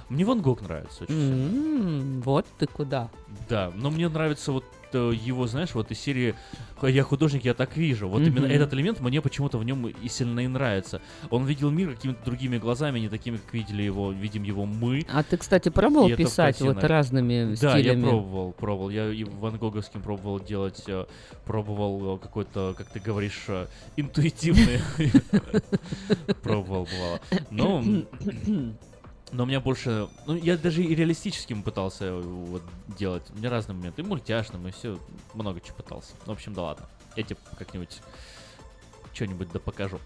Мне 0.09 0.25
Ван 0.25 0.41
Гог 0.43 0.61
нравится 0.63 1.05
очень. 1.05 1.15
М, 1.15 2.21
Вот 2.23 2.47
ты 2.59 2.67
куда. 2.67 3.11
Да, 3.49 3.73
но 3.75 3.91
мне 3.91 4.09
нравится 4.09 4.53
вот 4.53 4.65
э, 4.93 5.13
его, 5.13 5.47
знаешь, 5.49 5.75
вот 5.75 5.91
из 5.91 5.99
серии 5.99 6.37
«Х- 6.81 6.87
«Я 6.89 7.03
художник, 7.03 7.45
я 7.45 7.53
так 7.55 7.77
вижу». 7.77 8.09
Вот 8.09 8.21
именно 8.23 8.43
Мгм. 8.47 8.51
этот 8.55 8.73
элемент 8.75 9.01
мне 9.01 9.21
почему-то 9.21 9.59
в 9.59 9.65
нем 9.65 9.89
и 9.89 10.09
сильно 10.09 10.39
и 10.41 10.47
нравится. 10.47 11.01
Он 11.31 11.45
видел 11.47 11.71
мир 11.71 11.95
какими-то 11.95 12.25
другими 12.25 12.59
глазами, 12.59 13.01
не 13.01 13.09
такими, 13.09 13.39
как 13.39 13.53
видели 13.55 13.83
его, 13.83 14.13
видим 14.13 14.45
его 14.45 14.67
мы. 14.67 15.05
А 15.13 15.25
ты, 15.25 15.37
кстати, 15.37 15.69
пробовал 15.69 16.09
И 16.11 16.15
писать 16.15 16.61
вот 16.61 16.85
разными 16.85 17.57
Да, 17.61 17.73
стилями? 17.77 18.03
я 18.05 18.09
пробовал, 18.09 18.53
пробовал. 18.53 18.91
Я 18.91 19.09
и 19.13 19.25
Ван 19.25 19.57
Гоговским 19.59 20.01
пробовал 20.01 20.39
делать, 20.39 20.85
э, 20.87 21.07
пробовал 21.45 22.15
э, 22.15 22.19
какой-то, 22.21 22.75
как 22.79 22.87
ты 22.89 23.01
говоришь, 23.01 23.47
интуитивный. 23.97 24.81
Пробовал, 26.43 26.87
бывало. 26.91 27.21
Но 27.51 27.83
но 29.35 29.43
у 29.43 29.47
меня 29.47 29.61
больше... 29.61 30.09
Ну, 30.27 30.37
я 30.37 30.57
даже 30.57 30.83
и 30.83 30.95
реалистическим 30.95 31.63
пытался 31.63 32.05
э, 32.07 32.21
вот 32.21 32.63
делать. 32.99 33.25
У 33.35 33.39
меня 33.39 33.51
разные 33.51 33.77
моменты. 33.77 34.03
И 34.03 34.05
мультяшным, 34.05 34.67
и 34.69 34.71
все. 34.71 34.99
Много 35.35 35.61
чего 35.61 35.77
пытался. 35.77 36.13
Ну, 36.27 36.33
в 36.33 36.37
общем, 36.37 36.55
да 36.55 36.63
ладно. 36.63 36.89
Я 37.17 37.25
тебе 37.25 37.37
как-нибудь 37.59 38.01
что-нибудь 39.13 39.49
да 39.53 39.61
покажу. 39.61 40.01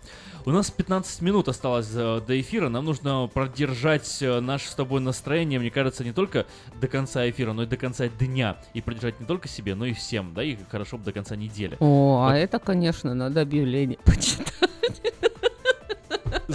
У 0.45 0.51
нас 0.51 0.71
15 0.71 1.23
минут 1.23 1.49
осталось 1.49 1.89
э, 1.95 2.21
до 2.27 2.41
эфира. 2.41 2.69
Нам 2.69 2.85
нужно 2.85 3.29
продержать 3.33 4.19
э, 4.21 4.41
наше 4.41 4.69
с 4.69 4.75
тобой 4.75 5.01
настроение, 5.01 5.59
мне 5.59 5.71
кажется, 5.71 6.05
не 6.05 6.13
только 6.13 6.47
до 6.81 6.89
конца 6.89 7.29
эфира, 7.29 7.53
но 7.53 7.63
и 7.63 7.67
до 7.67 7.77
конца 7.77 8.09
дня. 8.09 8.57
И 8.75 8.81
продержать 8.81 9.21
не 9.21 9.27
только 9.27 9.49
себе, 9.49 9.75
но 9.75 9.87
и 9.87 9.93
всем, 9.93 10.35
да, 10.35 10.43
и 10.43 10.57
хорошо 10.71 10.99
бы 10.99 11.05
до 11.05 11.13
конца 11.13 11.37
недели. 11.37 11.77
О, 11.81 12.21
Вот 12.21 12.31
а 12.31 12.37
это, 12.37 12.59
конечно, 12.59 13.15
надо 13.15 13.41
объявление 13.41 13.99
почитать. 14.05 14.71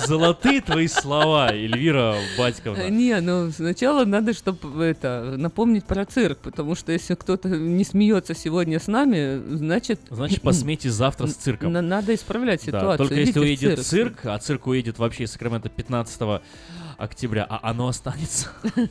Золотые 0.08 0.62
твои 0.62 0.88
слова, 0.88 1.52
Эльвира 1.54 2.16
Батьковна. 2.38 2.90
Не, 2.90 3.20
ну 3.22 3.52
сначала 3.52 4.06
надо, 4.06 4.34
чтобы 4.34 4.84
это 4.84 5.36
напомнить 5.38 5.86
про 5.86 6.06
цирк, 6.06 6.40
потому 6.40 6.76
что 6.76 6.92
если 6.92 7.16
кто-то 7.16 7.50
не 7.50 7.84
смеется 7.84 8.34
сегодня 8.36 8.80
с 8.80 8.88
нами, 8.88 9.42
значит... 9.56 10.00
Значит, 10.10 10.42
посмейтесь 10.42 10.92
завтра 10.94 11.28
с 11.28 11.34
цирком. 11.36 11.72
На- 11.74 11.82
Надо 11.82 12.14
исправлять 12.16 12.62
Да, 12.62 12.80
ситуацию. 12.80 12.98
только 12.98 13.16
если 13.16 13.32
Идите 13.32 13.40
в 13.40 13.44
уедет 13.44 13.86
цирк, 13.86 14.26
а 14.26 14.38
цирк 14.40 14.68
уедет 14.68 15.00
вообще 15.00 15.24
из 15.24 15.32
Сакрамента 15.32 15.70
15 15.70 16.42
октября, 16.98 17.46
а 17.50 17.60
оно 17.70 17.88
останется. 17.88 18.50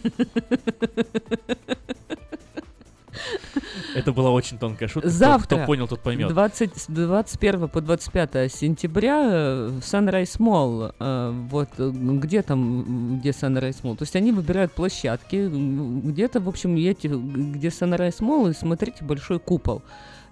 Это 3.94 4.12
была 4.12 4.30
очень 4.30 4.59
тонкая 4.59 4.89
шутка. 4.89 5.09
Завтра, 5.09 5.56
Кто 5.56 5.66
понял, 5.66 5.89
тот 5.89 6.01
поймет. 6.01 6.28
20, 6.28 6.76
с 6.76 6.86
21 6.86 7.68
по 7.68 7.80
25 7.80 8.52
сентября 8.52 9.22
э, 9.24 9.68
в 9.68 9.78
Sunrise 9.80 10.39
Mall, 10.39 10.94
э, 10.98 11.30
вот 11.51 11.68
э, 11.78 11.90
где 11.90 12.43
там, 12.43 13.18
где 13.18 13.30
Sunrise 13.30 13.82
Mall, 13.82 13.97
то 13.97 14.02
есть 14.02 14.16
они 14.16 14.32
выбирают 14.32 14.72
площадки, 14.72 15.48
где-то, 15.48 16.40
в 16.40 16.48
общем, 16.48 16.74
едете, 16.74 17.09
где 17.09 17.68
Sunrise 17.68 18.20
Mall, 18.20 18.51
и 18.51 18.55
смотрите 18.55 19.05
большой 19.05 19.39
купол, 19.39 19.82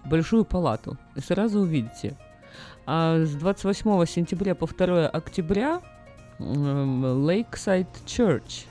большую 0.05 0.45
палату, 0.45 0.97
и 1.17 1.21
сразу 1.21 1.61
увидите. 1.61 2.17
А 2.87 3.25
с 3.25 3.35
28 3.35 4.07
сентября 4.07 4.55
по 4.55 4.67
2 4.67 5.09
октября 5.09 5.81
Lakeside 6.39 7.87
Church. 8.07 8.70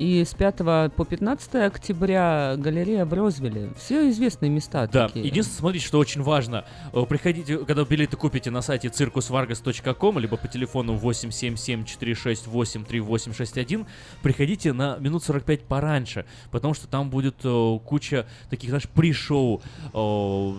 И 0.00 0.24
с 0.24 0.32
5 0.32 0.56
по 0.96 1.04
15 1.04 1.56
октября 1.56 2.54
галерея 2.56 3.04
в 3.04 3.12
Розвилле. 3.12 3.74
Все 3.78 4.08
известные 4.08 4.50
места 4.50 4.86
Да, 4.86 5.08
такие. 5.08 5.26
единственное, 5.26 5.58
смотрите, 5.58 5.86
что 5.86 5.98
очень 5.98 6.22
важно. 6.22 6.64
Э, 6.94 7.04
Приходите, 7.06 7.58
когда 7.58 7.84
билеты 7.84 8.16
купите 8.16 8.50
на 8.50 8.62
сайте 8.62 8.88
circusvargas.com, 8.88 10.18
либо 10.18 10.38
по 10.38 10.48
телефону 10.48 10.96
877-468-3861, 10.96 13.86
приходите 14.22 14.72
на 14.72 14.96
минут 14.96 15.22
45 15.22 15.64
пораньше, 15.64 16.24
потому 16.50 16.72
что 16.72 16.88
там 16.88 17.10
будет 17.10 17.36
э, 17.44 17.78
куча 17.84 18.24
таких, 18.48 18.70
знаешь, 18.70 18.88
при-шоу, 18.88 19.60
э, 19.92 20.52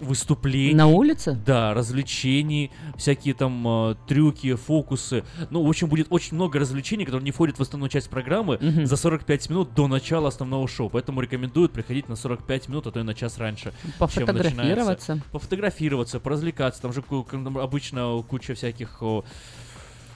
выступлений. 0.00 0.74
На 0.74 0.86
улице? 0.86 1.38
Да, 1.46 1.72
развлечений, 1.74 2.70
всякие 2.96 3.34
там 3.34 3.66
э, 3.66 3.94
трюки, 4.06 4.54
фокусы. 4.54 5.24
Ну, 5.50 5.62
в 5.64 5.68
общем, 5.68 5.88
будет 5.88 6.06
очень 6.10 6.34
много 6.34 6.58
развлечений, 6.58 7.04
которые 7.04 7.24
не 7.24 7.30
входят 7.30 7.58
в 7.58 7.62
основную 7.62 7.88
часть 7.90 8.10
программы 8.10 8.58
Мгм. 8.60 8.86
за 8.86 8.96
45 8.96 9.50
минут 9.50 9.74
до 9.74 9.86
начала 9.88 10.28
основного 10.28 10.66
шоу. 10.68 10.90
Поэтому 10.90 11.20
рекомендуют 11.20 11.72
приходить 11.72 12.08
на 12.08 12.16
45 12.16 12.68
минут, 12.68 12.86
а 12.86 12.90
то 12.90 13.00
и 13.00 13.02
на 13.02 13.14
час 13.14 13.38
раньше. 13.38 13.72
чем 13.82 13.92
Пофотографироваться. 13.98 14.62
начинается. 14.62 15.20
Пофотографироваться, 15.32 16.20
поразвлекаться. 16.20 16.82
Там 16.82 16.92
же 16.92 17.02
там 17.02 17.56
обычно 17.58 18.22
куча 18.28 18.54
всяких 18.54 19.02
о, 19.02 19.24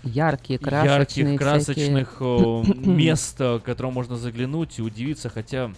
Яркие, 0.02 0.58
красочные. 0.58 1.24
ярких, 1.26 1.38
красочных 1.40 2.08
всякие. 2.16 2.62
мест, 2.86 3.36
к 3.38 3.60
которым 3.60 3.92
можно 3.94 4.16
заглянуть 4.16 4.78
и 4.78 4.82
удивиться, 4.82 5.28
хотя... 5.28 5.70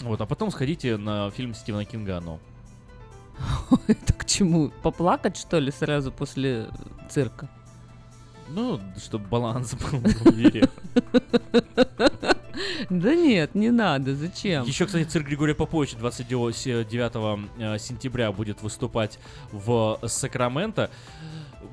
Вот, 0.00 0.20
а 0.20 0.26
потом 0.26 0.50
сходите 0.50 0.96
на 0.96 1.30
фильм 1.30 1.54
Стивена 1.54 1.84
Кинга 1.84 2.18
«Оно». 2.18 2.38
Это 3.86 4.12
к 4.12 4.24
чему? 4.24 4.70
Поплакать, 4.82 5.36
что 5.36 5.58
ли, 5.58 5.70
сразу 5.70 6.12
после 6.12 6.68
цирка? 7.08 7.48
Ну, 8.48 8.80
чтобы 8.96 9.26
баланс 9.26 9.74
был 9.74 10.00
в 10.00 10.36
мире. 10.36 10.68
Да 12.90 13.14
нет, 13.14 13.54
не 13.54 13.70
надо, 13.70 14.14
зачем? 14.14 14.64
Еще, 14.64 14.86
кстати, 14.86 15.06
цирк 15.06 15.26
Григория 15.26 15.54
Поповича 15.54 15.96
29 15.96 17.46
э, 17.58 17.78
сентября 17.78 18.32
будет 18.32 18.62
выступать 18.62 19.18
в 19.52 19.98
Сакраменто. 20.06 20.90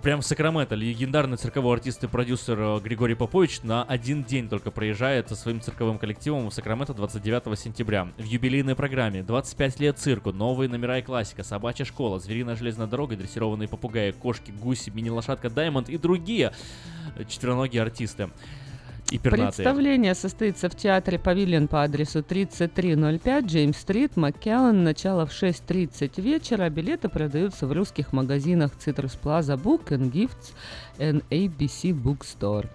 Прям 0.05 0.21
Сакраменто. 0.21 0.75
Легендарный 0.75 1.35
цирковой 1.35 1.73
артист 1.73 2.03
и 2.03 2.07
продюсер 2.07 2.59
э, 2.59 2.79
Григорий 2.79 3.15
Попович 3.15 3.63
на 3.63 3.83
один 3.83 4.23
день 4.23 4.47
только 4.47 4.69
проезжает 4.69 5.29
со 5.29 5.35
своим 5.35 5.59
цирковым 5.61 5.97
коллективом 5.97 6.47
в 6.47 6.53
Сакраменто 6.53 6.93
29 6.93 7.57
сентября. 7.57 8.09
В 8.19 8.23
юбилейной 8.23 8.75
программе 8.75 9.23
25 9.23 9.79
лет 9.79 9.97
цирку, 9.97 10.31
новые 10.31 10.69
номера 10.69 10.99
и 10.99 11.01
классика, 11.01 11.41
собачья 11.43 11.85
школа, 11.85 12.19
звериная 12.19 12.55
железная 12.55 12.85
дорога, 12.85 13.15
дрессированные 13.15 13.67
попугаи, 13.67 14.11
кошки, 14.11 14.51
гуси, 14.51 14.91
мини-лошадка 14.91 15.49
Даймонд 15.49 15.89
и 15.89 15.97
другие 15.97 16.53
четвероногие 17.27 17.81
артисты. 17.81 18.29
И 19.11 19.19
пернатые. 19.19 19.51
Представление 19.51 20.15
состоится 20.15 20.67
в 20.67 20.75
театре 20.75 21.19
Павильон 21.19 21.67
по 21.67 21.83
адресу 21.83 22.23
3305 22.23 23.45
Джеймс-стрит, 23.45 24.17
Маккеллан. 24.17 24.83
Начало 24.83 25.27
в 25.27 25.31
6.30 25.31 26.19
вечера. 26.21 26.67
Билеты 26.69 27.07
продаются 27.07 27.67
в 27.67 27.71
русских 27.71 28.13
магазинах 28.13 28.71
Citrus 28.83 29.15
Plaza 29.21 29.61
Book 29.61 29.89
and 29.89 30.11
Gifts 30.11 30.55
and 30.97 31.23
ABC 31.29 31.93
Bookstore. 31.93 32.67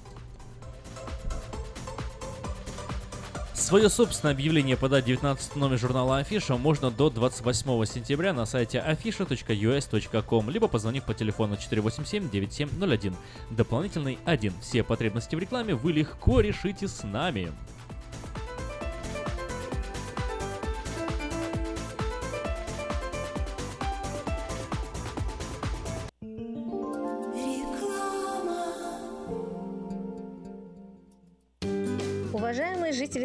Свое 3.54 3.88
собственное 3.88 4.34
объявление 4.34 4.76
подать 4.76 5.04
в 5.04 5.06
19 5.08 5.56
номер 5.56 5.78
журнала 5.78 6.18
Афиша 6.18 6.56
можно 6.56 6.90
до 6.90 7.10
28 7.10 7.84
сентября 7.84 8.32
на 8.32 8.46
сайте 8.46 8.78
afisha.us.com, 8.78 10.50
либо 10.50 10.68
позвонив 10.68 11.04
по 11.04 11.14
телефону 11.14 11.56
487-9701. 11.56 13.14
Дополнительный 13.50 14.18
1. 14.24 14.54
Все 14.60 14.82
потребности 14.82 15.36
в 15.36 15.38
рекламе 15.38 15.74
вы 15.74 15.92
легко 15.92 16.40
решите 16.40 16.88
с 16.88 17.02
нами. 17.04 17.52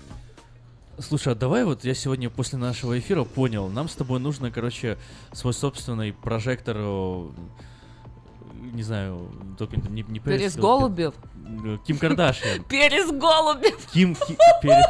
Слушай, 0.99 1.33
а 1.33 1.35
давай 1.35 1.63
вот 1.65 1.83
я 1.83 1.93
сегодня 1.95 2.29
после 2.29 2.57
нашего 2.59 2.97
эфира 2.99 3.23
понял, 3.23 3.67
нам 3.69 3.89
с 3.89 3.95
тобой 3.95 4.19
нужно, 4.19 4.51
короче, 4.51 4.97
свой 5.33 5.53
собственный 5.53 6.13
прожектор, 6.13 6.77
о, 6.79 7.31
не 8.73 8.83
знаю, 8.83 9.31
только 9.57 9.77
не, 9.77 10.03
не 10.03 10.19
Перес 10.19 10.23
Пэрис, 10.53 10.55
Голубев? 10.57 11.15
э, 11.65 11.77
Ким 11.87 11.97
Кардашьян. 11.97 12.63
Перес 12.69 13.09
Голубев! 13.11 13.77
Ким, 13.91 14.13
Ки- 14.15 14.37
Перес- 14.61 14.85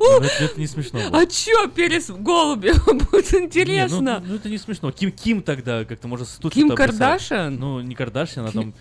Ну, 0.00 0.20
это, 0.20 0.44
это 0.44 0.60
не 0.60 0.66
смешно. 0.68 1.00
было. 1.00 1.18
А 1.22 1.26
чё, 1.26 1.66
Перес 1.68 2.10
Голубев? 2.10 2.84
Будет 3.10 3.32
Не, 3.32 3.38
ну, 3.40 3.44
интересно. 3.46 4.22
ну, 4.24 4.34
это 4.36 4.48
не 4.48 4.58
смешно. 4.58 4.92
Ким 4.92 5.10
Ким 5.10 5.42
тогда 5.42 5.84
как-то 5.84 6.06
может 6.06 6.28
тут 6.40 6.52
Ким. 6.52 6.70
Кардашьян? 6.70 7.56
Ну, 7.56 7.80
не 7.80 7.94
Кардашьян, 7.96 8.46
а 8.46 8.52
там 8.52 8.72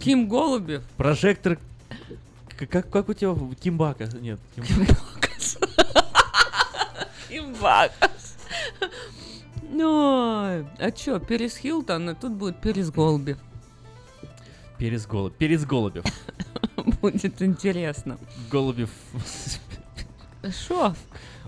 Ким 0.00 0.28
Голубев? 0.28 0.82
прожектор 0.98 1.58
Как, 2.58 2.88
как 2.90 3.08
у 3.08 3.14
тебя 3.14 3.34
Кимбака? 3.60 4.08
Нет, 4.20 4.38
Кимбакас. 4.54 5.58
Имбакас. 7.30 8.36
Ой, 9.74 10.66
а 10.78 10.90
чё, 10.94 11.18
Перес 11.18 11.56
Хилтон, 11.56 12.10
а 12.10 12.14
тут 12.14 12.32
будет 12.32 12.60
Перес 12.60 12.90
Голби. 12.90 13.36
Перес 14.78 15.06
Голубев. 15.06 15.36
Перес 15.38 15.64
Голубев. 15.66 16.04
Будет 17.00 17.40
интересно. 17.42 18.18
Голубев. 18.50 18.90
Шо? 20.66 20.94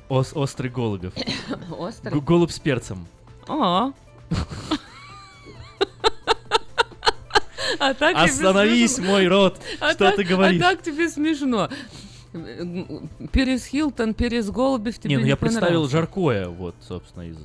Ос- 0.09 0.33
острый 0.35 0.69
Голубев. 0.71 1.13
Острый? 1.79 2.21
Голубь 2.21 2.51
с 2.51 2.59
перцем. 2.59 3.07
А. 3.49 3.93
А 7.79 7.95
так 7.95 8.17
Остановись, 8.17 8.99
мой 8.99 9.27
рот. 9.29 9.61
А 9.81 9.91
Что 9.93 10.07
так- 10.07 10.17
ты 10.17 10.25
говоришь? 10.25 10.61
А 10.63 10.71
так 10.73 10.83
тебе 10.83 11.09
смешно. 11.09 11.69
Перес 13.33 13.65
Хилтон, 13.67 14.15
Перес 14.15 14.51
Голубев 14.51 14.99
тебе 14.99 15.11
Не, 15.11 15.17
ну 15.19 15.23
не 15.25 15.29
я 15.29 15.37
представил 15.37 15.89
жаркое, 15.89 16.49
вот, 16.49 16.75
собственно, 16.81 17.23
из 17.29 17.37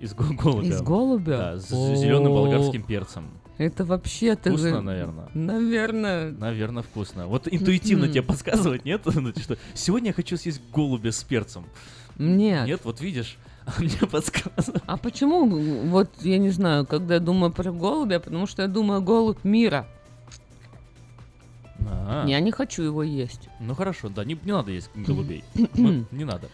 из 0.00 0.12
го- 0.14 0.34
голубя. 0.34 0.68
Из 0.68 0.82
голубя? 0.82 1.36
Да, 1.38 1.58
с 1.58 1.68
зеленым 1.70 2.32
болгарским 2.34 2.82
перцем. 2.82 3.30
Это 3.56 3.84
вообще 3.84 4.36
ты 4.36 4.50
Вкусно, 4.50 4.68
же- 4.68 4.80
наверное. 4.82 5.28
Наверное. 5.34 6.30
Наверное, 6.30 6.82
вкусно. 6.82 7.26
Вот 7.26 7.48
интуитивно 7.50 8.02
М-м. 8.04 8.12
тебе 8.12 8.22
подсказывать, 8.22 8.84
нет? 8.84 9.02
Что 9.42 9.56
сегодня 9.74 10.08
я 10.08 10.12
хочу 10.12 10.36
съесть 10.36 10.60
голубя 10.72 11.10
с 11.10 11.24
перцем. 11.24 11.64
Нет. 12.18 12.66
Нет, 12.68 12.80
вот 12.84 13.00
видишь, 13.00 13.36
а 13.46 13.47
мне 13.78 13.98
подсказывают. 14.10 14.82
А 14.86 14.96
почему, 14.96 15.46
вот 15.88 16.10
я 16.20 16.38
не 16.38 16.50
знаю, 16.50 16.86
когда 16.86 17.14
я 17.14 17.20
думаю 17.20 17.52
про 17.52 17.70
голубя, 17.72 18.20
потому 18.20 18.46
что 18.46 18.62
я 18.62 18.68
думаю 18.68 19.02
голубь 19.02 19.44
мира. 19.44 19.86
А. 21.86 22.24
Я 22.26 22.40
не 22.40 22.50
хочу 22.50 22.82
его 22.82 23.02
есть. 23.02 23.48
Ну 23.60 23.74
хорошо, 23.74 24.08
да, 24.08 24.24
не, 24.24 24.38
не 24.42 24.52
надо 24.52 24.70
есть 24.70 24.90
голубей. 24.94 25.44
Не 25.54 26.24
надо. 26.24 26.48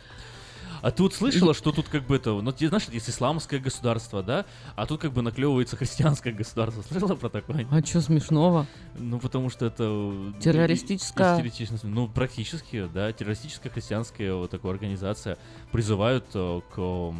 А 0.82 0.90
тут 0.90 1.14
слышала, 1.14 1.54
что 1.54 1.72
тут 1.72 1.88
как 1.88 2.06
бы 2.06 2.16
это, 2.16 2.32
ну, 2.32 2.52
ты 2.52 2.68
знаешь, 2.68 2.84
есть 2.92 3.08
исламское 3.08 3.60
государство, 3.60 4.22
да, 4.22 4.44
а 4.76 4.86
тут 4.86 5.00
как 5.00 5.12
бы 5.12 5.22
наклевывается 5.22 5.76
христианское 5.76 6.32
государство. 6.32 6.82
Слышала 6.82 7.14
про 7.16 7.28
такое? 7.28 7.66
А 7.70 7.84
что 7.84 8.00
смешного? 8.00 8.66
Ну, 8.98 9.18
потому 9.18 9.50
что 9.50 9.66
это... 9.66 9.84
э, 9.84 10.32
Террористическая? 10.40 11.36
Ну, 11.82 12.08
практически, 12.08 12.88
да, 12.92 13.12
террористическая 13.12 13.72
христианская 13.72 14.34
вот 14.34 14.50
такая 14.50 14.72
организация 14.72 15.38
призывают 15.72 16.24
э, 16.34 16.60
к 16.74 17.12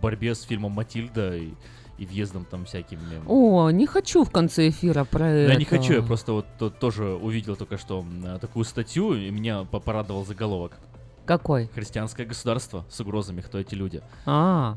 борьбе 0.00 0.34
с 0.34 0.42
фильмом 0.42 0.72
«Матильда» 0.72 1.36
и, 1.36 1.50
и 1.98 2.06
въездом 2.06 2.44
там 2.44 2.64
всякими... 2.64 3.20
О, 3.26 3.70
не 3.70 3.86
хочу 3.86 4.24
в 4.24 4.30
конце 4.30 4.68
эфира 4.68 5.04
про 5.04 5.28
это. 5.28 5.52
Я 5.52 5.58
не 5.58 5.64
хочу, 5.64 5.92
я 5.94 6.02
просто 6.02 6.32
вот 6.32 6.46
то- 6.58 6.70
тоже 6.70 7.04
увидел 7.14 7.56
только 7.56 7.78
что 7.78 8.04
такую 8.40 8.64
статью, 8.64 9.14
и 9.14 9.30
меня 9.30 9.64
по- 9.64 9.80
порадовал 9.80 10.24
заголовок. 10.24 10.78
Какой? 11.26 11.68
Христианское 11.74 12.24
государство 12.26 12.84
с 12.90 13.00
угрозами, 13.00 13.40
кто 13.40 13.58
эти 13.58 13.74
люди. 13.74 14.02
А, 14.26 14.76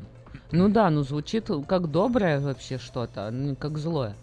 ну 0.51 0.69
да, 0.69 0.89
ну 0.89 1.03
звучит 1.03 1.49
как 1.67 1.91
доброе 1.91 2.39
вообще 2.39 2.77
что-то, 2.77 3.27
а 3.27 3.31
не 3.31 3.55
как 3.55 3.77
злое. 3.77 4.15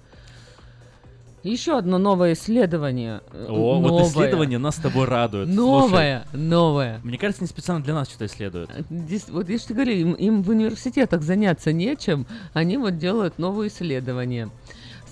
Еще 1.42 1.76
одно 1.76 1.98
новое 1.98 2.32
исследование. 2.32 3.20
э, 3.30 3.46
О, 3.50 3.78
вот 3.78 3.88
новое. 3.88 4.04
исследование 4.04 4.56
нас 4.58 4.76
с 4.76 4.78
тобой 4.78 5.04
радует. 5.04 5.46
Новое, 5.46 6.24
Слушай, 6.30 6.42
новое. 6.46 7.00
Мне 7.04 7.18
кажется, 7.18 7.42
не 7.42 7.48
специально 7.48 7.84
для 7.84 7.92
нас 7.92 8.08
что-то 8.08 8.24
исследуют. 8.24 8.70
Дес- 8.88 9.28
Вот 9.28 9.50
я 9.50 9.58
же 9.58 9.64
тебе 9.64 9.74
говорю, 9.74 9.92
им, 9.92 10.12
им 10.14 10.42
в 10.42 10.48
университетах 10.48 11.20
заняться 11.20 11.70
нечем, 11.70 12.26
они 12.54 12.78
вот 12.78 12.96
делают 12.96 13.38
новые 13.38 13.68
исследования. 13.68 14.48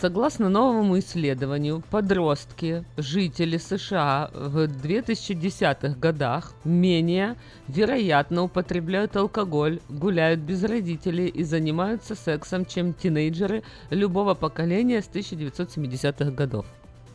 Согласно 0.03 0.49
новому 0.49 0.99
исследованию, 0.99 1.81
подростки, 1.89 2.85
жители 2.97 3.57
США 3.57 4.33
в 4.35 4.65
2010-х 4.65 5.95
годах 5.97 6.55
менее 6.65 7.37
вероятно 7.69 8.43
употребляют 8.43 9.15
алкоголь, 9.17 9.79
гуляют 9.89 10.41
без 10.41 10.65
родителей 10.65 11.29
и 11.29 11.45
занимаются 11.45 12.17
сексом, 12.17 12.67
чем 12.67 12.95
тинейджеры 12.95 13.63
любого 13.91 14.35
поколения 14.35 15.03
с 15.03 15.09
1970-х 15.09 16.33
годов. 16.33 16.67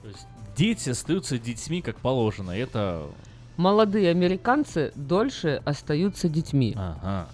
То 0.01 0.07
есть 0.07 0.25
дети 0.55 0.91
остаются 0.91 1.37
детьми 1.37 1.81
как 1.81 1.97
положено. 1.97 2.51
Это... 2.51 3.03
Молодые 3.57 4.11
американцы 4.11 4.93
дольше 4.95 5.61
остаются 5.65 6.29
детьми. 6.29 6.73
Ага. 6.77 7.27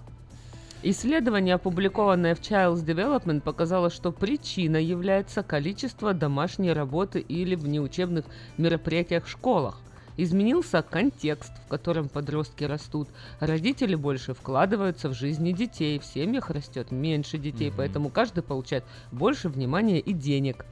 Исследование, 0.85 1.55
опубликованное 1.55 2.35
в 2.35 2.41
Child's 2.41 2.83
Development, 2.83 3.39
показало, 3.39 3.89
что 3.89 4.11
причиной 4.11 4.83
является 4.83 5.41
количество 5.41 6.13
домашней 6.13 6.73
работы 6.73 7.21
или 7.21 7.55
внеучебных 7.55 8.25
мероприятиях 8.57 9.23
в 9.23 9.29
школах. 9.29 9.79
Изменился 10.17 10.81
контекст, 10.81 11.53
в 11.65 11.69
котором 11.69 12.09
подростки 12.09 12.65
растут. 12.65 13.07
Родители 13.39 13.95
больше 13.95 14.33
вкладываются 14.33 15.07
в 15.07 15.13
жизни 15.13 15.53
детей. 15.53 15.97
В 15.99 16.05
семьях 16.05 16.49
растет 16.49 16.91
меньше 16.91 17.37
детей, 17.37 17.69
Мгм. 17.69 17.77
поэтому 17.77 18.09
каждый 18.09 18.43
получает 18.43 18.83
больше 19.13 19.47
внимания 19.47 20.01
и 20.01 20.11
денег. 20.11 20.65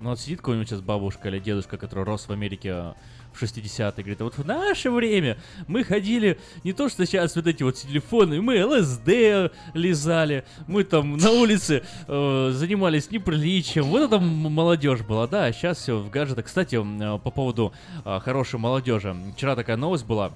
Ну 0.00 0.10
вот 0.10 0.18
сидит 0.18 0.38
какой-нибудь 0.38 0.66
сейчас 0.66 0.80
бабушка 0.80 1.28
или 1.28 1.38
дедушка, 1.38 1.76
который 1.76 2.04
рос 2.04 2.26
в 2.26 2.32
Америке 2.32 2.94
в 3.34 3.42
60-е, 3.42 3.92
говорит, 3.98 4.20
а 4.22 4.24
вот 4.24 4.38
в 4.38 4.46
наше 4.46 4.90
время 4.90 5.36
мы 5.68 5.84
ходили, 5.84 6.38
не 6.64 6.72
то 6.72 6.88
что 6.88 7.04
сейчас 7.04 7.36
вот 7.36 7.46
эти 7.46 7.62
вот 7.62 7.74
телефоны, 7.74 8.40
мы 8.40 8.64
ЛСД 8.64 9.52
лизали, 9.74 10.44
мы 10.66 10.84
там 10.84 11.18
на 11.18 11.30
улице 11.30 11.82
э, 12.08 12.50
занимались 12.54 13.10
неприличием, 13.10 13.84
вот 13.84 14.00
это 14.00 14.18
молодежь 14.18 15.02
была, 15.02 15.26
да, 15.26 15.44
а 15.44 15.52
сейчас 15.52 15.76
все 15.78 15.98
в 15.98 16.08
гаджетах. 16.08 16.46
Кстати, 16.46 16.76
э, 16.76 17.18
по 17.18 17.30
поводу 17.30 17.74
э, 18.06 18.20
хорошей 18.20 18.58
молодежи, 18.58 19.14
вчера 19.36 19.54
такая 19.54 19.76
новость 19.76 20.06
была, 20.06 20.32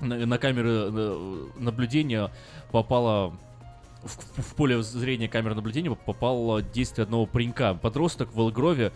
на, 0.00 0.24
на 0.24 0.38
камеры 0.38 0.70
э, 0.70 1.46
наблюдения 1.58 2.30
попала 2.72 3.34
в, 4.04 4.42
в 4.42 4.54
поле 4.54 4.82
зрения 4.82 5.28
камеры 5.28 5.54
наблюдения 5.54 5.94
попало 5.94 6.62
действие 6.62 7.04
одного 7.04 7.26
паренька. 7.26 7.74
Подросток 7.74 8.30
в 8.30 8.34
Волгрове 8.36 8.92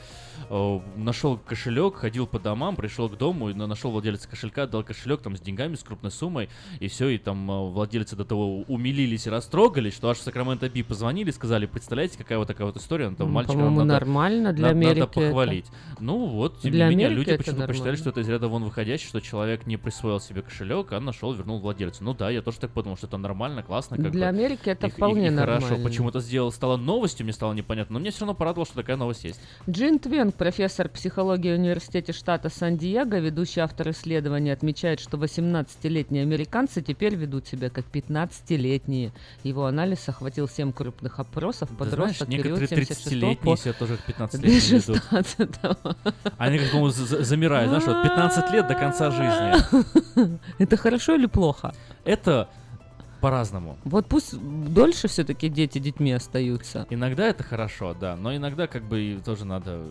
э, 0.50 0.80
нашел 0.96 1.38
кошелек, 1.38 1.96
ходил 1.96 2.26
по 2.26 2.38
домам, 2.38 2.76
пришел 2.76 3.08
к 3.08 3.16
дому, 3.16 3.50
и 3.50 3.54
на- 3.54 3.66
нашел 3.66 3.90
владельца 3.90 4.28
кошелька, 4.28 4.66
дал 4.66 4.82
кошелек 4.82 5.20
там 5.22 5.36
с 5.36 5.40
деньгами, 5.40 5.74
с 5.74 5.82
крупной 5.82 6.10
суммой, 6.10 6.48
и 6.80 6.88
все, 6.88 7.08
и 7.08 7.18
там 7.18 7.50
э, 7.50 7.70
владельцы 7.70 8.16
до 8.16 8.24
того 8.24 8.62
умилились 8.62 9.26
и 9.26 9.30
растрогались, 9.30 9.94
что 9.94 10.10
аж 10.10 10.18
в 10.18 10.22
Сакраменто 10.22 10.68
Би 10.68 10.82
позвонили, 10.82 11.30
сказали, 11.30 11.66
представляете, 11.66 12.18
какая 12.18 12.38
вот 12.38 12.48
такая 12.48 12.66
вот 12.66 12.76
история, 12.76 13.08
ну, 13.08 13.16
там 13.16 13.28
Ну, 13.28 13.34
мальчика 13.34 13.56
надо, 13.58 13.84
нормально 13.84 14.52
для 14.52 14.68
надо- 14.68 14.78
Америки 14.78 14.98
надо 15.00 15.10
это. 15.12 15.26
похвалить. 15.28 15.66
Ну 16.00 16.26
вот, 16.26 16.60
тем 16.60 16.72
Для 16.72 16.84
не 16.86 16.90
менее, 16.90 17.06
Америки 17.08 17.18
люди 17.20 17.30
это 17.30 17.44
почему-то 17.44 17.66
посчитали, 17.68 17.96
что 17.96 18.10
это 18.10 18.20
из 18.20 18.28
ряда 18.28 18.48
вон 18.48 18.64
выходящий, 18.64 19.06
что 19.06 19.20
человек 19.20 19.66
не 19.66 19.76
присвоил 19.76 20.20
себе 20.20 20.42
кошелек, 20.42 20.92
а 20.92 21.00
нашел, 21.00 21.32
вернул 21.32 21.58
владельцу. 21.60 22.04
Ну 22.04 22.14
да, 22.14 22.30
я 22.30 22.42
тоже 22.42 22.58
так 22.58 22.70
подумал, 22.70 22.96
что 22.96 23.06
это 23.06 23.16
нормально, 23.16 23.62
классно. 23.62 23.96
Как 23.96 24.10
Для 24.12 24.30
бы. 24.30 24.38
Америки 24.38 24.68
это 24.68 24.86
и- 24.86 24.90
вполне 24.98 25.28
и 25.28 25.34
хорошо. 25.36 25.60
нормально. 25.66 25.84
Почему-то 25.88 26.20
сделал, 26.20 26.52
стало 26.52 26.76
новостью, 26.76 27.24
мне 27.24 27.32
стало 27.32 27.52
непонятно, 27.52 27.94
но 27.94 28.00
мне 28.00 28.10
все 28.10 28.20
равно 28.20 28.34
порадовало, 28.34 28.66
что 28.66 28.76
такая 28.76 28.96
новость 28.96 29.24
есть. 29.24 29.40
Джин 29.68 29.98
Твенг, 29.98 30.34
профессор 30.34 30.88
психологии 30.88 31.54
в 31.54 31.58
университете 31.58 32.12
штата 32.12 32.48
Сан-Диего, 32.48 33.18
ведущий 33.18 33.60
автор 33.60 33.90
исследования, 33.90 34.52
отмечает, 34.52 35.00
что 35.00 35.16
18-летние 35.16 36.22
американцы 36.22 36.82
теперь 36.82 37.14
ведут 37.14 37.46
себя 37.46 37.70
как 37.70 37.86
15-летние. 37.92 39.12
Его 39.42 39.66
анализ 39.66 40.08
охватил 40.08 40.48
7 40.48 40.72
крупных 40.72 41.18
опросов 41.18 41.68
подросток 41.70 42.28
знаешь, 42.28 42.42
период 42.42 42.60
некоторые 42.60 42.86
76 42.86 43.12
30-летние 43.12 43.36
по 43.36 43.56
себя 43.56 43.72
тоже 43.72 43.96
как 43.96 44.16
15-летние 44.30 44.80
ведут. 44.80 45.02
16 45.10 45.50
Они 46.38 46.58
как 46.58 46.92
за- 46.92 47.24
замирают, 47.24 47.68
знаешь, 47.68 47.84
вот 47.86 48.02
15 48.02 48.52
лет 48.52 48.66
до 48.66 48.74
конца 48.74 49.10
жизни. 49.10 50.38
Это 50.58 50.76
хорошо 50.76 51.14
или 51.14 51.26
плохо? 51.26 51.74
Это 52.04 52.48
по-разному. 53.20 53.76
Вот 53.84 54.06
пусть 54.06 54.36
дольше 54.38 55.08
все-таки 55.08 55.48
дети 55.48 55.78
детьми 55.78 56.12
остаются. 56.12 56.86
Иногда 56.90 57.26
это 57.26 57.42
хорошо, 57.42 57.94
да, 57.98 58.16
но 58.16 58.34
иногда 58.34 58.66
как 58.66 58.84
бы 58.84 59.18
тоже 59.24 59.44
надо 59.44 59.82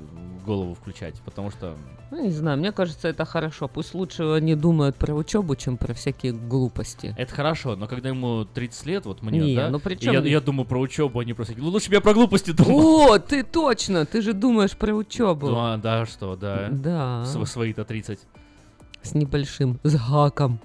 голову 0.45 0.73
включать, 0.75 1.15
потому 1.25 1.51
что 1.51 1.75
Ну, 2.11 2.23
не 2.23 2.31
знаю, 2.31 2.57
мне 2.57 2.71
кажется, 2.71 3.09
это 3.09 3.25
хорошо. 3.25 3.67
Пусть 3.67 3.93
лучше 3.93 4.23
они 4.23 4.55
думают 4.55 4.95
про 4.95 5.13
учебу, 5.13 5.55
чем 5.55 5.77
про 5.77 5.93
всякие 5.93 6.31
глупости. 6.31 7.13
это 7.17 7.33
хорошо, 7.33 7.75
но 7.75 7.87
когда 7.87 8.09
ему 8.09 8.45
30 8.45 8.85
лет, 8.85 9.05
вот 9.05 9.21
мне, 9.21 9.39
Не, 9.39 9.55
да, 9.55 9.69
ну 9.69 9.79
при 9.79 9.95
и 9.95 9.99
чём 9.99 10.13
я, 10.13 10.21
я 10.21 10.41
думаю 10.41 10.65
про 10.65 10.79
учебу, 10.79 11.19
они 11.19 11.33
просто 11.33 11.53
такие, 11.53 11.65
ну 11.65 11.71
лучше 11.71 11.89
бы 11.89 11.95
я 11.95 12.01
про 12.01 12.13
глупости 12.13 12.51
думал. 12.51 13.11
О, 13.11 13.19
ты 13.19 13.43
точно, 13.43 14.05
ты 14.05 14.21
же 14.21 14.33
думаешь 14.33 14.77
про 14.77 14.93
учебу. 14.93 15.47
Ну, 15.47 15.57
а, 15.59 15.77
да, 15.77 16.05
что, 16.05 16.35
да. 16.35 16.69
Да. 16.71 17.25
Св- 17.25 17.47
Свои-то 17.49 17.83
30. 17.83 18.19
С 19.01 19.13
небольшим, 19.13 19.79
с 19.83 19.95
гаком. 19.95 20.59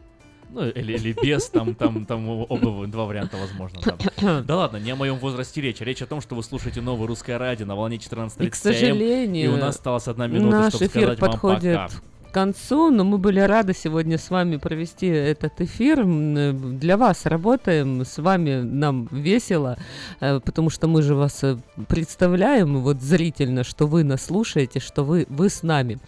Ну, 0.52 0.68
или, 0.68 0.92
или 0.92 1.12
без, 1.12 1.48
там, 1.48 1.74
там, 1.74 2.04
там 2.04 2.28
оба 2.28 2.86
два 2.86 3.06
варианта 3.06 3.38
возможно. 3.38 3.80
там. 3.80 4.44
Да 4.46 4.56
ладно, 4.56 4.76
не 4.76 4.90
о 4.90 4.96
моем 4.96 5.16
возрасте 5.16 5.60
речь. 5.62 5.80
Речь 5.80 6.02
о 6.02 6.06
том, 6.06 6.20
что 6.20 6.34
вы 6.34 6.42
слушаете 6.42 6.82
новое 6.82 7.06
русское 7.06 7.38
радио 7.38 7.64
на 7.64 7.74
волне 7.74 7.96
14.30 7.96 8.46
И, 8.46 8.50
к 8.50 8.54
сожалению, 8.54 9.50
И 9.50 9.54
у 9.54 9.56
нас 9.56 9.76
осталась 9.76 10.08
одна 10.08 10.26
минута, 10.26 10.58
наш 10.58 10.74
чтобы 10.74 10.86
эфир 10.86 11.02
сказать 11.02 11.20
вам 11.20 11.30
подходит 11.30 11.76
пока. 11.76 12.11
Концу, 12.32 12.90
но 12.90 13.04
мы 13.04 13.18
были 13.18 13.40
рады 13.40 13.74
сегодня 13.74 14.18
с 14.18 14.30
вами 14.30 14.56
провести 14.56 15.06
этот 15.06 15.60
эфир. 15.60 16.00
Э, 16.00 16.52
Для 16.52 16.96
вас 16.96 17.26
работаем, 17.26 18.04
с 18.04 18.18
вами 18.18 18.62
нам 18.62 19.08
весело, 19.10 19.76
э, 20.20 20.40
потому 20.40 20.70
что 20.70 20.88
мы 20.88 21.02
же 21.02 21.14
вас 21.14 21.44
э, 21.44 21.56
представляем 21.88 22.80
вот 22.80 23.00
зрительно, 23.00 23.62
что 23.64 23.86
вы 23.86 24.02
нас 24.04 24.24
слушаете, 24.24 24.80
что 24.80 25.04
вы, 25.04 25.26
вы 25.28 25.48
с 25.48 25.62
нами. 25.62 25.98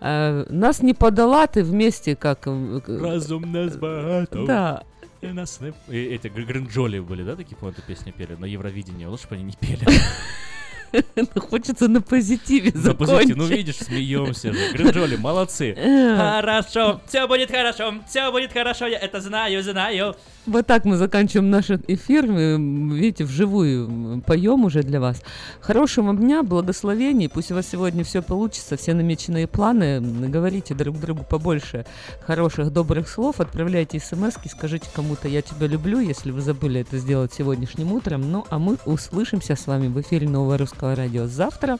Нас 0.00 0.82
не 0.82 0.94
подолаты 0.94 1.64
вместе, 1.64 2.14
как... 2.14 2.46
Разум 2.46 3.50
нас 3.52 3.76
богато. 3.76 4.44
Да. 4.46 4.82
И 5.20 5.26
нас 5.26 5.58
И 5.88 5.96
эти 5.96 6.28
Гр- 6.28 6.44
Гринджоли 6.46 7.00
были, 7.00 7.24
да, 7.24 7.34
такие, 7.34 7.56
по-моему, 7.56 7.76
эту 7.78 7.86
песню 7.86 8.12
пели 8.12 8.36
на 8.38 8.44
Евровидении. 8.44 9.06
Лучше 9.06 9.28
бы 9.28 9.34
они 9.34 9.44
не 9.44 9.52
пели. 9.58 9.84
Ну, 11.16 11.40
Хочется 11.40 11.88
на 11.88 12.00
позитиве 12.00 12.72
На 12.74 12.94
позитив. 12.94 13.36
Ну, 13.36 13.44
закончить. 13.44 13.58
видишь, 13.58 13.76
смеемся 13.76 14.52
же. 14.52 14.72
Гринджоли, 14.72 15.16
молодцы. 15.16 15.74
Э. 15.88 16.16
Хорошо, 16.16 17.00
все 17.06 17.26
будет 17.26 17.50
хорошо, 17.50 17.94
все 18.08 18.30
будет 18.30 18.52
хорошо, 18.52 18.86
я 18.86 18.98
это 18.98 19.20
знаю, 19.20 19.62
знаю. 19.62 20.16
Вот 20.46 20.66
так 20.66 20.84
мы 20.84 20.96
заканчиваем 20.96 21.50
наш 21.50 21.70
эфир. 21.70 22.26
Видите, 22.26 23.24
вживую 23.24 24.22
поем 24.26 24.64
уже 24.64 24.82
для 24.82 25.00
вас. 25.00 25.22
Хорошего 25.60 26.06
вам 26.06 26.18
дня, 26.18 26.42
благословений. 26.42 27.28
Пусть 27.28 27.50
у 27.52 27.54
вас 27.54 27.68
сегодня 27.68 28.02
все 28.04 28.22
получится, 28.22 28.76
все 28.76 28.94
намеченные 28.94 29.46
планы. 29.46 30.00
Говорите 30.00 30.74
друг 30.74 30.98
другу 30.98 31.24
побольше 31.28 31.84
хороших, 32.26 32.72
добрых 32.72 33.08
слов. 33.08 33.40
Отправляйте 33.40 34.00
смс 34.00 34.36
скажите 34.50 34.88
кому-то 34.94 35.28
«я 35.28 35.42
тебя 35.42 35.66
люблю», 35.66 36.00
если 36.00 36.30
вы 36.30 36.40
забыли 36.40 36.80
это 36.80 36.98
сделать 36.98 37.32
сегодняшним 37.34 37.92
утром. 37.92 38.32
Ну, 38.32 38.46
а 38.48 38.58
мы 38.58 38.78
услышимся 38.86 39.54
с 39.54 39.66
вами 39.66 39.88
в 39.88 40.00
эфире 40.00 40.28
Нового 40.28 40.56
Русского 40.78 40.94
Радио 40.94 41.26
завтра. 41.26 41.76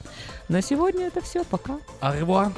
На 0.49 0.61
сегодня 0.61 1.07
это 1.07 1.21
все. 1.21 1.45
Пока. 1.45 1.79
Аревуар. 2.01 2.49
Во 2.49 2.53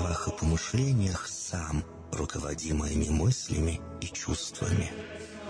словах 0.00 0.28
и 0.28 0.30
помышлениях 0.30 1.26
сам, 1.28 1.84
руководи 2.12 2.72
моими 2.72 3.08
мыслями 3.08 3.80
и 4.00 4.06
чувствами. 4.06 4.90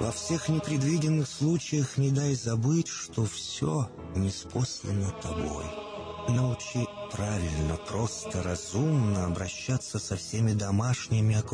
Во 0.00 0.10
всех 0.10 0.48
непредвиденных 0.48 1.28
случаях 1.28 1.96
не 1.98 2.10
дай 2.10 2.34
забыть, 2.34 2.88
что 2.88 3.24
все 3.26 3.88
неспослано 4.16 5.10
тобой. 5.22 5.64
Научи 6.28 6.86
правильно, 7.12 7.76
просто, 7.88 8.42
разумно 8.42 9.26
обращаться 9.26 9.98
со 9.98 10.16
всеми 10.16 10.52
домашними 10.52 11.34